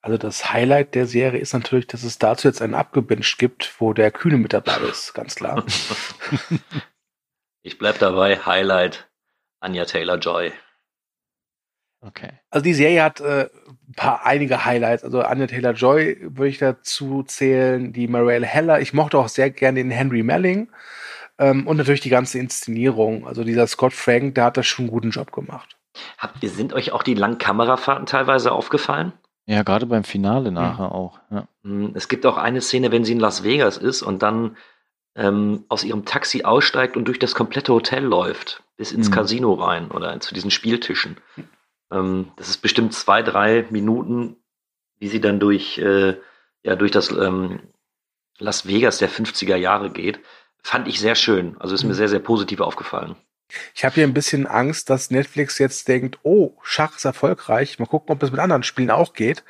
Also 0.00 0.16
das 0.16 0.52
Highlight 0.52 0.94
der 0.94 1.06
Serie 1.06 1.40
ist 1.40 1.52
natürlich, 1.52 1.86
dass 1.88 2.04
es 2.04 2.18
dazu 2.18 2.46
jetzt 2.46 2.62
einen 2.62 2.74
abgebinged 2.74 3.36
gibt, 3.38 3.80
wo 3.80 3.92
der 3.92 4.10
Kühne 4.10 4.38
mit 4.38 4.52
dabei 4.52 4.76
ist, 4.88 5.12
ganz 5.12 5.34
klar. 5.34 5.64
ich 7.62 7.78
bleib 7.78 7.98
dabei, 7.98 8.38
Highlight 8.38 9.07
Anja 9.60 9.84
Taylor-Joy. 9.84 10.52
Okay. 12.00 12.30
Also 12.50 12.62
die 12.62 12.74
Serie 12.74 13.02
hat 13.02 13.20
äh, 13.20 13.48
ein 13.88 13.94
paar 13.96 14.24
einige 14.24 14.64
Highlights. 14.64 15.02
Also 15.02 15.20
Anya 15.22 15.48
Taylor 15.48 15.72
Joy 15.72 16.16
würde 16.20 16.48
ich 16.48 16.58
dazu 16.58 17.24
zählen, 17.24 17.92
die 17.92 18.06
Marielle 18.06 18.46
Heller. 18.46 18.80
Ich 18.80 18.92
mochte 18.94 19.18
auch 19.18 19.28
sehr 19.28 19.50
gerne 19.50 19.80
den 19.80 19.90
Henry 19.90 20.22
Melling. 20.22 20.70
Ähm, 21.38 21.66
und 21.66 21.76
natürlich 21.76 22.00
die 22.00 22.08
ganze 22.08 22.38
Inszenierung. 22.38 23.26
Also 23.26 23.42
dieser 23.42 23.66
Scott 23.66 23.92
Frank, 23.92 24.36
der 24.36 24.44
hat 24.44 24.56
da 24.56 24.62
schon 24.62 24.84
einen 24.84 24.92
guten 24.92 25.10
Job 25.10 25.32
gemacht. 25.32 25.76
Habt 26.18 26.42
ihr, 26.42 26.50
sind 26.50 26.72
euch 26.72 26.92
auch 26.92 27.02
die 27.02 27.14
langen 27.14 27.38
Kamerafahrten 27.38 28.06
teilweise 28.06 28.52
aufgefallen? 28.52 29.12
Ja, 29.46 29.62
gerade 29.62 29.86
beim 29.86 30.04
Finale 30.04 30.52
nachher 30.52 30.92
auch. 30.92 31.18
Ja. 31.30 31.48
Hm, 31.64 31.92
Es 31.94 32.08
gibt 32.08 32.26
auch 32.26 32.36
eine 32.36 32.60
Szene, 32.60 32.92
wenn 32.92 33.04
sie 33.04 33.12
in 33.12 33.20
Las 33.20 33.42
Vegas 33.42 33.76
ist 33.76 34.02
und 34.02 34.22
dann 34.22 34.56
ähm, 35.18 35.64
aus 35.68 35.84
ihrem 35.84 36.04
Taxi 36.06 36.44
aussteigt 36.44 36.96
und 36.96 37.04
durch 37.06 37.18
das 37.18 37.34
komplette 37.34 37.74
Hotel 37.74 38.04
läuft, 38.04 38.62
bis 38.78 38.92
ins 38.92 39.10
Mhm. 39.10 39.14
Casino 39.14 39.52
rein 39.54 39.90
oder 39.90 40.18
zu 40.20 40.32
diesen 40.32 40.50
Spieltischen. 40.52 41.16
Ähm, 41.90 42.30
das 42.36 42.48
ist 42.48 42.58
bestimmt 42.58 42.94
zwei, 42.94 43.22
drei 43.22 43.66
Minuten, 43.70 44.36
wie 44.98 45.08
sie 45.08 45.20
dann 45.20 45.40
durch, 45.40 45.78
äh, 45.78 46.14
ja, 46.62 46.76
durch 46.76 46.92
das 46.92 47.10
ähm, 47.10 47.60
Las 48.38 48.66
Vegas 48.66 48.98
der 48.98 49.10
50er 49.10 49.56
Jahre 49.56 49.90
geht. 49.90 50.20
Fand 50.62 50.86
ich 50.88 51.00
sehr 51.00 51.16
schön. 51.16 51.56
Also 51.58 51.74
ist 51.74 51.82
mir 51.82 51.90
Mhm. 51.90 51.94
sehr, 51.94 52.08
sehr 52.08 52.20
positiv 52.20 52.60
aufgefallen. 52.60 53.16
Ich 53.74 53.84
habe 53.84 53.94
hier 53.96 54.04
ein 54.04 54.14
bisschen 54.14 54.46
Angst, 54.46 54.90
dass 54.90 55.10
Netflix 55.10 55.58
jetzt 55.58 55.88
denkt, 55.88 56.18
oh, 56.22 56.52
Schach 56.62 56.96
ist 56.96 57.06
erfolgreich. 57.06 57.78
Mal 57.78 57.86
gucken, 57.86 58.12
ob 58.12 58.20
das 58.20 58.30
mit 58.30 58.38
anderen 58.40 58.62
Spielen 58.62 58.90
auch 58.90 59.14
geht. 59.14 59.42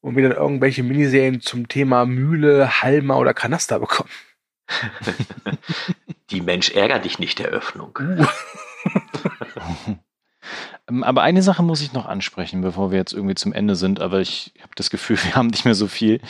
Und 0.00 0.16
wir 0.16 0.28
dann 0.28 0.38
irgendwelche 0.38 0.82
Miniserien 0.82 1.40
zum 1.40 1.68
Thema 1.68 2.06
Mühle, 2.06 2.82
Halma 2.82 3.16
oder 3.16 3.34
Kanaster 3.34 3.78
bekommen. 3.80 4.08
Die 6.30 6.40
Mensch 6.40 6.70
ärger 6.70 6.98
dich 6.98 7.18
nicht 7.18 7.40
Eröffnung. 7.40 7.98
Ähm, 10.88 11.02
Aber 11.02 11.22
eine 11.22 11.42
Sache 11.42 11.64
muss 11.64 11.80
ich 11.82 11.92
noch 11.92 12.06
ansprechen, 12.06 12.60
bevor 12.60 12.92
wir 12.92 12.98
jetzt 12.98 13.12
irgendwie 13.12 13.34
zum 13.34 13.52
Ende 13.52 13.74
sind, 13.74 14.00
aber 14.00 14.20
ich 14.20 14.52
habe 14.60 14.70
das 14.76 14.90
Gefühl, 14.90 15.18
wir 15.24 15.34
haben 15.34 15.48
nicht 15.48 15.64
mehr 15.64 15.74
so 15.74 15.88
viel. 15.88 16.20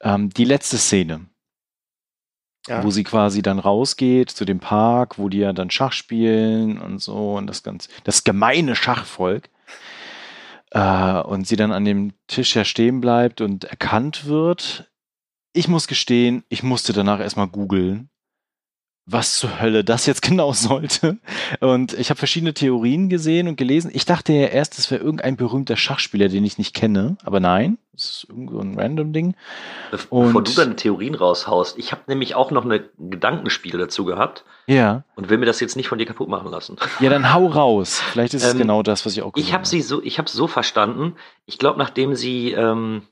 Ähm, 0.00 0.30
die 0.30 0.44
letzte 0.44 0.78
Szene, 0.78 1.26
Ja. 2.68 2.84
wo 2.84 2.90
sie 2.92 3.02
quasi 3.02 3.42
dann 3.42 3.58
rausgeht 3.58 4.30
zu 4.30 4.44
dem 4.44 4.60
Park, 4.60 5.18
wo 5.18 5.28
die 5.28 5.38
ja 5.38 5.52
dann 5.52 5.70
Schach 5.70 5.92
spielen 5.92 6.78
und 6.80 7.00
so 7.00 7.34
und 7.34 7.48
das 7.48 7.64
ganz, 7.64 7.88
das 8.04 8.22
gemeine 8.22 8.76
Schachvolk. 8.76 9.50
Äh, 10.70 11.20
und 11.22 11.46
sie 11.48 11.56
dann 11.56 11.72
an 11.72 11.84
dem 11.84 12.12
Tisch 12.28 12.54
ja 12.54 12.64
stehen 12.64 13.00
bleibt 13.00 13.40
und 13.40 13.64
erkannt 13.64 14.26
wird. 14.26 14.88
Ich 15.56 15.68
muss 15.68 15.86
gestehen, 15.86 16.42
ich 16.48 16.62
musste 16.64 16.92
danach 16.92 17.20
erstmal 17.20 17.46
googeln, 17.46 18.10
was 19.06 19.36
zur 19.36 19.60
Hölle 19.60 19.84
das 19.84 20.06
jetzt 20.06 20.22
genau 20.28 20.52
sollte. 20.52 21.18
Und 21.60 21.92
ich 21.92 22.10
habe 22.10 22.18
verschiedene 22.18 22.54
Theorien 22.54 23.08
gesehen 23.08 23.46
und 23.46 23.56
gelesen. 23.56 23.90
Ich 23.94 24.04
dachte 24.04 24.32
ja 24.32 24.48
erst, 24.48 24.78
es 24.78 24.90
wäre 24.90 25.02
irgendein 25.04 25.36
berühmter 25.36 25.76
Schachspieler, 25.76 26.28
den 26.28 26.44
ich 26.44 26.58
nicht 26.58 26.74
kenne, 26.74 27.16
aber 27.22 27.38
nein, 27.38 27.78
es 27.94 28.04
ist 28.06 28.26
irgendwo 28.28 28.58
ein 28.58 28.76
random 28.76 29.12
Ding. 29.12 29.36
Be- 29.92 29.98
Und- 30.10 30.26
Bevor 30.28 30.42
du 30.42 30.52
deine 30.54 30.74
Theorien 30.74 31.14
raushaust, 31.14 31.78
ich 31.78 31.92
habe 31.92 32.02
nämlich 32.08 32.34
auch 32.34 32.50
noch 32.50 32.64
eine 32.64 32.80
Gedankenspiel 32.98 33.78
dazu 33.78 34.04
gehabt 34.06 34.44
Ja, 34.66 35.04
und 35.14 35.28
will 35.28 35.38
mir 35.38 35.46
das 35.46 35.60
jetzt 35.60 35.76
nicht 35.76 35.86
von 35.86 35.98
dir 35.98 36.06
kaputt 36.06 36.28
machen 36.28 36.50
lassen. 36.50 36.76
ja, 37.00 37.10
dann 37.10 37.32
hau 37.32 37.46
raus. 37.46 38.00
Vielleicht 38.00 38.34
ist 38.34 38.42
es 38.42 38.52
Ähm, 38.54 38.58
genau 38.58 38.82
das, 38.82 39.06
was 39.06 39.12
ich 39.12 39.22
auch 39.22 39.28
Ich 39.36 39.42
gesehen 39.44 39.52
habe 39.54 39.66
sie 39.66 39.82
so, 39.82 40.02
ich 40.02 40.18
habe 40.18 40.28
so 40.28 40.48
verstanden. 40.48 41.14
Ich 41.46 41.58
glaube, 41.58 41.78
nachdem 41.78 42.16
sie 42.16 42.50
ähm, 42.50 43.02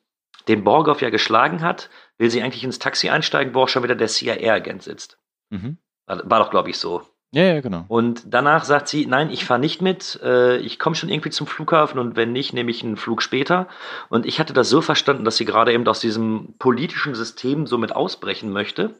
den 0.48 0.64
Borgoff 0.64 1.02
ja 1.02 1.10
geschlagen 1.10 1.60
hat, 1.60 1.88
will 2.18 2.30
sie 2.30 2.42
eigentlich 2.42 2.64
ins 2.64 2.78
Taxi 2.78 3.08
einsteigen, 3.08 3.54
wo 3.54 3.62
auch 3.62 3.68
schon 3.68 3.82
wieder 3.82 3.94
der 3.94 4.08
CIA-Agent 4.08 4.82
sitzt. 4.82 5.18
Mhm. 5.50 5.78
War, 6.06 6.40
doch, 6.40 6.50
glaube 6.50 6.70
ich, 6.70 6.78
so. 6.78 7.02
Ja, 7.34 7.44
ja, 7.44 7.60
genau. 7.60 7.86
Und 7.88 8.24
danach 8.26 8.64
sagt 8.64 8.88
sie, 8.88 9.06
nein, 9.06 9.30
ich 9.30 9.46
fahre 9.46 9.60
nicht 9.60 9.80
mit, 9.80 10.20
äh, 10.22 10.58
ich 10.58 10.78
komme 10.78 10.94
schon 10.94 11.08
irgendwie 11.08 11.30
zum 11.30 11.46
Flughafen 11.46 11.98
und 11.98 12.14
wenn 12.14 12.32
nicht, 12.32 12.52
nehme 12.52 12.70
ich 12.70 12.84
einen 12.84 12.98
Flug 12.98 13.22
später. 13.22 13.68
Und 14.10 14.26
ich 14.26 14.38
hatte 14.38 14.52
das 14.52 14.68
so 14.68 14.82
verstanden, 14.82 15.24
dass 15.24 15.38
sie 15.38 15.46
gerade 15.46 15.72
eben 15.72 15.86
aus 15.88 16.00
diesem 16.00 16.54
politischen 16.58 17.14
System 17.14 17.66
so 17.66 17.78
mit 17.78 17.96
ausbrechen 17.96 18.50
möchte. 18.52 18.94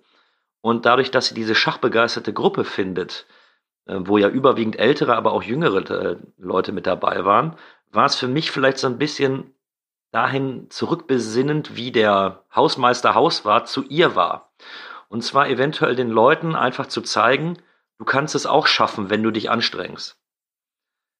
Und 0.63 0.87
dadurch, 0.87 1.11
dass 1.11 1.27
sie 1.27 1.35
diese 1.35 1.55
schachbegeisterte 1.55 2.33
Gruppe 2.33 2.65
findet, 2.65 3.27
äh, 3.85 3.97
wo 3.99 4.17
ja 4.17 4.29
überwiegend 4.29 4.79
ältere, 4.79 5.15
aber 5.17 5.33
auch 5.33 5.43
jüngere 5.43 5.91
äh, 5.91 6.17
Leute 6.39 6.73
mit 6.73 6.87
dabei 6.87 7.27
waren, 7.27 7.57
war 7.91 8.07
es 8.07 8.15
für 8.15 8.29
mich 8.29 8.51
vielleicht 8.51 8.79
so 8.79 8.87
ein 8.87 8.97
bisschen 8.97 9.55
dahin 10.13 10.71
zurückbesinnend, 10.71 11.75
wie 11.75 11.91
der 11.91 12.45
Hausmeister 12.55 13.15
Hauswart 13.15 13.69
zu 13.69 13.83
ihr 13.85 14.15
war. 14.15 14.53
Und 15.09 15.23
zwar 15.23 15.49
eventuell 15.49 15.97
den 15.97 16.11
Leuten 16.11 16.55
einfach 16.55 16.87
zu 16.87 17.01
zeigen, 17.01 17.59
du 17.99 18.05
kannst 18.05 18.35
es 18.35 18.47
auch 18.47 18.67
schaffen, 18.67 19.11
wenn 19.11 19.23
du 19.23 19.31
dich 19.31 19.51
anstrengst. 19.51 20.19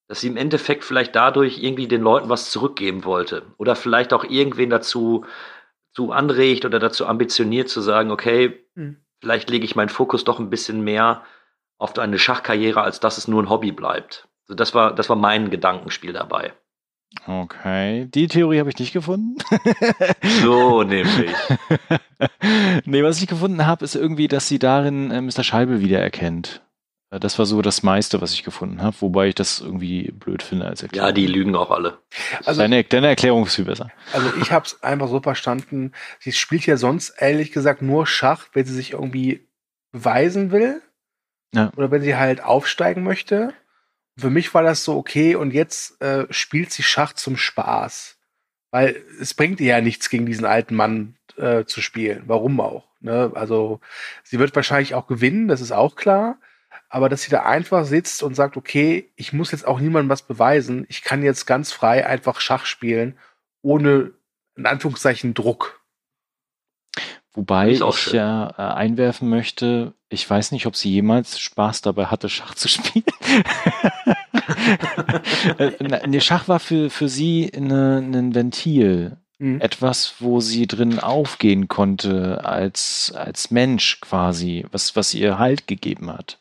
Dass 0.09 0.21
sie 0.21 0.29
im 0.29 0.37
Endeffekt 0.37 0.85
vielleicht 0.85 1.17
dadurch 1.17 1.63
irgendwie 1.63 1.89
den 1.89 2.03
Leuten 2.03 2.29
was 2.29 2.51
zurückgeben 2.51 3.05
wollte. 3.05 3.43
Oder 3.57 3.77
vielleicht 3.77 4.13
auch 4.13 4.25
irgendwen 4.25 4.71
dazu 4.71 5.25
zu 5.93 6.13
anregt 6.13 6.65
oder 6.65 6.79
dazu 6.79 7.07
ambitioniert 7.07 7.69
zu 7.69 7.81
sagen, 7.81 8.11
okay, 8.11 8.67
Hm. 8.75 8.97
vielleicht 9.21 9.51
lege 9.51 9.65
ich 9.65 9.77
meinen 9.77 9.91
Fokus 9.91 10.25
doch 10.25 10.39
ein 10.39 10.51
bisschen 10.51 10.83
mehr 10.83 11.23
auf 11.79 11.99
eine 11.99 12.19
Schachkarriere, 12.19 12.83
als 12.83 13.01
dass 13.01 13.19
es 13.19 13.29
nur 13.29 13.43
ein 13.43 13.51
Hobby 13.51 13.73
bleibt. 13.73 14.29
So, 14.45 14.55
das 14.55 14.75
war, 14.75 14.95
das 14.95 15.09
war 15.09 15.17
mein 15.17 15.51
Gedankenspiel 15.51 16.13
dabei. 16.13 16.55
Okay. 17.27 18.07
Die 18.07 18.27
Theorie 18.27 18.59
habe 18.59 18.71
ich 18.71 18.79
nicht 18.79 18.93
gefunden. 18.93 19.37
So 20.43 20.83
nämlich. 20.83 21.31
nee, 22.85 23.03
was 23.03 23.21
ich 23.21 23.29
gefunden 23.29 23.67
habe, 23.67 23.85
ist 23.85 23.95
irgendwie, 23.95 24.29
dass 24.29 24.49
sie 24.49 24.59
darin 24.59 25.11
äh, 25.11 25.21
Mr. 25.21 25.45
Scheibel 25.45 25.81
wiedererkennt. 25.81 26.63
Äh, 27.11 27.21
Das 27.21 27.39
war 27.39 27.47
so 27.47 27.63
das 27.63 27.83
meiste, 27.83 28.21
was 28.21 28.33
ich 28.33 28.43
gefunden 28.43 28.83
habe, 28.83 28.97
wobei 29.01 29.29
ich 29.29 29.35
das 29.35 29.61
irgendwie 29.61 30.11
blöd 30.13 30.43
finde 30.43 30.67
als 30.67 30.83
Erklärung. 30.83 31.09
Ja, 31.09 31.13
die 31.13 31.27
lügen 31.27 31.55
auch 31.55 31.71
alle. 31.71 31.99
Also, 32.45 32.61
deine, 32.61 32.83
deine 32.85 33.09
Erklärung 33.09 33.47
ist 33.47 33.55
viel 33.57 33.65
besser. 33.67 33.91
also 34.13 34.33
ich 34.41 34.51
habe 34.53 34.67
es 34.67 34.83
einfach 34.83 35.09
so 35.09 35.21
verstanden, 35.21 35.93
sie 36.19 36.33
spielt 36.33 36.67
ja 36.67 36.77
sonst 36.77 37.11
ehrlich 37.11 37.53
gesagt 37.53 37.83
nur 37.83 38.07
Schach, 38.07 38.47
wenn 38.53 38.65
sie 38.65 38.75
sich 38.75 38.93
irgendwie 38.93 39.47
beweisen 39.93 40.51
will. 40.51 40.81
Ja. 41.55 41.71
Oder 41.77 41.91
wenn 41.91 42.03
sie 42.03 42.17
halt 42.17 42.43
aufsteigen 42.43 43.03
möchte. 43.03 43.53
Für 44.23 44.31
mich 44.31 44.55
war 44.55 44.63
das 44.63 44.85
so 44.85 44.97
okay 44.97 45.35
und 45.35 45.53
jetzt 45.53 46.01
äh, 46.01 46.27
spielt 46.31 46.71
sie 46.71 46.85
Schach 46.85 47.13
zum 47.13 47.37
Spaß. 47.37 48.19
Weil 48.71 49.03
es 49.21 49.35
bringt 49.35 49.59
ihr 49.61 49.67
ja 49.67 49.81
nichts, 49.81 50.11
gegen 50.11 50.27
diesen 50.27 50.45
alten 50.45 50.77
Mann 50.77 51.17
äh, 51.37 51.65
zu 51.65 51.81
spielen. 51.83 52.23
Warum 52.27 52.61
auch? 52.61 52.87
Ne? 53.01 53.33
Also 53.35 53.81
sie 54.23 54.39
wird 54.39 54.55
wahrscheinlich 54.55 54.95
auch 54.95 55.09
gewinnen, 55.09 55.49
das 55.49 55.61
ist 55.61 55.73
auch 55.73 55.97
klar. 55.97 56.39
Aber 56.89 57.09
dass 57.09 57.23
sie 57.23 57.33
da 57.33 57.43
einfach 57.43 57.85
sitzt 57.85 58.23
und 58.23 58.37
sagt, 58.37 58.57
okay, 58.57 59.11
ich 59.17 59.33
muss 59.33 59.51
jetzt 59.51 59.67
auch 59.67 59.81
niemandem 59.81 60.09
was 60.09 60.23
beweisen. 60.23 60.87
Ich 60.89 61.03
kann 61.03 61.25
jetzt 61.25 61.47
ganz 61.47 61.73
frei 61.73 62.07
einfach 62.07 62.41
Schach 62.41 62.65
spielen, 62.65 63.19
ohne 63.61 64.13
in 64.55 64.67
Anführungszeichen 64.67 65.35
Druck. 65.35 65.82
Wobei 67.35 67.71
ich 67.71 68.13
ja 68.13 68.51
äh, 68.59 68.75
einwerfen 68.75 69.29
möchte, 69.31 69.95
ich 70.11 70.29
weiß 70.29 70.53
nicht, 70.53 70.67
ob 70.67 70.77
sie 70.77 70.91
jemals 70.91 71.39
Spaß 71.39 71.81
dabei 71.81 72.07
hatte, 72.07 72.29
Schach 72.29 72.55
zu 72.55 72.69
spielen. 72.69 73.05
Äh, 75.59 76.07
nee, 76.07 76.21
Schach 76.21 76.49
war 76.49 76.61
für, 76.61 76.91
für 76.91 77.09
sie 77.09 77.51
eine, 77.55 77.99
ein 77.99 78.35
Ventil. 78.35 79.17
Mhm. 79.39 79.61
Etwas, 79.61 80.15
wo 80.21 80.41
sie 80.41 80.67
drin 80.67 80.99
aufgehen 81.01 81.69
konnte 81.69 82.45
als, 82.45 83.13
als 83.17 83.51
Mensch 83.51 84.01
quasi, 84.01 84.67
was, 84.71 84.95
was 84.95 85.15
ihr 85.15 85.39
Halt 85.39 85.67
gegeben 85.67 86.11
hat. 86.13 86.39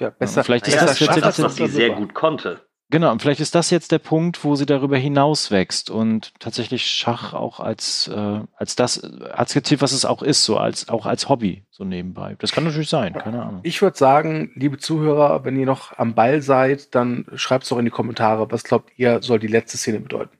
Ja, 0.00 0.10
besser. 0.10 0.42
vielleicht 0.42 0.66
ist 0.66 0.74
Ja, 0.74 0.86
das 0.86 0.98
das 0.98 1.08
das, 1.08 1.16
jetzt- 1.36 1.42
was 1.42 1.56
sie 1.56 1.68
sehr 1.68 1.90
gut 1.90 2.14
konnte. 2.14 2.66
Genau, 2.92 3.10
und 3.10 3.22
vielleicht 3.22 3.40
ist 3.40 3.54
das 3.54 3.70
jetzt 3.70 3.90
der 3.90 3.98
Punkt, 3.98 4.44
wo 4.44 4.54
sie 4.54 4.66
darüber 4.66 4.98
hinauswächst 4.98 5.88
und 5.88 6.34
tatsächlich 6.38 6.84
Schach 6.84 7.32
auch 7.32 7.58
als, 7.58 8.06
äh, 8.08 8.40
als 8.54 8.76
das 8.76 9.02
akzeptiert, 9.32 9.80
was 9.80 9.92
es 9.92 10.04
auch 10.04 10.22
ist, 10.22 10.44
so 10.44 10.58
als 10.58 10.90
auch 10.90 11.06
als 11.06 11.30
Hobby, 11.30 11.64
so 11.70 11.84
nebenbei. 11.84 12.36
Das 12.38 12.52
kann 12.52 12.64
natürlich 12.64 12.90
sein, 12.90 13.14
keine 13.14 13.42
Ahnung. 13.42 13.60
Ich 13.62 13.80
würde 13.80 13.96
sagen, 13.96 14.52
liebe 14.56 14.76
Zuhörer, 14.76 15.42
wenn 15.42 15.58
ihr 15.58 15.64
noch 15.64 15.96
am 15.96 16.14
Ball 16.14 16.42
seid, 16.42 16.94
dann 16.94 17.24
schreibt 17.34 17.62
es 17.62 17.70
doch 17.70 17.78
in 17.78 17.86
die 17.86 17.90
Kommentare, 17.90 18.50
was 18.50 18.62
glaubt 18.62 18.90
ihr, 18.98 19.22
soll 19.22 19.38
die 19.38 19.46
letzte 19.46 19.78
Szene 19.78 20.00
bedeuten. 20.00 20.36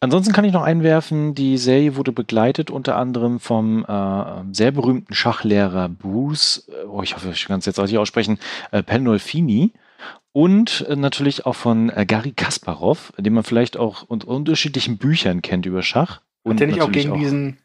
Ansonsten 0.00 0.32
kann 0.32 0.44
ich 0.44 0.52
noch 0.52 0.62
einwerfen, 0.62 1.34
die 1.34 1.58
Serie 1.58 1.96
wurde 1.96 2.12
begleitet 2.12 2.70
unter 2.70 2.96
anderem 2.96 3.40
vom 3.40 3.84
äh, 3.84 4.24
sehr 4.52 4.70
berühmten 4.70 5.12
Schachlehrer 5.12 5.88
Bruce, 5.88 6.68
äh, 6.68 6.86
oh, 6.86 7.02
ich 7.02 7.16
hoffe, 7.16 7.30
ich 7.30 7.46
kann 7.46 7.58
es 7.58 7.66
jetzt 7.66 7.80
richtig 7.80 7.98
aussprechen, 7.98 8.38
äh, 8.70 8.84
Pandolfini 8.84 9.72
und 10.38 10.86
äh, 10.88 10.94
natürlich 10.94 11.46
auch 11.46 11.56
von 11.56 11.90
äh, 11.90 12.06
Gary 12.06 12.30
Kasparov, 12.30 13.12
den 13.18 13.32
man 13.32 13.42
vielleicht 13.42 13.76
auch 13.76 14.04
unter 14.04 14.28
unterschiedlichen 14.28 14.96
Büchern 14.96 15.42
kennt 15.42 15.66
über 15.66 15.82
Schach. 15.82 16.20
Hat 16.48 16.60
der 16.60 16.68
nicht 16.68 16.80
auch 16.80 16.92
gegen 16.92 17.18
diesen 17.18 17.58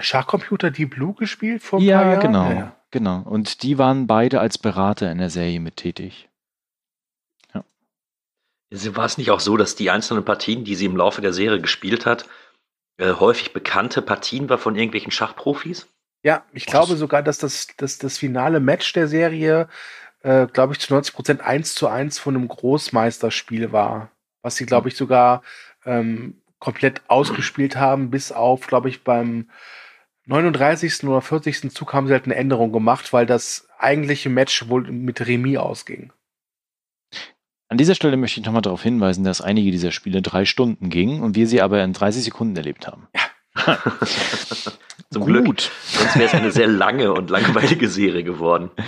Schachcomputer 0.00 0.70
Deep 0.70 0.94
Blue 0.94 1.12
gespielt 1.12 1.62
vor 1.62 1.80
ein 1.80 1.84
ja, 1.84 1.98
paar 1.98 2.12
Jahren? 2.12 2.20
genau, 2.22 2.50
Ja, 2.50 2.76
genau. 2.90 3.20
Und 3.26 3.62
die 3.62 3.76
waren 3.76 4.06
beide 4.06 4.40
als 4.40 4.56
Berater 4.56 5.12
in 5.12 5.18
der 5.18 5.28
Serie 5.28 5.60
mit 5.60 5.76
tätig. 5.76 6.30
War 8.70 9.04
es 9.04 9.18
nicht 9.18 9.30
auch 9.30 9.40
so, 9.40 9.58
dass 9.58 9.76
die 9.76 9.90
einzelnen 9.90 10.24
Partien, 10.24 10.64
die 10.64 10.76
sie 10.76 10.86
im 10.86 10.96
Laufe 10.96 11.20
der 11.20 11.34
Serie 11.34 11.60
gespielt 11.60 12.06
hat, 12.06 12.26
äh, 12.96 13.12
häufig 13.12 13.52
bekannte 13.52 14.00
Partien 14.00 14.48
war 14.48 14.56
von 14.56 14.76
irgendwelchen 14.76 15.12
Schachprofis? 15.12 15.88
Ja, 16.24 16.46
ich 16.54 16.64
glaube 16.64 16.96
sogar, 16.96 17.22
dass 17.22 17.36
das, 17.36 17.66
das, 17.76 17.98
das 17.98 18.16
finale 18.16 18.60
Match 18.60 18.94
der 18.94 19.08
Serie, 19.08 19.68
äh, 20.22 20.46
glaube 20.46 20.72
ich, 20.72 20.80
zu 20.80 20.92
90 20.92 21.14
Prozent 21.14 21.40
1 21.40 21.74
zu 21.74 21.88
1 21.88 22.18
von 22.18 22.36
einem 22.36 22.48
Großmeisterspiel 22.48 23.72
war. 23.72 24.10
was 24.44 24.56
sie, 24.56 24.66
glaube 24.66 24.88
ich, 24.88 24.96
sogar 24.96 25.42
ähm, 25.84 26.42
komplett 26.58 27.02
ausgespielt 27.08 27.76
haben, 27.76 28.10
bis 28.10 28.32
auf, 28.32 28.66
glaube 28.66 28.88
ich, 28.88 29.04
beim 29.04 29.48
39. 30.26 31.04
oder 31.04 31.20
40. 31.20 31.72
Zug 31.72 31.92
haben 31.92 32.06
sie 32.06 32.12
halt 32.12 32.24
eine 32.24 32.34
Änderung 32.34 32.72
gemacht, 32.72 33.12
weil 33.12 33.26
das 33.26 33.68
eigentliche 33.78 34.30
Match 34.30 34.68
wohl 34.68 34.90
mit 34.90 35.26
Remis 35.26 35.58
ausging. 35.58 36.12
An 37.68 37.78
dieser 37.78 37.94
Stelle 37.94 38.16
möchte 38.16 38.38
ich 38.38 38.46
nochmal 38.46 38.62
darauf 38.62 38.82
hinweisen, 38.82 39.24
dass 39.24 39.40
einige 39.40 39.70
dieser 39.70 39.92
Spiele 39.92 40.22
drei 40.22 40.44
Stunden 40.44 40.90
gingen 40.90 41.22
und 41.22 41.36
wir 41.36 41.46
sie 41.46 41.62
aber 41.62 41.82
in 41.82 41.92
30 41.92 42.24
Sekunden 42.24 42.56
erlebt 42.56 42.86
haben. 42.86 43.08
Ja. 43.14 43.22
Zum 45.10 45.24
Gut. 45.24 45.26
Glück. 45.26 45.60
Sonst 45.84 46.16
wäre 46.16 46.26
es 46.26 46.34
eine 46.34 46.52
sehr 46.52 46.66
lange 46.66 47.12
und 47.12 47.30
langweilige 47.30 47.88
Serie 47.88 48.24
geworden. 48.24 48.70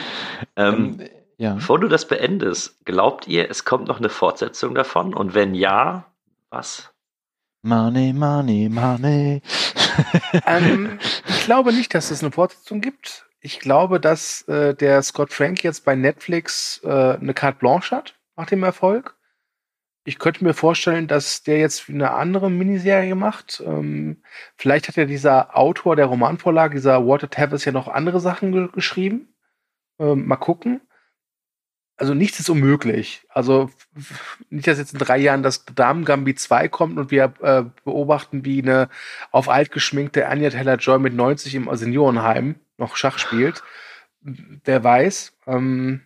Ähm, 0.57 0.99
ähm, 1.01 1.09
ja. 1.45 1.55
Bevor 1.55 1.79
du 1.79 1.89
das 1.89 2.09
beendest, 2.09 2.83
glaubt 2.87 3.29
ihr, 3.29 3.51
es 3.51 3.67
kommt 3.67 3.87
noch 3.87 3.99
eine 3.99 4.09
Fortsetzung 4.09 4.75
davon? 4.75 5.13
Und 5.13 5.35
wenn 5.35 5.55
ja, 5.55 6.07
was? 6.49 6.91
Money, 7.63 8.15
money, 8.15 8.71
money. 8.71 9.43
ähm, 10.47 10.99
ich 11.29 11.45
glaube 11.45 11.75
nicht, 11.75 11.95
dass 11.95 12.11
es 12.11 12.23
eine 12.23 12.33
Fortsetzung 12.33 12.81
gibt. 12.81 13.27
Ich 13.41 13.61
glaube, 13.61 14.01
dass 14.01 14.49
äh, 14.49 14.75
der 14.75 15.03
Scott 15.03 15.35
Frank 15.35 15.63
jetzt 15.63 15.85
bei 15.85 15.95
Netflix 15.95 16.81
äh, 16.83 16.89
eine 16.89 17.35
Carte 17.35 17.59
Blanche 17.59 17.95
hat 17.95 18.15
nach 18.37 18.47
dem 18.47 18.63
Erfolg. 18.63 19.15
Ich 20.07 20.19
könnte 20.19 20.45
mir 20.45 20.55
vorstellen, 20.55 21.09
dass 21.09 21.43
der 21.43 21.59
jetzt 21.59 21.91
eine 21.91 22.13
andere 22.13 22.51
Miniserie 22.51 23.15
macht. 23.15 23.63
Ähm, 23.67 24.23
vielleicht 24.57 24.89
hat 24.89 24.97
ja 24.97 25.05
dieser 25.05 25.59
Autor 25.59 25.95
der 25.95 26.07
Romanvorlage, 26.07 26.77
dieser 26.77 27.07
Walter 27.07 27.29
Tavis, 27.29 27.67
ja 27.67 27.73
noch 27.73 27.89
andere 27.89 28.21
Sachen 28.21 28.53
ge 28.53 28.69
geschrieben. 28.73 29.35
Ähm, 29.99 30.27
mal 30.27 30.37
gucken 30.37 30.81
also 31.97 32.15
nichts 32.15 32.41
ist 32.41 32.51
unmöglich. 32.51 33.25
Also 33.29 33.71
nicht, 34.51 34.67
dass 34.67 34.79
jetzt 34.79 34.95
in 34.95 34.99
drei 34.99 35.19
Jahren 35.19 35.43
das 35.43 35.65
Damen 35.65 36.05
Gambit 36.05 36.41
2 36.41 36.69
kommt 36.69 36.99
und 36.99 37.11
wir 37.11 37.35
äh, 37.41 37.65
beobachten, 37.85 38.45
wie 38.45 38.63
eine 38.63 38.89
auf 39.31 39.49
alt 39.49 39.71
geschminkte 39.71 40.29
Anya 40.29 40.51
Taylor-Joy 40.51 40.99
mit 40.99 41.15
90 41.15 41.55
im 41.55 41.77
Seniorenheim 41.77 42.57
noch 42.79 42.97
Schach 42.97 43.19
spielt. 43.19 43.63
Wer 44.21 44.83
weiß. 44.83 45.37
Ähm, 45.47 46.03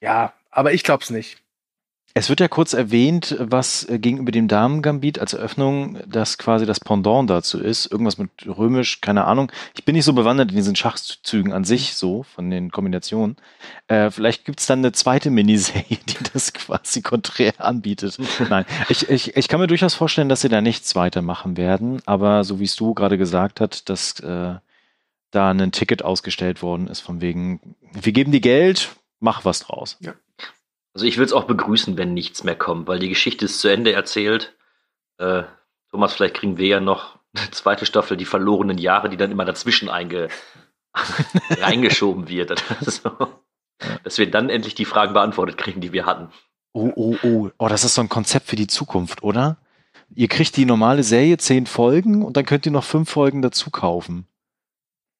ja, 0.00 0.34
aber 0.50 0.72
ich 0.72 0.82
glaube 0.82 1.02
es 1.02 1.10
nicht. 1.10 1.43
Es 2.16 2.28
wird 2.28 2.38
ja 2.38 2.46
kurz 2.46 2.74
erwähnt, 2.74 3.34
was 3.40 3.88
äh, 3.88 3.98
gegenüber 3.98 4.30
dem 4.30 4.46
Damen-Gambit 4.46 5.18
als 5.18 5.32
Eröffnung 5.32 5.98
das 6.06 6.38
quasi 6.38 6.64
das 6.64 6.78
Pendant 6.78 7.28
dazu 7.28 7.58
ist. 7.58 7.86
Irgendwas 7.90 8.18
mit 8.18 8.30
römisch, 8.46 9.00
keine 9.00 9.24
Ahnung. 9.24 9.50
Ich 9.74 9.84
bin 9.84 9.96
nicht 9.96 10.04
so 10.04 10.12
bewandert 10.12 10.50
in 10.50 10.56
diesen 10.56 10.76
Schachzügen 10.76 11.52
an 11.52 11.64
sich, 11.64 11.96
so 11.96 12.22
von 12.22 12.50
den 12.50 12.70
Kombinationen. 12.70 13.34
Äh, 13.88 14.12
vielleicht 14.12 14.44
gibt's 14.44 14.66
dann 14.68 14.78
eine 14.78 14.92
zweite 14.92 15.30
Miniserie, 15.30 15.98
die 16.08 16.16
das 16.32 16.52
quasi 16.52 17.02
konträr 17.02 17.52
anbietet. 17.58 18.16
Nein, 18.48 18.64
ich, 18.88 19.08
ich, 19.10 19.36
ich 19.36 19.48
kann 19.48 19.58
mir 19.58 19.66
durchaus 19.66 19.94
vorstellen, 19.94 20.28
dass 20.28 20.42
sie 20.42 20.48
da 20.48 20.60
nichts 20.60 20.94
weitermachen 20.94 21.56
werden. 21.56 22.00
Aber 22.06 22.44
so 22.44 22.60
wie 22.60 22.64
es 22.64 22.76
du 22.76 22.94
gerade 22.94 23.18
gesagt 23.18 23.60
hast, 23.60 23.88
dass 23.88 24.20
äh, 24.20 24.54
da 25.32 25.50
ein 25.50 25.72
Ticket 25.72 26.04
ausgestellt 26.04 26.62
worden 26.62 26.86
ist, 26.86 27.00
von 27.00 27.20
wegen, 27.20 27.74
wir 27.92 28.12
geben 28.12 28.30
dir 28.30 28.40
Geld, 28.40 28.90
mach 29.18 29.44
was 29.44 29.58
draus. 29.58 29.96
Ja. 29.98 30.14
Also 30.94 31.06
ich 31.06 31.16
würde 31.16 31.26
es 31.26 31.32
auch 31.32 31.44
begrüßen, 31.44 31.98
wenn 31.98 32.14
nichts 32.14 32.44
mehr 32.44 32.56
kommt, 32.56 32.86
weil 32.86 33.00
die 33.00 33.08
Geschichte 33.08 33.44
ist 33.46 33.60
zu 33.60 33.68
Ende 33.68 33.92
erzählt. 33.92 34.56
Äh, 35.18 35.42
Thomas, 35.90 36.14
vielleicht 36.14 36.34
kriegen 36.34 36.56
wir 36.56 36.68
ja 36.68 36.80
noch 36.80 37.18
eine 37.36 37.50
zweite 37.50 37.84
Staffel, 37.84 38.16
die 38.16 38.24
verlorenen 38.24 38.78
Jahre, 38.78 39.08
die 39.08 39.16
dann 39.16 39.32
immer 39.32 39.44
dazwischen 39.44 39.88
einge 39.88 40.28
reingeschoben 41.50 42.28
wird. 42.28 42.62
so. 42.80 43.10
Dass 44.04 44.18
wir 44.18 44.30
dann 44.30 44.50
endlich 44.50 44.76
die 44.76 44.84
Fragen 44.84 45.14
beantwortet 45.14 45.58
kriegen, 45.58 45.80
die 45.80 45.92
wir 45.92 46.06
hatten. 46.06 46.28
Oh, 46.72 46.92
oh, 46.94 47.16
oh. 47.22 47.50
Oh, 47.58 47.68
das 47.68 47.84
ist 47.84 47.96
so 47.96 48.00
ein 48.00 48.08
Konzept 48.08 48.46
für 48.46 48.56
die 48.56 48.68
Zukunft, 48.68 49.22
oder? 49.24 49.56
Ihr 50.14 50.28
kriegt 50.28 50.56
die 50.56 50.64
normale 50.64 51.02
Serie 51.02 51.38
zehn 51.38 51.66
Folgen 51.66 52.22
und 52.22 52.36
dann 52.36 52.44
könnt 52.44 52.66
ihr 52.66 52.72
noch 52.72 52.84
fünf 52.84 53.10
Folgen 53.10 53.42
dazu 53.42 53.70
kaufen. 53.70 54.28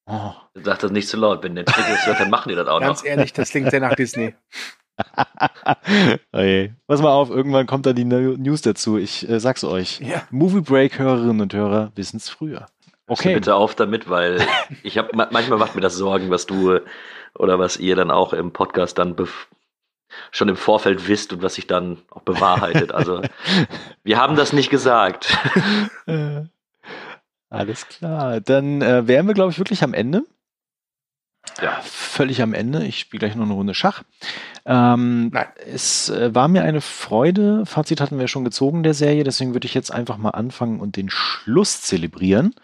Oh. 0.06 0.32
Sag 0.54 0.78
das 0.80 0.92
nicht 0.92 1.08
zu 1.08 1.16
laut. 1.16 1.42
Wenn 1.42 1.54
Netflix 1.54 1.88
das 1.88 2.06
hört, 2.06 2.20
dann 2.20 2.30
machen 2.30 2.48
die 2.48 2.54
das 2.54 2.68
auch 2.68 2.80
Ganz 2.80 2.98
noch. 2.98 3.04
Ganz 3.04 3.16
ehrlich, 3.16 3.32
das 3.32 3.50
klingt 3.50 3.70
sehr 3.70 3.80
nach 3.80 3.94
Disney. 3.96 4.34
Okay. 6.32 6.72
Pass 6.86 7.02
mal 7.02 7.12
auf, 7.12 7.30
irgendwann 7.30 7.66
kommt 7.66 7.86
da 7.86 7.92
die 7.92 8.04
News 8.04 8.62
dazu. 8.62 8.98
Ich 8.98 9.28
äh, 9.28 9.40
sag's 9.40 9.64
euch. 9.64 10.00
Ja. 10.00 10.22
Movie 10.30 10.60
Break 10.60 10.98
Hörerinnen 10.98 11.40
und 11.40 11.54
Hörer 11.54 11.92
wissen 11.96 12.18
es 12.18 12.28
früher. 12.28 12.66
Okay. 13.06 13.28
Also 13.28 13.40
bitte 13.40 13.54
auf 13.54 13.74
damit, 13.74 14.08
weil 14.08 14.40
ich 14.82 14.98
habe 14.98 15.10
manchmal 15.14 15.58
macht 15.58 15.74
mir 15.74 15.80
das 15.80 15.96
Sorgen, 15.96 16.30
was 16.30 16.46
du 16.46 16.80
oder 17.36 17.58
was 17.58 17.76
ihr 17.76 17.96
dann 17.96 18.10
auch 18.10 18.32
im 18.32 18.52
Podcast 18.52 18.98
dann 18.98 19.16
schon 20.30 20.48
im 20.48 20.56
Vorfeld 20.56 21.08
wisst 21.08 21.32
und 21.32 21.42
was 21.42 21.54
sich 21.54 21.66
dann 21.66 21.98
auch 22.10 22.22
bewahrheitet. 22.22 22.92
Also 22.92 23.22
wir 24.04 24.18
haben 24.18 24.36
das 24.36 24.52
nicht 24.52 24.70
gesagt. 24.70 25.36
Alles 27.50 27.88
klar. 27.88 28.40
Dann 28.40 28.82
äh, 28.82 29.06
wären 29.06 29.26
wir, 29.26 29.34
glaube 29.34 29.52
ich, 29.52 29.58
wirklich 29.58 29.82
am 29.82 29.94
Ende. 29.94 30.24
Ja. 31.62 31.80
Völlig 31.82 32.42
am 32.42 32.54
Ende. 32.54 32.84
Ich 32.84 32.98
spiele 32.98 33.20
gleich 33.20 33.36
noch 33.36 33.44
eine 33.44 33.54
Runde 33.54 33.74
Schach. 33.74 34.02
Ähm, 34.66 35.28
Nein. 35.28 35.46
Es 35.72 36.08
äh, 36.08 36.34
war 36.34 36.48
mir 36.48 36.62
eine 36.62 36.80
Freude. 36.80 37.64
Fazit 37.66 38.00
hatten 38.00 38.18
wir 38.18 38.28
schon 38.28 38.44
gezogen 38.44 38.82
der 38.82 38.94
Serie, 38.94 39.24
deswegen 39.24 39.54
würde 39.54 39.66
ich 39.66 39.74
jetzt 39.74 39.92
einfach 39.92 40.16
mal 40.16 40.30
anfangen 40.30 40.80
und 40.80 40.96
den 40.96 41.10
Schluss 41.10 41.82
zelebrieren. 41.82 42.54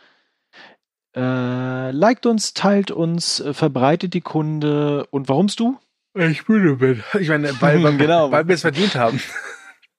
Äh, 1.15 1.91
liked 1.91 2.27
uns, 2.27 2.55
teilt 2.55 2.91
uns, 2.91 3.41
äh, 3.41 3.53
verbreitet 3.53 4.15
die 4.15 4.21
Kunde 4.21 5.07
und 5.11 5.29
warumst 5.29 5.61
du? 5.61 5.79
Ich 6.15 6.49
müde 6.49 6.77
bin. 6.77 7.03
Ich 7.19 7.29
meine, 7.29 7.53
weil, 7.61 7.81
genau. 7.99 8.31
weil 8.31 8.47
wir 8.49 8.55
es 8.55 8.63
verdient 8.63 8.95
haben. 8.95 9.21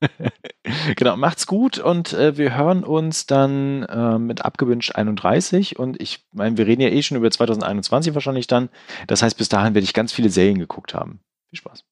genau, 0.95 1.17
macht's 1.17 1.47
gut 1.47 1.77
und 1.79 2.13
äh, 2.13 2.37
wir 2.37 2.55
hören 2.57 2.83
uns 2.83 3.25
dann 3.25 3.83
äh, 3.83 4.17
mit 4.17 4.43
abgewünscht 4.43 4.95
31 4.95 5.77
und 5.77 6.01
ich 6.01 6.25
meine, 6.31 6.57
wir 6.57 6.67
reden 6.67 6.81
ja 6.81 6.89
eh 6.89 7.01
schon 7.03 7.17
über 7.17 7.29
2021 7.29 8.13
wahrscheinlich 8.13 8.47
dann. 8.47 8.69
Das 9.07 9.21
heißt, 9.21 9.37
bis 9.37 9.49
dahin 9.49 9.73
werde 9.73 9.83
ich 9.83 9.93
ganz 9.93 10.11
viele 10.11 10.29
Serien 10.29 10.59
geguckt 10.59 10.93
haben. 10.93 11.19
Viel 11.49 11.57
Spaß. 11.57 11.83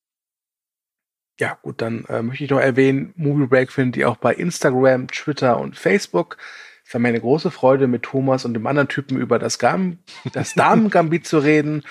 Ja, 1.40 1.58
gut, 1.62 1.82
dann 1.82 2.04
äh, 2.06 2.22
möchte 2.22 2.44
ich 2.44 2.50
noch 2.50 2.60
erwähnen, 2.60 3.14
Movie 3.16 3.48
Break 3.48 3.72
findet 3.72 3.98
ihr 3.98 4.10
auch 4.10 4.18
bei 4.18 4.34
Instagram, 4.34 5.08
Twitter 5.08 5.60
und 5.60 5.78
Facebook. 5.78 6.38
Es 6.86 6.94
war 6.94 7.00
mir 7.00 7.10
eine 7.10 7.22
große 7.22 7.52
Freude, 7.52 7.88
mit 7.88 8.04
Thomas 8.04 8.46
und 8.46 8.56
dem 8.56 8.68
anderen 8.68 8.90
Typen 8.90 9.18
über 9.18 9.40
das, 9.40 9.60
Gam 9.60 10.00
das 10.34 10.54
Damen-Gambit 10.56 11.26
zu 11.26 11.38
reden. 11.40 11.84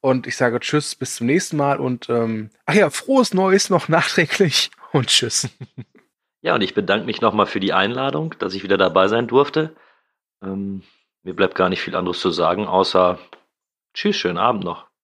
Und 0.00 0.26
ich 0.26 0.36
sage 0.36 0.60
Tschüss, 0.60 0.94
bis 0.94 1.16
zum 1.16 1.26
nächsten 1.26 1.56
Mal 1.56 1.78
und 1.78 2.08
ähm, 2.10 2.50
ach 2.66 2.74
ja, 2.74 2.90
frohes 2.90 3.34
Neues 3.34 3.70
noch 3.70 3.88
nachträglich 3.88 4.70
und 4.98 5.06
Tschüss. 5.08 5.48
Ja, 6.42 6.54
und 6.54 6.62
ich 6.62 6.74
bedanke 6.74 7.06
mich 7.06 7.20
nochmal 7.20 7.46
für 7.46 7.60
die 7.60 7.72
Einladung, 7.72 8.34
dass 8.38 8.54
ich 8.54 8.62
wieder 8.62 8.76
dabei 8.76 9.08
sein 9.08 9.28
durfte. 9.28 9.74
Ähm, 10.42 10.82
mir 11.22 11.34
bleibt 11.34 11.54
gar 11.54 11.68
nicht 11.68 11.80
viel 11.80 11.96
anderes 11.96 12.20
zu 12.20 12.30
sagen, 12.30 12.66
außer 12.66 13.18
Tschüss, 13.94 14.16
schönen 14.16 14.38
Abend 14.38 14.64
noch. 14.64 14.91